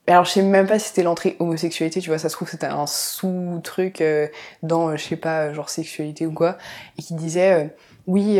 alors 0.07 0.23
je 0.23 0.31
sais 0.31 0.41
même 0.41 0.67
pas 0.67 0.79
si 0.79 0.87
c'était 0.87 1.03
l'entrée 1.03 1.35
homosexualité, 1.39 1.99
tu 1.99 2.09
vois, 2.09 2.17
ça 2.17 2.29
se 2.29 2.35
trouve 2.35 2.49
c'était 2.49 2.65
un 2.65 2.87
sous-truc 2.87 3.99
euh, 3.99 4.27
dans, 4.63 4.89
euh, 4.89 4.95
je 4.95 5.03
sais 5.03 5.17
pas, 5.17 5.53
genre 5.53 5.69
sexualité 5.69 6.25
ou 6.25 6.31
quoi, 6.31 6.57
et 6.97 7.01
qui 7.01 7.13
disait, 7.13 7.65
euh, 7.65 7.67
oui, 8.07 8.39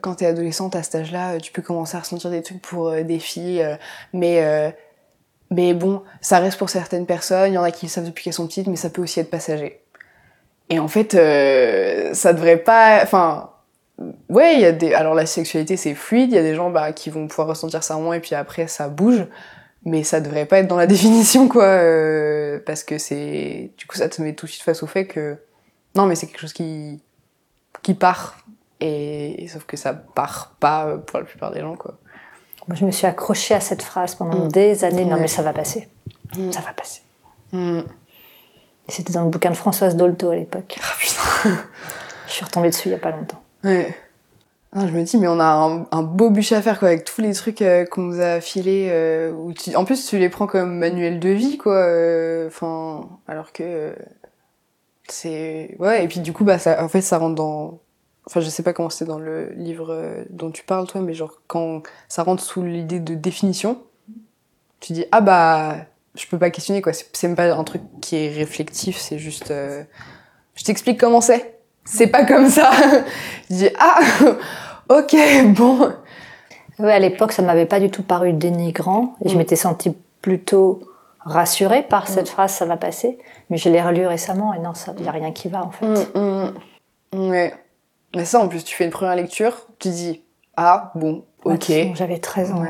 quand 0.00 0.16
t'es 0.16 0.26
adolescente 0.26 0.74
à 0.74 0.82
cet 0.82 0.96
âge-là, 0.96 1.38
tu 1.38 1.52
peux 1.52 1.62
commencer 1.62 1.96
à 1.96 2.00
ressentir 2.00 2.28
des 2.28 2.42
trucs 2.42 2.60
pour 2.60 2.90
des 2.90 3.20
filles, 3.20 3.64
mais, 4.12 4.74
mais 5.50 5.74
bon, 5.74 6.02
ça 6.20 6.38
reste 6.38 6.58
pour 6.58 6.70
certaines 6.70 7.06
personnes, 7.06 7.52
il 7.52 7.54
y 7.54 7.58
en 7.58 7.62
a 7.62 7.70
qui 7.70 7.86
le 7.86 7.90
savent 7.90 8.06
depuis 8.06 8.24
qu'elles 8.24 8.32
sont 8.32 8.46
petites, 8.46 8.66
mais 8.66 8.76
ça 8.76 8.90
peut 8.90 9.02
aussi 9.02 9.20
être 9.20 9.30
passager. 9.30 9.80
Et 10.70 10.78
en 10.78 10.88
fait, 10.88 11.12
ça 12.14 12.32
devrait 12.32 12.56
pas, 12.56 13.00
enfin, 13.02 13.50
ouais, 14.28 14.54
il 14.54 14.60
y 14.60 14.64
a 14.64 14.72
des, 14.72 14.94
alors 14.94 15.14
la 15.14 15.26
sexualité 15.26 15.76
c'est 15.76 15.94
fluide, 15.94 16.30
il 16.30 16.34
y 16.34 16.38
a 16.38 16.42
des 16.42 16.54
gens 16.54 16.70
bah, 16.70 16.92
qui 16.92 17.10
vont 17.10 17.26
pouvoir 17.26 17.48
ressentir 17.48 17.82
ça 17.82 17.96
moins 17.96 18.14
et 18.14 18.20
puis 18.20 18.34
après 18.34 18.66
ça 18.68 18.88
bouge. 18.88 19.26
Mais 19.84 20.02
ça 20.02 20.20
devrait 20.20 20.46
pas 20.46 20.58
être 20.58 20.68
dans 20.68 20.76
la 20.76 20.86
définition 20.88 21.48
quoi 21.48 21.64
euh, 21.64 22.58
parce 22.66 22.82
que 22.82 22.98
c'est 22.98 23.70
du 23.76 23.86
coup 23.86 23.96
ça 23.96 24.08
te 24.08 24.20
met 24.20 24.34
tout 24.34 24.46
de 24.46 24.50
suite 24.50 24.64
face 24.64 24.82
au 24.82 24.86
fait 24.86 25.06
que 25.06 25.38
non 25.94 26.06
mais 26.06 26.16
c'est 26.16 26.26
quelque 26.26 26.40
chose 26.40 26.52
qui 26.52 27.00
qui 27.82 27.94
part. 27.94 28.38
Et, 28.78 29.46
sauf 29.48 29.64
que 29.64 29.78
ça 29.78 29.94
part 29.94 30.54
pas 30.60 30.98
pour 30.98 31.18
la 31.18 31.24
plupart 31.24 31.50
des 31.50 31.60
gens 31.60 31.76
quoi 31.76 31.98
moi 32.68 32.76
je 32.76 32.84
me 32.84 32.90
suis 32.90 33.06
accrochée 33.06 33.54
à 33.54 33.60
cette 33.60 33.82
phrase 33.82 34.14
pendant 34.14 34.46
mm. 34.46 34.48
des 34.48 34.84
années 34.84 35.04
non 35.04 35.16
mais 35.18 35.28
ça 35.28 35.42
va 35.42 35.52
passer 35.52 35.88
mm. 36.36 36.52
ça 36.52 36.60
va 36.60 36.72
passer 36.72 37.02
mm. 37.52 37.80
et 38.88 38.92
c'était 38.92 39.12
dans 39.12 39.24
le 39.24 39.30
bouquin 39.30 39.50
de 39.50 39.56
Françoise 39.56 39.96
Dolto 39.96 40.30
à 40.30 40.36
l'époque 40.36 40.78
ah 40.80 40.94
putain 40.98 41.50
je 42.26 42.32
suis 42.32 42.44
retombée 42.44 42.70
dessus 42.70 42.88
il 42.88 42.92
y 42.92 42.94
a 42.94 42.98
pas 42.98 43.10
longtemps 43.10 43.42
ouais 43.64 43.94
je 44.74 44.92
me 44.92 45.02
dis, 45.02 45.16
mais 45.16 45.28
on 45.28 45.40
a 45.40 45.86
un, 45.90 46.02
beau 46.02 46.30
bûcher 46.30 46.54
à 46.54 46.62
faire, 46.62 46.78
quoi, 46.78 46.88
avec 46.88 47.04
tous 47.04 47.22
les 47.22 47.32
trucs 47.32 47.62
euh, 47.62 47.86
qu'on 47.86 48.02
nous 48.02 48.20
a 48.20 48.40
filés. 48.40 48.88
Euh, 48.90 49.32
où 49.32 49.54
En 49.74 49.84
plus, 49.84 50.06
tu 50.06 50.18
les 50.18 50.28
prends 50.28 50.46
comme 50.46 50.78
manuel 50.78 51.18
de 51.18 51.30
vie, 51.30 51.56
quoi. 51.56 51.76
Euh, 51.76 52.50
alors 53.26 53.52
que 53.52 53.94
c'est 55.08 55.76
ouais. 55.78 56.04
Et 56.04 56.08
puis 56.08 56.20
du 56.20 56.32
coup, 56.32 56.44
bah, 56.44 56.58
ça, 56.58 56.82
en 56.84 56.88
fait, 56.88 57.00
ça 57.00 57.18
rentre 57.18 57.36
dans. 57.36 57.78
Enfin, 58.26 58.40
je 58.40 58.48
sais 58.48 58.62
pas 58.62 58.72
comment 58.72 58.90
c'est 58.90 59.04
dans 59.04 59.18
le 59.18 59.50
livre 59.50 60.24
dont 60.30 60.50
tu 60.50 60.64
parles, 60.64 60.86
toi, 60.86 61.00
mais 61.00 61.14
genre 61.14 61.34
quand 61.46 61.82
ça 62.08 62.24
rentre 62.24 62.42
sous 62.42 62.62
l'idée 62.62 62.98
de 62.98 63.14
définition, 63.14 63.78
tu 64.80 64.92
dis 64.92 65.04
ah 65.12 65.20
bah, 65.20 65.76
je 66.16 66.26
peux 66.26 66.38
pas 66.38 66.50
questionner, 66.50 66.82
quoi. 66.82 66.92
C'est 66.92 67.28
même 67.28 67.36
pas 67.36 67.54
un 67.54 67.64
truc 67.64 67.82
qui 68.00 68.16
est 68.16 68.28
réflectif, 68.28 68.98
c'est 68.98 69.18
juste. 69.18 69.52
je 69.52 70.64
t'explique 70.64 70.98
comment 70.98 71.20
c'est. 71.20 71.56
C'est 71.84 72.08
pas 72.08 72.24
comme 72.24 72.48
ça. 72.48 72.70
je 73.50 73.54
dis 73.54 73.68
ah 73.78 74.00
ok, 74.88 75.16
bon. 75.54 75.92
Oui, 76.78 76.90
à 76.90 76.98
l'époque, 76.98 77.32
ça 77.32 77.42
m'avait 77.42 77.66
pas 77.66 77.80
du 77.80 77.90
tout 77.90 78.02
paru 78.02 78.32
dénigrant 78.32 79.14
et 79.24 79.28
je 79.28 79.34
mm. 79.34 79.38
m'étais 79.38 79.56
sentie 79.56 79.96
plutôt 80.20 80.80
rassurée 81.20 81.82
par 81.82 82.04
mm. 82.04 82.06
cette 82.06 82.28
phrase, 82.28 82.52
ça 82.52 82.66
va 82.66 82.76
passer. 82.76 83.18
Mais 83.48 83.56
je 83.56 83.68
l'ai 83.68 83.80
relu 83.80 84.06
récemment 84.06 84.52
et 84.52 84.58
non, 84.58 84.72
il 84.98 85.02
n'y 85.02 85.08
a 85.08 85.12
rien 85.12 85.32
qui 85.32 85.48
va 85.48 85.64
en 85.64 85.70
fait. 85.70 85.86
Mm, 86.14 87.30
ouais. 87.30 87.54
Mais 88.16 88.24
ça, 88.24 88.40
en 88.40 88.48
plus, 88.48 88.64
tu 88.64 88.74
fais 88.74 88.84
une 88.84 88.90
première 88.90 89.14
lecture, 89.14 89.66
tu 89.78 89.90
dis 89.90 90.22
ah 90.56 90.90
bon, 90.94 91.24
ok. 91.44 91.70
J'avais 91.94 92.18
13 92.18 92.52
ans. 92.52 92.64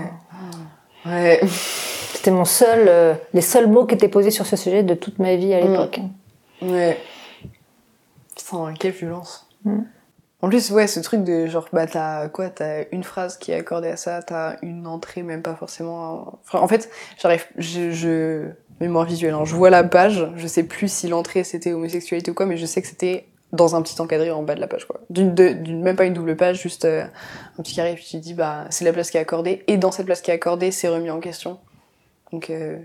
Ouais. 1.06 1.40
C'était 1.46 2.32
mon 2.32 2.44
seul, 2.44 2.88
euh, 2.88 3.14
les 3.32 3.40
seuls 3.40 3.68
mots 3.68 3.86
qui 3.86 3.94
étaient 3.94 4.08
posés 4.08 4.32
sur 4.32 4.44
ce 4.44 4.56
sujet 4.56 4.82
de 4.82 4.94
toute 4.94 5.20
ma 5.20 5.36
vie 5.36 5.54
à 5.54 5.60
l'époque. 5.60 6.00
Ouais. 6.60 6.98
Putain, 8.34 8.74
quelle 8.76 8.92
violence. 8.92 9.48
En 10.42 10.48
plus, 10.48 10.70
ouais, 10.72 10.88
ce 10.88 10.98
truc 10.98 11.22
de 11.22 11.46
genre, 11.46 11.68
bah, 11.72 11.86
t'as 11.86 12.28
quoi 12.28 12.50
T'as 12.50 12.84
une 12.90 13.04
phrase 13.04 13.36
qui 13.36 13.52
est 13.52 13.54
accordée 13.54 13.88
à 13.88 13.96
ça, 13.96 14.22
t'as 14.22 14.56
une 14.62 14.86
entrée, 14.88 15.22
même 15.22 15.42
pas 15.42 15.54
forcément. 15.54 16.40
Enfin, 16.44 16.58
en 16.58 16.66
fait, 16.68 16.90
j'arrive. 17.18 17.46
Je, 17.56 17.92
je. 17.92 18.48
Mémoire 18.80 19.06
visuelle, 19.06 19.32
hein, 19.32 19.44
je 19.44 19.54
vois 19.54 19.70
la 19.70 19.84
page, 19.84 20.28
je 20.36 20.46
sais 20.46 20.62
plus 20.62 20.92
si 20.92 21.08
l'entrée 21.08 21.44
c'était 21.44 21.72
homosexualité 21.72 22.30
ou 22.30 22.34
quoi, 22.34 22.44
mais 22.44 22.58
je 22.58 22.66
sais 22.66 22.82
que 22.82 22.88
c'était 22.88 23.26
dans 23.52 23.76
un 23.76 23.82
petit 23.82 24.00
encadré 24.00 24.30
en 24.30 24.42
bas 24.42 24.54
de 24.54 24.60
la 24.60 24.66
page, 24.66 24.86
quoi. 24.86 25.00
D'une, 25.10 25.82
même 25.82 25.96
pas 25.96 26.04
une 26.04 26.14
double 26.14 26.36
page, 26.36 26.60
juste 26.60 26.84
euh, 26.84 27.04
un 27.58 27.62
petit 27.62 27.74
carré, 27.74 27.94
puis 27.94 28.06
tu 28.08 28.18
dis, 28.18 28.34
bah, 28.34 28.66
c'est 28.70 28.84
la 28.84 28.92
place 28.92 29.10
qui 29.10 29.16
est 29.16 29.20
accordée, 29.20 29.64
et 29.66 29.76
dans 29.76 29.92
cette 29.92 30.06
place 30.06 30.20
qui 30.20 30.30
est 30.30 30.34
accordée, 30.34 30.70
c'est 30.70 30.88
remis 30.88 31.10
en 31.10 31.20
question. 31.20 31.58
Donc, 32.32 32.50
euh, 32.50 32.78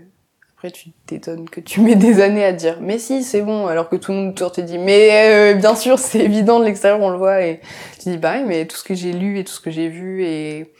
après, 0.62 0.70
tu 0.70 0.90
t'étonnes 1.06 1.50
que 1.50 1.60
tu 1.60 1.80
mets 1.80 1.96
des 1.96 2.20
années 2.20 2.44
à 2.44 2.52
dire 2.52 2.78
mais 2.80 2.96
si, 2.96 3.24
c'est 3.24 3.42
bon, 3.42 3.66
alors 3.66 3.88
que 3.88 3.96
tout 3.96 4.12
le 4.12 4.18
monde 4.18 4.28
autour 4.28 4.52
te 4.52 4.60
dit 4.60 4.78
mais 4.78 5.54
euh, 5.54 5.54
bien 5.54 5.74
sûr, 5.74 5.98
c'est 5.98 6.20
évident 6.20 6.60
de 6.60 6.64
l'extérieur, 6.64 7.00
on 7.00 7.10
le 7.10 7.18
voit. 7.18 7.42
Et 7.42 7.60
tu 8.00 8.10
dis 8.10 8.16
bah 8.16 8.40
mais 8.46 8.64
tout 8.68 8.76
ce 8.76 8.84
que 8.84 8.94
j'ai 8.94 9.12
lu 9.12 9.40
et 9.40 9.44
tout 9.44 9.52
ce 9.52 9.58
que 9.60 9.72
j'ai 9.72 9.88
vu 9.88 10.24
et 10.24 10.72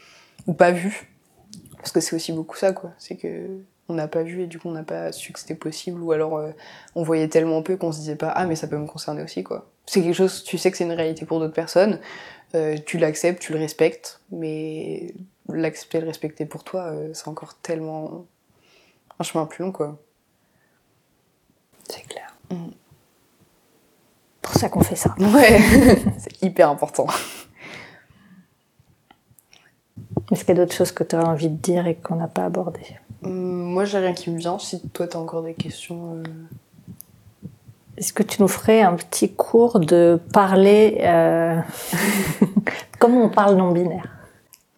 ou 0.47 0.53
pas 0.53 0.71
vu, 0.71 1.11
parce 1.75 1.91
que 1.91 1.99
c'est 1.99 2.15
aussi 2.15 2.31
beaucoup 2.31 2.55
ça 2.55 2.71
quoi, 2.71 2.91
c'est 2.97 3.17
que 3.17 3.59
on 3.89 3.93
n'a 3.93 4.07
pas 4.07 4.23
vu 4.23 4.43
et 4.43 4.47
du 4.47 4.57
coup 4.57 4.69
on 4.69 4.71
n'a 4.71 4.83
pas 4.83 5.11
su 5.11 5.33
que 5.33 5.39
c'était 5.39 5.53
possible 5.53 6.01
ou 6.01 6.13
alors 6.13 6.37
euh, 6.37 6.51
on 6.95 7.03
voyait 7.03 7.27
tellement 7.27 7.61
peu 7.61 7.75
qu'on 7.75 7.91
se 7.91 7.99
disait 7.99 8.15
pas 8.15 8.29
ah 8.29 8.45
mais 8.45 8.55
ça 8.55 8.69
peut 8.69 8.77
me 8.77 8.87
concerner 8.87 9.21
aussi 9.21 9.43
quoi. 9.43 9.69
C'est 9.85 10.01
quelque 10.01 10.15
chose, 10.15 10.43
tu 10.43 10.57
sais 10.57 10.71
que 10.71 10.77
c'est 10.77 10.85
une 10.85 10.91
réalité 10.93 11.25
pour 11.25 11.39
d'autres 11.39 11.53
personnes, 11.53 11.99
euh, 12.55 12.77
tu 12.85 12.97
l'acceptes, 12.97 13.41
tu 13.41 13.51
le 13.51 13.59
respectes, 13.59 14.21
mais 14.31 15.13
l'accepter, 15.49 15.99
le 15.99 16.07
respecter 16.07 16.45
pour 16.45 16.63
toi, 16.63 16.93
c'est 17.13 17.27
encore 17.27 17.55
tellement 17.55 18.25
un 19.19 19.23
chemin 19.23 19.45
plus 19.45 19.63
long, 19.63 19.71
quoi. 19.71 19.99
C'est 21.89 22.01
clair. 22.07 22.35
Mm. 22.49 22.69
Pour 24.41 24.55
ça 24.55 24.69
qu'on 24.69 24.83
fait 24.83 24.95
ça. 24.95 25.15
Ouais, 25.19 25.59
c'est 26.17 26.41
hyper 26.41 26.69
important. 26.69 27.07
Est-ce 30.31 30.45
qu'il 30.45 30.55
y 30.55 30.59
a 30.59 30.63
d'autres 30.63 30.75
choses 30.75 30.91
que 30.91 31.03
tu 31.03 31.15
as 31.15 31.25
envie 31.25 31.49
de 31.49 31.57
dire 31.57 31.87
et 31.87 31.95
qu'on 31.95 32.15
n'a 32.15 32.27
pas 32.27 32.45
abordées? 32.45 32.97
Hum, 33.23 33.31
Moi, 33.71 33.85
j'ai 33.85 33.99
rien 33.99 34.13
qui 34.13 34.29
me 34.31 34.37
vient. 34.37 34.59
Si 34.59 34.81
toi, 34.89 35.07
tu 35.07 35.17
as 35.17 35.19
encore 35.19 35.43
des 35.43 35.53
questions. 35.53 36.15
Euh. 36.15 36.23
Est-ce 37.97 38.11
que 38.11 38.23
tu 38.23 38.41
nous 38.41 38.47
ferais 38.47 38.81
un 38.81 38.95
petit 38.95 39.33
cours 39.33 39.79
de 39.79 40.19
parler 40.33 40.97
euh... 41.01 41.59
comment 42.99 43.25
on 43.25 43.29
parle 43.29 43.55
non-binaire? 43.55 44.07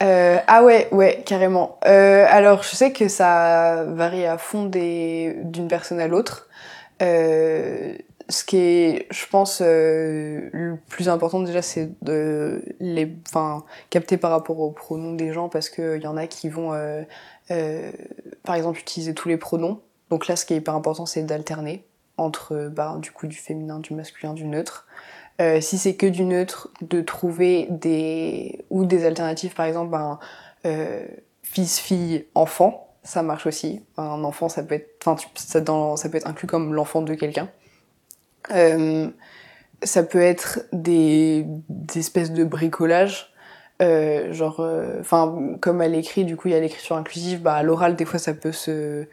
Euh, 0.04 0.38
ah 0.48 0.64
ouais, 0.64 0.90
ouais, 0.92 1.24
carrément. 1.26 1.80
Euh, 1.86 2.26
alors, 2.28 2.64
je 2.64 2.76
sais 2.76 2.92
que 2.92 3.08
ça 3.08 3.86
varie 3.86 4.26
à 4.26 4.38
fond 4.38 4.66
d'une 4.66 5.68
personne 5.70 6.02
à 6.02 6.08
l'autre. 6.08 6.50
Ce 7.00 8.44
qui 8.44 8.58
est, 8.58 9.08
je 9.12 9.26
pense, 9.28 9.62
le 9.62 10.78
plus 10.90 11.08
important 11.08 11.40
déjà, 11.40 11.62
c'est 11.62 11.92
de 12.02 12.64
les, 12.82 13.16
capter 13.90 14.18
par 14.18 14.32
rapport 14.32 14.60
aux 14.60 14.72
pronoms 14.72 15.14
des 15.14 15.32
gens 15.32 15.48
parce 15.48 15.70
qu'il 15.70 16.02
y 16.02 16.08
en 16.08 16.18
a 16.18 16.28
qui 16.28 16.50
vont, 16.50 16.72
par 18.44 18.56
exemple, 18.56 18.80
utiliser 18.80 19.14
tous 19.14 19.30
les 19.30 19.38
pronoms. 19.38 19.80
Donc 20.10 20.28
là, 20.28 20.36
ce 20.36 20.46
qui 20.46 20.54
est 20.54 20.58
hyper 20.58 20.76
important, 20.76 21.06
c'est 21.06 21.24
d'alterner 21.24 21.86
entre, 22.18 22.70
bah, 22.70 22.98
du 23.00 23.12
coup, 23.12 23.28
du 23.28 23.36
féminin, 23.36 23.80
du 23.80 23.94
masculin, 23.94 24.34
du 24.34 24.46
neutre. 24.46 24.86
Euh, 25.42 25.60
si 25.60 25.78
c'est 25.78 25.96
que 25.96 26.06
du 26.06 26.24
neutre, 26.24 26.70
de 26.82 27.02
trouver 27.02 27.68
des 27.70 28.66
ou 28.70 28.86
des 28.86 29.06
alternatives, 29.06 29.54
par 29.54 29.66
exemple, 29.66 29.92
ben, 29.92 30.20
euh, 30.66 31.06
fils, 31.44 31.80
fille, 31.80 32.26
enfant, 32.36 32.94
ça 33.04 33.22
marche 33.22 33.46
aussi. 33.46 33.84
Un 33.98 34.24
enfant, 34.24 34.48
ça 34.48 34.64
peut 34.64 34.76
être, 34.76 35.06
enfin, 35.06 35.22
ça, 35.36 35.62
peut 35.62 36.18
être 36.18 36.28
inclus 36.28 36.48
comme 36.48 36.74
l'enfant 36.74 37.02
de 37.02 37.14
quelqu'un. 37.16 37.50
Euh, 38.52 39.10
ça 39.84 40.04
peut 40.04 40.22
être 40.22 40.62
des, 40.72 41.46
des 41.70 42.00
espèces 42.00 42.32
de 42.32 42.44
bricolage. 42.44 43.34
Genre, 43.82 44.66
enfin, 45.02 45.58
comme 45.60 45.82
à 45.82 45.90
l'écrit, 45.90 46.24
du 46.24 46.38
coup, 46.38 46.48
il 46.48 46.52
y 46.52 46.56
a 46.56 46.62
l'écriture 46.62 46.96
inclusive. 46.96 47.42
Bah, 47.42 47.56
à 47.56 47.64
l'oral, 47.64 47.98
des 47.98 48.06
fois, 48.06 48.20
ça 48.20 48.34
peut 48.34 48.54
se 48.54 49.06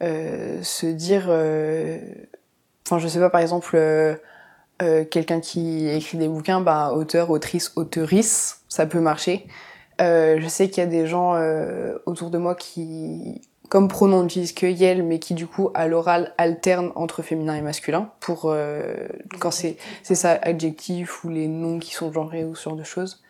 se 0.00 0.86
dire. 0.86 1.28
Enfin, 2.86 2.98
je 2.98 3.08
sais 3.08 3.18
pas, 3.18 3.30
par 3.30 3.40
exemple 3.40 3.76
euh, 3.76 5.04
quelqu'un 5.04 5.40
qui 5.40 5.88
écrit 5.88 6.18
des 6.18 6.28
bouquins, 6.28 6.60
bah, 6.60 6.92
auteur, 6.94 7.30
autrice, 7.30 7.72
auteurice, 7.76 8.62
ça 8.68 8.86
peut 8.86 9.00
marcher. 9.00 9.46
Euh, 10.00 10.38
je 10.40 10.48
sais 10.48 10.70
qu'il 10.70 10.82
y 10.82 10.86
a 10.86 10.88
des 10.88 11.06
gens 11.06 11.34
euh, 11.34 11.98
autour 12.06 12.30
de 12.30 12.38
moi 12.38 12.54
qui, 12.54 13.42
comme 13.68 13.88
pronom, 13.88 14.22
n'utilisent 14.22 14.52
que 14.52 14.66
yel, 14.66 15.02
mais 15.02 15.18
qui 15.18 15.34
du 15.34 15.46
coup 15.46 15.70
à 15.74 15.86
l'oral 15.86 16.34
alternent 16.38 16.92
entre 16.94 17.22
féminin 17.22 17.54
et 17.54 17.60
masculin 17.60 18.10
pour 18.20 18.46
euh, 18.46 19.06
quand 19.38 19.50
c'est 19.50 19.76
ça 20.02 20.38
adjectif 20.42 21.24
ou 21.24 21.28
les 21.28 21.46
noms 21.46 21.78
qui 21.78 21.94
sont 21.94 22.12
genrés 22.12 22.44
ou 22.44 22.54
ce 22.54 22.64
genre 22.64 22.76
de 22.76 22.82
choses. 22.82 23.22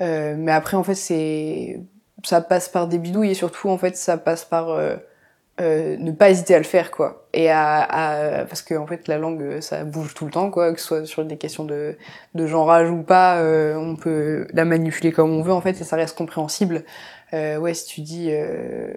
Euh, 0.00 0.36
mais 0.38 0.52
après 0.52 0.76
en 0.76 0.84
fait 0.84 0.94
c'est 0.94 1.80
ça 2.22 2.40
passe 2.40 2.68
par 2.68 2.86
des 2.86 2.98
bidouilles 2.98 3.32
et 3.32 3.34
surtout 3.34 3.68
en 3.68 3.78
fait 3.78 3.96
ça 3.96 4.16
passe 4.16 4.44
par 4.44 4.70
euh, 4.70 4.96
ne 5.60 6.12
pas 6.12 6.30
hésiter 6.30 6.54
à 6.54 6.58
le 6.58 6.64
faire 6.64 6.90
quoi. 6.90 7.26
Et 7.32 7.50
à, 7.50 8.44
parce 8.48 8.62
que 8.62 8.74
en 8.74 8.86
fait 8.86 9.08
la 9.08 9.18
langue 9.18 9.60
ça 9.60 9.84
bouge 9.84 10.14
tout 10.14 10.24
le 10.24 10.30
temps 10.30 10.50
quoi 10.50 10.72
que 10.72 10.80
ce 10.80 10.86
soit 10.86 11.06
sur 11.06 11.24
des 11.24 11.36
questions 11.36 11.64
de 11.64 11.96
de 12.34 12.46
genrage 12.46 12.90
ou 12.90 13.02
pas 13.02 13.38
euh, 13.38 13.74
on 13.76 13.96
peut 13.96 14.46
la 14.52 14.64
manipuler 14.64 15.12
comme 15.12 15.30
on 15.30 15.42
veut 15.42 15.52
en 15.52 15.60
fait 15.60 15.80
et 15.80 15.84
ça 15.84 15.96
reste 15.96 16.16
compréhensible. 16.16 16.84
Euh, 17.34 17.58
ouais 17.58 17.74
si 17.74 17.86
tu 17.86 18.00
dis 18.00 18.28
euh, 18.30 18.92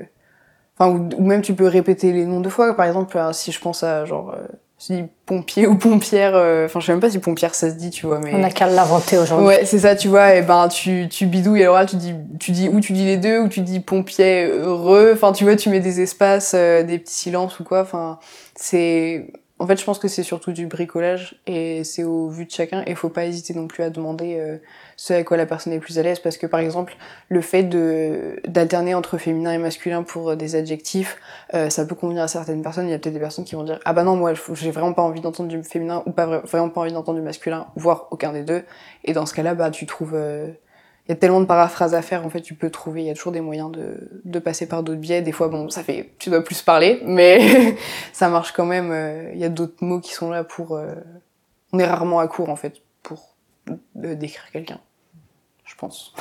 enfin 0.78 0.91
ou, 0.91 1.09
ou, 1.18 1.26
même 1.26 1.41
tu 1.41 1.53
peux 1.53 1.68
répéter 1.68 2.14
les 2.14 2.26
noms 2.26 2.41
deux 2.41 2.49
fois. 2.49 2.76
Par 2.76 2.86
exemple 2.86 3.18
si 3.34 3.51
je 3.51 3.59
pense 3.59 3.84
à 3.84 4.05
genre 4.05 4.36
je 4.82 4.94
dis 4.94 5.04
pompier 5.26 5.68
ou 5.68 5.76
pompière, 5.76 6.36
euh, 6.36 6.66
enfin 6.66 6.80
je 6.80 6.88
sais 6.88 6.92
même 6.92 7.02
pas 7.02 7.12
si 7.12 7.20
pompière 7.20 7.54
ça 7.54 7.70
se 7.70 7.76
dit, 7.76 7.92
tu 7.92 8.08
vois. 8.08 8.20
Mais... 8.20 8.34
On 8.34 8.44
a 8.44 8.50
qu'à 8.50 8.68
l'inventer 8.68 9.18
aujourd'hui. 9.18 9.48
Ouais, 9.48 9.66
c'est 9.66 9.80
ça, 9.80 9.96
tu 9.96 10.08
vois, 10.08 10.36
et 10.36 10.42
ben 10.42 10.68
tu, 10.68 11.08
tu 11.10 11.26
bidouilles 11.28 11.64
à 11.64 11.66
l'oral, 11.68 11.86
tu 11.86 11.98
dis, 11.98 12.16
tu 12.40 12.52
dis, 12.52 12.68
ou 12.70 12.80
tu 12.80 12.94
dis 12.94 13.06
les 13.06 13.18
deux, 13.18 13.40
ou 13.40 13.48
tu 13.48 13.62
dis 13.62 13.80
pompier 13.80 14.46
heureux, 14.46 15.12
enfin 15.14 15.32
tu 15.34 15.44
vois, 15.44 15.56
tu 15.56 15.70
mets 15.70 15.80
des 15.80 16.02
espaces, 16.02 16.54
euh, 16.56 16.84
des 16.84 16.98
petits 16.98 17.14
silences 17.14 17.60
ou 17.60 17.64
quoi, 17.64 17.82
enfin 17.82 18.20
c'est 18.56 19.28
en 19.62 19.68
fait, 19.68 19.80
je 19.80 19.86
pense 19.86 20.00
que 20.00 20.08
c'est 20.08 20.24
surtout 20.24 20.54
du 20.54 20.66
bricolage 20.66 21.40
et 21.46 21.84
c'est 21.84 22.04
au 22.04 22.30
vu 22.30 22.46
de 22.46 22.52
chacun. 22.52 22.82
Et 22.88 22.96
faut 22.96 23.10
pas 23.10 23.26
hésiter 23.26 23.54
non 23.54 23.68
plus 23.68 23.84
à 23.84 23.92
demander 23.92 24.38
euh, 24.40 24.58
ce 25.02 25.14
à 25.14 25.24
quoi 25.24 25.36
la 25.36 25.47
personne 25.47 25.74
est 25.74 25.80
plus 25.80 25.97
à 25.97 26.04
l'aise, 26.04 26.20
parce 26.20 26.38
que 26.38 26.45
par 26.45 26.60
exemple, 26.60 26.95
le 27.28 27.41
fait 27.41 27.64
de 27.64 28.39
d'alterner 28.47 28.93
entre 28.93 29.18
féminin 29.18 29.52
et 29.52 29.58
masculin 29.58 30.04
pour 30.04 30.36
des 30.36 30.56
adjectifs, 30.56 31.18
euh, 31.56 31.72
ça 31.72 31.88
peut 31.88 31.95
convenir 31.95 32.22
à 32.22 32.28
certaines 32.28 32.62
personnes. 32.62 32.88
Il 32.88 32.91
y 32.91 32.93
a 32.93 32.99
peut-être 32.99 33.16
des 33.16 33.20
personnes 33.20 33.43
qui 33.43 33.56
vont 33.56 33.64
dire 33.64 33.80
ah 33.84 33.93
bah 33.93 34.04
non 34.04 34.16
moi 34.16 34.34
j'ai 34.54 34.70
vraiment 34.70 34.93
pas 34.93 35.02
envie 35.02 35.20
d'entendre 35.20 35.49
du 35.49 35.64
féminin 35.64 36.04
ou 36.06 36.12
pas 36.12 36.41
vraiment 36.41 36.70
pas 36.70 36.82
envie 36.82 36.93
d'entendre 36.93 37.18
du 37.18 37.26
masculin, 37.26 37.66
voire 37.76 38.10
aucun 38.12 38.32
des 38.32 38.43
deux. 38.43 38.64
Et 39.04 39.14
dans 39.14 39.26
ce 39.26 39.34
cas-là, 39.34 39.56
bah 39.56 39.72
tu 39.72 39.88
trouves 39.88 40.14
euh, 40.14 40.52
il 41.08 41.10
y 41.10 41.14
a 41.14 41.16
tellement 41.16 41.41
de 41.41 41.45
paraphrases 41.45 41.95
à 41.95 42.04
faire, 42.04 42.24
en 42.24 42.30
fait, 42.30 42.41
tu 42.41 42.54
peux 42.54 42.70
trouver, 42.70 43.02
il 43.02 43.08
y 43.08 43.10
a 43.10 43.16
toujours 43.16 43.32
des 43.32 43.41
moyens 43.41 43.72
de, 43.72 44.22
de 44.24 44.39
passer 44.39 44.68
par 44.68 44.84
d'autres 44.84 44.99
biais. 44.99 45.24
Des 45.24 45.32
fois, 45.32 45.47
bon, 45.47 45.68
ça 45.72 45.82
fait, 45.82 46.14
tu 46.20 46.30
dois 46.30 46.43
plus 46.43 46.62
parler, 46.62 47.02
mais 47.06 47.76
ça 48.14 48.30
marche 48.30 48.52
quand 48.52 48.68
même. 48.68 48.91
Euh, 48.91 49.32
il 49.34 49.39
y 49.39 49.45
a 49.45 49.49
d'autres 49.49 49.84
mots 49.84 49.99
qui 49.99 50.14
sont 50.14 50.30
là 50.30 50.43
pour. 50.43 50.76
Euh, 50.76 50.93
on 51.74 51.80
est 51.80 51.88
rarement 51.88 52.20
à 52.20 52.28
court, 52.28 52.49
en 52.49 52.56
fait, 52.56 52.84
pour 53.02 53.36
décrire 53.95 54.52
quelqu'un, 54.52 54.80
je 55.72 55.76
pense. 55.78 56.14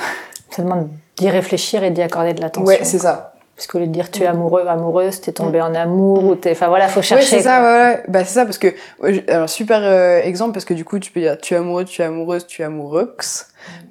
Ça 0.49 0.63
demande 0.63 0.89
d'y 1.17 1.29
réfléchir 1.29 1.83
et 1.83 1.91
d'y 1.91 2.01
accorder 2.01 2.33
de 2.33 2.41
l'attention. 2.41 2.67
Ouais, 2.67 2.83
c'est 2.83 2.99
ça. 2.99 3.33
Parce 3.55 3.67
qu'au 3.67 3.79
lieu 3.79 3.87
de 3.87 3.91
dire 3.91 4.09
tu 4.09 4.23
es 4.23 4.25
amoureux, 4.25 4.65
amoureuse, 4.65 5.21
t'es 5.21 5.33
tombé 5.33 5.61
en 5.61 5.75
amour, 5.75 6.23
ou 6.23 6.35
t'es. 6.35 6.51
Enfin 6.51 6.67
voilà, 6.67 6.87
faut 6.87 7.01
chercher. 7.01 7.35
Ouais, 7.35 7.41
c'est 7.41 7.43
ça, 7.43 7.61
ouais, 7.61 8.03
Bah, 8.07 8.25
c'est 8.25 8.33
ça, 8.33 8.45
parce 8.45 8.57
que. 8.57 8.73
Alors, 9.27 9.49
super 9.49 9.81
euh, 9.83 10.19
exemple, 10.21 10.53
parce 10.53 10.65
que 10.65 10.73
du 10.73 10.83
coup, 10.83 10.97
tu 10.97 11.11
peux 11.11 11.19
dire 11.19 11.37
tu 11.37 11.53
es 11.53 11.57
amoureux, 11.57 11.85
tu 11.85 12.01
es 12.01 12.05
amoureuse, 12.05 12.47
tu 12.47 12.63
es 12.63 12.65
amoureux. 12.65 13.15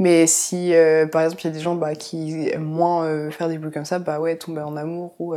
Mais 0.01 0.27
si, 0.27 0.75
euh, 0.75 1.07
par 1.07 1.23
exemple, 1.23 1.43
il 1.43 1.49
y 1.49 1.51
a 1.51 1.53
des 1.53 1.61
gens 1.61 1.77
bah, 1.77 1.95
qui 1.95 2.49
aiment 2.49 2.63
moins 2.63 3.05
euh, 3.05 3.31
faire 3.31 3.49
des 3.49 3.59
bouts 3.59 3.71
comme 3.71 3.85
ça, 3.85 4.01
bah 4.01 4.19
ouais, 4.19 4.35
tomber 4.37 4.63
en 4.63 4.77
amour, 4.77 5.15
ou 5.21 5.37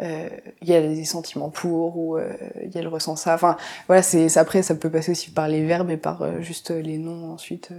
il 0.00 0.68
y 0.68 0.74
a 0.74 0.80
des 0.80 1.04
sentiments 1.04 1.50
pour, 1.50 1.98
ou 1.98 2.18
il 2.62 2.70
y 2.72 2.78
a 2.78 2.82
le 2.82 2.88
ressent 2.88 3.16
ça. 3.16 3.34
Enfin, 3.34 3.56
voilà, 3.88 4.02
c'est 4.02 4.36
après, 4.36 4.62
ça 4.62 4.76
peut 4.76 4.90
passer 4.90 5.10
aussi 5.10 5.30
par 5.30 5.48
les 5.48 5.64
verbes 5.64 5.90
et 5.90 5.96
par 5.96 6.40
juste 6.40 6.70
les 6.70 6.98
noms 6.98 7.32
ensuite. 7.32 7.72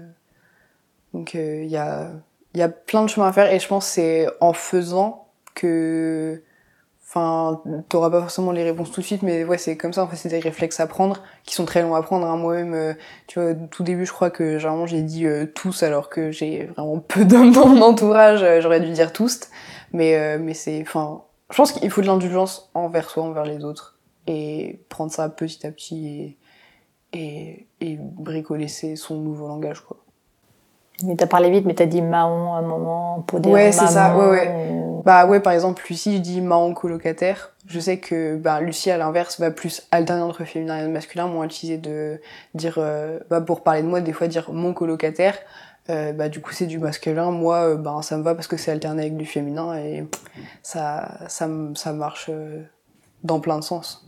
Donc, 1.14 1.34
il 1.34 1.66
y, 1.66 1.78
a, 1.78 2.12
y 2.54 2.62
a 2.62 2.70
plein 2.70 3.04
de 3.04 3.08
chemins 3.08 3.28
à 3.28 3.34
faire, 3.34 3.52
et 3.52 3.60
je 3.60 3.68
pense 3.68 3.86
c'est 3.88 4.28
en 4.40 4.54
faisant 4.54 5.28
que 5.56 6.44
enfin 7.08 7.62
t'auras 7.88 8.10
pas 8.10 8.20
forcément 8.20 8.52
les 8.52 8.64
réponses 8.64 8.92
tout 8.92 9.00
de 9.00 9.06
suite 9.06 9.24
mais 9.24 9.46
ouais 9.46 9.58
c'est 9.58 9.78
comme 9.78 9.94
ça 9.94 10.04
en 10.04 10.08
fait 10.08 10.18
c'est 10.18 10.28
des 10.28 10.40
réflexes 10.40 10.82
à 10.82 10.88
prendre 10.88 11.24
qui 11.46 11.56
sont 11.56 11.64
très 11.64 11.82
longs 11.82 11.96
à 11.96 12.02
prendre 12.02 12.26
hein. 12.28 12.36
moi-même 12.36 12.74
euh, 12.74 12.94
tu 13.28 13.40
vois 13.40 13.54
tout 13.54 13.84
début 13.84 14.06
je 14.06 14.12
crois 14.12 14.30
que 14.30 14.58
généralement 14.58 14.88
j'ai 14.88 15.02
dit 15.02 15.26
euh, 15.26 15.46
tous 15.46 15.84
alors 15.84 16.10
que 16.10 16.32
j'ai 16.32 16.66
vraiment 16.66 17.00
peu 17.00 17.24
d'hommes 17.24 17.54
dans 17.54 17.68
mon 17.68 17.82
entourage 17.82 18.44
euh, 18.44 18.60
j'aurais 18.60 18.82
dû 18.82 18.92
dire 18.92 19.14
tous 19.14 19.40
mais 19.94 20.38
mais 20.38 20.54
c'est 20.54 20.82
enfin 20.82 21.24
je 21.50 21.56
pense 21.56 21.72
qu'il 21.72 21.90
faut 21.90 22.02
de 22.02 22.08
l'indulgence 22.08 22.70
envers 22.74 23.10
soi 23.10 23.24
envers 23.24 23.46
les 23.46 23.64
autres 23.64 23.98
et 24.28 24.82
prendre 24.90 25.12
ça 25.12 25.30
petit 25.30 25.66
à 25.66 25.72
petit 25.72 26.08
et 26.08 26.38
et, 27.14 27.68
et 27.80 27.98
bricoler 27.98 28.68
son 28.68 29.16
nouveau 29.16 29.48
langage 29.48 29.80
quoi 29.80 30.04
mais 31.04 31.16
t'as 31.16 31.28
parlé 31.28 31.50
vite, 31.50 31.66
mais 31.66 31.76
t'as 31.76 31.86
dit 31.86 32.02
Mahon 32.02 32.54
à 32.54 32.58
un 32.58 32.62
moment 32.62 33.24
pour 33.28 33.40
dire 33.40 33.52
Ouais, 33.52 33.72
c'est 33.72 33.88
ça, 33.88 34.18
ouais, 34.18 34.30
ouais. 34.30 34.72
Bah 35.06 35.26
ouais, 35.26 35.40
par 35.40 35.54
exemple, 35.54 35.84
Lucie, 35.88 36.18
je 36.18 36.22
dis 36.22 36.42
Mahon 36.42 36.74
colocataire. 36.74 37.54
Je 37.68 37.80
sais 37.80 37.98
que 37.98 38.36
bah, 38.36 38.62
Lucie, 38.62 38.92
à 38.92 38.98
l'inverse, 38.98 39.40
va 39.40 39.52
plus 39.52 39.88
alterner 39.92 40.24
entre 40.24 40.44
féminin 40.44 40.84
et 40.84 40.88
masculin, 40.88 41.28
moins 41.28 41.46
utiliser 41.46 41.78
de 41.78 42.20
dire, 42.56 42.76
euh, 42.78 43.20
bah, 43.30 43.42
pour 43.42 43.62
parler 43.62 43.84
de 43.84 43.88
moi, 43.88 44.02
des 44.02 44.14
fois 44.14 44.28
dire 44.28 44.52
mon 44.52 44.74
colocataire. 44.74 45.38
Euh, 45.90 46.12
bah 46.12 46.28
du 46.28 46.42
coup 46.42 46.52
c'est 46.52 46.66
du 46.66 46.80
masculin 46.80 47.32
moi 47.32 47.70
euh, 47.70 47.76
bah, 47.78 48.00
ça 48.02 48.18
me 48.18 48.22
va 48.22 48.36
parce 48.36 48.48
que 48.48 48.58
c'est 48.58 48.72
alterné 48.72 49.04
avec 49.04 49.16
du 49.16 49.26
féminin 49.26 49.78
et 49.78 50.06
ça 50.62 51.18
ça, 51.30 51.48
ça 51.76 51.94
marche 51.94 52.26
euh, 52.30 52.62
dans 53.24 53.40
plein 53.40 53.58
de 53.58 53.64
sens 53.64 54.06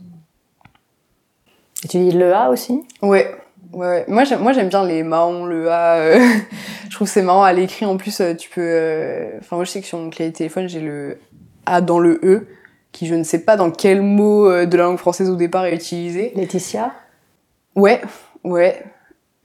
et 1.82 1.88
tu 1.88 1.96
dis 1.96 2.10
le 2.10 2.34
A 2.34 2.50
aussi? 2.50 2.86
Ouais 3.00 3.34
Ouais, 3.72 4.04
moi 4.08 4.24
j'aime 4.24 4.40
moi 4.40 4.52
j'aime 4.52 4.68
bien 4.68 4.84
les 4.84 5.02
Mahon, 5.02 5.44
le 5.44 5.70
A. 5.70 5.96
Euh, 5.96 6.18
je 6.88 6.94
trouve 6.94 7.08
c'est 7.08 7.22
marrant 7.22 7.44
à 7.44 7.52
l'écrit 7.52 7.86
en 7.86 7.96
plus 7.96 8.20
euh, 8.20 8.34
tu 8.34 8.50
peux 8.50 8.60
euh, 8.62 9.38
enfin 9.38 9.56
moi 9.56 9.64
je 9.64 9.70
sais 9.70 9.80
que 9.80 9.86
sur 9.86 9.98
mon 9.98 10.10
clavier 10.10 10.32
téléphone, 10.32 10.68
j'ai 10.68 10.80
le 10.80 11.18
A 11.66 11.80
dans 11.80 11.98
le 11.98 12.18
E 12.24 12.48
qui 12.92 13.06
je 13.06 13.14
ne 13.14 13.22
sais 13.22 13.44
pas 13.44 13.56
dans 13.56 13.70
quel 13.70 14.02
mot 14.02 14.50
de 14.50 14.76
la 14.76 14.84
langue 14.84 14.98
française 14.98 15.30
au 15.30 15.36
départ 15.36 15.64
est 15.66 15.74
utilisé. 15.74 16.32
Laetitia? 16.34 16.92
Ouais, 17.76 18.02
ouais. 18.42 18.82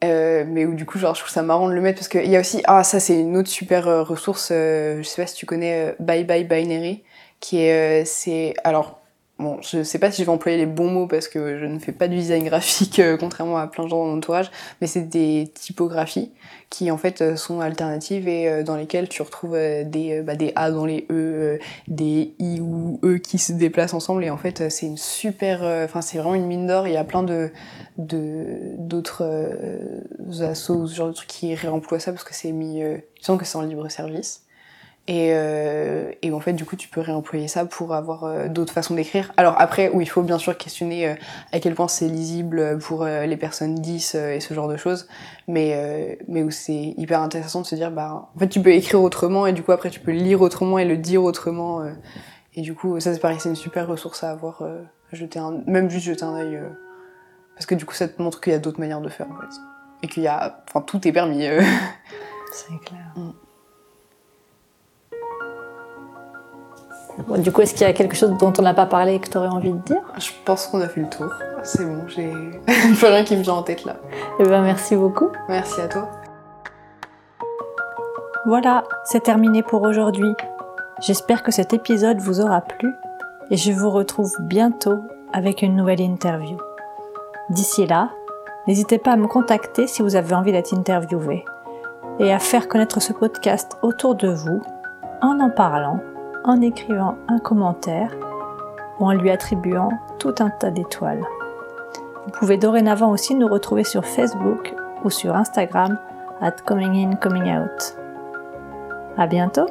mais 0.01 0.65
où 0.65 0.73
du 0.73 0.85
coup 0.87 0.97
genre 0.97 1.13
je 1.13 1.19
trouve 1.19 1.31
ça 1.31 1.43
marrant 1.43 1.69
de 1.69 1.73
le 1.73 1.81
mettre 1.81 1.99
parce 1.99 2.07
qu'il 2.07 2.29
y 2.29 2.35
a 2.35 2.39
aussi 2.39 2.63
ah 2.65 2.83
ça 2.83 2.99
c'est 2.99 3.19
une 3.19 3.37
autre 3.37 3.49
super 3.49 3.85
ressource 4.07 4.47
je 4.49 5.01
sais 5.03 5.21
pas 5.21 5.27
si 5.27 5.35
tu 5.35 5.45
connais 5.45 5.95
Bye 5.99 6.23
Bye 6.23 6.45
Binary 6.45 7.03
qui 7.39 7.59
est 7.61 8.03
c'est 8.05 8.55
alors 8.63 9.04
Bon, 9.37 9.59
je 9.61 9.83
sais 9.83 9.99
pas 9.99 10.11
si 10.11 10.21
je 10.21 10.27
vais 10.27 10.31
employer 10.31 10.57
les 10.57 10.65
bons 10.65 10.89
mots 10.89 11.07
parce 11.07 11.27
que 11.27 11.59
je 11.59 11.65
ne 11.65 11.77
fais 11.77 11.91
pas 11.91 12.07
de 12.07 12.13
design 12.13 12.45
graphique, 12.45 12.99
euh, 12.99 13.17
contrairement 13.17 13.57
à 13.57 13.67
plein 13.67 13.83
de 13.83 13.89
gens 13.89 13.97
dans 13.97 14.11
mon 14.11 14.17
entourage, 14.17 14.49
mais 14.79 14.87
c'est 14.87 15.01
des 15.01 15.51
typographies 15.53 16.31
qui 16.69 16.89
en 16.89 16.97
fait 16.97 17.21
euh, 17.21 17.35
sont 17.35 17.59
alternatives 17.59 18.29
et 18.29 18.47
euh, 18.47 18.63
dans 18.63 18.77
lesquelles 18.77 19.09
tu 19.09 19.21
retrouves 19.21 19.57
des, 19.57 20.21
bah, 20.21 20.35
des 20.35 20.53
A 20.55 20.71
dans 20.71 20.85
les 20.85 21.05
E, 21.11 21.59
des 21.89 22.33
I 22.39 22.61
ou 22.61 22.97
E 23.03 23.17
qui 23.17 23.37
se 23.37 23.51
déplacent 23.51 23.93
ensemble 23.93 24.23
et 24.23 24.29
en 24.29 24.37
fait 24.37 24.69
c'est 24.71 24.85
une 24.85 24.97
super, 24.97 25.63
enfin 25.83 25.99
c'est 25.99 26.17
vraiment 26.17 26.35
une 26.35 26.47
mine 26.47 26.65
d'or. 26.65 26.87
Il 26.87 26.93
y 26.93 26.97
a 26.97 27.03
plein 27.03 27.23
de 27.23 27.51
d'autres 27.97 29.25
assos 30.41 30.75
ou 30.75 30.87
ce 30.87 30.95
genre 30.95 31.07
de 31.09 31.13
trucs 31.13 31.27
qui 31.27 31.53
réemploient 31.55 31.99
ça 31.99 32.13
parce 32.13 32.23
que 32.23 32.33
c'est 32.33 32.53
mis, 32.53 32.81
je 32.81 32.99
sens 33.19 33.37
que 33.37 33.43
c'est 33.43 33.57
en 33.57 33.63
libre 33.63 33.89
service. 33.89 34.44
Et, 35.07 35.29
euh, 35.33 36.11
et, 36.23 36.31
en 36.31 36.39
fait, 36.39 36.53
du 36.53 36.65
coup, 36.65 36.75
tu 36.75 36.87
peux 36.87 37.01
réemployer 37.01 37.47
ça 37.47 37.65
pour 37.65 37.93
avoir 37.93 38.23
euh, 38.23 38.47
d'autres 38.47 38.73
façons 38.73 38.95
d'écrire. 38.95 39.31
Alors 39.37 39.53
après, 39.59 39.89
où 39.89 40.01
il 40.01 40.09
faut 40.09 40.23
bien 40.23 40.39
sûr 40.39 40.57
questionner 40.57 41.07
euh, 41.07 41.13
à 41.51 41.59
quel 41.59 41.75
point 41.75 41.87
c'est 41.87 42.07
lisible 42.07 42.79
pour 42.79 43.05
les 43.05 43.37
personnes 43.37 43.75
10 43.75 44.15
et 44.15 44.39
ce 44.39 44.53
genre 44.53 44.67
de 44.67 44.77
choses, 44.77 45.07
mais, 45.47 46.17
mais 46.27 46.41
où 46.41 46.49
c'est 46.49 46.93
hyper 46.97 47.21
intéressant 47.21 47.61
de 47.61 47.67
se 47.67 47.75
dire, 47.75 47.91
bah, 47.91 48.29
en 48.35 48.39
fait, 48.39 48.47
tu 48.47 48.61
peux 48.61 48.71
écrire 48.71 49.01
autrement 49.01 49.45
et 49.45 49.53
du 49.53 49.61
coup, 49.61 49.71
après, 49.71 49.91
tu 49.91 49.99
peux 49.99 50.11
lire 50.11 50.41
autrement 50.41 50.79
et 50.79 50.85
le 50.85 50.97
dire 50.97 51.23
autrement. 51.23 51.85
et 52.55 52.61
du 52.61 52.73
coup, 52.73 52.99
ça, 52.99 53.13
c'est 53.13 53.19
pareil, 53.19 53.37
c'est 53.39 53.49
une 53.49 53.55
super 53.55 53.87
ressource 53.87 54.23
à 54.23 54.31
avoir, 54.31 54.63
jeter 55.11 55.37
un, 55.37 55.61
même 55.67 55.89
juste 55.89 56.05
jeter 56.05 56.23
un 56.23 56.35
œil. 56.35 56.59
parce 57.53 57.67
que 57.67 57.75
du 57.75 57.85
coup, 57.85 57.93
ça 57.93 58.07
te 58.07 58.19
montre 58.21 58.41
qu'il 58.41 58.53
y 58.53 58.55
a 58.55 58.59
d'autres 58.59 58.79
manières 58.79 59.01
de 59.01 59.09
faire, 59.09 59.27
en 59.29 59.39
fait. 59.39 59.55
Et 60.01 60.07
qu'il 60.07 60.23
y 60.23 60.27
a, 60.27 60.63
enfin, 60.67 60.81
tout 60.81 61.07
est 61.07 61.11
permis. 61.11 61.45
c'est 62.51 62.79
clair. 62.83 63.13
Mm. 63.15 63.44
Du 67.37 67.51
coup, 67.51 67.61
est-ce 67.61 67.73
qu'il 67.73 67.87
y 67.87 67.89
a 67.89 67.93
quelque 67.93 68.15
chose 68.15 68.31
dont 68.37 68.51
on 68.57 68.61
n'a 68.61 68.73
pas 68.73 68.85
parlé 68.85 69.15
et 69.15 69.19
que 69.19 69.29
tu 69.29 69.37
aurais 69.37 69.47
envie 69.47 69.71
de 69.71 69.77
dire? 69.77 70.01
Je 70.17 70.31
pense 70.43 70.67
qu'on 70.67 70.81
a 70.81 70.87
fait 70.87 71.01
le 71.01 71.09
tour. 71.09 71.31
C'est 71.63 71.85
bon, 71.85 72.07
j'ai 72.07 72.31
plus 72.67 73.07
rien 73.07 73.23
qui 73.23 73.37
me 73.37 73.41
vient 73.41 73.53
en 73.53 73.63
tête 73.63 73.85
là. 73.85 73.95
Eh 74.39 74.43
ben, 74.43 74.61
merci 74.61 74.95
beaucoup. 74.95 75.29
Merci 75.47 75.81
à 75.81 75.87
toi. 75.87 76.09
Voilà, 78.45 78.83
c'est 79.05 79.23
terminé 79.23 79.63
pour 79.63 79.81
aujourd'hui. 79.81 80.33
J'espère 80.99 81.41
que 81.41 81.51
cet 81.51 81.73
épisode 81.73 82.19
vous 82.19 82.41
aura 82.41 82.61
plu 82.61 82.93
et 83.49 83.57
je 83.57 83.71
vous 83.71 83.89
retrouve 83.89 84.35
bientôt 84.41 84.99
avec 85.33 85.61
une 85.61 85.75
nouvelle 85.75 86.01
interview. 86.01 86.57
D'ici 87.49 87.87
là, 87.87 88.11
n'hésitez 88.67 88.97
pas 88.97 89.13
à 89.13 89.17
me 89.17 89.27
contacter 89.27 89.87
si 89.87 90.01
vous 90.01 90.15
avez 90.15 90.35
envie 90.35 90.51
d'être 90.51 90.73
interviewé 90.73 91.43
et 92.19 92.31
à 92.31 92.39
faire 92.39 92.67
connaître 92.67 93.01
ce 93.01 93.13
podcast 93.13 93.77
autour 93.81 94.15
de 94.15 94.29
vous 94.29 94.61
en 95.21 95.39
en 95.39 95.49
parlant 95.49 95.99
en 96.45 96.61
écrivant 96.61 97.17
un 97.27 97.39
commentaire 97.39 98.11
ou 98.99 99.05
en 99.05 99.13
lui 99.13 99.29
attribuant 99.29 99.89
tout 100.19 100.35
un 100.39 100.49
tas 100.49 100.71
d'étoiles. 100.71 101.23
Vous 102.25 102.31
pouvez 102.31 102.57
dorénavant 102.57 103.11
aussi 103.11 103.35
nous 103.35 103.47
retrouver 103.47 103.83
sur 103.83 104.05
Facebook 104.05 104.73
ou 105.03 105.09
sur 105.09 105.35
Instagram 105.35 105.97
at 106.41 106.55
coming 106.65 106.95
in 107.05 107.15
coming 107.15 107.57
out. 107.57 107.97
À 109.17 109.27
bientôt! 109.27 109.67